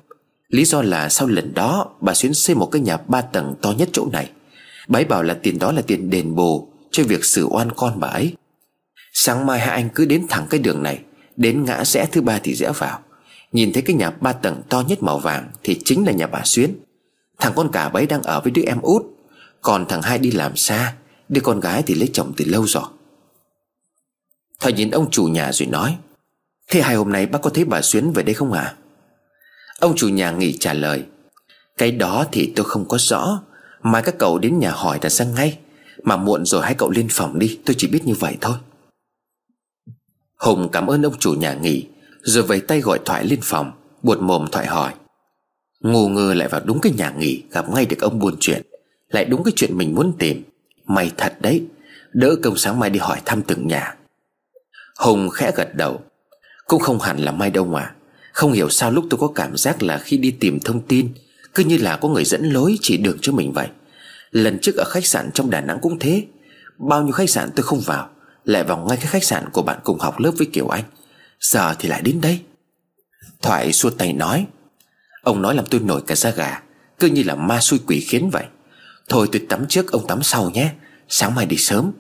Lý 0.49 0.65
do 0.65 0.81
là 0.81 1.09
sau 1.09 1.27
lần 1.27 1.53
đó, 1.53 1.89
Bà 2.01 2.13
Xuyến 2.13 2.33
xây 2.33 2.55
một 2.55 2.65
cái 2.65 2.81
nhà 2.81 2.97
ba 3.07 3.21
tầng 3.21 3.55
to 3.61 3.71
nhất 3.77 3.89
chỗ 3.93 4.07
này. 4.11 4.29
Bà 4.87 4.99
ấy 4.99 5.05
bảo 5.05 5.23
là 5.23 5.33
tiền 5.33 5.59
đó 5.59 5.71
là 5.71 5.81
tiền 5.81 6.09
đền 6.09 6.35
bù 6.35 6.67
Cho 6.91 7.03
việc 7.03 7.25
xử 7.25 7.47
oan 7.47 7.71
con 7.71 7.99
bà 7.99 8.07
ấy. 8.07 8.33
Sáng 9.13 9.45
mai 9.45 9.59
hai 9.59 9.69
anh 9.69 9.89
cứ 9.95 10.05
đến 10.05 10.25
thẳng 10.29 10.47
cái 10.49 10.59
đường 10.59 10.83
này. 10.83 10.99
Đến 11.39 11.65
ngã 11.65 11.85
rẽ 11.85 12.05
thứ 12.11 12.21
ba 12.21 12.39
thì 12.43 12.55
rẽ 12.55 12.71
vào. 12.77 12.99
Nhìn 13.51 13.73
thấy 13.73 13.81
cái 13.81 13.95
nhà 13.95 14.09
ba 14.09 14.33
tầng 14.33 14.61
to 14.69 14.83
nhất 14.87 15.03
màu 15.03 15.19
vàng 15.19 15.51
Thì 15.63 15.79
chính 15.85 16.05
là 16.05 16.11
nhà 16.11 16.27
bà 16.27 16.41
Xuyến. 16.43 16.75
Thằng 17.39 17.53
con 17.55 17.71
cả 17.71 17.89
bấy 17.89 18.05
đang 18.05 18.23
ở 18.23 18.41
với 18.41 18.51
đứa 18.51 18.61
em 18.61 18.81
út. 18.81 19.01
Còn 19.61 19.85
thằng 19.87 20.01
hai 20.01 20.17
đi 20.17 20.31
làm 20.31 20.55
xa, 20.55 20.95
Đứa 21.29 21.41
con 21.41 21.59
gái 21.59 21.83
thì 21.85 21.95
lấy 21.95 22.09
chồng 22.13 22.33
từ 22.37 22.45
lâu 22.47 22.67
rồi. 22.67 22.83
Thoại 24.59 24.73
nhìn 24.73 24.91
ông 24.91 25.11
chủ 25.11 25.23
nhà 25.23 25.51
rồi 25.51 25.67
nói, 25.67 25.97
Thế 26.67 26.81
hai 26.81 26.95
hôm 26.95 27.11
nay 27.11 27.25
bác 27.25 27.41
có 27.41 27.49
thấy 27.49 27.65
bà 27.65 27.81
Xuyến 27.81 28.11
về 28.11 28.23
đây 28.23 28.33
không 28.33 28.53
à 28.53 28.75
Ông 29.79 29.95
chủ 29.95 30.07
nhà 30.07 30.31
nghỉ 30.31 30.57
trả 30.57 30.73
lời, 30.73 31.03
Cái 31.77 31.91
đó 31.91 32.25
thì 32.31 32.53
tôi 32.55 32.65
không 32.65 32.87
có 32.87 32.97
rõ. 32.97 33.41
Mai 33.81 34.01
các 34.01 34.15
cậu 34.19 34.39
đến 34.39 34.59
nhà 34.59 34.71
hỏi 34.71 34.99
là 35.01 35.09
sang 35.09 35.33
ngay. 35.33 35.57
Mà 36.03 36.17
muộn 36.17 36.45
rồi 36.45 36.63
hai 36.63 36.73
cậu 36.73 36.89
lên 36.89 37.07
phòng 37.11 37.39
đi, 37.39 37.59
Tôi 37.65 37.75
chỉ 37.79 37.87
biết 37.87 38.01
như 38.05 38.13
vậy 38.13 38.37
thôi. 38.41 38.55
Hùng 40.39 40.69
cảm 40.71 40.87
ơn 40.87 41.05
ông 41.05 41.19
chủ 41.19 41.33
nhà 41.33 41.53
nghỉ, 41.53 41.85
Rồi 42.21 42.43
vẫy 42.43 42.59
tay 42.59 42.81
gọi 42.81 42.99
Thoại 43.05 43.25
lên 43.25 43.39
phòng, 43.43 43.71
Buột 44.03 44.19
mồm 44.19 44.47
Thoại 44.51 44.67
hỏi. 44.67 44.93
Ngu 45.81 46.07
ngơ 46.07 46.33
lại 46.33 46.47
vào 46.47 46.61
đúng 46.65 46.79
cái 46.81 46.93
nhà 46.97 47.13
nghỉ, 47.17 47.43
Gặp 47.51 47.69
ngay 47.69 47.85
được 47.85 47.99
ông 47.99 48.19
buôn 48.19 48.35
chuyện, 48.39 48.61
Lại 49.09 49.25
đúng 49.25 49.43
cái 49.43 49.53
chuyện 49.55 49.77
mình 49.77 49.95
muốn 49.95 50.13
tìm. 50.19 50.43
May 50.85 51.11
thật 51.17 51.33
đấy, 51.41 51.63
Đỡ 52.13 52.35
công 52.43 52.57
sáng 52.57 52.79
mai 52.79 52.89
đi 52.89 52.99
hỏi 52.99 53.21
thăm 53.25 53.41
từng 53.41 53.67
nhà. 53.67 53.95
Hùng 54.99 55.29
khẽ 55.29 55.51
gật 55.55 55.75
đầu. 55.75 56.01
Cũng 56.67 56.81
không 56.81 56.99
hẳn 56.99 57.19
là 57.19 57.31
may 57.31 57.49
đâu 57.51 57.65
mà, 57.65 57.91
Không 58.33 58.51
hiểu 58.51 58.69
sao 58.69 58.91
lúc 58.91 59.05
tôi 59.09 59.17
có 59.17 59.27
cảm 59.35 59.57
giác 59.57 59.83
là 59.83 59.97
khi 59.97 60.17
đi 60.17 60.31
tìm 60.31 60.59
thông 60.59 60.81
tin, 60.81 61.13
Cứ 61.53 61.63
như 61.63 61.77
là 61.77 61.97
có 61.97 62.09
người 62.09 62.25
dẫn 62.25 62.49
lối 62.49 62.77
chỉ 62.81 62.97
đường 62.97 63.17
cho 63.21 63.31
mình 63.31 63.53
vậy. 63.53 63.67
Lần 64.31 64.59
trước 64.61 64.75
ở 64.75 64.83
khách 64.83 65.05
sạn 65.05 65.29
trong 65.33 65.49
Đà 65.49 65.61
Nẵng 65.61 65.79
cũng 65.81 65.99
thế, 65.99 66.23
Bao 66.77 67.03
nhiêu 67.03 67.11
khách 67.11 67.29
sạn 67.29 67.49
tôi 67.55 67.63
không 67.63 67.79
vào. 67.79 68.09
Lại 68.49 68.63
vào 68.63 68.77
ngay 68.77 68.97
cái 68.97 69.07
khách 69.07 69.23
sạn 69.23 69.49
của 69.49 69.61
bạn 69.61 69.79
cùng 69.83 69.99
học 69.99 70.19
lớp 70.19 70.31
với 70.37 70.47
Kiều 70.53 70.67
Anh. 70.67 70.83
Giờ 71.39 71.75
thì 71.79 71.89
lại 71.89 72.01
đến 72.01 72.21
đây. 72.21 72.41
Thoại 73.41 73.73
xua 73.73 73.89
tay 73.89 74.13
nói. 74.13 74.45
Ông 75.21 75.41
nói 75.41 75.55
làm 75.55 75.65
tôi 75.65 75.79
nổi 75.79 76.01
cả 76.07 76.15
da 76.15 76.29
gà, 76.29 76.61
Cứ 76.99 77.07
như 77.07 77.23
là 77.23 77.35
ma 77.35 77.59
xui 77.59 77.79
quỷ 77.87 77.99
khiến 77.99 78.29
vậy. 78.29 78.45
Thôi 79.09 79.29
tôi 79.31 79.45
tắm 79.49 79.65
trước, 79.67 79.91
ông 79.91 80.07
tắm 80.07 80.23
sau 80.23 80.49
nhé. 80.49 80.71
Sáng 81.09 81.35
mai 81.35 81.45
đi 81.45 81.57
sớm. 81.57 81.91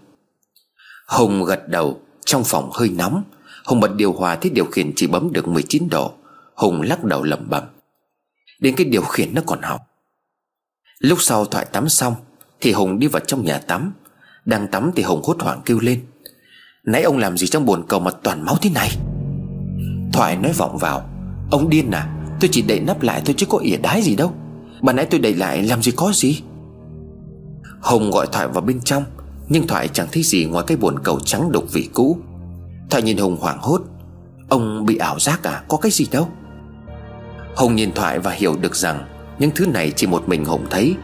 Hùng 1.07 1.43
gật 1.43 1.67
đầu, 1.67 2.01
Trong 2.25 2.43
phòng 2.43 2.69
hơi 2.73 2.89
nóng. 2.89 3.23
Hùng 3.65 3.79
bật 3.79 3.95
điều 3.95 4.13
hòa 4.13 4.35
thấy 4.35 4.51
điều 4.51 4.65
khiển 4.65 4.91
chỉ 4.95 5.07
bấm 5.07 5.33
được 5.33 5.47
19 5.47 5.89
độ. 5.89 6.13
Hùng 6.55 6.81
lắc 6.81 7.03
đầu 7.03 7.23
lẩm 7.23 7.49
bẩm. 7.49 7.63
Đến 8.59 8.75
cái 8.75 8.85
điều 8.85 9.03
khiển 9.03 9.35
nó 9.35 9.41
còn 9.45 9.61
hỏng. 9.61 9.81
Lúc 10.99 11.21
sau 11.21 11.45
Thoại 11.45 11.65
tắm 11.65 11.89
xong, 11.89 12.15
Thì 12.61 12.71
Hùng 12.71 12.99
đi 12.99 13.07
vào 13.07 13.19
trong 13.19 13.45
nhà 13.45 13.57
tắm. 13.57 13.93
Đang 14.45 14.67
tắm 14.67 14.91
thì 14.95 15.03
Hùng 15.03 15.21
hốt 15.23 15.41
hoảng 15.41 15.61
kêu 15.65 15.79
lên. 15.79 16.05
Nãy 16.91 17.03
ông 17.03 17.17
làm 17.17 17.37
gì 17.37 17.47
trong 17.47 17.65
bồn 17.65 17.83
cầu 17.87 17.99
mà 17.99 18.11
toàn 18.23 18.45
máu 18.45 18.55
thế 18.61 18.69
này? 18.69 18.89
Thoại 20.13 20.37
nói 20.37 20.51
vọng 20.57 20.77
vào, 20.77 21.09
Ông 21.51 21.69
điên 21.69 21.91
à 21.91 22.07
Tôi 22.39 22.49
chỉ 22.51 22.61
đậy 22.61 22.79
nắp 22.79 23.01
lại 23.01 23.21
thôi 23.25 23.35
chứ 23.37 23.45
có 23.49 23.57
ỉa 23.57 23.77
đái 23.77 24.01
gì 24.01 24.15
đâu. 24.15 24.33
Bà 24.81 24.93
nãy 24.93 25.07
tôi 25.09 25.19
đậy 25.19 25.35
lại 25.35 25.63
làm 25.63 25.81
gì 25.81 25.91
có 25.91 26.11
gì? 26.13 26.41
Hùng 27.81 28.11
gọi 28.11 28.27
Thoại 28.31 28.47
vào 28.47 28.61
bên 28.61 28.81
trong, 28.81 29.03
Nhưng 29.49 29.67
Thoại 29.67 29.87
chẳng 29.87 30.07
thấy 30.11 30.23
gì 30.23 30.45
ngoài 30.45 30.63
cái 30.67 30.77
bồn 30.77 30.99
cầu 31.03 31.19
trắng 31.19 31.51
đục 31.51 31.63
vị 31.73 31.89
cũ. 31.93 32.17
Thoại 32.89 33.03
nhìn 33.03 33.17
Hùng 33.17 33.37
hoảng 33.39 33.57
hốt, 33.61 33.81
Ông 34.49 34.85
bị 34.85 34.97
ảo 34.97 35.19
giác 35.19 35.43
à 35.43 35.63
Có 35.67 35.77
cái 35.77 35.91
gì 35.91 36.05
đâu? 36.11 36.27
Hùng 37.55 37.75
nhìn 37.75 37.91
Thoại 37.91 38.19
và 38.19 38.31
hiểu 38.31 38.55
được 38.61 38.75
rằng 38.75 39.07
Những 39.39 39.51
thứ 39.55 39.65
này 39.65 39.91
chỉ 39.95 40.07
một 40.07 40.29
mình 40.29 40.45
Hùng 40.45 40.65
thấy 40.69 40.95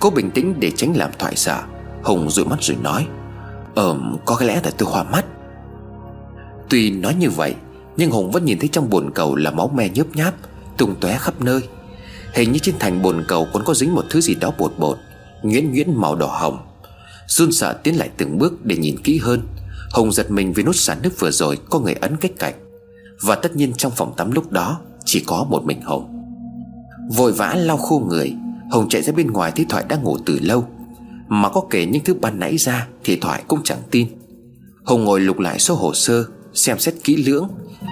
Cố 0.00 0.10
bình 0.10 0.30
tĩnh 0.30 0.54
để 0.60 0.70
tránh 0.70 0.96
làm 0.96 1.10
Thoại 1.18 1.36
sợ. 1.36 1.62
Hùng 2.02 2.30
dụi 2.30 2.44
mắt 2.44 2.58
rồi 2.60 2.76
nói 2.82 3.06
Ờm 3.76 4.16
có 4.24 4.36
lẽ 4.40 4.60
là 4.64 4.70
tôi 4.78 4.88
hoa 4.92 5.02
mắt. 5.02 5.24
Tuy 6.68 6.90
nói 6.90 7.14
như 7.14 7.30
vậy, 7.30 7.54
Nhưng 7.96 8.10
Hùng 8.10 8.30
vẫn 8.30 8.44
nhìn 8.44 8.58
thấy 8.58 8.68
trong 8.72 8.90
bồn 8.90 9.10
cầu 9.14 9.36
là 9.36 9.50
máu 9.50 9.68
me 9.68 9.88
nhớp 9.88 10.06
nháp, 10.14 10.34
Tung 10.76 10.94
tóe 11.00 11.16
khắp 11.20 11.40
nơi. 11.40 11.60
Hình 12.34 12.52
như 12.52 12.58
trên 12.58 12.74
thành 12.78 13.02
bồn 13.02 13.24
cầu 13.28 13.48
còn 13.52 13.64
có 13.64 13.74
dính 13.74 13.94
một 13.94 14.04
thứ 14.10 14.20
gì 14.20 14.34
đó 14.34 14.52
bột 14.58 14.72
bột 14.78 14.98
nguyễn 15.42 15.72
nguyễn 15.72 16.00
màu 16.00 16.16
đỏ 16.16 16.26
hồng. 16.26 16.58
Run 17.26 17.52
sợ 17.52 17.72
tiến 17.72 17.98
lại 17.98 18.10
từng 18.16 18.38
bước 18.38 18.64
để 18.64 18.76
nhìn 18.76 18.96
kỹ 19.04 19.18
hơn. 19.22 19.40
Hùng 19.92 20.12
giật 20.12 20.30
mình 20.30 20.52
vì 20.52 20.62
nút 20.62 20.76
xả 20.76 20.96
nước 21.02 21.20
vừa 21.20 21.30
rồi 21.30 21.58
Có 21.70 21.78
người 21.78 21.94
ấn 21.94 22.16
cách 22.16 22.32
cạnh. 22.38 22.54
Và 23.20 23.34
tất 23.34 23.56
nhiên 23.56 23.72
trong 23.76 23.92
phòng 23.96 24.14
tắm 24.16 24.32
lúc 24.32 24.52
đó 24.52 24.80
Chỉ 25.04 25.20
có 25.26 25.46
một 25.50 25.64
mình 25.64 25.82
Hùng. 25.82 26.22
Vội 27.10 27.32
vã 27.32 27.54
lau 27.58 27.76
khô 27.76 27.98
người, 28.08 28.34
Hùng 28.72 28.88
chạy 28.88 29.02
ra 29.02 29.12
bên 29.12 29.30
ngoài 29.32 29.52
thấy 29.56 29.66
Thoại 29.68 29.84
đang 29.88 30.02
ngủ 30.02 30.18
từ 30.26 30.38
lâu. 30.42 30.68
Mà 31.28 31.48
có 31.48 31.62
kể 31.70 31.86
những 31.86 32.04
thứ 32.04 32.14
ban 32.14 32.38
nãy 32.38 32.56
ra 32.56 32.88
Thì 33.04 33.16
Thoại 33.16 33.42
cũng 33.48 33.60
chẳng 33.64 33.82
tin. 33.90 34.08
Hùng 34.84 35.04
ngồi 35.04 35.20
lục 35.20 35.38
lại 35.38 35.58
số 35.58 35.74
hồ 35.74 35.94
sơ, 35.94 36.24
Xem 36.54 36.78
xét 36.78 36.94
kỹ 37.04 37.16
lưỡng, 37.16 37.48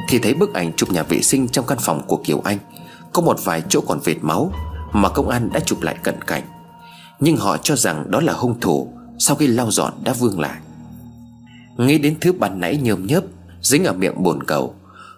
Thì 0.09 0.19
thấy 0.19 0.35
bức 0.35 0.55
ảnh 0.55 0.73
chụp 0.77 0.93
nhà 0.93 1.03
vệ 1.03 1.23
sinh 1.23 1.49
trong 1.49 1.67
căn 1.67 1.79
phòng 1.81 2.03
của 2.07 2.17
Kiều 2.25 2.41
Anh. 2.45 2.59
Có 3.13 3.23
một 3.23 3.45
vài 3.45 3.63
chỗ 3.69 3.81
còn 3.81 4.01
vệt 4.05 4.17
máu 4.21 4.53
Mà 4.93 5.09
công 5.09 5.29
an 5.29 5.51
đã 5.53 5.61
chụp 5.61 5.83
lại 5.83 5.97
cận 6.03 6.23
cảnh. 6.27 6.43
Nhưng 7.21 7.37
họ 7.37 7.57
cho 7.57 7.77
rằng 7.77 8.11
đó 8.11 8.21
là 8.21 8.33
hung 8.33 8.61
thủ 8.61 8.93
Sau 9.19 9.37
khi 9.37 9.47
lau 9.47 9.71
dọn 9.71 9.93
đã 10.05 10.13
vương 10.13 10.41
lại. 10.41 10.61
Nghĩ 11.77 11.99
đến 11.99 12.17
thứ 12.21 12.33
ban 12.33 12.61
nãy 12.61 12.77
nhơm 12.77 13.07
nhớp, 13.07 13.25
Dính 13.63 13.85
ở 13.85 13.93
miệng 13.93 14.23
bồn 14.23 14.43
cầu, 14.43 14.75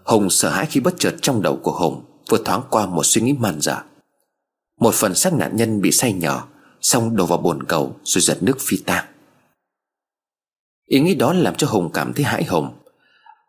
Hùng 0.07 0.31
sợ 0.31 0.51
hãi 0.51 0.67
khi 0.67 0.81
bất 0.81 0.95
chợt 0.99 1.15
trong 1.23 1.43
đầu 1.43 1.57
của 1.57 1.73
Hùng 1.73 2.05
Vừa 2.31 2.39
thoáng 2.45 2.63
qua 2.71 2.87
một 2.87 3.03
suy 3.05 3.21
nghĩ 3.23 3.33
man 3.33 3.61
dở 3.61 3.77
Một 4.81 4.95
phần 4.95 5.15
xác 5.15 5.33
nạn 5.33 5.57
nhân 5.57 5.81
bị 5.81 5.91
say 5.93 6.13
nhỏ 6.13 6.47
Xong 6.81 7.17
đổ 7.17 7.27
vào 7.27 7.39
bồn 7.39 7.63
cầu 7.63 7.97
Rồi 8.05 8.23
giật 8.23 8.43
nước 8.43 8.57
phi 8.61 8.77
tang. 8.77 9.05
Ý 10.87 11.01
nghĩ 11.01 11.15
đó 11.15 11.33
làm 11.33 11.55
cho 11.55 11.67
Hùng 11.67 11.91
cảm 11.95 12.13
thấy 12.13 12.25
hãi 12.25 12.45
hùng. 12.45 12.71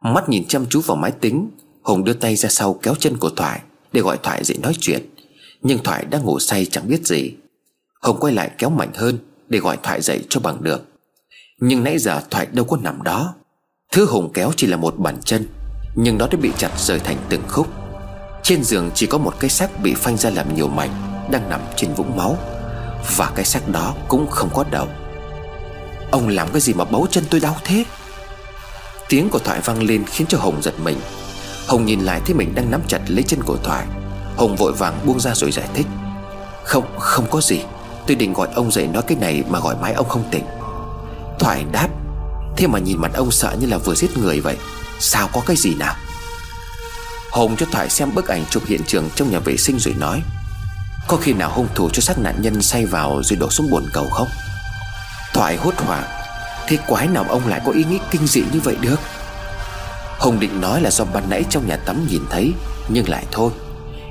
Mắt 0.01 0.29
nhìn 0.29 0.45
chăm 0.47 0.65
chú 0.69 0.81
vào 0.81 0.97
máy 0.97 1.11
tính, 1.11 1.49
Hùng 1.83 2.03
đưa 2.03 2.13
tay 2.13 2.35
ra 2.35 2.49
sau 2.49 2.73
kéo 2.73 2.95
chân 2.95 3.17
của 3.17 3.29
Thoại 3.29 3.61
Để 3.93 4.01
gọi 4.01 4.17
Thoại 4.23 4.43
dậy 4.43 4.57
nói 4.61 4.73
chuyện. 4.79 5.09
Nhưng 5.61 5.83
Thoại 5.83 6.05
đang 6.05 6.23
ngủ 6.23 6.39
say 6.39 6.65
chẳng 6.65 6.87
biết 6.87 7.05
gì. 7.05 7.33
Hùng 8.01 8.17
quay 8.19 8.33
lại 8.33 8.51
kéo 8.57 8.69
mạnh 8.69 8.91
hơn 8.93 9.17
Để 9.49 9.59
gọi 9.59 9.77
Thoại 9.83 10.01
dậy 10.01 10.23
cho 10.29 10.39
bằng 10.39 10.63
được. 10.63 10.81
Nhưng 11.59 11.83
nãy 11.83 11.99
giờ 11.99 12.21
Thoại 12.29 12.45
đâu 12.45 12.65
có 12.65 12.77
nằm 12.77 13.03
đó. 13.03 13.33
Thứ 13.91 14.05
Hùng 14.05 14.31
kéo 14.33 14.51
chỉ 14.57 14.67
là 14.67 14.77
một 14.77 14.99
bàn 14.99 15.17
chân, 15.25 15.47
Nhưng 15.95 16.17
nó 16.17 16.27
đã 16.27 16.37
bị 16.41 16.51
chặt 16.57 16.71
rời 16.77 16.99
thành 16.99 17.17
từng 17.29 17.41
khúc. 17.47 17.67
Trên 18.43 18.63
giường 18.63 18.91
chỉ 18.95 19.05
có 19.05 19.17
một 19.17 19.33
cái 19.39 19.49
xác 19.49 19.81
bị 19.83 19.93
phanh 19.93 20.17
ra 20.17 20.29
làm 20.29 20.55
nhiều 20.55 20.67
mảnh 20.67 20.91
Đang 21.31 21.49
nằm 21.49 21.61
trên 21.75 21.93
vũng 21.93 22.15
máu. 22.17 22.37
Và 23.15 23.31
cái 23.35 23.45
xác 23.45 23.69
đó 23.69 23.95
cũng 24.07 24.27
không 24.29 24.49
có 24.53 24.63
đầu 24.71 24.87
Ông 26.11 26.27
làm 26.27 26.47
cái 26.51 26.61
gì 26.61 26.73
mà 26.73 26.85
bấu 26.85 27.07
chân 27.11 27.23
tôi 27.29 27.39
đau 27.39 27.55
thế? 27.63 27.85
Tiếng 29.09 29.29
của 29.29 29.39
Thoại 29.39 29.61
vang 29.65 29.83
lên 29.83 30.03
khiến 30.05 30.27
cho 30.27 30.37
Hồng 30.37 30.61
giật 30.61 30.73
mình. 30.79 30.97
Hồng 31.67 31.85
nhìn 31.85 31.99
lại 31.99 32.21
thấy 32.25 32.35
mình 32.35 32.55
đang 32.55 32.71
nắm 32.71 32.81
chặt 32.87 32.99
lấy 33.07 33.23
chân 33.23 33.43
của 33.43 33.57
Thoại. 33.63 33.85
Hồng 34.37 34.55
vội 34.55 34.73
vàng 34.73 34.99
buông 35.05 35.19
ra 35.19 35.35
rồi 35.35 35.51
giải 35.51 35.67
thích. 35.73 35.87
Không, 36.63 36.85
không 36.99 37.25
có 37.29 37.41
gì. 37.41 37.61
Tôi 38.07 38.15
định 38.15 38.33
gọi 38.33 38.47
ông 38.53 38.71
dậy 38.71 38.87
nói 38.87 39.03
cái 39.07 39.17
này 39.21 39.43
mà 39.49 39.59
gọi 39.59 39.75
mãi 39.81 39.93
ông 39.93 40.09
không 40.09 40.23
tỉnh. 40.31 40.43
Thoại 41.39 41.65
đáp. 41.71 41.89
Thế 42.57 42.67
mà 42.67 42.79
nhìn 42.79 43.01
mặt 43.01 43.11
ông 43.13 43.31
sợ 43.31 43.55
như 43.59 43.67
là 43.67 43.77
vừa 43.77 43.95
giết 43.95 44.17
người 44.17 44.39
vậy. 44.39 44.57
Sao 44.99 45.29
có 45.33 45.41
cái 45.45 45.55
gì 45.55 45.75
nào? 45.75 45.95
Hồng 47.31 47.55
cho 47.57 47.65
Thoại 47.71 47.89
xem 47.89 48.13
bức 48.15 48.27
ảnh 48.27 48.45
chụp 48.49 48.63
hiện 48.65 48.81
trường 48.87 49.09
trong 49.15 49.31
nhà 49.31 49.39
vệ 49.39 49.57
sinh 49.57 49.79
rồi 49.79 49.95
nói. 49.99 50.21
Có 51.07 51.17
khi 51.17 51.33
nào 51.33 51.51
hung 51.53 51.67
thủ 51.75 51.89
cho 51.93 52.01
xác 52.01 52.19
nạn 52.19 52.35
nhân 52.41 52.61
say 52.61 52.85
vào 52.85 53.21
rồi 53.23 53.37
đổ 53.39 53.49
xuống 53.49 53.69
bồn 53.69 53.83
cầu 53.93 54.09
không? 54.09 54.27
Thoại 55.33 55.57
hốt 55.57 55.73
hoảng, 55.77 56.03
Thế 56.67 56.77
quái 56.87 57.07
nào 57.07 57.25
ông 57.29 57.47
lại 57.47 57.61
có 57.65 57.71
ý 57.71 57.83
nghĩ 57.83 57.99
kinh 58.11 58.27
dị 58.27 58.43
như 58.53 58.59
vậy 58.59 58.75
được? 58.81 58.99
Hùng 60.19 60.39
định 60.39 60.61
nói 60.61 60.81
là 60.81 60.91
do 60.91 61.05
ban 61.05 61.29
nãy 61.29 61.43
trong 61.49 61.67
nhà 61.67 61.77
tắm 61.77 62.07
nhìn 62.09 62.21
thấy, 62.29 62.53
Nhưng 62.89 63.09
lại 63.09 63.25
thôi. 63.31 63.51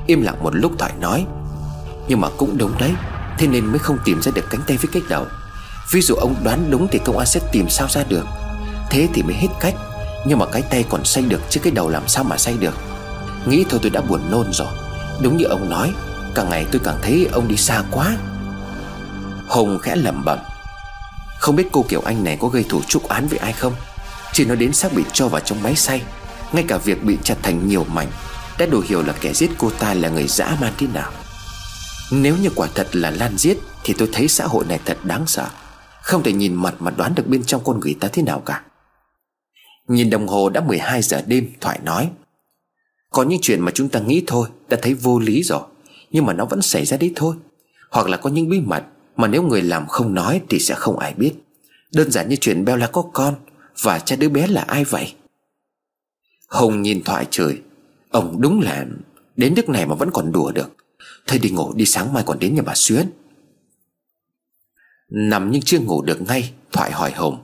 Im 0.06 0.22
lặng 0.22 0.42
một 0.42 0.54
lúc 0.54 0.72
Thoại 0.78 0.92
nói, 1.00 1.26
Nhưng 2.08 2.20
mà 2.20 2.28
cũng 2.36 2.58
đúng 2.58 2.78
đấy, 2.78 2.92
Thế 3.38 3.46
nên 3.46 3.66
mới 3.66 3.78
không 3.78 3.98
tìm 4.04 4.22
ra 4.22 4.32
được 4.34 4.44
cánh 4.50 4.60
tay 4.66 4.76
với 4.76 4.90
cách 4.92 5.02
đầu. 5.08 5.26
Ví 5.90 6.00
dụ 6.00 6.14
ông 6.14 6.34
đoán 6.44 6.70
đúng 6.70 6.88
thì 6.90 6.98
công 7.04 7.18
an 7.18 7.26
sẽ 7.26 7.40
tìm 7.52 7.68
sao 7.68 7.88
ra 7.90 8.04
được. 8.08 8.26
Thế 8.90 9.08
thì 9.14 9.22
mới 9.22 9.34
hết 9.34 9.48
cách, 9.60 9.74
Nhưng 10.26 10.38
mà 10.38 10.46
cái 10.46 10.62
tay 10.62 10.84
còn 10.88 11.04
say 11.04 11.24
được 11.24 11.40
chứ 11.50 11.60
cái 11.60 11.72
đầu 11.72 11.88
làm 11.88 12.08
sao 12.08 12.24
mà 12.24 12.36
say 12.36 12.54
được? 12.60 12.74
Nghĩ 13.46 13.64
thôi 13.70 13.80
tôi 13.82 13.90
đã 13.90 14.00
buồn 14.00 14.20
nôn 14.30 14.52
rồi. 14.52 14.68
Đúng 15.22 15.36
như 15.36 15.44
ông 15.44 15.70
nói 15.70 15.92
Càng 16.36 16.48
ngày 16.50 16.66
tôi 16.72 16.80
càng 16.84 16.98
thấy 17.02 17.28
ông 17.32 17.48
đi 17.48 17.56
xa 17.56 17.82
quá. 17.90 18.16
Hồng 19.46 19.78
khẽ 19.78 19.96
lẩm 19.96 20.24
bẩm, 20.24 20.38
Không 21.38 21.56
biết 21.56 21.68
cô 21.72 21.82
Kiều 21.88 22.00
Anh 22.00 22.24
này 22.24 22.36
có 22.40 22.48
gây 22.48 22.64
thủ 22.68 22.82
trúc 22.82 23.08
án 23.08 23.26
với 23.26 23.38
ai 23.38 23.52
không? 23.52 23.72
Chỉ 24.32 24.44
nói 24.44 24.56
đến 24.56 24.72
xác 24.72 24.92
bị 24.92 25.02
cho 25.12 25.28
vào 25.28 25.40
trong 25.40 25.62
máy 25.62 25.76
xay, 25.76 26.02
Ngay 26.52 26.64
cả 26.68 26.78
việc 26.78 27.04
bị 27.04 27.18
chặt 27.24 27.36
thành 27.42 27.68
nhiều 27.68 27.84
mảnh 27.84 28.08
Đã 28.58 28.66
đủ 28.66 28.82
hiểu 28.88 29.02
là 29.02 29.14
kẻ 29.20 29.32
giết 29.32 29.50
cô 29.58 29.70
ta 29.70 29.94
là 29.94 30.08
người 30.08 30.26
dã 30.28 30.56
man 30.60 30.72
thế 30.78 30.86
nào. 30.86 31.12
Nếu 32.10 32.36
như 32.36 32.50
quả 32.54 32.68
thật 32.74 32.88
là 32.92 33.10
Lan 33.10 33.36
giết 33.38 33.58
Thì 33.84 33.94
tôi 33.98 34.08
thấy 34.12 34.28
xã 34.28 34.46
hội 34.46 34.64
này 34.64 34.80
thật 34.84 34.98
đáng 35.04 35.26
sợ, 35.26 35.48
Không 36.02 36.22
thể 36.22 36.32
nhìn 36.32 36.54
mặt 36.54 36.74
mà 36.78 36.90
đoán 36.90 37.14
được 37.14 37.26
bên 37.26 37.44
trong 37.44 37.64
con 37.64 37.80
người 37.80 37.96
ta 38.00 38.08
thế 38.12 38.22
nào 38.22 38.40
cả. 38.40 38.62
Nhìn 39.88 40.10
đồng 40.10 40.28
hồ 40.28 40.48
đã 40.48 40.60
12 40.60 41.02
giờ 41.02 41.22
đêm, 41.26 41.52
Thoại 41.60 41.78
nói, 41.82 42.10
Có 43.10 43.22
những 43.22 43.38
chuyện 43.42 43.60
mà 43.60 43.72
chúng 43.74 43.88
ta 43.88 44.00
nghĩ 44.00 44.24
thôi, 44.26 44.48
Đã 44.68 44.78
thấy 44.82 44.94
vô 44.94 45.18
lý 45.18 45.42
rồi. 45.42 45.62
Nhưng 46.10 46.26
mà 46.26 46.32
nó 46.32 46.44
vẫn 46.44 46.62
xảy 46.62 46.84
ra 46.84 46.96
đấy 46.96 47.12
thôi. 47.16 47.36
Hoặc 47.90 48.08
là 48.08 48.16
có 48.16 48.30
những 48.30 48.48
bí 48.48 48.60
mật 48.60 48.84
Mà 49.16 49.28
nếu 49.28 49.42
người 49.42 49.62
làm 49.62 49.86
không 49.86 50.14
nói 50.14 50.40
thì 50.48 50.58
sẽ 50.58 50.74
không 50.74 50.98
ai 50.98 51.14
biết. 51.14 51.32
Đơn 51.94 52.10
giản 52.10 52.28
như 52.28 52.36
chuyện 52.36 52.64
Bella 52.64 52.86
có 52.86 53.02
con 53.12 53.34
Và 53.82 53.98
cha 53.98 54.16
đứa 54.16 54.28
bé 54.28 54.46
là 54.46 54.62
ai 54.62 54.84
vậy? 54.84 55.14
Hùng 56.48 56.82
nhìn 56.82 57.02
Thoại 57.04 57.26
trời. 57.30 57.58
Ông 58.10 58.40
đúng 58.40 58.60
là 58.60 58.86
Đến 59.36 59.54
nước 59.54 59.68
này 59.68 59.86
mà 59.86 59.94
vẫn 59.94 60.10
còn 60.12 60.32
đùa 60.32 60.52
được. 60.52 60.76
Thôi 61.26 61.38
đi 61.38 61.50
ngủ, 61.50 61.72
đi 61.74 61.86
sáng 61.86 62.12
mai 62.12 62.22
còn 62.26 62.38
đến 62.38 62.54
nhà 62.54 62.62
bà 62.62 62.74
Xuyến. 62.74 63.10
Nằm 65.08 65.50
nhưng 65.50 65.62
chưa 65.62 65.78
ngủ 65.78 66.02
được 66.02 66.22
ngay, 66.22 66.52
Thoại 66.72 66.92
hỏi 66.92 67.12
Hùng. 67.12 67.38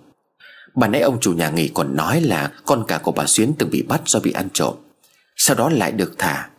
Bà 0.75 0.89
nãy 0.89 1.01
ông 1.01 1.21
chủ 1.21 1.33
nhà 1.33 1.51
nghỉ 1.51 1.71
còn 1.75 1.97
nói 1.97 2.21
là 2.21 2.53
Con 2.65 2.85
cả 2.89 2.99
của 2.99 3.13
bà 3.13 3.27
Xuyến 3.27 3.53
từng 3.59 3.71
bị 3.71 3.83
bắt 3.83 4.03
do 4.07 4.21
bị 4.21 4.33
ăn 4.33 4.49
trộm. 4.53 4.75
Sau 5.37 5.57
đó 5.57 5.69
lại 5.69 5.93
được 5.93 6.15
thả. 6.19 6.51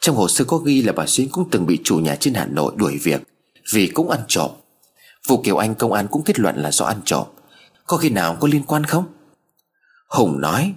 Trong 0.00 0.16
hồ 0.16 0.28
sơ 0.28 0.44
có 0.44 0.56
ghi 0.56 0.82
là 0.82 0.92
bà 0.92 1.06
Xuyến 1.06 1.28
cũng 1.32 1.48
từng 1.50 1.66
bị 1.66 1.80
chủ 1.84 1.98
nhà 1.98 2.16
trên 2.16 2.34
Hà 2.34 2.46
Nội 2.46 2.72
đuổi 2.76 2.98
việc, 3.02 3.22
Vì 3.72 3.86
cũng 3.86 4.10
ăn 4.10 4.20
trộm. 4.28 4.50
Vụ 5.28 5.42
Kiều 5.42 5.56
Anh 5.56 5.74
công 5.74 5.92
an 5.92 6.06
cũng 6.10 6.22
kết 6.22 6.38
luận 6.38 6.56
là 6.56 6.72
do 6.72 6.84
ăn 6.84 7.00
trộm. 7.04 7.26
Có 7.86 7.96
khi 7.96 8.10
nào 8.10 8.36
có 8.40 8.48
liên 8.48 8.62
quan 8.62 8.84
không? 8.84 9.04
Hùng 10.08 10.40
nói, 10.40 10.72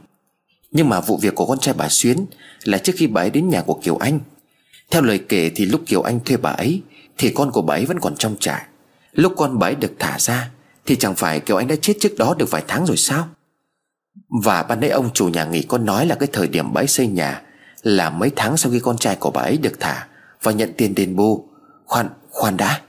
Nhưng 0.72 0.90
mà 0.90 1.02
vụ 1.02 1.18
việc 1.18 1.36
của 1.36 1.46
con 1.46 1.60
trai 1.60 1.76
bà 1.78 1.90
Xuyến 1.90 2.26
Là 2.64 2.78
trước 2.78 2.94
khi 2.96 3.08
bà 3.08 3.22
ấy 3.22 3.30
đến 3.30 3.50
nhà 3.50 3.62
của 3.62 3.80
Kiều 3.84 3.98
Anh. 3.98 4.20
Theo 4.92 5.02
lời 5.02 5.20
kể 5.30 5.52
thì 5.56 5.66
lúc 5.66 5.82
Kiều 5.86 6.02
Anh 6.02 6.20
thuê 6.20 6.38
bà 6.38 6.50
ấy, 6.50 6.82
Thì 7.18 7.32
con 7.36 7.52
của 7.52 7.62
bà 7.62 7.76
ấy 7.76 7.86
vẫn 7.86 8.00
còn 8.00 8.16
trong 8.16 8.36
trại. 8.40 8.66
Lúc 9.12 9.34
con 9.38 9.60
bà 9.60 9.68
ấy 9.68 9.76
được 9.76 9.92
thả 10.00 10.20
ra, 10.20 10.52
Thì 10.86 10.96
chẳng 10.96 11.16
phải 11.16 11.40
Kiều 11.40 11.58
Anh 11.58 11.68
đã 11.68 11.76
chết 11.82 11.94
trước 12.00 12.18
đó 12.18 12.36
được 12.38 12.52
vài 12.52 12.64
tháng 12.68 12.86
rồi 12.86 12.98
sao? 12.98 13.28
Và 14.44 14.64
ban 14.64 14.80
nãy 14.80 14.90
ông 14.90 15.10
chủ 15.14 15.28
nhà 15.28 15.46
nghỉ 15.46 15.62
có 15.62 15.78
nói 15.78 16.06
là 16.06 16.16
cái 16.16 16.30
thời 16.34 16.48
điểm 16.48 16.74
bà 16.74 16.82
ấy 16.82 16.88
xây 16.88 17.08
nhà 17.08 17.42
là 17.84 18.10
mấy 18.10 18.32
tháng 18.36 18.58
sau 18.58 18.72
khi 18.72 18.80
con 18.80 18.98
trai 18.98 19.16
của 19.16 19.32
bà 19.32 19.42
ấy 19.42 19.58
được 19.58 19.80
thả 19.80 20.08
Và 20.44 20.52
nhận 20.52 20.74
tiền 20.78 20.96
đền 20.96 21.16
bù. 21.16 21.50
Khoan, 21.86 22.10
khoan 22.30 22.58
đã. 22.58 22.82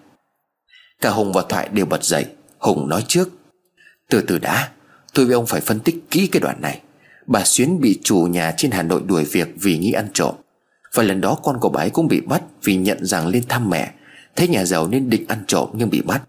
Cả 1.00 1.10
Hùng 1.10 1.32
và 1.32 1.42
Thoại 1.48 1.68
đều 1.72 1.86
bật 1.86 2.04
dậy. 2.04 2.26
Hùng 2.58 2.88
nói 2.88 3.04
trước. 3.08 3.28
Từ 4.10 4.20
từ 4.20 4.38
đã 4.38 4.70
Tôi 5.14 5.26
với 5.26 5.34
ông 5.34 5.46
phải 5.46 5.60
phân 5.60 5.80
tích 5.80 6.10
kỹ 6.10 6.26
cái 6.32 6.40
đoạn 6.40 6.60
này. 6.60 6.80
Bà 7.26 7.44
Xuyến 7.44 7.80
bị 7.80 8.00
chủ 8.02 8.16
nhà 8.16 8.54
trên 8.56 8.70
Hà 8.70 8.82
Nội 8.82 9.02
đuổi 9.06 9.24
việc 9.24 9.48
vì 9.56 9.78
nghi 9.78 9.92
ăn 9.92 10.08
trộm. 10.14 10.34
Và 10.94 11.02
lần 11.02 11.20
đó 11.20 11.38
con 11.42 11.60
của 11.60 11.68
bà 11.68 11.80
ấy 11.80 11.90
cũng 11.90 12.08
bị 12.08 12.20
bắt 12.20 12.42
Vì 12.64 12.76
nhận 12.76 13.04
rằng 13.04 13.26
lên 13.26 13.42
thăm 13.48 13.70
mẹ. 13.70 13.92
Thấy 14.36 14.48
nhà 14.48 14.64
giàu 14.64 14.88
nên 14.88 15.10
định 15.10 15.24
ăn 15.28 15.44
trộm 15.46 15.68
nhưng 15.72 15.90
bị 15.90 16.00
bắt. 16.00 16.22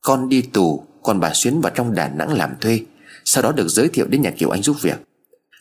Con 0.00 0.28
đi 0.28 0.42
tù 0.42 0.84
Còn 1.02 1.20
bà 1.20 1.34
Xuyến 1.34 1.60
vào 1.60 1.72
trong 1.74 1.94
Đà 1.94 2.08
Nẵng 2.08 2.32
làm 2.32 2.50
thuê. 2.60 2.80
Sau 3.24 3.42
đó 3.42 3.52
được 3.52 3.68
giới 3.68 3.88
thiệu 3.88 4.06
đến 4.06 4.22
nhà 4.22 4.30
Kiều 4.30 4.50
Anh 4.50 4.62
giúp 4.62 4.76
việc. 4.80 5.07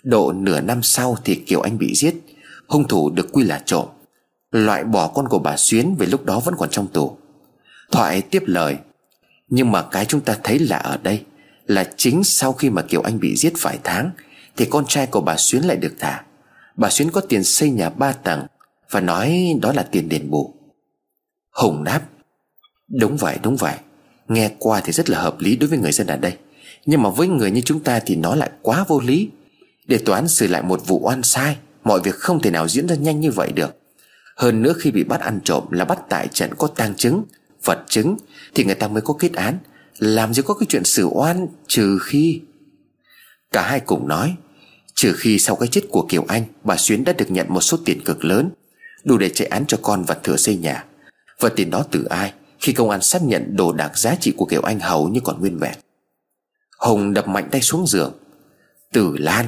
Độ 0.03 0.31
nửa 0.31 0.61
năm 0.61 0.83
sau 0.83 1.17
thì 1.23 1.35
Kiều 1.35 1.61
Anh 1.61 1.77
bị 1.77 1.93
giết, 1.95 2.15
Hung 2.67 2.87
thủ 2.87 3.09
được 3.09 3.27
quy 3.31 3.43
là 3.43 3.61
trộm. 3.65 3.85
Loại 4.51 4.83
bỏ 4.83 5.07
con 5.07 5.27
của 5.27 5.39
bà 5.39 5.57
Xuyến 5.57 5.95
Vì 5.99 6.05
lúc 6.05 6.25
đó 6.25 6.39
vẫn 6.39 6.55
còn 6.57 6.69
trong 6.69 6.87
tù. 6.87 7.17
Thoại 7.91 8.21
tiếp 8.21 8.43
lời, 8.45 8.77
Nhưng 9.49 9.71
mà 9.71 9.81
cái 9.81 10.05
chúng 10.05 10.21
ta 10.21 10.37
thấy 10.43 10.59
là 10.59 10.77
ở 10.77 10.97
đây, 10.97 11.23
Là 11.65 11.91
chính 11.97 12.23
sau 12.23 12.53
khi 12.53 12.69
mà 12.69 12.81
Kiều 12.81 13.01
Anh 13.01 13.19
bị 13.19 13.35
giết 13.35 13.53
vài 13.61 13.79
tháng, 13.83 14.11
Thì 14.57 14.65
con 14.65 14.85
trai 14.87 15.07
của 15.07 15.21
bà 15.21 15.35
Xuyến 15.37 15.63
lại 15.63 15.77
được 15.77 15.93
thả. 15.99 16.23
Bà 16.75 16.89
Xuyến 16.89 17.11
có 17.11 17.21
tiền 17.21 17.43
xây 17.43 17.69
nhà 17.69 17.89
ba 17.89 18.11
tầng, 18.11 18.45
Và 18.91 19.01
nói 19.01 19.55
đó 19.61 19.73
là 19.73 19.83
tiền 19.83 20.09
đền 20.09 20.29
bù. 20.29 20.53
Hùng 21.51 21.83
đáp, 21.83 22.01
Đúng 22.87 23.17
vậy 23.17 23.37
đúng 23.43 23.55
vậy. 23.55 23.75
Nghe 24.27 24.51
qua 24.59 24.81
thì 24.83 24.91
rất 24.91 25.09
là 25.09 25.19
hợp 25.19 25.39
lý 25.39 25.55
đối 25.55 25.69
với 25.69 25.79
người 25.79 25.91
dân 25.91 26.07
ở 26.07 26.17
đây. 26.17 26.37
Nhưng 26.85 27.01
mà 27.01 27.09
với 27.09 27.27
người 27.27 27.51
như 27.51 27.61
chúng 27.61 27.79
ta 27.79 27.99
thì 27.99 28.15
nó 28.15 28.35
lại 28.35 28.49
quá 28.61 28.85
vô 28.87 28.99
lý. 28.99 29.29
Để 29.87 29.97
tòa 29.97 30.15
án 30.15 30.27
xử 30.27 30.47
lại 30.47 30.63
một 30.63 30.87
vụ 30.87 30.99
oan 31.03 31.23
sai, 31.23 31.57
Mọi 31.87 32.01
việc 32.03 32.15
không 32.15 32.41
thể 32.41 32.51
nào 32.51 32.67
diễn 32.67 32.87
ra 32.87 32.95
nhanh 32.95 33.19
như 33.19 33.31
vậy 33.31 33.51
được. 33.51 33.75
Hơn 34.35 34.61
nữa 34.61 34.73
khi 34.79 34.91
bị 34.91 35.03
bắt 35.03 35.21
ăn 35.21 35.39
trộm 35.43 35.63
là 35.71 35.85
bắt 35.85 35.99
tại 36.09 36.27
trận 36.27 36.49
có 36.57 36.67
tang 36.67 36.95
chứng, 36.95 37.23
Vật 37.63 37.83
chứng, 37.87 38.17
Thì 38.55 38.63
người 38.63 38.75
ta 38.75 38.87
mới 38.87 39.01
có 39.01 39.13
kết 39.19 39.33
án. 39.33 39.57
Làm 39.97 40.33
gì 40.33 40.41
có 40.45 40.53
cái 40.53 40.67
chuyện 40.69 40.83
xử 40.83 41.05
oan 41.05 41.47
Trừ 41.67 41.99
khi. 42.01 42.41
Cả 43.51 43.61
hai 43.61 43.79
cùng 43.79 44.07
nói, 44.07 44.35
Trừ 44.95 45.13
khi 45.17 45.39
sau 45.39 45.55
cái 45.55 45.67
chết 45.67 45.81
của 45.89 46.05
Kiều 46.09 46.25
Anh, 46.27 46.43
Bà 46.63 46.77
Xuyến 46.77 47.03
đã 47.03 47.13
được 47.13 47.31
nhận 47.31 47.45
một 47.49 47.61
số 47.61 47.77
tiền 47.85 48.03
cực 48.05 48.25
lớn, 48.25 48.49
Đủ 49.03 49.17
để 49.17 49.29
chạy 49.29 49.47
án 49.47 49.65
cho 49.65 49.77
con 49.81 50.03
và 50.03 50.15
thừa 50.23 50.37
xây 50.37 50.57
nhà. 50.57 50.85
Và 51.39 51.49
tiền 51.49 51.69
đó 51.69 51.85
từ 51.91 52.03
ai? 52.03 52.33
Khi 52.59 52.73
công 52.73 52.89
an 52.89 53.01
xác 53.01 53.23
nhận 53.23 53.55
đồ 53.55 53.73
đạc 53.73 53.97
giá 53.97 54.15
trị 54.15 54.33
của 54.37 54.45
Kiều 54.45 54.61
Anh 54.61 54.79
hầu 54.79 55.09
như 55.09 55.19
còn 55.23 55.39
nguyên 55.39 55.57
vẹn. 55.57 55.75
Hùng 56.79 57.13
đập 57.13 57.27
mạnh 57.27 57.47
tay 57.51 57.61
xuống 57.61 57.87
giường. 57.87 58.13
Tử 58.93 59.15
Lan 59.17 59.45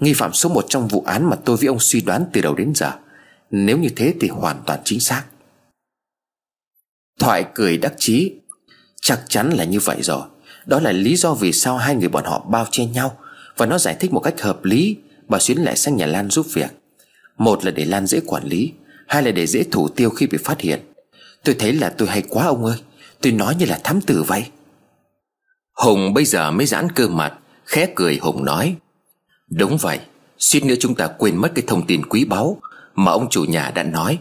Nghi 0.00 0.12
phạm 0.12 0.32
số 0.32 0.48
một 0.48 0.66
trong 0.68 0.88
vụ 0.88 1.02
án 1.06 1.30
mà 1.30 1.36
tôi 1.44 1.56
với 1.56 1.66
ông 1.66 1.80
suy 1.80 2.00
đoán 2.00 2.24
từ 2.32 2.40
đầu 2.40 2.54
đến 2.54 2.72
giờ. 2.74 2.92
Nếu 3.50 3.78
như 3.78 3.88
thế 3.96 4.14
thì 4.20 4.28
hoàn 4.28 4.62
toàn 4.66 4.80
chính 4.84 5.00
xác. 5.00 5.24
Thoại 7.18 7.44
cười 7.54 7.78
đắc 7.78 7.94
chí. 7.98 8.32
Chắc 9.00 9.20
chắn 9.28 9.50
là 9.50 9.64
như 9.64 9.80
vậy 9.80 9.96
rồi. 10.02 10.22
Đó 10.66 10.80
là 10.80 10.92
lý 10.92 11.16
do 11.16 11.34
vì 11.34 11.52
sao 11.52 11.76
hai 11.76 11.94
người 11.94 12.08
bọn 12.08 12.24
họ 12.24 12.46
bao 12.48 12.66
che 12.70 12.84
nhau, 12.84 13.18
Và 13.56 13.66
nó 13.66 13.78
giải 13.78 13.96
thích 14.00 14.12
một 14.12 14.20
cách 14.20 14.40
hợp 14.40 14.64
lý, 14.64 14.96
Bà 15.28 15.38
Xuyến 15.38 15.58
lại 15.58 15.76
sang 15.76 15.96
nhà 15.96 16.06
Lan 16.06 16.30
giúp 16.30 16.46
việc. 16.52 16.70
Một 17.38 17.64
là 17.64 17.70
để 17.70 17.84
Lan 17.84 18.06
dễ 18.06 18.20
quản 18.26 18.44
lý, 18.44 18.72
Hai 19.06 19.22
là 19.22 19.30
để 19.30 19.46
dễ 19.46 19.64
thủ 19.70 19.88
tiêu 19.88 20.10
khi 20.10 20.26
bị 20.26 20.38
phát 20.38 20.60
hiện. 20.60 20.80
Tôi 21.44 21.56
thấy 21.58 21.72
là 21.72 21.90
tôi 21.90 22.08
hay 22.08 22.22
quá 22.28 22.46
ông 22.46 22.64
ơi, 22.64 22.76
Tôi 23.20 23.32
nói 23.32 23.54
như 23.54 23.66
là 23.66 23.80
thám 23.84 24.00
tử 24.00 24.22
vậy. 24.22 24.44
Hùng 25.74 26.14
bây 26.14 26.24
giờ 26.24 26.50
mới 26.50 26.66
giãn 26.66 26.92
cơ 26.92 27.08
mặt, 27.08 27.38
Khẽ 27.64 27.88
cười 27.94 28.18
Hùng 28.22 28.44
nói. 28.44 28.76
Đúng 29.50 29.76
vậy, 29.76 30.00
Suýt 30.38 30.64
nữa 30.64 30.74
chúng 30.80 30.94
ta 30.94 31.06
quên 31.06 31.36
mất 31.36 31.52
cái 31.54 31.64
thông 31.66 31.86
tin 31.86 32.06
quý 32.06 32.24
báu 32.24 32.56
Mà 32.94 33.12
ông 33.12 33.30
chủ 33.30 33.44
nhà 33.44 33.72
đã 33.74 33.82
nói. 33.82 34.18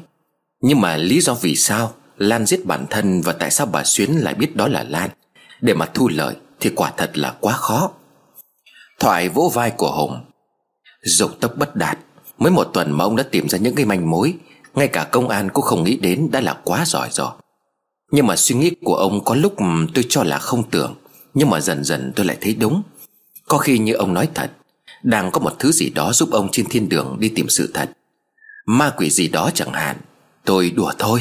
Nhưng 0.61 0.81
mà 0.81 0.97
lý 0.97 1.21
do 1.21 1.33
vì 1.33 1.55
sao 1.55 1.93
Lan 2.17 2.45
giết 2.45 2.65
bản 2.65 2.85
thân 2.89 3.21
và 3.21 3.33
tại 3.33 3.51
sao 3.51 3.67
bà 3.67 3.83
Xuyến 3.83 4.11
lại 4.11 4.33
biết 4.33 4.55
đó 4.55 4.67
là 4.67 4.83
Lan? 4.83 5.09
Để 5.61 5.73
mà 5.73 5.85
thu 5.93 6.09
lợi 6.09 6.35
thì 6.59 6.69
quả 6.75 6.93
thật 6.97 7.17
là 7.17 7.35
quá 7.39 7.53
khó. 7.53 7.91
Thoại 8.99 9.29
vỗ 9.29 9.51
vai 9.53 9.71
của 9.71 9.91
Hùng. 9.91 10.19
Dục 11.03 11.31
tốc 11.39 11.51
bất 11.57 11.75
đạt, 11.75 11.97
Mới 12.37 12.51
một 12.51 12.69
tuần 12.73 12.91
mà 12.91 13.03
ông 13.05 13.15
đã 13.15 13.23
tìm 13.23 13.49
ra 13.49 13.57
những 13.57 13.75
cái 13.75 13.85
manh 13.85 14.09
mối, 14.09 14.33
Ngay 14.75 14.87
cả 14.87 15.03
công 15.03 15.29
an 15.29 15.49
cũng 15.53 15.65
không 15.65 15.83
nghĩ 15.83 15.97
đến 15.97 16.29
đã 16.31 16.41
là 16.41 16.53
quá 16.63 16.85
giỏi 16.85 17.09
rồi. 17.11 17.31
Nhưng 18.11 18.27
mà 18.27 18.35
suy 18.35 18.55
nghĩ 18.55 18.71
của 18.83 18.95
ông 18.95 19.23
có 19.25 19.35
lúc 19.35 19.55
tôi 19.93 20.05
cho 20.09 20.23
là 20.23 20.37
không 20.37 20.69
tưởng, 20.69 20.95
Nhưng 21.33 21.49
mà 21.49 21.59
dần 21.59 21.83
dần 21.83 22.11
tôi 22.15 22.25
lại 22.25 22.37
thấy 22.41 22.55
đúng. 22.55 22.81
Có 23.47 23.57
khi 23.57 23.77
như 23.77 23.93
ông 23.93 24.13
nói 24.13 24.29
thật 24.33 24.51
đang 25.03 25.31
có 25.31 25.39
một 25.39 25.55
thứ 25.59 25.71
gì 25.71 25.89
đó 25.89 26.13
giúp 26.13 26.31
ông 26.31 26.49
trên 26.51 26.65
thiên 26.69 26.89
đường 26.89 27.17
đi 27.19 27.29
tìm 27.29 27.49
sự 27.49 27.71
thật. 27.73 27.89
Ma 28.65 28.93
quỷ 28.97 29.09
gì 29.09 29.27
đó 29.27 29.49
chẳng 29.53 29.73
hạn. 29.73 29.97
Tôi 30.45 30.69
đùa 30.69 30.91
thôi. 30.97 31.19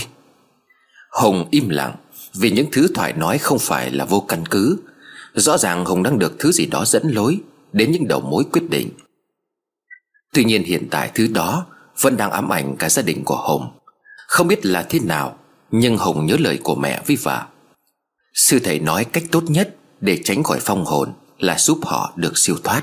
Hùng 1.11 1.49
im 1.51 1.69
lặng, 1.69 1.95
Vì 2.35 2.51
những 2.51 2.67
thứ 2.73 2.89
Thoại 2.95 3.13
nói 3.13 3.39
không 3.39 3.59
phải 3.59 3.91
là 3.91 4.05
vô 4.05 4.25
căn 4.29 4.47
cứ. 4.47 4.79
Rõ 5.35 5.59
ràng 5.59 5.85
Hùng 5.85 6.03
đang 6.03 6.19
được 6.19 6.37
thứ 6.39 6.53
gì 6.53 6.67
đó 6.67 6.85
dẫn 6.85 7.11
lối 7.11 7.41
Đến 7.73 7.93
những 7.93 8.09
đầu 8.09 8.21
mối 8.21 8.45
quyết 8.53 8.71
định. 8.71 8.91
Tuy 10.33 10.45
nhiên 10.45 10.65
hiện 10.65 10.89
tại 10.91 11.11
thứ 11.15 11.27
đó 11.27 11.67
Vẫn 12.01 12.17
đang 12.17 12.31
ám 12.31 12.53
ảnh 12.53 12.77
cả 12.77 12.89
gia 12.89 13.03
đình 13.03 13.25
của 13.25 13.37
Hùng. 13.49 13.71
Không 14.27 14.49
biết 14.49 14.67
là 14.67 14.87
thế 14.89 14.99
nào, 15.01 15.39
Nhưng 15.71 15.99
Hùng 15.99 16.27
nhớ 16.27 16.37
lời 16.39 16.59
của 16.63 16.75
mẹ 16.75 17.03
với 17.07 17.17
vợ. 17.17 17.43
Sư 18.35 18.59
thầy 18.65 18.79
nói 18.79 19.05
cách 19.05 19.25
tốt 19.31 19.45
nhất 19.49 19.77
Để 20.01 20.21
tránh 20.25 20.43
khỏi 20.43 20.59
phong 20.61 20.85
hồn 20.85 21.13
Là 21.39 21.59
giúp 21.59 21.79
họ 21.83 22.13
được 22.17 22.39
siêu 22.39 22.57
thoát. 22.65 22.83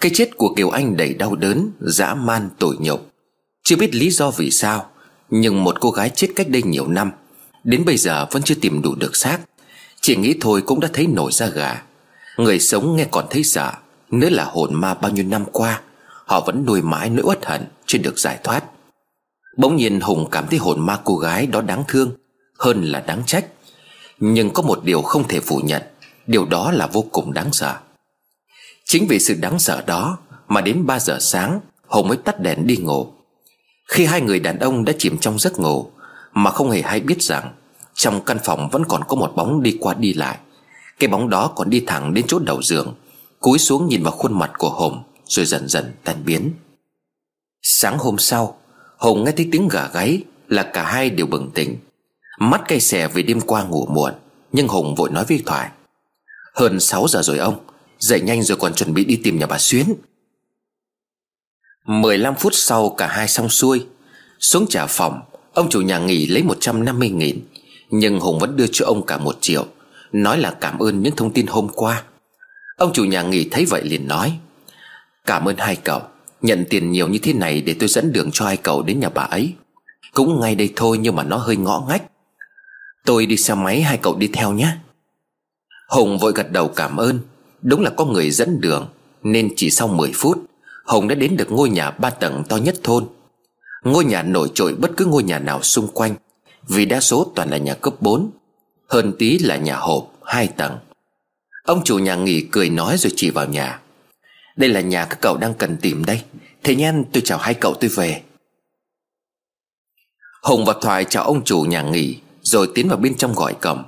Cái 0.00 0.10
chết 0.14 0.36
của 0.36 0.54
Kiều 0.56 0.70
Anh 0.70 0.96
đầy 0.96 1.14
đau 1.14 1.36
đớn, 1.36 1.70
Dã 1.80 2.14
man, 2.14 2.48
tội 2.58 2.76
nhục. 2.80 3.10
Chưa 3.64 3.76
biết 3.76 3.94
lý 3.94 4.10
do 4.10 4.30
vì 4.30 4.50
sao, 4.50 4.90
nhưng 5.30 5.64
một 5.64 5.80
cô 5.80 5.90
gái 5.90 6.10
chết 6.10 6.28
cách 6.36 6.48
đây 6.48 6.62
nhiều 6.62 6.88
năm, 6.88 7.10
Đến 7.64 7.84
bây 7.84 7.96
giờ 7.96 8.26
vẫn 8.30 8.42
chưa 8.42 8.54
tìm 8.54 8.82
đủ 8.82 8.94
được 8.94 9.16
xác. 9.16 9.38
Chỉ 10.00 10.16
nghĩ 10.16 10.34
thôi 10.40 10.62
cũng 10.66 10.80
đã 10.80 10.88
thấy 10.92 11.06
nổi 11.06 11.32
da 11.32 11.46
gà. 11.46 11.82
Người 12.36 12.60
sống 12.60 12.96
nghe 12.96 13.06
còn 13.10 13.26
thấy 13.30 13.44
sợ 13.44 13.72
Nữa 14.10 14.28
là 14.30 14.44
hồn 14.44 14.74
ma 14.74 14.94
bao 14.94 15.10
nhiêu 15.10 15.24
năm 15.24 15.44
qua, 15.52 15.80
Họ 16.26 16.40
vẫn 16.40 16.64
nuôi 16.66 16.82
mãi 16.82 17.10
nỗi 17.10 17.24
uất 17.24 17.46
hận 17.46 17.64
Chưa 17.86 17.98
được 17.98 18.18
giải 18.18 18.38
thoát. 18.44 18.64
Bỗng 19.56 19.76
nhiên 19.76 20.00
Hùng 20.00 20.28
cảm 20.30 20.46
thấy 20.46 20.58
hồn 20.58 20.86
ma 20.86 20.98
cô 21.04 21.16
gái 21.16 21.46
đó 21.46 21.60
đáng 21.60 21.84
thương, 21.88 22.12
Hơn 22.58 22.84
là 22.84 23.00
đáng 23.00 23.22
trách. 23.26 23.46
Nhưng 24.20 24.50
có 24.50 24.62
một 24.62 24.84
điều 24.84 25.02
không 25.02 25.28
thể 25.28 25.40
phủ 25.40 25.60
nhận, 25.64 25.82
Điều 26.26 26.44
đó 26.44 26.72
là 26.72 26.86
vô 26.86 27.04
cùng 27.12 27.32
đáng 27.32 27.52
sợ. 27.52 27.76
Chính 28.90 29.06
vì 29.08 29.18
sự 29.18 29.34
đáng 29.34 29.58
sợ 29.58 29.82
đó 29.86 30.18
Mà 30.48 30.60
đến 30.60 30.86
3 30.86 30.98
giờ 30.98 31.18
sáng 31.20 31.60
Hùng 31.86 32.08
mới 32.08 32.16
tắt 32.16 32.40
đèn 32.40 32.66
đi 32.66 32.76
ngủ. 32.76 33.06
Khi 33.88 34.04
hai 34.04 34.20
người 34.20 34.40
đàn 34.40 34.58
ông 34.58 34.84
đã 34.84 34.92
chìm 34.98 35.18
trong 35.18 35.38
giấc 35.38 35.58
ngủ, 35.58 35.90
Mà 36.32 36.50
không 36.50 36.70
hề 36.70 36.82
hay 36.82 37.00
biết 37.00 37.22
rằng 37.22 37.52
Trong 37.94 38.24
căn 38.24 38.38
phòng 38.44 38.68
vẫn 38.72 38.84
còn 38.88 39.04
có 39.08 39.16
một 39.16 39.32
bóng 39.36 39.62
đi 39.62 39.76
qua 39.80 39.94
đi 39.94 40.12
lại. 40.12 40.38
Cái 40.98 41.08
bóng 41.08 41.30
đó 41.30 41.52
còn 41.56 41.70
đi 41.70 41.84
thẳng 41.86 42.14
đến 42.14 42.24
chỗ 42.28 42.38
đầu 42.38 42.62
giường, 42.62 42.94
Cúi 43.40 43.58
xuống 43.58 43.88
nhìn 43.88 44.02
vào 44.02 44.12
khuôn 44.12 44.38
mặt 44.38 44.50
của 44.58 44.70
Hùng, 44.70 45.02
Rồi 45.26 45.46
dần 45.46 45.68
dần 45.68 45.92
tan 46.04 46.24
biến. 46.24 46.52
Sáng 47.62 47.98
hôm 47.98 48.18
sau, 48.18 48.58
Hùng 48.98 49.24
nghe 49.24 49.32
thấy 49.32 49.48
tiếng 49.52 49.68
gà 49.68 49.88
gáy 49.92 50.22
Là 50.48 50.62
cả 50.62 50.82
hai 50.82 51.10
đều 51.10 51.26
bừng 51.26 51.50
tỉnh. 51.54 51.76
Mắt 52.38 52.62
cay 52.68 52.80
xè 52.80 53.08
vì 53.08 53.22
đêm 53.22 53.40
qua 53.40 53.62
ngủ 53.62 53.86
muộn, 53.86 54.12
Nhưng 54.52 54.68
Hùng 54.68 54.94
vội 54.94 55.10
nói 55.10 55.24
với 55.28 55.42
Thoại, 55.46 55.70
Hơn 56.54 56.80
6 56.80 57.08
giờ 57.08 57.22
rồi 57.22 57.38
ông 57.38 57.60
Dậy 58.00 58.20
nhanh 58.20 58.42
rồi 58.42 58.58
còn 58.58 58.74
chuẩn 58.74 58.94
bị 58.94 59.04
đi 59.04 59.16
tìm 59.16 59.38
nhà 59.38 59.46
bà 59.46 59.58
Xuyến. 59.58 59.94
15 61.86 62.34
phút 62.34 62.52
sau 62.54 62.94
cả 62.98 63.06
hai 63.06 63.28
xong 63.28 63.48
xuôi. 63.48 63.86
Xuống 64.40 64.66
trả 64.68 64.86
phòng, 64.86 65.20
Ông 65.54 65.68
chủ 65.70 65.80
nhà 65.80 65.98
nghỉ 65.98 66.26
lấy 66.26 66.42
150 66.42 67.08
nghìn. 67.08 67.40
Nhưng 67.90 68.20
Hùng 68.20 68.38
vẫn 68.38 68.56
đưa 68.56 68.66
cho 68.72 68.86
ông 68.86 69.06
cả 69.06 69.18
một 69.18 69.36
triệu, 69.40 69.66
Nói 70.12 70.38
là 70.38 70.56
cảm 70.60 70.78
ơn 70.78 71.02
những 71.02 71.16
thông 71.16 71.32
tin 71.32 71.46
hôm 71.46 71.68
qua. 71.68 72.02
Ông 72.76 72.92
chủ 72.92 73.04
nhà 73.04 73.22
nghỉ 73.22 73.48
thấy 73.50 73.64
vậy 73.64 73.82
liền 73.84 74.08
nói, 74.08 74.38
Cảm 75.26 75.48
ơn 75.48 75.56
hai 75.58 75.76
cậu, 75.76 76.02
Nhận 76.42 76.64
tiền 76.70 76.92
nhiều 76.92 77.08
như 77.08 77.18
thế 77.22 77.32
này 77.32 77.60
để 77.60 77.74
tôi 77.78 77.88
dẫn 77.88 78.12
đường 78.12 78.30
cho 78.32 78.46
hai 78.46 78.56
cậu 78.56 78.82
đến 78.82 79.00
nhà 79.00 79.08
bà 79.08 79.22
ấy. 79.22 79.54
Cũng 80.14 80.40
ngay 80.40 80.54
đây 80.54 80.72
thôi 80.76 80.98
nhưng 80.98 81.16
mà 81.16 81.24
nó 81.24 81.36
hơi 81.36 81.56
ngõ 81.56 81.86
ngách. 81.88 82.02
Tôi 83.04 83.26
đi 83.26 83.36
xe 83.36 83.54
máy 83.54 83.82
hai 83.82 83.98
cậu 84.02 84.16
đi 84.16 84.28
theo 84.32 84.52
nhé. 84.52 84.76
Hùng 85.88 86.18
vội 86.18 86.32
gật 86.34 86.52
đầu 86.52 86.68
cảm 86.68 86.96
ơn. 86.96 87.20
Đúng 87.62 87.80
là 87.80 87.90
có 87.90 88.04
người 88.04 88.30
dẫn 88.30 88.60
đường, 88.60 88.88
Nên 89.22 89.52
chỉ 89.56 89.70
sau 89.70 89.88
10 89.88 90.12
phút, 90.14 90.38
Hồng 90.84 91.08
đã 91.08 91.14
đến 91.14 91.36
được 91.36 91.50
ngôi 91.50 91.70
nhà 91.70 91.90
ba 91.90 92.10
tầng 92.10 92.42
to 92.48 92.56
nhất 92.56 92.76
thôn. 92.82 93.06
Ngôi 93.84 94.04
nhà 94.04 94.22
nổi 94.22 94.50
trội 94.54 94.74
bất 94.74 94.90
cứ 94.96 95.04
ngôi 95.04 95.22
nhà 95.22 95.38
nào 95.38 95.62
xung 95.62 95.88
quanh, 95.88 96.14
Vì 96.68 96.84
đa 96.84 97.00
số 97.00 97.32
toàn 97.34 97.50
là 97.50 97.56
nhà 97.56 97.74
cấp 97.74 97.94
4 98.00 98.30
Hơn 98.88 99.12
tí 99.18 99.38
là 99.38 99.56
nhà 99.56 99.76
hộp 99.76 100.12
hai 100.24 100.46
tầng. 100.46 100.78
Ông 101.64 101.84
chủ 101.84 101.98
nhà 101.98 102.14
nghỉ 102.14 102.40
cười 102.50 102.70
nói 102.70 102.96
rồi 102.98 103.12
chỉ 103.16 103.30
vào 103.30 103.46
nhà. 103.46 103.80
Đây 104.56 104.70
là 104.70 104.80
nhà 104.80 105.04
các 105.04 105.18
cậu 105.20 105.36
đang 105.36 105.54
cần 105.54 105.76
tìm 105.76 106.04
đây, 106.04 106.22
Thế 106.62 106.74
nhen 106.74 107.04
tôi 107.12 107.22
chào 107.24 107.38
hai 107.38 107.54
cậu 107.54 107.74
tôi 107.74 107.90
về. 107.90 108.22
Hùng 110.42 110.64
và 110.64 110.74
Thoại 110.80 111.04
chào 111.04 111.24
ông 111.24 111.44
chủ 111.44 111.62
nhà 111.62 111.82
nghỉ, 111.82 112.16
Rồi 112.42 112.68
tiến 112.74 112.88
vào 112.88 112.98
bên 112.98 113.16
trong 113.16 113.34
gọi 113.34 113.54
cổng 113.54 113.84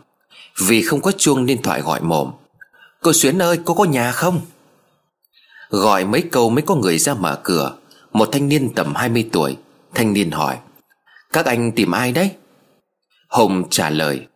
Vì 0.67 0.83
không 0.83 1.01
có 1.01 1.13
chuông 1.13 1.47
nên 1.47 1.63
Thoại 1.63 1.81
gọi 1.81 2.01
mồm. 2.01 2.31
Cô 3.03 3.13
Xuyến 3.13 3.43
ơi, 3.43 3.59
cô 3.65 3.75
có 3.75 3.85
nhà 3.85 4.13
không? 4.13 4.41
Gọi 5.69 6.05
mấy 6.05 6.23
câu 6.33 6.51
mới 6.51 6.63
có 6.63 6.75
người 6.75 6.99
ra 6.99 7.15
mở 7.15 7.41
cửa. 7.43 7.77
Một 8.13 8.29
thanh 8.33 8.49
niên 8.49 8.75
tầm 8.75 8.95
20 8.95 9.29
tuổi. 9.33 9.57
Thanh 9.95 10.13
niên 10.13 10.31
hỏi, 10.31 10.59
Các 11.33 11.47
anh 11.47 11.73
tìm 11.73 11.91
ai 11.91 12.13
đấy? 12.13 12.31
Hùng 13.29 13.65
trả 13.71 13.91
lời, 13.91 14.27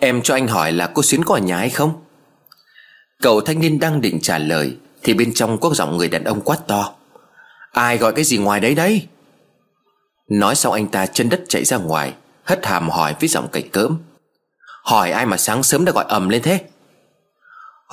Em 0.00 0.22
cho 0.22 0.34
anh 0.34 0.48
hỏi 0.48 0.72
là 0.72 0.90
cô 0.94 1.02
Xuyến 1.02 1.24
có 1.24 1.34
ở 1.34 1.40
nhà 1.40 1.56
hay 1.56 1.70
không? 1.70 2.04
Cậu 3.22 3.40
thanh 3.40 3.60
niên 3.60 3.78
đang 3.78 4.00
định 4.00 4.20
trả 4.20 4.38
lời, 4.38 4.76
Thì 5.02 5.14
bên 5.14 5.34
trong 5.34 5.60
có 5.60 5.70
giọng 5.74 5.96
người 5.96 6.08
đàn 6.08 6.24
ông 6.24 6.40
quát 6.40 6.58
to, 6.66 6.94
Ai 7.72 7.98
gọi 7.98 8.12
cái 8.12 8.24
gì 8.24 8.38
ngoài 8.38 8.60
đấy 8.60 8.74
đấy? 8.74 9.06
Nói 10.28 10.54
xong 10.54 10.72
anh 10.72 10.86
ta 10.86 11.06
chân 11.06 11.28
đất 11.28 11.42
chạy 11.48 11.64
ra 11.64 11.76
ngoài, 11.76 12.14
Hất 12.44 12.66
hàm 12.66 12.90
hỏi 12.90 13.14
với 13.20 13.28
giọng 13.28 13.48
cạch 13.52 13.64
cỡm, 13.72 13.98
Hỏi 14.82 15.10
ai 15.10 15.26
mà 15.26 15.36
sáng 15.36 15.62
sớm 15.62 15.84
đã 15.84 15.92
gọi 15.92 16.04
ầm 16.08 16.28
lên 16.28 16.42
thế? 16.42 16.64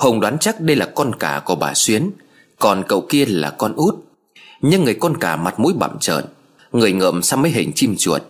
Hùng 0.02 0.20
đoán 0.20 0.38
chắc 0.38 0.60
đây 0.60 0.76
là 0.76 0.86
con 0.94 1.12
cả 1.18 1.42
của 1.44 1.54
bà 1.54 1.74
Xuyến, 1.74 2.10
Còn 2.58 2.82
cậu 2.88 3.06
kia 3.08 3.26
là 3.26 3.50
con 3.50 3.72
út. 3.76 3.94
Nhưng 4.60 4.84
người 4.84 4.94
con 4.94 5.16
cả 5.16 5.36
mặt 5.36 5.60
mũi 5.60 5.72
bặm 5.72 5.98
trợn, 5.98 6.24
Người 6.72 6.92
ngợm 6.92 7.22
xăm 7.22 7.42
mấy 7.42 7.50
hình 7.50 7.72
chim 7.74 7.96
chuột. 7.98 8.22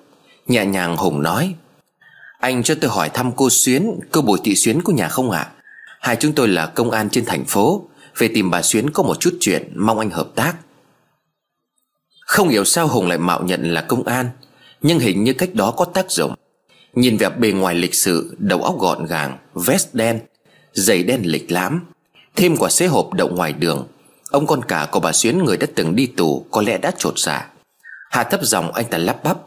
Nhẹ 0.47 0.67
nhàng 0.67 0.97
Hùng 0.97 1.23
nói, 1.23 1.55
Anh 2.39 2.63
cho 2.63 2.75
tôi 2.81 2.91
hỏi 2.91 3.09
thăm 3.09 3.33
cô 3.37 3.51
Xuyến, 3.51 4.01
Cô 4.11 4.23
Bùi 4.23 4.39
Thị 4.45 4.55
Xuyến 4.55 4.83
có 4.83 4.93
nhà 4.93 5.09
không 5.09 5.31
ạ? 5.31 5.39
À? 5.39 5.53
Hai 6.01 6.17
chúng 6.17 6.33
tôi 6.33 6.49
là 6.49 6.67
công 6.67 6.91
an 6.91 7.11
trên 7.11 7.25
thành 7.25 7.45
phố, 7.45 7.89
Về 8.19 8.29
tìm 8.29 8.51
bà 8.51 8.63
Xuyến 8.63 8.91
có 8.91 9.03
một 9.03 9.21
chút 9.21 9.37
chuyện, 9.41 9.73
Mong 9.77 9.99
anh 9.99 10.11
hợp 10.11 10.29
tác. 10.35 10.55
Không 12.21 12.49
hiểu 12.49 12.65
sao 12.65 12.89
Hùng 12.89 13.09
lại 13.09 13.19
mạo 13.19 13.43
nhận 13.43 13.73
là 13.73 13.81
công 13.81 14.05
an, 14.05 14.31
Nhưng 14.83 14.99
hình 14.99 15.25
như 15.25 15.33
cách 15.33 15.55
đó 15.55 15.71
có 15.71 15.85
tác 15.85 16.11
dụng. 16.11 16.35
Nhìn 16.95 17.17
vẻ 17.17 17.31
bề 17.31 17.53
ngoài 17.53 17.75
lịch 17.75 17.95
sự, 17.95 18.37
Đầu 18.39 18.63
óc 18.63 18.79
gọn 18.79 19.07
gàng, 19.07 19.39
Vest 19.55 19.95
đen 19.95 20.21
Giày 20.73 21.03
đen 21.03 21.21
lịch 21.25 21.53
lãm 21.53 21.85
Thêm 22.37 22.57
quả 22.57 22.71
xế 22.71 22.87
hộp 22.87 23.13
đậu 23.13 23.29
ngoài 23.29 23.53
đường. 23.53 23.87
Ông 24.31 24.47
con 24.47 24.63
cả 24.65 24.89
của 24.93 25.01
bà 25.01 25.13
Xuyến 25.13 25.45
người 25.45 25.57
đã 25.57 25.67
từng 25.75 25.97
đi 25.97 26.07
tù 26.07 26.47
Có 26.51 26.63
lẽ 26.63 26.79
đã 26.79 26.91
trột 26.99 27.19
dạ. 27.19 27.51
Hạ 28.11 28.25
thấp 28.25 28.41
giọng 28.43 28.73
anh 28.73 28.85
ta 28.91 28.99
lắp 28.99 29.25
bắp 29.25 29.39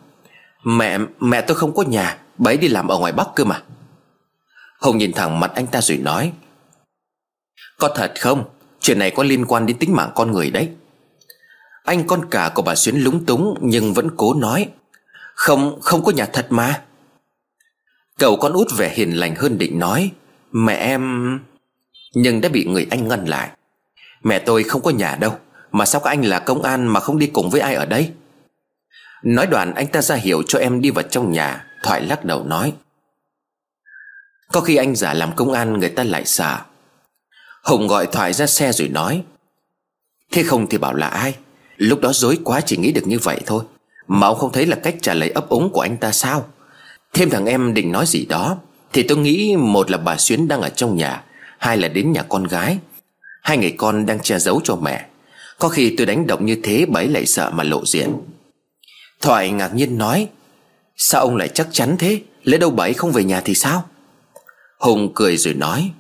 Mẹ, 0.64 0.98
mẹ 1.20 1.42
tôi 1.42 1.58
không 1.58 1.76
có 1.76 1.84
nhà 1.84 2.18
Bà 2.38 2.52
ấy 2.52 2.58
đi 2.58 2.68
làm 2.68 2.88
ở 2.88 2.98
ngoài 2.98 3.12
Bắc 3.12 3.28
cơ 3.36 3.46
mà. 3.46 3.62
Hùng 4.80 4.98
nhìn 4.98 5.14
thẳng 5.14 5.40
mặt 5.40 5.52
anh 5.56 5.68
ta 5.68 5.82
rồi 5.82 5.98
nói 5.98 6.32
Có 7.78 7.90
thật 7.96 8.14
không? 8.20 8.44
Chuyện 8.80 9.00
này 9.00 9.12
có 9.12 9.24
liên 9.24 9.46
quan 9.46 9.66
đến 9.66 9.78
tính 9.78 9.96
mạng 9.96 10.12
con 10.16 10.32
người 10.32 10.52
đấy. 10.52 10.70
Anh 11.84 12.08
con 12.08 12.30
cả 12.32 12.52
của 12.56 12.62
bà 12.62 12.76
Xuyến 12.76 12.96
lúng 12.96 13.26
túng 13.26 13.58
Nhưng 13.62 13.94
vẫn 13.94 14.10
cố 14.18 14.34
nói 14.34 14.70
Không, 15.36 15.80
không 15.82 16.04
có 16.04 16.12
nhà 16.12 16.26
thật 16.26 16.48
mà. 16.50 16.82
Cậu 18.20 18.38
con 18.38 18.54
út 18.54 18.68
vẻ 18.78 18.94
hiền 18.96 19.20
lành 19.20 19.36
hơn 19.36 19.58
định 19.58 19.80
nói 19.80 20.12
Mẹ 20.58 20.76
em 20.76 21.40
Nhưng 22.14 22.42
đã 22.42 22.50
bị 22.50 22.66
người 22.66 22.88
anh 22.92 23.08
ngăn 23.08 23.26
lại. 23.26 23.50
Mẹ 24.24 24.40
tôi 24.40 24.64
không 24.64 24.82
có 24.82 24.92
nhà 24.92 25.16
đâu, 25.16 25.38
Mà 25.72 25.86
sao 25.86 26.02
các 26.02 26.10
anh 26.10 26.26
là 26.26 26.40
công 26.40 26.64
an 26.64 26.88
mà 26.88 27.00
không 27.00 27.20
đi 27.20 27.28
cùng 27.28 27.50
với 27.50 27.62
ai 27.62 27.76
ở 27.76 27.86
đây? 27.86 28.12
Nói 29.24 29.48
đoạn, 29.48 29.76
anh 29.76 29.88
ta 29.88 30.02
ra 30.02 30.16
hiệu 30.16 30.44
cho 30.48 30.60
em 30.60 30.82
đi 30.82 30.90
vào 30.90 31.04
trong 31.04 31.32
nhà, 31.32 31.66
Thoại 31.84 32.02
lắc 32.02 32.26
đầu 32.26 32.44
nói. 32.44 32.74
Có 34.52 34.62
khi 34.62 34.76
anh 34.76 34.96
giả 34.96 35.14
làm 35.14 35.36
công 35.36 35.54
an, 35.54 35.80
người 35.80 35.90
ta 35.90 36.04
lại 36.04 36.26
sợ 36.26 36.58
Hùng 37.64 37.88
gọi 37.88 38.08
Thoại 38.08 38.34
ra 38.34 38.48
xe 38.48 38.72
rồi 38.72 38.88
nói. 38.88 39.24
Thế 40.32 40.44
không 40.44 40.68
thì 40.68 40.78
bảo 40.78 40.94
là 40.94 41.08
ai? 41.08 41.36
Lúc 41.78 42.02
đó 42.02 42.14
dối 42.14 42.40
quá 42.44 42.62
chỉ 42.62 42.78
nghĩ 42.78 42.92
được 42.92 43.08
như 43.08 43.20
vậy 43.20 43.42
thôi. 43.46 43.64
Mà 44.08 44.28
ông 44.28 44.38
không 44.38 44.52
thấy 44.52 44.66
là 44.66 44.76
cách 44.84 44.96
trả 45.02 45.14
lời 45.14 45.30
ấp 45.30 45.50
úng 45.50 45.70
của 45.74 45.82
anh 45.82 45.98
ta 45.98 46.12
sao? 46.12 46.48
Thêm 47.14 47.30
thằng 47.30 47.46
em 47.46 47.74
định 47.74 47.92
nói 47.92 48.06
gì 48.06 48.26
đó. 48.26 48.58
Thì 48.94 49.04
tôi 49.04 49.18
nghĩ 49.18 49.56
một 49.58 49.92
là 49.92 49.98
bà 49.98 50.18
Xuyến 50.18 50.48
đang 50.48 50.62
ở 50.62 50.70
trong 50.70 50.96
nhà, 50.96 51.24
Hai 51.58 51.78
là 51.78 51.88
đến 51.88 52.12
nhà 52.12 52.24
con 52.30 52.44
gái. 52.44 52.78
Hai 53.42 53.58
người 53.58 53.74
con 53.78 54.06
đang 54.06 54.20
che 54.20 54.40
giấu 54.40 54.62
cho 54.64 54.76
mẹ. 54.76 55.06
Có 55.60 55.70
khi 55.70 55.96
tôi 55.98 56.06
đánh 56.06 56.28
động 56.28 56.46
như 56.46 56.58
thế, 56.64 56.86
bà 56.90 57.00
ấy 57.00 57.08
lại 57.08 57.26
sợ 57.26 57.52
mà 57.54 57.64
lộ 57.64 57.86
diện. 57.86 58.14
Thoại 59.22 59.52
ngạc 59.52 59.74
nhiên 59.74 59.98
nói, 59.98 60.28
Sao 60.98 61.22
ông 61.22 61.36
lại 61.36 61.48
chắc 61.48 61.68
chắn 61.72 61.96
thế? 62.00 62.22
Lẽ 62.44 62.58
đâu 62.58 62.70
bà 62.70 62.84
ấy 62.84 62.94
không 62.94 63.12
về 63.12 63.24
nhà 63.24 63.42
thì 63.42 63.56
sao? 63.56 63.86
Hùng 64.80 65.12
cười 65.16 65.38
rồi 65.38 65.54
nói, 65.54 65.92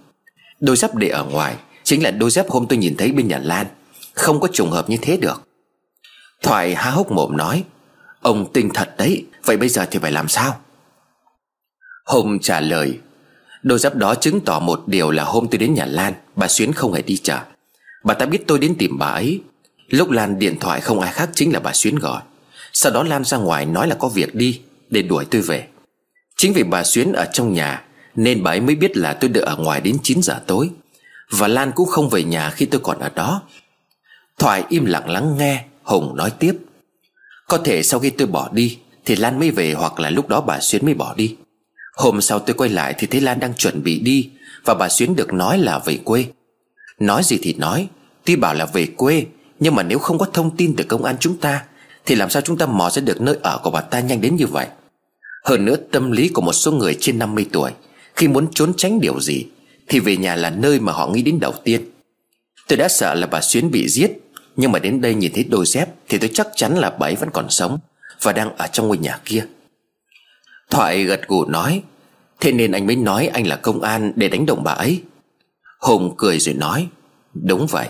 Đôi 0.59 0.75
dép 0.75 0.95
để 0.95 1.07
ở 1.07 1.23
ngoài 1.23 1.55
Chính 1.83 2.03
là 2.03 2.11
đôi 2.11 2.31
dép 2.31 2.49
hôm 2.49 2.65
tôi 2.69 2.77
nhìn 2.77 2.95
thấy 2.97 3.11
bên 3.11 3.27
nhà 3.27 3.39
Lan, 3.43 3.67
Không 4.13 4.39
có 4.39 4.47
trùng 4.53 4.71
hợp 4.71 4.89
như 4.89 4.97
thế 5.01 5.17
được. 5.17 5.41
Thoại 6.41 6.75
há 6.75 6.89
hốc 6.89 7.11
mồm 7.11 7.38
nói, 7.38 7.63
Ông 8.21 8.53
tinh 8.53 8.69
thật 8.73 8.93
đấy, 8.97 9.25
Vậy 9.45 9.57
bây 9.57 9.69
giờ 9.69 9.86
thì 9.91 9.99
phải 9.99 10.11
làm 10.11 10.27
sao? 10.27 10.59
Hùng 12.06 12.39
trả 12.39 12.60
lời, 12.60 12.99
Đôi 13.64 13.80
dép 13.80 13.95
đó 13.95 14.16
chứng 14.16 14.39
tỏ 14.41 14.60
một 14.60 14.88
điều 14.88 15.12
là 15.12 15.24
hôm 15.24 15.47
tôi 15.51 15.58
đến 15.58 15.74
nhà 15.74 15.86
Lan, 15.86 16.14
Bà 16.36 16.47
Xuyến 16.47 16.74
không 16.74 16.93
hề 16.93 17.01
đi 17.01 17.18
chợ. 17.18 17.39
Bà 18.03 18.14
ta 18.14 18.26
biết 18.26 18.47
tôi 18.47 18.60
đến 18.60 18.76
tìm 18.78 18.97
bà 18.97 19.08
ấy. 19.08 19.41
Lúc 19.89 20.12
Lan 20.12 20.39
điện 20.39 20.60
thoại 20.60 20.82
không 20.82 20.99
ai 20.99 21.14
khác 21.14 21.30
chính 21.34 21.53
là 21.53 21.60
bà 21.60 21.74
Xuyến 21.74 21.95
gọi. 21.95 22.22
Sau 22.74 22.91
đó 22.91 23.03
Lan 23.03 23.24
ra 23.24 23.38
ngoài 23.38 23.66
nói 23.66 23.88
là 23.88 23.95
có 23.95 24.08
việc 24.08 24.36
đi, 24.36 24.62
Để 24.89 25.01
đuổi 25.01 25.26
tôi 25.26 25.41
về. 25.41 25.68
Chính 26.38 26.53
vì 26.53 26.64
bà 26.64 26.84
Xuyến 26.84 27.14
ở 27.14 27.26
trong 27.34 27.53
nhà, 27.53 27.84
Nên 28.16 28.43
bà 28.43 28.51
ấy 28.51 28.62
mới 28.62 28.76
biết 28.76 28.97
là 28.97 29.14
tôi 29.14 29.30
đợi 29.30 29.43
ở 29.43 29.56
ngoài 29.58 29.82
đến 29.82 29.97
9 30.03 30.22
giờ 30.22 30.41
tối. 30.47 30.70
Và 31.30 31.47
Lan 31.47 31.72
cũng 31.76 31.88
không 31.88 32.10
về 32.10 32.24
nhà 32.24 32.49
khi 32.49 32.66
tôi 32.66 32.82
còn 32.84 32.99
ở 32.99 33.10
đó. 33.16 33.41
Thoại 34.39 34.64
im 34.70 34.86
lặng 34.86 35.10
lắng 35.10 35.38
nghe, 35.38 35.66
Hùng 35.84 36.16
nói 36.16 36.32
tiếp, 36.39 36.58
Có 37.47 37.58
thể 37.58 37.84
sau 37.84 37.99
khi 37.99 38.10
tôi 38.10 38.28
bỏ 38.28 38.49
đi, 38.51 38.78
Thì 39.06 39.16
Lan 39.16 39.39
mới 39.39 39.51
về 39.51 39.74
hoặc 39.74 39.99
là 39.99 40.10
lúc 40.10 40.28
đó 40.28 40.41
bà 40.41 40.60
Xuyến 40.60 40.86
mới 40.86 40.93
bỏ 40.93 41.14
đi. 41.18 41.36
Hôm 41.96 42.22
sau 42.22 42.39
tôi 42.39 42.54
quay 42.54 42.70
lại 42.70 42.96
thì 42.98 43.08
thấy 43.08 43.22
Lan 43.22 43.39
đang 43.39 43.54
chuẩn 43.54 43.84
bị 43.84 44.00
đi, 44.00 44.30
Và 44.66 44.74
bà 44.74 44.89
Xuyến 44.89 45.16
được 45.16 45.34
nói 45.34 45.58
là 45.58 45.80
về 45.80 46.00
quê. 46.04 46.26
Nói 47.00 47.24
gì 47.24 47.39
thì 47.41 47.54
nói, 47.54 47.88
Tuy 48.26 48.36
bảo 48.36 48.54
là 48.54 48.66
về 48.66 48.88
quê, 48.98 49.26
Nhưng 49.60 49.76
mà 49.76 49.84
nếu 49.84 50.00
không 50.00 50.18
có 50.18 50.26
thông 50.34 50.58
tin 50.58 50.76
từ 50.76 50.84
công 50.84 51.04
an 51.04 51.16
chúng 51.20 51.38
ta, 51.38 51.64
Thì 52.06 52.16
làm 52.16 52.30
sao 52.30 52.41
chúng 52.41 52.58
ta 52.58 52.66
mò 52.66 52.89
ra 52.89 53.02
được 53.02 53.22
nơi 53.22 53.38
ở 53.43 53.60
của 53.64 53.72
bà 53.72 53.82
ta 53.82 54.00
nhanh 54.00 54.22
đến 54.22 54.36
như 54.36 54.48
vậy? 54.48 54.68
Hơn 55.43 55.66
nữa, 55.66 55.76
tâm 55.91 56.12
lý 56.12 56.30
của 56.30 56.41
một 56.41 56.54
số 56.54 56.72
người 56.72 56.98
trên 57.00 57.20
50 57.20 57.46
tuổi, 57.52 57.72
Khi 58.16 58.28
muốn 58.28 58.48
trốn 58.54 58.74
tránh 58.78 59.00
điều 59.00 59.20
gì, 59.20 59.46
Thì 59.88 60.00
về 60.00 60.18
nhà 60.18 60.36
là 60.36 60.50
nơi 60.50 60.80
mà 60.80 60.91
họ 60.91 61.08
nghĩ 61.08 61.22
đến 61.22 61.39
đầu 61.39 61.54
tiên. 61.64 61.82
Tôi 62.68 62.78
đã 62.78 62.88
sợ 62.88 63.14
là 63.14 63.28
bà 63.28 63.41
Xuyến 63.41 63.72
bị 63.72 63.89
giết, 63.89 64.12
Nhưng 64.56 64.72
mà 64.72 64.80
đến 64.80 65.02
đây 65.02 65.16
nhìn 65.16 65.32
thấy 65.36 65.43
đôi 65.43 65.66
dép, 65.66 65.89
Thì 66.10 66.18
tôi 66.18 66.30
chắc 66.34 66.48
chắn 66.56 66.78
là 66.78 66.89
bà 66.89 67.08
ấy 67.08 67.16
vẫn 67.16 67.30
còn 67.34 67.50
sống 67.50 67.78
Và 68.22 68.34
đang 68.34 68.58
ở 68.58 68.68
trong 68.68 68.88
ngôi 68.88 68.98
nhà 68.98 69.20
kia. 69.26 69.46
Thoại 70.70 71.03
gật 71.03 71.28
gù 71.28 71.45
nói, 71.45 71.82
Thế 72.39 72.51
nên 72.51 72.72
anh 72.72 72.88
mới 72.88 72.95
nói 72.95 73.28
anh 73.28 73.47
là 73.47 73.55
công 73.55 73.82
an 73.82 74.13
để 74.16 74.30
đánh 74.30 74.45
động 74.45 74.63
bà 74.63 74.72
ấy. 74.72 75.01
Hùng 75.80 76.13
cười 76.18 76.39
rồi 76.39 76.55
nói, 76.55 76.88
Đúng 77.34 77.68
vậy, 77.68 77.88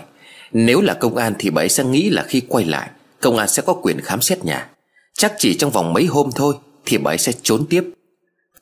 Nếu 0.52 0.80
là 0.80 0.94
công 0.94 1.16
an 1.16 1.34
thì 1.38 1.50
bà 1.50 1.62
ấy 1.62 1.68
sẽ 1.68 1.84
nghĩ 1.84 2.10
là 2.10 2.22
khi 2.22 2.42
quay 2.48 2.64
lại, 2.64 2.90
Công 3.20 3.36
an 3.36 3.48
sẽ 3.48 3.62
có 3.66 3.72
quyền 3.72 4.00
khám 4.00 4.20
xét 4.20 4.44
nhà. 4.44 4.68
Chắc 5.14 5.34
chỉ 5.38 5.54
trong 5.54 5.70
vòng 5.70 5.92
mấy 5.92 6.04
hôm 6.04 6.30
thôi 6.34 6.54
Thì 6.84 6.98
bà 6.98 7.10
ấy 7.10 7.18
sẽ 7.18 7.32
trốn 7.42 7.66
tiếp. 7.70 7.84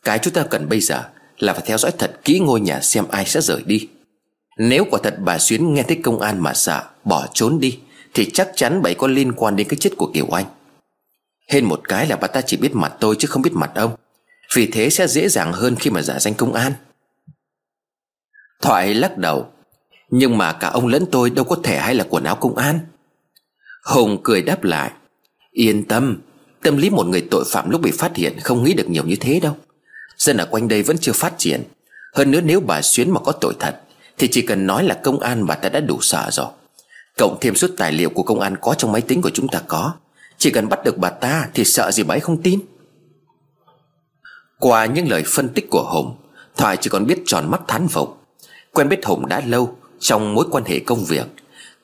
Cái 0.05 0.19
chúng 0.19 0.33
ta 0.33 0.43
cần 0.51 0.69
bây 0.69 0.81
giờ 0.81 1.03
Là 1.39 1.53
phải 1.53 1.62
theo 1.67 1.79
dõi 1.79 1.93
thật 1.99 2.21
kỹ 2.25 2.39
ngôi 2.39 2.61
nhà 2.61 2.81
xem 2.81 3.05
ai 3.11 3.25
sẽ 3.25 3.41
rời 3.41 3.62
đi. 3.67 3.89
Nếu 4.59 4.85
quả 4.91 5.01
thật 5.03 5.15
bà 5.19 5.39
Xuyến 5.39 5.75
nghe 5.75 5.83
thấy 5.83 5.97
công 6.03 6.21
an 6.21 6.41
mà 6.41 6.55
sợ, 6.55 6.83
Bỏ 7.05 7.27
trốn 7.35 7.61
đi, 7.61 7.79
Thì 8.15 8.31
chắc 8.31 8.51
chắn 8.55 8.83
bà 8.83 8.89
ấy 8.91 8.95
có 8.95 9.07
liên 9.07 9.33
quan 9.33 9.57
đến 9.57 9.69
cái 9.69 9.77
chết 9.81 9.91
của 9.97 10.11
Kiều 10.15 10.27
Anh. 10.37 10.45
Hên 11.49 11.65
một 11.65 11.81
cái 11.89 12.07
là 12.07 12.17
bà 12.17 12.27
ta 12.27 12.41
chỉ 12.41 12.57
biết 12.57 12.75
mặt 12.75 12.93
tôi 13.01 13.17
chứ 13.19 13.29
không 13.29 13.43
biết 13.43 13.53
mặt 13.53 13.71
ông 13.75 13.95
vì 14.55 14.67
thế 14.67 14.91
sẽ 14.91 15.09
dễ 15.09 15.29
dàng 15.29 15.53
hơn 15.53 15.77
khi 15.77 15.91
mà 15.91 16.03
giả 16.03 16.19
danh 16.19 16.35
công 16.35 16.55
an. 16.55 16.73
Thoại 18.63 18.95
lắc 18.95 19.19
đầu, 19.19 19.47
Nhưng 20.11 20.39
mà 20.39 20.53
cả 20.53 20.69
ông 20.69 20.87
lẫn 20.87 21.07
tôi 21.13 21.31
đâu 21.31 21.45
có 21.45 21.57
thể 21.63 21.79
hay 21.79 21.95
là 21.95 22.05
quần 22.11 22.25
áo 22.25 22.37
công 22.37 22.57
an. 22.57 22.79
Hùng 23.85 24.19
cười 24.23 24.43
đáp 24.43 24.65
lại, 24.65 24.91
Yên 25.51 25.85
tâm 25.89 26.21
Tâm 26.63 26.77
lý 26.77 26.91
một 26.91 27.07
người 27.07 27.27
tội 27.31 27.45
phạm 27.47 27.71
lúc 27.71 27.81
bị 27.81 27.91
phát 27.91 28.17
hiện 28.17 28.41
Không 28.41 28.65
nghĩ 28.65 28.75
được 28.75 28.89
nhiều 28.89 29.05
như 29.05 29.17
thế 29.21 29.41
đâu. 29.41 29.57
Dân 30.17 30.37
ở 30.37 30.47
quanh 30.47 30.69
đây 30.69 30.83
vẫn 30.83 30.99
chưa 30.99 31.13
phát 31.13 31.35
triển. 31.39 31.63
Hơn 32.15 32.31
nữa 32.31 32.41
nếu 32.45 32.61
bà 32.61 32.83
Xuyến 32.83 33.11
mà 33.11 33.21
có 33.21 33.33
tội 33.33 33.55
thật, 33.59 33.81
Thì 34.19 34.29
chỉ 34.29 34.43
cần 34.43 34.67
nói 34.67 34.85
là 34.85 34.95
công 35.03 35.21
an 35.21 35.47
bà 35.47 35.55
ta 35.55 35.69
đã 35.69 35.81
đủ 35.81 35.99
sợ 36.01 36.29
rồi. 36.33 36.47
Cộng 37.19 37.39
thêm 37.41 37.55
suốt 37.55 37.71
tài 37.77 37.93
liệu 37.93 38.11
của 38.11 38.23
công 38.23 38.41
an 38.41 38.57
có 38.61 38.75
trong 38.75 38.93
máy 38.93 39.01
tính 39.01 39.23
của 39.23 39.31
chúng 39.31 39.49
ta 39.49 39.63
có. 39.69 39.93
Chỉ 40.39 40.51
cần 40.51 40.69
bắt 40.69 40.85
được 40.85 40.99
bà 40.99 41.11
ta 41.11 41.49
Thì 41.55 41.65
sợ 41.65 41.91
gì 41.91 42.03
bà 42.03 42.15
ấy 42.15 42.21
không 42.21 42.43
tin 42.43 42.61
qua 44.59 44.87
những 44.87 45.09
lời 45.09 45.23
phân 45.27 45.49
tích 45.49 45.71
của 45.71 45.83
Hùng, 45.83 46.17
Thoại 46.57 46.77
chỉ 46.81 46.91
còn 46.91 47.07
biết 47.07 47.23
tròn 47.27 47.51
mắt 47.51 47.61
thán 47.69 47.89
phục. 47.89 48.19
Quen 48.73 48.89
biết 48.89 49.05
Hùng 49.07 49.29
đã 49.29 49.43
lâu 49.47 49.77
Trong 50.01 50.35
mối 50.35 50.47
quan 50.51 50.65
hệ 50.65 50.79
công 50.79 51.05
việc. 51.05 51.27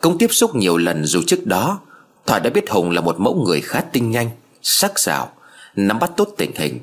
Cũng 0.01 0.18
tiếp 0.18 0.27
xúc 0.31 0.57
nhiều 0.57 0.77
lần 0.77 1.05
dù 1.05 1.23
trước 1.27 1.47
đó, 1.47 1.81
Thoại 2.27 2.41
đã 2.41 2.51
biết 2.51 2.71
Hùng 2.71 2.91
là 2.91 3.01
một 3.01 3.21
mẫu 3.21 3.45
người 3.47 3.61
khá 3.61 3.81
tinh 3.81 4.11
nhanh, 4.11 4.31
Sắc 4.62 4.99
sảo, 4.99 5.33
Nắm 5.77 5.99
bắt 5.99 6.11
tốt 6.16 6.29
tình 6.37 6.51
hình. 6.57 6.79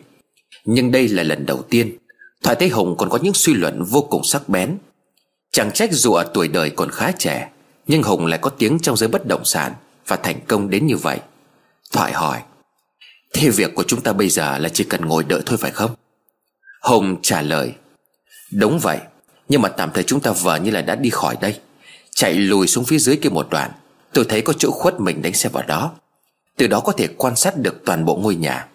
Nhưng 0.66 0.92
đây 0.92 1.08
là 1.08 1.24
lần 1.24 1.46
đầu 1.46 1.62
tiên, 1.70 1.98
Thoại 2.44 2.56
thấy 2.60 2.70
Hùng 2.70 2.96
còn 2.98 3.10
có 3.10 3.20
những 3.22 3.34
suy 3.34 3.54
luận 3.54 3.84
vô 3.84 4.02
cùng 4.02 4.24
sắc 4.24 4.50
bén. 4.50 4.78
Chẳng 5.52 5.72
trách 5.72 5.90
dù 5.92 6.14
ở 6.14 6.24
tuổi 6.34 6.48
đời 6.48 6.70
còn 6.70 6.90
khá 6.92 7.12
trẻ, 7.12 7.50
Nhưng 7.88 8.04
Hùng 8.04 8.26
lại 8.26 8.40
có 8.42 8.50
tiếng 8.50 8.80
trong 8.80 8.98
giới 8.98 9.10
bất 9.10 9.28
động 9.28 9.46
sản 9.46 9.74
Và 10.08 10.16
thành 10.16 10.40
công 10.48 10.70
đến 10.70 10.88
như 10.88 10.98
vậy. 10.98 11.20
Thoại 11.92 12.14
hỏi 12.14 12.42
Thế 13.34 13.50
việc 13.50 13.76
của 13.76 13.84
chúng 13.84 14.02
ta 14.02 14.14
bây 14.14 14.30
giờ 14.30 14.58
là 14.58 14.70
chỉ 14.70 14.84
cần 14.84 15.06
ngồi 15.06 15.24
đợi 15.24 15.42
thôi 15.46 15.58
phải 15.58 15.72
không? 15.72 15.92
Hùng 16.82 17.16
trả 17.22 17.42
lời, 17.42 17.74
Đúng 18.52 18.80
vậy, 18.80 18.98
Nhưng 19.50 19.62
mà 19.62 19.70
tạm 19.70 19.92
thời 19.94 20.04
chúng 20.04 20.20
ta 20.20 20.32
vờ 20.32 20.56
như 20.56 20.72
là 20.72 20.82
đã 20.82 20.96
đi 20.96 21.10
khỏi 21.10 21.38
đây. 21.42 21.60
Chạy 22.12 22.34
lùi 22.34 22.68
xuống 22.68 22.86
phía 22.86 22.98
dưới 22.98 23.16
kia 23.16 23.30
một 23.30 23.48
đoạn, 23.50 23.72
Tôi 24.14 24.26
thấy 24.30 24.42
có 24.42 24.54
chỗ 24.54 24.72
khuất 24.72 25.00
mình 25.00 25.22
đánh 25.22 25.34
xe 25.34 25.50
vào 25.50 25.64
đó. 25.68 25.92
Từ 26.58 26.68
đó 26.68 26.80
có 26.80 26.92
thể 26.92 27.08
quan 27.08 27.36
sát 27.36 27.58
được 27.58 27.82
toàn 27.86 28.06
bộ 28.06 28.16
ngôi 28.16 28.36
nhà. 28.36 28.68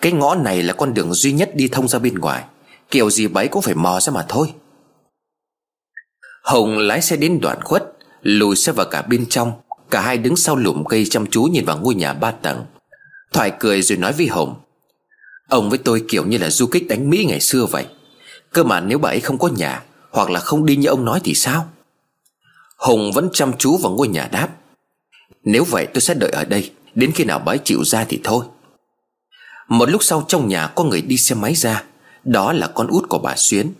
Cái 0.00 0.12
ngõ 0.12 0.34
này 0.34 0.62
là 0.62 0.72
con 0.72 0.94
đường 0.94 1.14
duy 1.14 1.32
nhất 1.32 1.50
đi 1.54 1.68
thông 1.68 1.88
ra 1.88 1.98
bên 1.98 2.14
ngoài, 2.14 2.44
Kiểu 2.90 3.10
gì 3.10 3.26
bấy 3.26 3.48
cũng 3.48 3.62
phải 3.62 3.74
mò 3.74 4.00
ra 4.00 4.12
mà 4.12 4.24
thôi. 4.28 4.52
Hồng 6.42 6.78
lái 6.78 7.02
xe 7.02 7.16
đến 7.16 7.40
đoạn 7.40 7.62
khuất, 7.62 7.92
Lùi 8.22 8.56
xe 8.56 8.72
vào 8.72 8.86
cả 8.90 9.02
bên 9.02 9.26
trong, 9.26 9.52
Cả 9.90 10.00
hai 10.00 10.18
đứng 10.18 10.36
sau 10.36 10.56
lùm 10.56 10.84
cây 10.84 11.06
chăm 11.10 11.26
chú 11.26 11.42
nhìn 11.42 11.64
vào 11.64 11.78
ngôi 11.78 11.94
nhà 11.94 12.12
ba 12.12 12.30
tầng. 12.30 12.64
Thoại 13.32 13.52
cười 13.60 13.82
rồi 13.82 13.98
nói 13.98 14.12
với 14.12 14.26
Hồng, 14.26 14.54
Ông 15.48 15.70
với 15.70 15.78
tôi 15.78 16.04
kiểu 16.08 16.26
như 16.26 16.38
là 16.38 16.50
du 16.50 16.66
kích 16.66 16.88
đánh 16.88 17.10
Mỹ 17.10 17.24
ngày 17.28 17.40
xưa 17.40 17.66
vậy. 17.66 17.86
Cơ 18.52 18.64
mà 18.64 18.80
nếu 18.80 18.98
bà 18.98 19.10
ấy 19.10 19.20
không 19.20 19.38
có 19.38 19.48
nhà 19.48 19.82
Hoặc 20.10 20.30
là 20.30 20.40
không 20.40 20.66
đi 20.66 20.76
như 20.76 20.88
ông 20.88 21.04
nói 21.04 21.20
thì 21.24 21.34
sao? 21.34 21.68
Hùng 22.76 23.12
vẫn 23.12 23.28
chăm 23.32 23.52
chú 23.58 23.76
vào 23.76 23.92
ngôi 23.92 24.08
nhà 24.08 24.28
đáp, 24.32 24.48
Nếu 25.44 25.64
vậy 25.64 25.86
tôi 25.86 26.00
sẽ 26.00 26.14
đợi 26.14 26.30
ở 26.30 26.44
đây, 26.44 26.70
Đến 26.94 27.12
khi 27.12 27.24
nào 27.24 27.38
bà 27.38 27.52
ấy 27.52 27.58
chịu 27.64 27.84
ra 27.84 28.04
thì 28.04 28.20
thôi. 28.24 28.44
Một 29.68 29.90
lúc 29.90 30.02
sau 30.02 30.24
trong 30.28 30.48
nhà 30.48 30.66
có 30.66 30.84
người 30.84 31.02
đi 31.02 31.16
xe 31.16 31.34
máy 31.34 31.54
ra, 31.54 31.84
Đó 32.24 32.52
là 32.52 32.66
con 32.66 32.86
út 32.86 33.08
của 33.08 33.18
bà 33.18 33.34
Xuyến. 33.36 33.72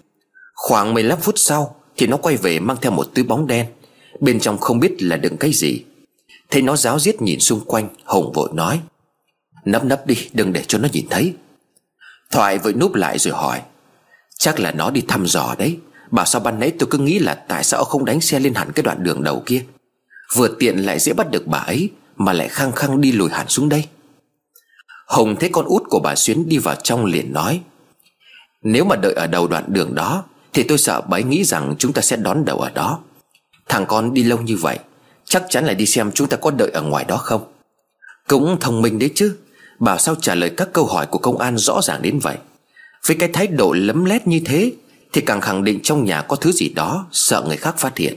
Khoảng 0.54 0.94
15 0.94 1.20
phút 1.20 1.34
sau 1.38 1.76
Thì 1.96 2.06
nó 2.06 2.16
quay 2.16 2.36
về 2.36 2.60
mang 2.60 2.76
theo 2.80 2.92
một 2.92 3.06
túi 3.14 3.24
bóng 3.24 3.46
đen, 3.46 3.66
Bên 4.20 4.40
trong 4.40 4.58
không 4.58 4.80
biết 4.80 5.02
là 5.02 5.16
đựng 5.16 5.36
cái 5.36 5.52
gì. 5.52 5.84
Thấy 6.50 6.62
nó 6.62 6.76
giáo 6.76 6.98
giết 6.98 7.22
nhìn 7.22 7.40
xung 7.40 7.60
quanh 7.60 7.88
Hùng 8.04 8.32
vội 8.32 8.50
nói 8.52 8.80
Nấp 9.64 9.84
nấp 9.84 10.06
đi, 10.06 10.28
đừng 10.32 10.52
để 10.52 10.64
cho 10.68 10.78
nó 10.78 10.88
nhìn 10.92 11.06
thấy. 11.10 11.34
Thoại 12.30 12.58
vội 12.58 12.72
núp 12.72 12.94
lại 12.94 13.18
rồi 13.18 13.34
hỏi. 13.34 13.62
Chắc 14.38 14.60
là 14.60 14.72
nó 14.72 14.90
đi 14.90 15.02
thăm 15.08 15.26
dò 15.26 15.54
đấy. 15.58 15.78
Bảo 16.10 16.26
sao 16.26 16.40
ban 16.40 16.60
nãy 16.60 16.72
tôi 16.78 16.88
cứ 16.90 16.98
nghĩ 16.98 17.18
là 17.18 17.34
Tại 17.34 17.64
sao 17.64 17.84
không 17.84 18.04
đánh 18.04 18.20
xe 18.20 18.40
lên 18.40 18.54
hẳn 18.54 18.72
cái 18.72 18.82
đoạn 18.82 19.02
đường 19.02 19.22
đầu 19.22 19.42
kia? 19.46 19.64
Vừa 20.36 20.48
tiện 20.58 20.78
lại 20.78 20.98
dễ 20.98 21.12
bắt 21.12 21.30
được 21.30 21.46
bà 21.46 21.58
ấy, 21.58 21.90
Mà 22.16 22.32
lại 22.32 22.48
khăng 22.48 22.72
khăng 22.72 23.00
đi 23.00 23.12
lùi 23.12 23.30
hẳn 23.30 23.48
xuống 23.48 23.68
đây. 23.68 23.84
Hồng 25.06 25.36
thấy 25.40 25.48
con 25.52 25.66
út 25.66 25.82
của 25.90 26.00
bà 26.00 26.14
Xuyến 26.14 26.48
đi 26.48 26.58
vào 26.58 26.74
trong 26.74 27.04
liền 27.04 27.32
nói. 27.32 27.60
Nếu 28.62 28.84
mà 28.84 28.96
đợi 28.96 29.12
ở 29.14 29.26
đầu 29.26 29.46
đoạn 29.46 29.64
đường 29.68 29.94
đó, 29.94 30.24
Thì 30.52 30.62
tôi 30.62 30.78
sợ 30.78 31.00
bà 31.00 31.16
ấy 31.16 31.22
nghĩ 31.22 31.44
rằng 31.44 31.74
chúng 31.78 31.92
ta 31.92 32.02
sẽ 32.02 32.16
đón 32.16 32.44
đầu 32.44 32.58
ở 32.58 32.70
đó. 32.70 33.00
Thằng 33.68 33.86
con 33.86 34.14
đi 34.14 34.22
lâu 34.22 34.38
như 34.38 34.56
vậy, 34.56 34.78
Chắc 35.24 35.44
chắn 35.48 35.66
là 35.66 35.74
đi 35.74 35.86
xem 35.86 36.12
chúng 36.12 36.28
ta 36.28 36.36
có 36.36 36.50
đợi 36.50 36.70
ở 36.70 36.82
ngoài 36.82 37.04
đó 37.04 37.16
không? 37.16 37.52
Cũng 38.28 38.56
thông 38.60 38.82
minh 38.82 38.98
đấy 38.98 39.10
chứ. 39.14 39.36
Bảo 39.78 39.98
sao 39.98 40.14
trả 40.14 40.34
lời 40.34 40.50
các 40.56 40.68
câu 40.72 40.86
hỏi 40.86 41.06
của 41.06 41.18
công 41.18 41.38
an 41.38 41.58
rõ 41.58 41.80
ràng 41.82 42.02
đến 42.02 42.18
vậy? 42.18 42.36
Với 43.06 43.16
cái 43.16 43.28
thái 43.32 43.46
độ 43.46 43.72
lấm 43.72 44.04
lét 44.04 44.26
như 44.26 44.40
thế 44.44 44.72
Thì 45.12 45.20
càng 45.20 45.40
khẳng 45.40 45.64
định 45.64 45.80
trong 45.82 46.04
nhà 46.04 46.22
có 46.22 46.36
thứ 46.36 46.52
gì 46.52 46.68
đó 46.68 47.06
Sợ 47.12 47.44
người 47.46 47.56
khác 47.56 47.78
phát 47.78 47.96
hiện. 47.96 48.14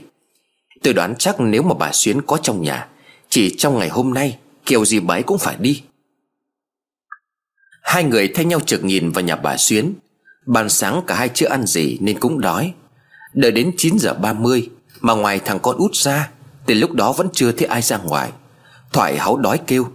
Tôi 0.82 0.94
đoán 0.94 1.14
chắc 1.18 1.40
nếu 1.40 1.62
mà 1.62 1.74
bà 1.74 1.92
Xuyến 1.92 2.22
có 2.22 2.36
trong 2.36 2.62
nhà, 2.62 2.88
Chỉ 3.28 3.54
trong 3.58 3.78
ngày 3.78 3.88
hôm 3.88 4.14
nay, 4.14 4.38
Kiểu 4.66 4.84
gì 4.84 5.00
bà 5.00 5.14
ấy 5.14 5.22
cũng 5.22 5.38
phải 5.38 5.56
đi. 5.58 5.82
Hai 7.82 8.04
người 8.04 8.28
thay 8.28 8.44
nhau 8.44 8.60
trực 8.60 8.84
nhìn 8.84 9.10
vào 9.10 9.24
nhà 9.24 9.36
bà 9.36 9.56
Xuyến. 9.56 9.94
Bàn 10.46 10.68
sáng 10.68 11.02
cả 11.06 11.14
hai 11.14 11.28
chưa 11.28 11.48
ăn 11.48 11.66
gì 11.66 11.98
nên 12.00 12.20
cũng 12.20 12.40
đói. 12.40 12.72
Đợi 13.34 13.50
đến 13.50 13.70
9 13.76 13.98
giờ 13.98 14.14
30 14.14 14.70
Mà 15.00 15.14
ngoài 15.14 15.40
thằng 15.44 15.58
con 15.58 15.76
út 15.76 15.94
ra 15.94 16.30
Từ 16.66 16.74
lúc 16.74 16.92
đó 16.92 17.12
vẫn 17.12 17.28
chưa 17.32 17.52
thấy 17.52 17.68
ai 17.68 17.82
ra 17.82 17.98
ngoài. 17.98 18.32
Thoại 18.92 19.18
háu 19.18 19.36
đói 19.36 19.60
kêu 19.66 19.88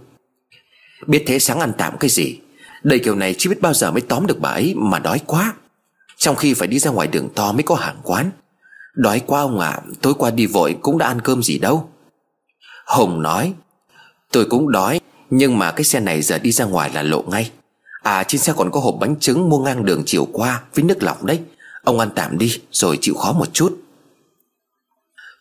Biết 1.06 1.24
thế 1.26 1.38
sáng 1.38 1.60
ăn 1.60 1.72
tạm 1.78 1.98
cái 2.00 2.10
gì? 2.10 2.38
Đầy 2.82 2.98
kiểu 2.98 3.14
này 3.14 3.34
chưa 3.38 3.50
biết 3.50 3.60
bao 3.60 3.74
giờ 3.74 3.90
mới 3.90 4.00
tóm 4.00 4.26
được 4.26 4.40
bà 4.40 4.50
ấy 4.50 4.74
Mà 4.76 4.98
đói 4.98 5.20
quá. 5.26 5.54
Trong 6.16 6.36
khi 6.36 6.54
phải 6.54 6.68
đi 6.68 6.78
ra 6.78 6.90
ngoài 6.90 7.08
đường 7.08 7.28
to 7.34 7.52
mới 7.52 7.62
có 7.62 7.74
hàng 7.74 7.96
quán. 8.02 8.30
Đói 8.94 9.20
quá 9.26 9.40
ông 9.40 9.60
ạ 9.60 9.68
à, 9.68 9.82
Tối 10.00 10.14
qua 10.14 10.30
đi 10.30 10.46
vội 10.46 10.76
cũng 10.82 10.98
đã 10.98 11.06
ăn 11.06 11.20
cơm 11.20 11.42
gì 11.42 11.58
đâu. 11.58 11.90
Hồng 12.86 13.22
nói 13.22 13.52
Tôi 14.32 14.44
cũng 14.44 14.72
đói 14.72 15.00
Nhưng 15.30 15.58
mà 15.58 15.70
cái 15.70 15.84
xe 15.84 16.00
này 16.00 16.22
giờ 16.22 16.38
đi 16.38 16.52
ra 16.52 16.64
ngoài 16.64 16.90
là 16.94 17.02
lộ 17.02 17.22
ngay. 17.22 17.50
À 18.02 18.24
trên 18.24 18.40
xe 18.40 18.52
còn 18.56 18.70
có 18.70 18.80
hộp 18.80 18.94
bánh 19.00 19.16
trứng 19.20 19.48
mua 19.48 19.58
ngang 19.58 19.84
đường 19.84 20.02
chiều 20.06 20.28
qua 20.32 20.62
Với 20.74 20.84
nước 20.84 21.02
lọc 21.02 21.24
đấy. 21.24 21.40
Ông 21.84 21.98
ăn 21.98 22.10
tạm 22.14 22.38
đi 22.38 22.60
rồi 22.70 22.98
chịu 23.00 23.14
khó 23.14 23.32
một 23.32 23.48
chút. 23.52 23.78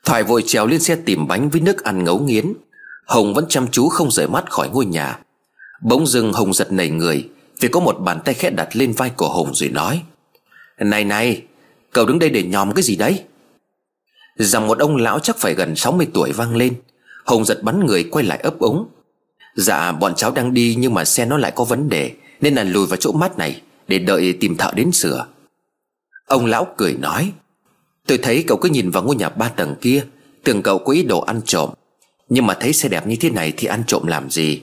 Thoại 0.06 0.24
vội 0.24 0.44
trèo 0.48 0.68
lên 0.68 0.80
xe 0.80 0.96
tìm 0.96 1.28
bánh 1.28 1.50
với 1.50 1.62
nước 1.62 1.84
ăn 1.84 2.04
ngấu 2.04 2.20
nghiến. 2.20 2.54
Hồng 3.06 3.34
vẫn 3.34 3.46
chăm 3.50 3.68
chú 3.72 3.90
không 3.90 4.12
rời 4.12 4.28
mắt 4.28 4.50
khỏi 4.50 4.70
ngôi 4.70 4.86
nhà. 4.86 5.20
Bỗng 5.82 6.08
dưng 6.08 6.34
Hùng 6.34 6.54
giật 6.54 6.72
nảy 6.72 6.90
người, 6.90 7.30
Vì 7.60 7.68
có 7.68 7.80
một 7.80 7.98
bàn 8.00 8.20
tay 8.26 8.34
khẽ 8.34 8.50
đặt 8.50 8.76
lên 8.76 8.94
vai 8.94 9.10
của 9.10 9.30
Hùng 9.30 9.54
rồi 9.54 9.70
nói, 9.70 10.02
Này 10.80 11.04
này, 11.04 11.42
Cậu 11.92 12.06
đứng 12.06 12.20
đây 12.20 12.30
để 12.30 12.44
nhòm 12.44 12.74
cái 12.74 12.84
gì 12.84 12.96
đấy? 12.96 13.24
Rằng 14.36 14.68
một 14.68 14.80
ông 14.80 14.96
lão 14.96 15.20
chắc 15.20 15.38
phải 15.38 15.54
gần 15.54 15.76
60 15.76 16.08
tuổi 16.14 16.32
vang 16.32 16.56
lên, 16.56 16.74
Hùng 17.26 17.46
giật 17.46 17.64
bắn 17.64 17.86
người 17.86 18.04
quay 18.04 18.26
lại 18.26 18.40
ấp 18.44 18.60
úng. 18.60 18.88
Dạ 19.56 19.92
bọn 19.92 20.16
cháu 20.16 20.32
đang 20.32 20.54
đi 20.54 20.76
Nhưng 20.80 20.94
mà 20.94 21.06
xe 21.06 21.26
nó 21.26 21.38
lại 21.38 21.52
có 21.56 21.64
vấn 21.64 21.90
đề, 21.90 22.12
Nên 22.42 22.56
là 22.56 22.64
lùi 22.64 22.88
vào 22.88 22.98
chỗ 22.98 23.12
mát 23.12 23.38
này 23.38 23.62
Để 23.88 24.00
đợi 24.00 24.38
tìm 24.40 24.58
thợ 24.58 24.72
đến 24.76 24.92
sửa. 24.92 25.26
Ông 26.26 26.46
lão 26.46 26.68
cười 26.78 26.94
nói, 26.94 27.32
Tôi 28.08 28.18
thấy 28.18 28.44
cậu 28.48 28.58
cứ 28.58 28.70
nhìn 28.70 28.90
vào 28.90 29.04
ngôi 29.04 29.16
nhà 29.16 29.30
ba 29.30 29.50
tầng 29.50 29.76
kia, 29.82 30.06
Tưởng 30.44 30.62
cậu 30.62 30.80
có 30.80 30.94
ý 30.94 31.04
đồ 31.04 31.22
ăn 31.22 31.42
trộm, 31.46 31.70
Nhưng 32.30 32.46
mà 32.46 32.54
thấy 32.54 32.74
xe 32.74 32.90
đẹp 32.90 33.08
như 33.08 33.16
thế 33.20 33.30
này 33.30 33.54
thì 33.58 33.68
ăn 33.68 33.84
trộm 33.88 34.08
làm 34.08 34.30
gì? 34.30 34.62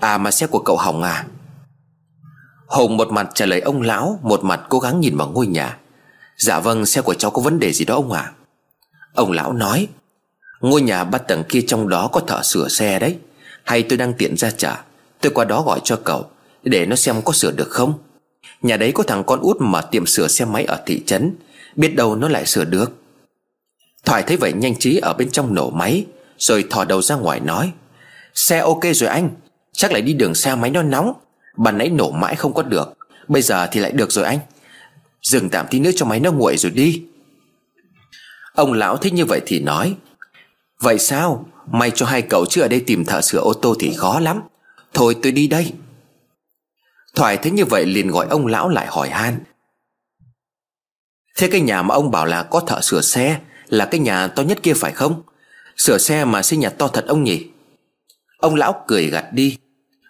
À 0.00 0.18
mà 0.18 0.30
xe 0.30 0.46
của 0.46 0.58
cậu 0.58 0.76
hỏng 0.76 1.02
à? 1.02 1.26
Hùng 2.66 2.96
một 2.96 3.12
mặt 3.12 3.28
trả 3.34 3.46
lời 3.46 3.60
ông 3.60 3.82
lão, 3.82 4.18
Một 4.22 4.44
mặt 4.44 4.60
cố 4.68 4.78
gắng 4.78 5.00
nhìn 5.00 5.16
vào 5.16 5.28
ngôi 5.28 5.46
nhà. 5.46 5.78
Dạ 6.36 6.60
vâng 6.60 6.86
xe 6.86 7.02
của 7.02 7.14
cháu 7.14 7.30
có 7.30 7.42
vấn 7.42 7.58
đề 7.58 7.72
gì 7.72 7.84
đó 7.84 7.94
ông 7.94 8.12
à 8.12 8.32
Ông 9.14 9.32
lão 9.32 9.52
nói, 9.52 9.88
Ngôi 10.60 10.82
nhà 10.82 11.04
ba 11.04 11.18
tầng 11.18 11.44
kia 11.48 11.60
trong 11.66 11.88
đó 11.88 12.08
có 12.12 12.20
thợ 12.20 12.42
sửa 12.42 12.68
xe 12.68 12.98
đấy. 12.98 13.16
Hay 13.64 13.82
tôi 13.82 13.98
đang 13.98 14.14
tiện 14.14 14.36
ra 14.36 14.50
trả 14.50 14.84
Tôi 15.20 15.32
qua 15.34 15.44
đó 15.44 15.62
gọi 15.62 15.80
cho 15.84 16.00
cậu, 16.04 16.30
Để 16.62 16.86
nó 16.86 16.96
xem 16.96 17.22
có 17.22 17.32
sửa 17.32 17.50
được 17.50 17.70
không. 17.70 17.94
Nhà 18.62 18.76
đấy 18.76 18.92
có 18.94 19.02
thằng 19.02 19.24
con 19.24 19.40
út 19.40 19.56
mà 19.60 19.82
tiệm 19.82 20.06
sửa 20.06 20.28
xe 20.28 20.44
máy 20.44 20.64
ở 20.64 20.82
thị 20.86 21.02
trấn, 21.06 21.36
Biết 21.76 21.96
đâu 21.96 22.16
nó 22.16 22.28
lại 22.28 22.46
sửa 22.46 22.64
được. 22.64 22.92
Thoại 24.04 24.22
thấy 24.26 24.36
vậy, 24.36 24.52
nhanh 24.52 24.78
trí 24.78 24.98
ở 24.98 25.12
bên 25.12 25.30
trong 25.30 25.54
nổ 25.54 25.70
máy, 25.70 26.06
Rồi 26.38 26.64
thò 26.70 26.84
đầu 26.84 27.02
ra 27.02 27.14
ngoài 27.14 27.40
nói, 27.40 27.72
Xe 28.34 28.58
ok 28.58 28.82
rồi 28.94 29.10
anh 29.10 29.30
Chắc 29.76 29.92
lại 29.92 30.02
đi 30.02 30.12
đường 30.12 30.34
xa 30.34 30.56
máy 30.56 30.70
nó 30.70 30.82
nóng. 30.82 31.12
Bà 31.56 31.72
nãy 31.72 31.88
nổ 31.88 32.10
mãi 32.10 32.36
không 32.36 32.54
có 32.54 32.62
được. 32.62 32.98
Bây 33.28 33.42
giờ 33.42 33.66
thì 33.72 33.80
lại 33.80 33.92
được 33.92 34.12
rồi 34.12 34.24
anh. 34.24 34.38
Dừng 35.22 35.50
tạm 35.50 35.66
tí 35.70 35.80
nữa 35.80 35.90
cho 35.96 36.06
máy 36.06 36.20
nó 36.20 36.32
nguội 36.32 36.56
rồi 36.56 36.72
đi. 36.72 37.02
Ông 38.54 38.72
lão 38.72 38.96
thích 38.96 39.12
như 39.12 39.24
vậy 39.24 39.40
thì 39.46 39.60
nói, 39.60 39.96
Vậy 40.80 40.98
sao? 40.98 41.48
May 41.72 41.90
cho 41.90 42.06
hai 42.06 42.22
cậu 42.22 42.46
chứ 42.46 42.60
ở 42.60 42.68
đây 42.68 42.80
tìm 42.86 43.04
thợ 43.04 43.20
sửa 43.20 43.38
ô 43.38 43.52
tô 43.52 43.76
thì 43.80 43.92
khó 43.96 44.20
lắm. 44.20 44.42
Thôi 44.94 45.16
tôi 45.22 45.32
đi 45.32 45.46
đây. 45.46 45.72
Thoại 47.14 47.36
thấy 47.36 47.52
như 47.52 47.64
vậy 47.64 47.86
liền 47.86 48.10
gọi 48.10 48.26
ông 48.30 48.46
lão 48.46 48.68
lại 48.68 48.86
hỏi 48.86 49.08
han. 49.08 49.38
Thế 51.36 51.48
cái 51.48 51.60
nhà 51.60 51.82
mà 51.82 51.94
ông 51.94 52.10
bảo 52.10 52.26
là 52.26 52.42
có 52.42 52.60
thợ 52.60 52.80
sửa 52.80 53.00
xe 53.00 53.40
Là 53.68 53.84
cái 53.84 54.00
nhà 54.00 54.28
to 54.28 54.42
nhất 54.42 54.58
kia 54.62 54.74
phải 54.74 54.92
không? 54.92 55.22
Sửa 55.76 55.98
xe 55.98 56.24
mà 56.24 56.42
xây 56.42 56.58
nhà 56.58 56.70
to 56.70 56.88
thật 56.88 57.04
ông 57.06 57.24
nhỉ? 57.24 57.46
Ông 58.38 58.54
lão 58.54 58.84
cười 58.86 59.06
gặt 59.06 59.26
đi. 59.32 59.58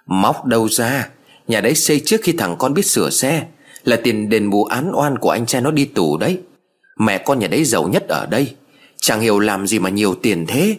Móc 0.07 0.45
đâu 0.45 0.69
ra. 0.69 1.09
Nhà 1.49 1.61
đấy 1.61 1.75
xây 1.75 2.03
trước 2.05 2.21
khi 2.23 2.33
thằng 2.33 2.57
con 2.59 2.75
biết 2.75 2.87
sửa 2.87 3.11
xe. 3.11 3.47
Là 3.85 3.97
tiền 4.05 4.29
đền 4.29 4.51
bù 4.51 4.65
án 4.65 4.93
oan 4.95 5.19
của 5.19 5.31
anh 5.31 5.47
trai 5.47 5.63
nó 5.63 5.71
đi 5.71 5.85
tù 5.85 6.17
đấy. 6.17 6.41
Mẹ 6.99 7.19
con 7.19 7.39
nhà 7.39 7.47
đấy 7.47 7.65
giàu 7.65 7.89
nhất 7.89 8.09
ở 8.09 8.27
đây. 8.27 8.55
Chẳng 9.01 9.21
hiểu 9.21 9.39
làm 9.39 9.67
gì 9.67 9.79
mà 9.79 9.91
nhiều 9.91 10.15
tiền 10.15 10.47
thế. 10.49 10.77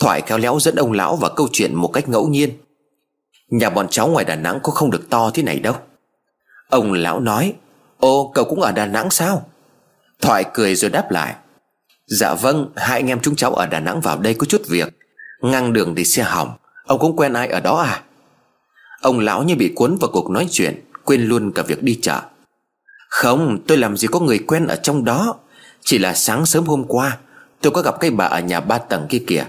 Thoại 0.00 0.22
khéo 0.26 0.38
léo 0.38 0.60
dẫn 0.60 0.74
ông 0.74 0.92
lão 0.92 1.16
vào 1.16 1.30
câu 1.36 1.48
chuyện 1.52 1.74
một 1.74 1.88
cách 1.88 2.08
ngẫu 2.08 2.28
nhiên. 2.28 2.50
Nhà 3.50 3.70
bọn 3.70 3.86
cháu 3.90 4.08
ngoài 4.08 4.24
Đà 4.24 4.36
Nẵng 4.36 4.60
có 4.62 4.72
không 4.72 4.90
được 4.90 5.10
to 5.10 5.30
thế 5.34 5.42
này 5.42 5.58
đâu. 5.58 5.74
Ông 6.68 6.92
lão 6.92 7.20
nói, 7.20 7.54
ô, 7.98 8.30
cậu 8.34 8.44
cũng 8.44 8.60
ở 8.60 8.72
Đà 8.72 8.86
Nẵng 8.86 9.10
sao? 9.10 9.48
Thoại 10.20 10.44
cười 10.54 10.74
rồi 10.74 10.90
đáp 10.90 11.10
lại 11.10 11.34
Dạ 12.06 12.34
vâng 12.34 12.72
Hai 12.76 13.00
anh 13.00 13.06
em 13.06 13.20
chúng 13.22 13.36
cháu 13.36 13.54
ở 13.54 13.66
Đà 13.66 13.80
Nẵng 13.80 14.00
vào 14.00 14.18
đây 14.18 14.34
có 14.34 14.46
chút 14.46 14.62
việc. 14.68 14.88
Ngang 15.42 15.72
đường 15.72 15.94
thì 15.94 16.04
xe 16.04 16.22
hỏng. 16.22 16.56
Ông 16.86 16.98
cũng 16.98 17.16
quen 17.16 17.32
ai 17.32 17.48
ở 17.48 17.60
đó 17.60 17.76
à? 17.76 18.02
Ông 19.00 19.18
lão 19.18 19.42
như 19.42 19.56
bị 19.56 19.72
cuốn 19.74 19.96
vào 20.00 20.10
cuộc 20.12 20.30
nói 20.30 20.46
chuyện, 20.50 20.80
Quên 21.04 21.22
luôn 21.22 21.52
cả 21.52 21.62
việc 21.62 21.82
đi 21.82 21.98
chợ. 22.02 22.20
Không, 23.08 23.58
tôi 23.66 23.78
làm 23.78 23.96
gì 23.96 24.08
có 24.08 24.20
người 24.20 24.38
quen 24.38 24.66
ở 24.66 24.76
trong 24.76 25.04
đó. 25.04 25.34
Chỉ 25.80 25.98
là 25.98 26.14
sáng 26.14 26.46
sớm 26.46 26.64
hôm 26.64 26.84
qua, 26.88 27.18
Tôi 27.60 27.72
có 27.72 27.82
gặp 27.82 28.00
cái 28.00 28.10
bà 28.10 28.24
ở 28.24 28.40
nhà 28.40 28.60
ba 28.60 28.78
tầng 28.78 29.06
kia 29.08 29.22
kìa. 29.26 29.44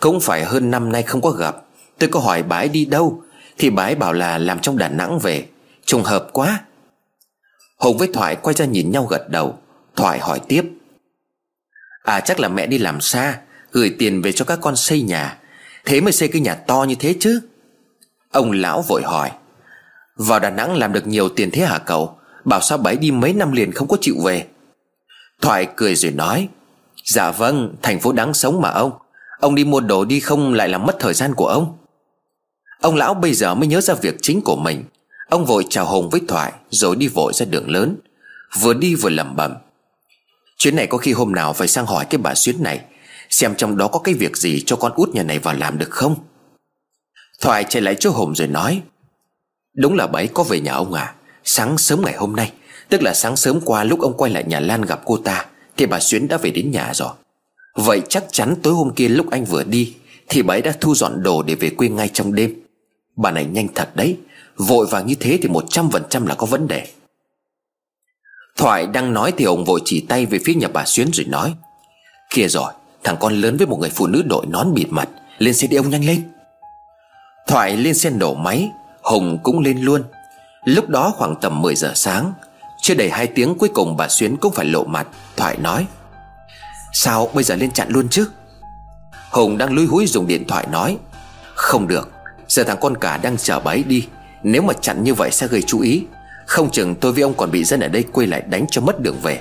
Cũng 0.00 0.20
phải 0.20 0.44
hơn 0.44 0.70
năm 0.70 0.92
nay 0.92 1.02
không 1.02 1.20
có 1.20 1.30
gặp. 1.30 1.56
Tôi 1.98 2.08
có 2.08 2.20
hỏi 2.20 2.42
bà 2.42 2.56
ấy 2.56 2.68
đi 2.68 2.84
đâu, 2.84 3.22
Thì 3.58 3.70
bà 3.70 3.82
ấy 3.82 3.94
bảo 3.94 4.12
là 4.12 4.38
làm 4.38 4.58
trong 4.58 4.78
Đà 4.78 4.88
Nẵng 4.88 5.18
về. 5.18 5.46
Trùng 5.84 6.02
hợp 6.02 6.28
quá. 6.32 6.60
Hùng 7.78 7.98
với 7.98 8.08
Thoại 8.12 8.36
quay 8.36 8.54
ra 8.54 8.64
nhìn 8.64 8.90
nhau 8.90 9.06
gật 9.06 9.28
đầu. 9.28 9.58
Thoại 9.96 10.18
hỏi 10.18 10.40
tiếp. 10.48 10.64
À 12.02 12.20
chắc 12.20 12.40
là 12.40 12.48
mẹ 12.48 12.66
đi 12.66 12.78
làm 12.78 13.00
xa, 13.00 13.38
Gửi 13.72 13.94
tiền 13.98 14.22
về 14.22 14.32
cho 14.32 14.44
các 14.44 14.58
con 14.62 14.76
xây 14.76 15.02
nhà. 15.02 15.38
Thế 15.84 16.00
mới 16.00 16.12
xây 16.12 16.28
cái 16.28 16.40
nhà 16.40 16.54
to 16.54 16.84
như 16.88 16.94
thế 16.94 17.14
chứ? 17.20 17.40
Ông 18.30 18.52
lão 18.52 18.82
vội 18.88 19.02
hỏi. 19.04 19.30
Vào 20.16 20.40
Đà 20.40 20.50
Nẵng 20.50 20.76
làm 20.76 20.92
được 20.92 21.06
nhiều 21.06 21.28
tiền 21.28 21.50
thế 21.50 21.62
hả 21.62 21.78
cậu? 21.78 22.18
Bảo 22.44 22.60
sao 22.60 22.78
bấy 22.78 22.96
đi 22.96 23.10
mấy 23.10 23.32
năm 23.32 23.52
liền 23.52 23.72
không 23.72 23.88
có 23.88 23.96
chịu 24.00 24.14
về? 24.24 24.46
Thoại 25.40 25.68
cười 25.76 25.94
rồi 25.94 26.12
nói. 26.12 26.48
Dạ 27.04 27.30
vâng 27.30 27.74
thành 27.82 28.00
phố 28.00 28.12
đáng 28.12 28.34
sống 28.34 28.60
mà 28.60 28.70
ông. 28.70 28.92
Ông 29.40 29.54
đi 29.54 29.64
mua 29.64 29.80
đồ 29.80 30.04
đi 30.04 30.20
không 30.20 30.54
lại 30.54 30.68
làm 30.68 30.86
mất 30.86 30.96
thời 31.00 31.14
gian 31.14 31.34
của 31.34 31.46
ông. 31.46 31.78
Ông 32.80 32.96
lão 32.96 33.14
bây 33.14 33.34
giờ 33.34 33.54
mới 33.54 33.66
nhớ 33.66 33.80
ra 33.80 33.94
việc 33.94 34.16
chính 34.22 34.40
của 34.40 34.56
mình. 34.56 34.84
Ông 35.28 35.44
vội 35.44 35.66
chào 35.70 35.86
Hùng 35.86 36.10
với 36.10 36.20
Thoại, 36.28 36.52
Rồi 36.70 36.96
đi 36.96 37.08
vội 37.08 37.32
ra 37.32 37.46
đường 37.46 37.70
lớn. 37.70 37.96
Vừa 38.60 38.74
đi 38.74 38.94
vừa 38.94 39.10
lẩm 39.10 39.36
bẩm. 39.36 39.54
Chuyến 40.58 40.76
này 40.76 40.86
có 40.86 40.98
khi 40.98 41.12
hôm 41.12 41.32
nào 41.32 41.52
phải 41.52 41.68
sang 41.68 41.86
hỏi 41.86 42.04
cái 42.10 42.18
bà 42.18 42.34
Xuyến 42.34 42.62
này. 42.62 42.80
Xem 43.32 43.54
trong 43.54 43.76
đó 43.76 43.88
có 43.88 43.98
cái 43.98 44.14
việc 44.14 44.36
gì 44.36 44.62
cho 44.66 44.76
con 44.76 44.92
út 44.96 45.08
nhà 45.08 45.22
này 45.22 45.38
vào 45.38 45.54
làm 45.54 45.78
được 45.78 45.90
không. 45.90 46.14
Thoại 47.40 47.64
chạy 47.68 47.82
lại 47.82 47.96
chỗ 47.98 48.10
Hùng 48.10 48.34
rồi 48.34 48.48
nói, 48.48 48.82
Đúng 49.76 49.94
là 49.94 50.06
bấy, 50.06 50.28
có 50.28 50.42
về 50.42 50.60
nhà 50.60 50.72
ông 50.72 50.92
à. 50.92 51.14
Sáng 51.44 51.78
sớm 51.78 52.02
ngày 52.04 52.14
hôm 52.16 52.36
nay, 52.36 52.52
Tức 52.88 53.02
là 53.02 53.14
sáng 53.14 53.36
sớm 53.36 53.60
qua 53.64 53.84
lúc 53.84 54.00
ông 54.00 54.16
quay 54.16 54.30
lại 54.30 54.44
nhà 54.44 54.60
Lan 54.60 54.82
gặp 54.82 55.00
cô 55.04 55.16
ta, 55.16 55.46
Thì 55.76 55.86
bà 55.86 56.00
Xuyến 56.00 56.28
đã 56.28 56.36
về 56.36 56.50
đến 56.50 56.70
nhà 56.70 56.90
rồi. 56.94 57.12
Vậy 57.74 58.02
chắc 58.08 58.24
chắn 58.32 58.54
tối 58.62 58.74
hôm 58.74 58.94
kia 58.94 59.08
lúc 59.08 59.30
anh 59.30 59.44
vừa 59.44 59.64
đi, 59.64 59.94
Thì 60.28 60.42
bà 60.42 60.54
ấy 60.54 60.62
đã 60.62 60.72
thu 60.80 60.94
dọn 60.94 61.22
đồ 61.22 61.42
để 61.42 61.54
về 61.54 61.70
quê 61.70 61.88
ngay 61.88 62.08
trong 62.08 62.34
đêm. 62.34 62.54
Bà 63.16 63.30
này 63.30 63.44
nhanh 63.44 63.68
thật 63.74 63.96
đấy, 63.96 64.16
Vội 64.56 64.86
vàng 64.86 65.06
như 65.06 65.14
thế 65.14 65.38
thì 65.42 65.48
một 65.48 65.64
trăm 65.70 65.90
phần 65.90 66.02
trăm 66.10 66.26
là 66.26 66.34
có 66.34 66.46
vấn 66.46 66.68
đề. 66.68 66.86
Thoại 68.56 68.86
đang 68.86 69.14
nói 69.14 69.32
thì 69.36 69.44
ông 69.44 69.64
vội 69.64 69.80
chỉ 69.84 70.04
tay 70.08 70.26
về 70.26 70.38
phía 70.44 70.54
nhà 70.54 70.68
bà 70.68 70.84
Xuyến 70.86 71.10
rồi 71.12 71.26
nói, 71.26 71.54
kia 72.30 72.48
rồi 72.48 72.72
Thằng 73.04 73.16
con 73.20 73.34
lớn 73.34 73.56
với 73.56 73.66
một 73.66 73.78
người 73.80 73.90
phụ 73.90 74.06
nữ 74.06 74.22
đội 74.22 74.46
nón 74.46 74.74
bịt 74.74 74.86
mặt. 74.90 75.08
Lên 75.38 75.54
xe 75.54 75.66
đi 75.66 75.76
ông 75.76 75.90
nhanh 75.90 76.04
lên. 76.04 76.32
Thoại 77.46 77.76
lên 77.76 77.94
xe 77.94 78.10
nổ 78.10 78.34
máy. 78.34 78.70
Hùng 79.02 79.38
cũng 79.42 79.60
lên 79.60 79.80
luôn. 79.80 80.02
Lúc 80.64 80.88
đó 80.88 81.14
khoảng 81.16 81.36
tầm 81.40 81.62
10 81.62 81.74
giờ 81.74 81.92
sáng, 81.94 82.32
Chưa 82.82 82.94
đầy 82.94 83.10
hai 83.10 83.26
tiếng 83.26 83.54
cuối 83.58 83.68
cùng 83.74 83.96
bà 83.96 84.08
Xuyến 84.08 84.36
cũng 84.36 84.52
phải 84.52 84.66
lộ 84.66 84.84
mặt. 84.84 85.06
Thoại 85.36 85.56
nói, 85.56 85.86
Sao 86.92 87.30
bây 87.34 87.44
giờ 87.44 87.54
lên 87.54 87.70
chặn 87.70 87.88
luôn 87.90 88.08
chứ? 88.08 88.28
Hùng 89.30 89.58
đang 89.58 89.72
lúi 89.72 89.86
húi 89.86 90.06
dùng 90.06 90.26
điện 90.26 90.44
thoại 90.48 90.66
nói, 90.70 90.98
Không 91.54 91.88
được, 91.88 92.10
Giờ 92.48 92.64
thằng 92.64 92.78
con 92.80 92.96
cả 92.96 93.16
đang 93.16 93.36
chở 93.36 93.60
bấy 93.60 93.82
đi. 93.82 94.06
Nếu 94.42 94.62
mà 94.62 94.72
chặn 94.80 95.04
như 95.04 95.14
vậy 95.14 95.30
sẽ 95.30 95.46
gây 95.46 95.62
chú 95.62 95.80
ý. 95.80 96.04
Không 96.46 96.70
chừng 96.70 96.94
tôi 96.94 97.12
với 97.12 97.22
ông 97.22 97.34
còn 97.34 97.50
bị 97.50 97.64
dân 97.64 97.80
ở 97.80 97.88
đây 97.88 98.04
quay 98.12 98.26
lại 98.26 98.42
đánh 98.46 98.66
cho 98.70 98.80
mất 98.80 99.00
đường 99.00 99.16
về. 99.22 99.40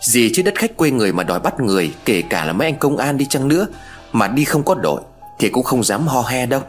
Gì 0.00 0.30
chứ 0.34 0.42
đất 0.42 0.54
khách 0.54 0.76
quê 0.76 0.90
người 0.90 1.12
mà 1.12 1.22
đòi 1.24 1.40
bắt 1.40 1.60
người, 1.60 1.94
Kể 2.04 2.22
cả 2.30 2.44
là 2.44 2.52
mấy 2.52 2.68
anh 2.68 2.78
công 2.78 2.96
an 2.96 3.18
đi 3.18 3.26
chăng 3.30 3.48
nữa, 3.48 3.66
Mà 4.12 4.28
đi 4.28 4.44
không 4.44 4.64
có 4.64 4.74
đội, 4.74 5.00
Thì 5.38 5.48
cũng 5.48 5.64
không 5.64 5.84
dám 5.84 6.06
ho 6.06 6.22
he 6.22 6.46
đâu. 6.46 6.62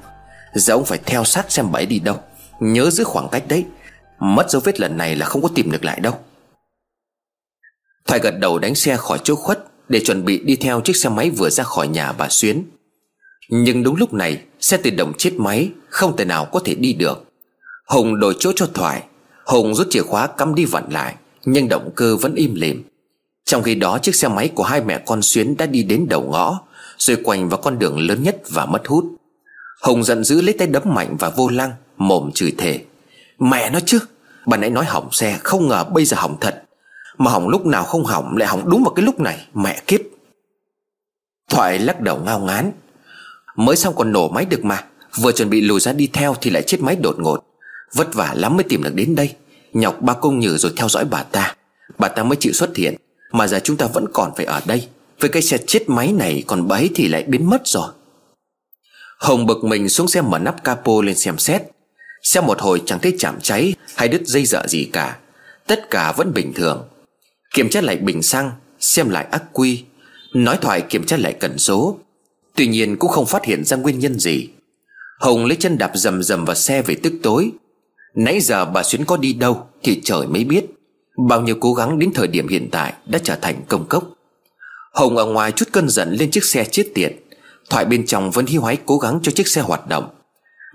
Giờ 0.54 0.74
ông 0.74 0.86
phải 0.86 1.00
theo 1.06 1.24
sát 1.24 1.52
xem 1.52 1.72
bẫy 1.72 1.86
đi 1.86 2.00
đâu. 2.00 2.20
Nhớ 2.60 2.90
giữ 2.90 3.04
khoảng 3.04 3.30
cách 3.32 3.44
đấy. 3.48 3.66
Mất 4.20 4.50
dấu 4.50 4.62
vết 4.66 4.80
lần 4.80 4.98
này 4.98 5.16
là 5.16 5.26
không 5.26 5.42
có 5.42 5.50
tìm 5.56 5.72
được 5.72 5.86
lại 5.86 6.00
đâu. 6.00 6.14
Thoại 8.08 8.20
gật 8.20 8.40
đầu 8.40 8.60
đánh 8.60 8.76
xe 8.76 8.98
khỏi 8.98 9.20
chỗ 9.24 9.36
khuất 9.36 9.66
Để 9.90 10.02
chuẩn 10.06 10.26
bị 10.26 10.44
đi 10.44 10.56
theo 10.56 10.82
chiếc 10.82 10.96
xe 10.96 11.10
máy 11.10 11.30
vừa 11.30 11.50
ra 11.50 11.64
khỏi 11.64 11.88
nhà 11.88 12.12
bà 12.12 12.28
Xuyến. 12.30 12.64
Nhưng 13.50 13.84
đúng 13.84 13.96
lúc 13.96 14.14
này, 14.14 14.42
Xe 14.60 14.78
tự 14.78 14.90
động 14.90 15.14
chết 15.18 15.34
máy, 15.38 15.70
Không 15.90 16.18
thể 16.18 16.26
nào 16.26 16.46
có 16.46 16.60
thể 16.66 16.76
đi 16.76 16.94
được. 16.94 17.26
Hùng 17.88 18.20
đổi 18.20 18.36
chỗ 18.40 18.52
cho 18.56 18.68
Thoại 18.74 19.04
Hùng 19.46 19.76
rút 19.76 19.88
chìa 19.90 20.02
khóa 20.02 20.28
cắm 20.28 20.56
đi 20.56 20.66
vặn 20.66 20.84
lại, 20.90 21.16
Nhưng 21.46 21.70
động 21.70 21.92
cơ 21.96 22.18
vẫn 22.18 22.36
im 22.36 22.56
lìm. 22.56 22.84
Trong 23.50 23.64
khi 23.64 23.76
đó, 23.76 23.98
chiếc 24.02 24.16
xe 24.16 24.28
máy 24.28 24.50
của 24.56 24.64
hai 24.64 24.82
mẹ 24.82 25.00
con 25.06 25.22
Xuyến 25.22 25.58
đã 25.58 25.66
đi 25.66 25.84
đến 25.84 26.06
đầu 26.10 26.22
ngõ, 26.22 26.60
Rồi 26.98 27.18
quanh 27.24 27.50
vào 27.50 27.60
con 27.64 27.80
đường 27.80 28.00
lớn 28.00 28.24
nhất 28.24 28.38
và 28.50 28.66
mất 28.66 28.88
hút. 28.88 29.06
Hùng 29.82 30.04
giận 30.04 30.24
dữ 30.24 30.42
lấy 30.42 30.54
tay 30.58 30.68
đấm 30.68 30.84
mạnh 30.86 31.16
và 31.20 31.30
vô 31.30 31.50
lăng, 31.50 31.72
Mồm 31.98 32.32
chửi 32.32 32.54
thề. 32.58 32.82
Mẹ 33.40 33.70
nó 33.70 33.80
chứ, 33.86 34.00
Bà 34.46 34.58
nãy 34.58 34.70
nói 34.70 34.86
hỏng 34.86 35.12
xe, 35.12 35.38
Không 35.44 35.68
ngờ 35.68 35.84
bây 35.84 36.06
giờ 36.06 36.18
hỏng 36.20 36.38
thật. 36.42 36.64
Mà 37.18 37.32
hỏng 37.32 37.48
lúc 37.48 37.66
nào 37.66 37.84
không 37.84 38.06
hỏng, 38.06 38.38
Lại 38.38 38.48
hỏng 38.50 38.70
đúng 38.70 38.84
vào 38.84 38.94
cái 38.94 39.06
lúc 39.06 39.20
này, 39.20 39.48
Mẹ 39.54 39.82
kiếp. 39.88 40.02
Thoại 41.50 41.80
lắc 41.80 42.02
đầu 42.02 42.20
ngao 42.26 42.40
ngán. 42.40 42.72
Mới 43.56 43.76
xong 43.76 43.96
còn 43.96 44.12
nổ 44.12 44.30
máy 44.30 44.46
được 44.46 44.66
mà, 44.66 44.84
Vừa 45.22 45.32
chuẩn 45.32 45.50
bị 45.50 45.62
lùi 45.62 45.80
ra 45.80 45.94
đi 45.94 46.10
theo 46.14 46.36
Thì 46.42 46.52
lại 46.52 46.64
chết 46.68 46.82
máy 46.82 46.96
đột 46.96 47.16
ngột. 47.20 47.44
Vất 47.94 48.14
vả 48.14 48.34
lắm 48.36 48.58
mới 48.58 48.64
tìm 48.64 48.84
được 48.84 48.96
đến 48.96 49.16
đây. 49.16 49.36
Nhọc 49.74 50.02
ba 50.02 50.14
công 50.14 50.40
nhử 50.40 50.58
rồi 50.58 50.74
theo 50.78 50.90
dõi 50.90 51.06
bà 51.06 51.24
ta. 51.24 51.56
Bà 51.98 52.08
ta 52.08 52.24
mới 52.24 52.36
chịu 52.36 52.54
xuất 52.54 52.76
hiện. 52.76 52.96
Mà 53.32 53.48
giờ 53.48 53.60
chúng 53.64 53.78
ta 53.78 53.88
vẫn 53.88 54.06
còn 54.14 54.32
phải 54.36 54.46
ở 54.46 54.62
đây. 54.66 54.88
Với 55.20 55.30
cái 55.30 55.42
xe 55.42 55.58
chết 55.58 55.90
máy 55.90 56.14
này, 56.14 56.44
còn 56.48 56.68
bấy 56.68 56.90
thì 56.96 57.08
lại 57.08 57.24
biến 57.24 57.50
mất 57.50 57.62
rồi. 57.66 57.90
Hồng 59.20 59.46
bực 59.46 59.64
mình 59.64 59.90
xuống 59.90 60.08
xe 60.08 60.22
mở 60.22 60.40
nắp 60.40 60.64
capo 60.64 61.02
lên 61.02 61.16
xem 61.16 61.38
xét. 61.38 61.62
Xem 62.24 62.46
một 62.46 62.62
hồi 62.62 62.82
chẳng 62.86 63.00
thấy 63.00 63.16
chạm 63.20 63.40
cháy 63.42 63.74
Hay 63.96 64.08
đứt 64.08 64.22
dây 64.26 64.46
dở 64.46 64.68
gì 64.68 64.90
cả. 64.94 65.18
Tất 65.68 65.90
cả 65.90 66.12
vẫn 66.12 66.34
bình 66.34 66.54
thường. 66.54 66.88
Kiểm 67.54 67.70
tra 67.70 67.82
lại 67.82 67.98
bình 67.98 68.22
xăng, 68.22 68.52
Xem 68.80 69.10
lại 69.10 69.26
ắc 69.32 69.44
quy. 69.54 69.84
Nói 70.34 70.58
thoại 70.62 70.82
kiểm 70.82 71.06
tra 71.06 71.18
lại 71.18 71.34
cần 71.40 71.58
số. 71.58 72.00
Tuy 72.56 72.68
nhiên 72.68 72.98
cũng 72.98 73.12
không 73.12 73.26
phát 73.26 73.46
hiện 73.46 73.66
ra 73.66 73.78
nguyên 73.78 74.00
nhân 74.00 74.20
gì. 74.20 74.48
Hồng 75.20 75.46
lấy 75.46 75.56
chân 75.56 75.78
đạp 75.78 75.92
rầm 75.96 76.24
rầm 76.24 76.46
vào 76.46 76.56
xe 76.56 76.82
về 76.82 76.96
tức 77.04 77.14
tối. 77.24 77.52
Nãy 78.16 78.40
giờ 78.40 78.66
bà 78.66 78.84
Xuyến 78.84 79.06
có 79.06 79.18
đi 79.18 79.34
đâu 79.34 79.68
Thì 79.84 80.02
trời 80.04 80.28
mới 80.28 80.44
biết. 80.44 80.66
Bao 81.28 81.42
nhiêu 81.42 81.56
cố 81.60 81.74
gắng 81.74 82.00
đến 82.00 82.12
thời 82.16 82.28
điểm 82.28 82.48
hiện 82.48 82.70
tại 82.72 82.94
Đã 83.06 83.20
trở 83.24 83.36
thành 83.36 83.62
công 83.68 83.86
cốc. 83.86 84.04
Hồng 84.94 85.18
ở 85.18 85.26
ngoài 85.26 85.52
chút 85.52 85.66
cơn 85.72 85.90
giận 85.90 86.16
lên 86.20 86.32
chiếc 86.32 86.44
xe 86.44 86.66
chết 86.66 86.92
tiệt. 86.96 87.14
Thoại 87.70 87.86
bên 87.86 88.06
trong 88.06 88.32
vẫn 88.32 88.46
hiu 88.46 88.62
hoáy 88.62 88.78
cố 88.86 88.98
gắng 88.98 89.20
cho 89.24 89.32
chiếc 89.32 89.48
xe 89.48 89.62
hoạt 89.62 89.88
động. 89.88 90.10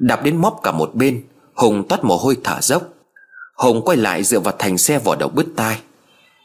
Đạp 0.00 0.22
đến 0.22 0.36
móp 0.36 0.60
cả 0.62 0.72
một 0.72 0.94
bên, 0.94 1.22
Hùng 1.54 1.88
toát 1.88 2.04
mồ 2.04 2.16
hôi 2.16 2.36
thở 2.44 2.60
dốc. 2.60 2.82
Hùng 3.56 3.82
quay 3.84 3.96
lại 3.96 4.24
dựa 4.24 4.40
vào 4.40 4.54
thành 4.58 4.78
xe 4.78 4.98
vỏ 4.98 5.16
đầu 5.16 5.28
bứt 5.28 5.46
tai. 5.56 5.78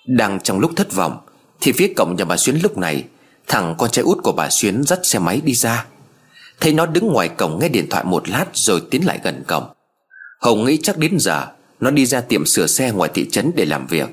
Đang 0.07 0.39
trong 0.39 0.59
lúc 0.59 0.71
thất 0.75 0.93
vọng, 0.93 1.17
Thì 1.61 1.71
phía 1.71 1.93
cổng 1.97 2.15
nhà 2.15 2.25
bà 2.25 2.37
Xuyến 2.37 2.59
lúc 2.63 2.77
này, 2.77 3.03
Thằng 3.47 3.75
con 3.77 3.89
trai 3.89 4.03
út 4.03 4.23
của 4.23 4.31
bà 4.31 4.49
Xuyến 4.49 4.83
dắt 4.83 4.99
xe 5.03 5.19
máy 5.19 5.41
đi 5.43 5.53
ra. 5.53 5.85
Thấy 6.59 6.73
nó 6.73 6.85
đứng 6.85 7.07
ngoài 7.07 7.29
cổng 7.29 7.59
nghe 7.59 7.69
điện 7.69 7.87
thoại 7.89 8.03
một 8.03 8.29
lát 8.29 8.45
Rồi 8.53 8.81
tiến 8.91 9.05
lại 9.05 9.19
gần 9.23 9.43
cổng. 9.47 9.63
Hồng 10.39 10.65
nghĩ 10.65 10.77
chắc 10.83 10.97
đến 10.97 11.17
giờ 11.19 11.47
nó 11.79 11.91
đi 11.91 12.05
ra 12.05 12.21
tiệm 12.21 12.45
sửa 12.45 12.67
xe 12.67 12.91
ngoài 12.91 13.11
thị 13.13 13.29
trấn 13.29 13.51
để 13.55 13.65
làm 13.65 13.87
việc. 13.87 14.09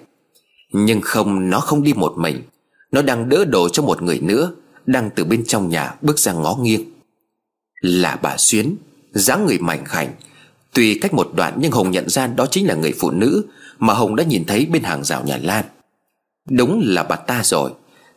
Nhưng 0.73 1.01
không, 1.01 1.51
nó 1.51 1.61
không 1.61 1.83
đi 1.83 1.93
một 1.93 2.14
mình. 2.19 2.43
Nó 2.93 3.03
đang 3.03 3.29
đỡ 3.29 3.45
đồ 3.45 3.69
cho 3.69 3.83
một 3.83 4.03
người 4.03 4.21
nữa, 4.21 4.53
Đang 4.87 5.11
từ 5.17 5.25
bên 5.25 5.45
trong 5.45 5.69
nhà 5.69 5.95
bước 6.03 6.19
ra 6.19 6.33
ngó 6.33 6.57
nghiêng. 6.62 6.85
Là 7.81 8.17
bà 8.23 8.37
Xuyến, 8.37 8.77
dáng 9.12 9.47
người 9.47 9.59
mảnh 9.59 9.85
khảnh. 9.85 10.12
Tuy 10.73 10.99
cách 10.99 11.14
một 11.14 11.31
đoạn 11.35 11.55
nhưng 11.61 11.73
Hồng 11.73 11.91
nhận 11.91 12.09
ra 12.09 12.27
đó 12.27 12.47
chính 12.51 12.67
là 12.67 12.75
người 12.75 12.95
phụ 12.99 13.11
nữ 13.11 13.47
Mà 13.79 13.95
Hồng 13.95 14.17
đã 14.17 14.25
nhìn 14.25 14.45
thấy 14.45 14.67
bên 14.67 14.83
hàng 14.83 15.05
rào 15.05 15.23
nhà 15.25 15.39
Lan. 15.43 15.64
Đúng 16.51 16.83
là 16.85 17.03
bà 17.03 17.17
ta 17.17 17.43
rồi. 17.45 17.71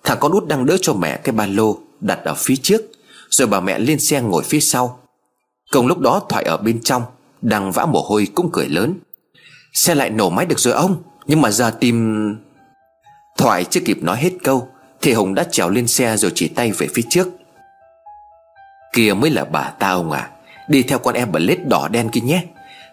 Thằng 0.04 0.18
con 0.22 0.32
út 0.32 0.48
đang 0.48 0.66
đỡ 0.66 0.78
cho 0.82 0.94
mẹ 0.94 1.18
cái 1.18 1.36
ba 1.36 1.46
lô 1.46 1.78
Đặt 2.02 2.20
ở 2.24 2.34
phía 2.34 2.56
trước, 2.56 2.82
Rồi 3.30 3.48
bà 3.48 3.60
mẹ 3.60 3.80
lên 3.80 4.00
xe 4.00 4.22
ngồi 4.22 4.44
phía 4.44 4.60
sau. 4.60 5.00
Cùng 5.72 5.88
lúc 5.88 6.00
đó 6.00 6.22
Thoại 6.30 6.44
ở 6.44 6.58
bên 6.58 6.82
trong, 6.82 7.04
Đang 7.42 7.72
vã 7.72 7.86
mồ 7.86 8.02
hôi 8.02 8.28
cũng 8.36 8.50
cười 8.54 8.68
lớn. 8.70 8.94
Xe 9.74 9.96
lại 9.96 10.10
nổ 10.10 10.30
máy 10.30 10.46
được 10.46 10.60
rồi 10.60 10.74
ông. 10.74 11.04
Nhưng 11.26 11.42
mà 11.42 11.52
giờ 11.52 11.72
tìm 11.80 12.36
Thoại 13.38 13.64
chưa 13.64 13.80
kịp 13.86 13.98
nói 14.04 14.18
hết 14.18 14.32
câu, 14.44 14.68
Thì 15.02 15.14
Hùng 15.14 15.36
đã 15.36 15.44
trèo 15.52 15.70
lên 15.70 15.88
xe 15.88 16.18
rồi 16.18 16.32
chỉ 16.36 16.48
tay 16.48 16.72
về 16.72 16.88
phía 16.94 17.02
trước. 17.10 17.28
Kia 18.94 19.14
mới 19.14 19.30
là 19.30 19.46
bà 19.46 19.70
ta 19.70 19.90
ông 19.90 20.12
à. 20.12 20.30
Đi 20.68 20.84
theo 20.84 21.00
con 21.00 21.16
em 21.16 21.34
lết 21.34 21.68
đỏ 21.68 21.88
đen 21.88 22.10
kia 22.10 22.22
nhé. 22.22 22.44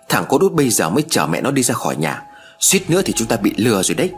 Thằng 0.09 0.25
cô 0.29 0.39
đút 0.39 0.53
bây 0.53 0.71
giờ 0.71 0.91
mới 0.91 1.05
chở 1.11 1.27
mẹ 1.27 1.41
nó 1.41 1.51
đi 1.51 1.63
ra 1.63 1.75
khỏi 1.75 1.97
nhà. 1.97 2.23
Suýt 2.59 2.91
nữa 2.91 3.03
thì 3.05 3.13
chúng 3.13 3.29
ta 3.29 3.37
bị 3.37 3.55
lừa 3.57 3.83
rồi 3.83 3.95
đấy. 3.95 4.11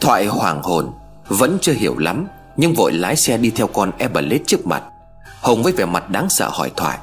Thoại 0.00 0.26
hoàng 0.26 0.62
hồn, 0.62 0.92
Vẫn 1.28 1.58
chưa 1.60 1.72
hiểu 1.72 1.98
lắm, 1.98 2.26
Nhưng 2.56 2.74
vội 2.74 2.92
lái 2.92 3.16
xe 3.16 3.36
đi 3.36 3.50
theo 3.50 3.66
con 3.66 3.92
Everlet 3.98 4.46
trước 4.46 4.66
mặt. 4.66 4.82
Hồng 5.40 5.62
với 5.62 5.72
vẻ 5.72 5.84
mặt 5.84 6.10
đáng 6.10 6.30
sợ 6.30 6.48
hỏi 6.52 6.70
Thoại. 6.76 6.98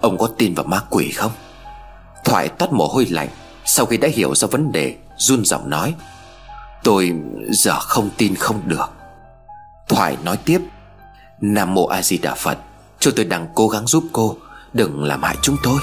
Ông 0.00 0.18
có 0.18 0.28
tin 0.38 0.54
vào 0.54 0.66
ma 0.66 0.80
quỷ 0.90 1.10
không? 1.10 1.32
Thoại 2.28 2.48
toát 2.48 2.72
mồ 2.72 2.86
hôi 2.86 3.06
lạnh. 3.10 3.28
Sau 3.64 3.86
khi 3.86 3.96
đã 3.96 4.08
hiểu 4.08 4.34
ra 4.34 4.48
vấn 4.50 4.72
đề, 4.72 4.96
Run 5.16 5.44
giọng 5.44 5.70
nói, 5.70 5.94
Tôi 6.84 7.12
giờ 7.50 7.78
không 7.80 8.10
tin 8.16 8.34
không 8.34 8.60
được. 8.66 8.86
Thoại 9.88 10.16
nói 10.24 10.36
tiếp, 10.36 10.60
Nam 11.40 11.74
mô 11.74 11.86
A 11.86 12.02
Di 12.02 12.18
Đà 12.18 12.34
Phật 12.34 12.58
Chúng 13.00 13.14
tôi 13.16 13.24
đang 13.24 13.46
cố 13.54 13.68
gắng 13.68 13.86
giúp 13.86 14.04
cô, 14.12 14.36
Đừng 14.72 15.04
làm 15.04 15.22
hại 15.22 15.36
chúng 15.42 15.56
tôi. 15.62 15.78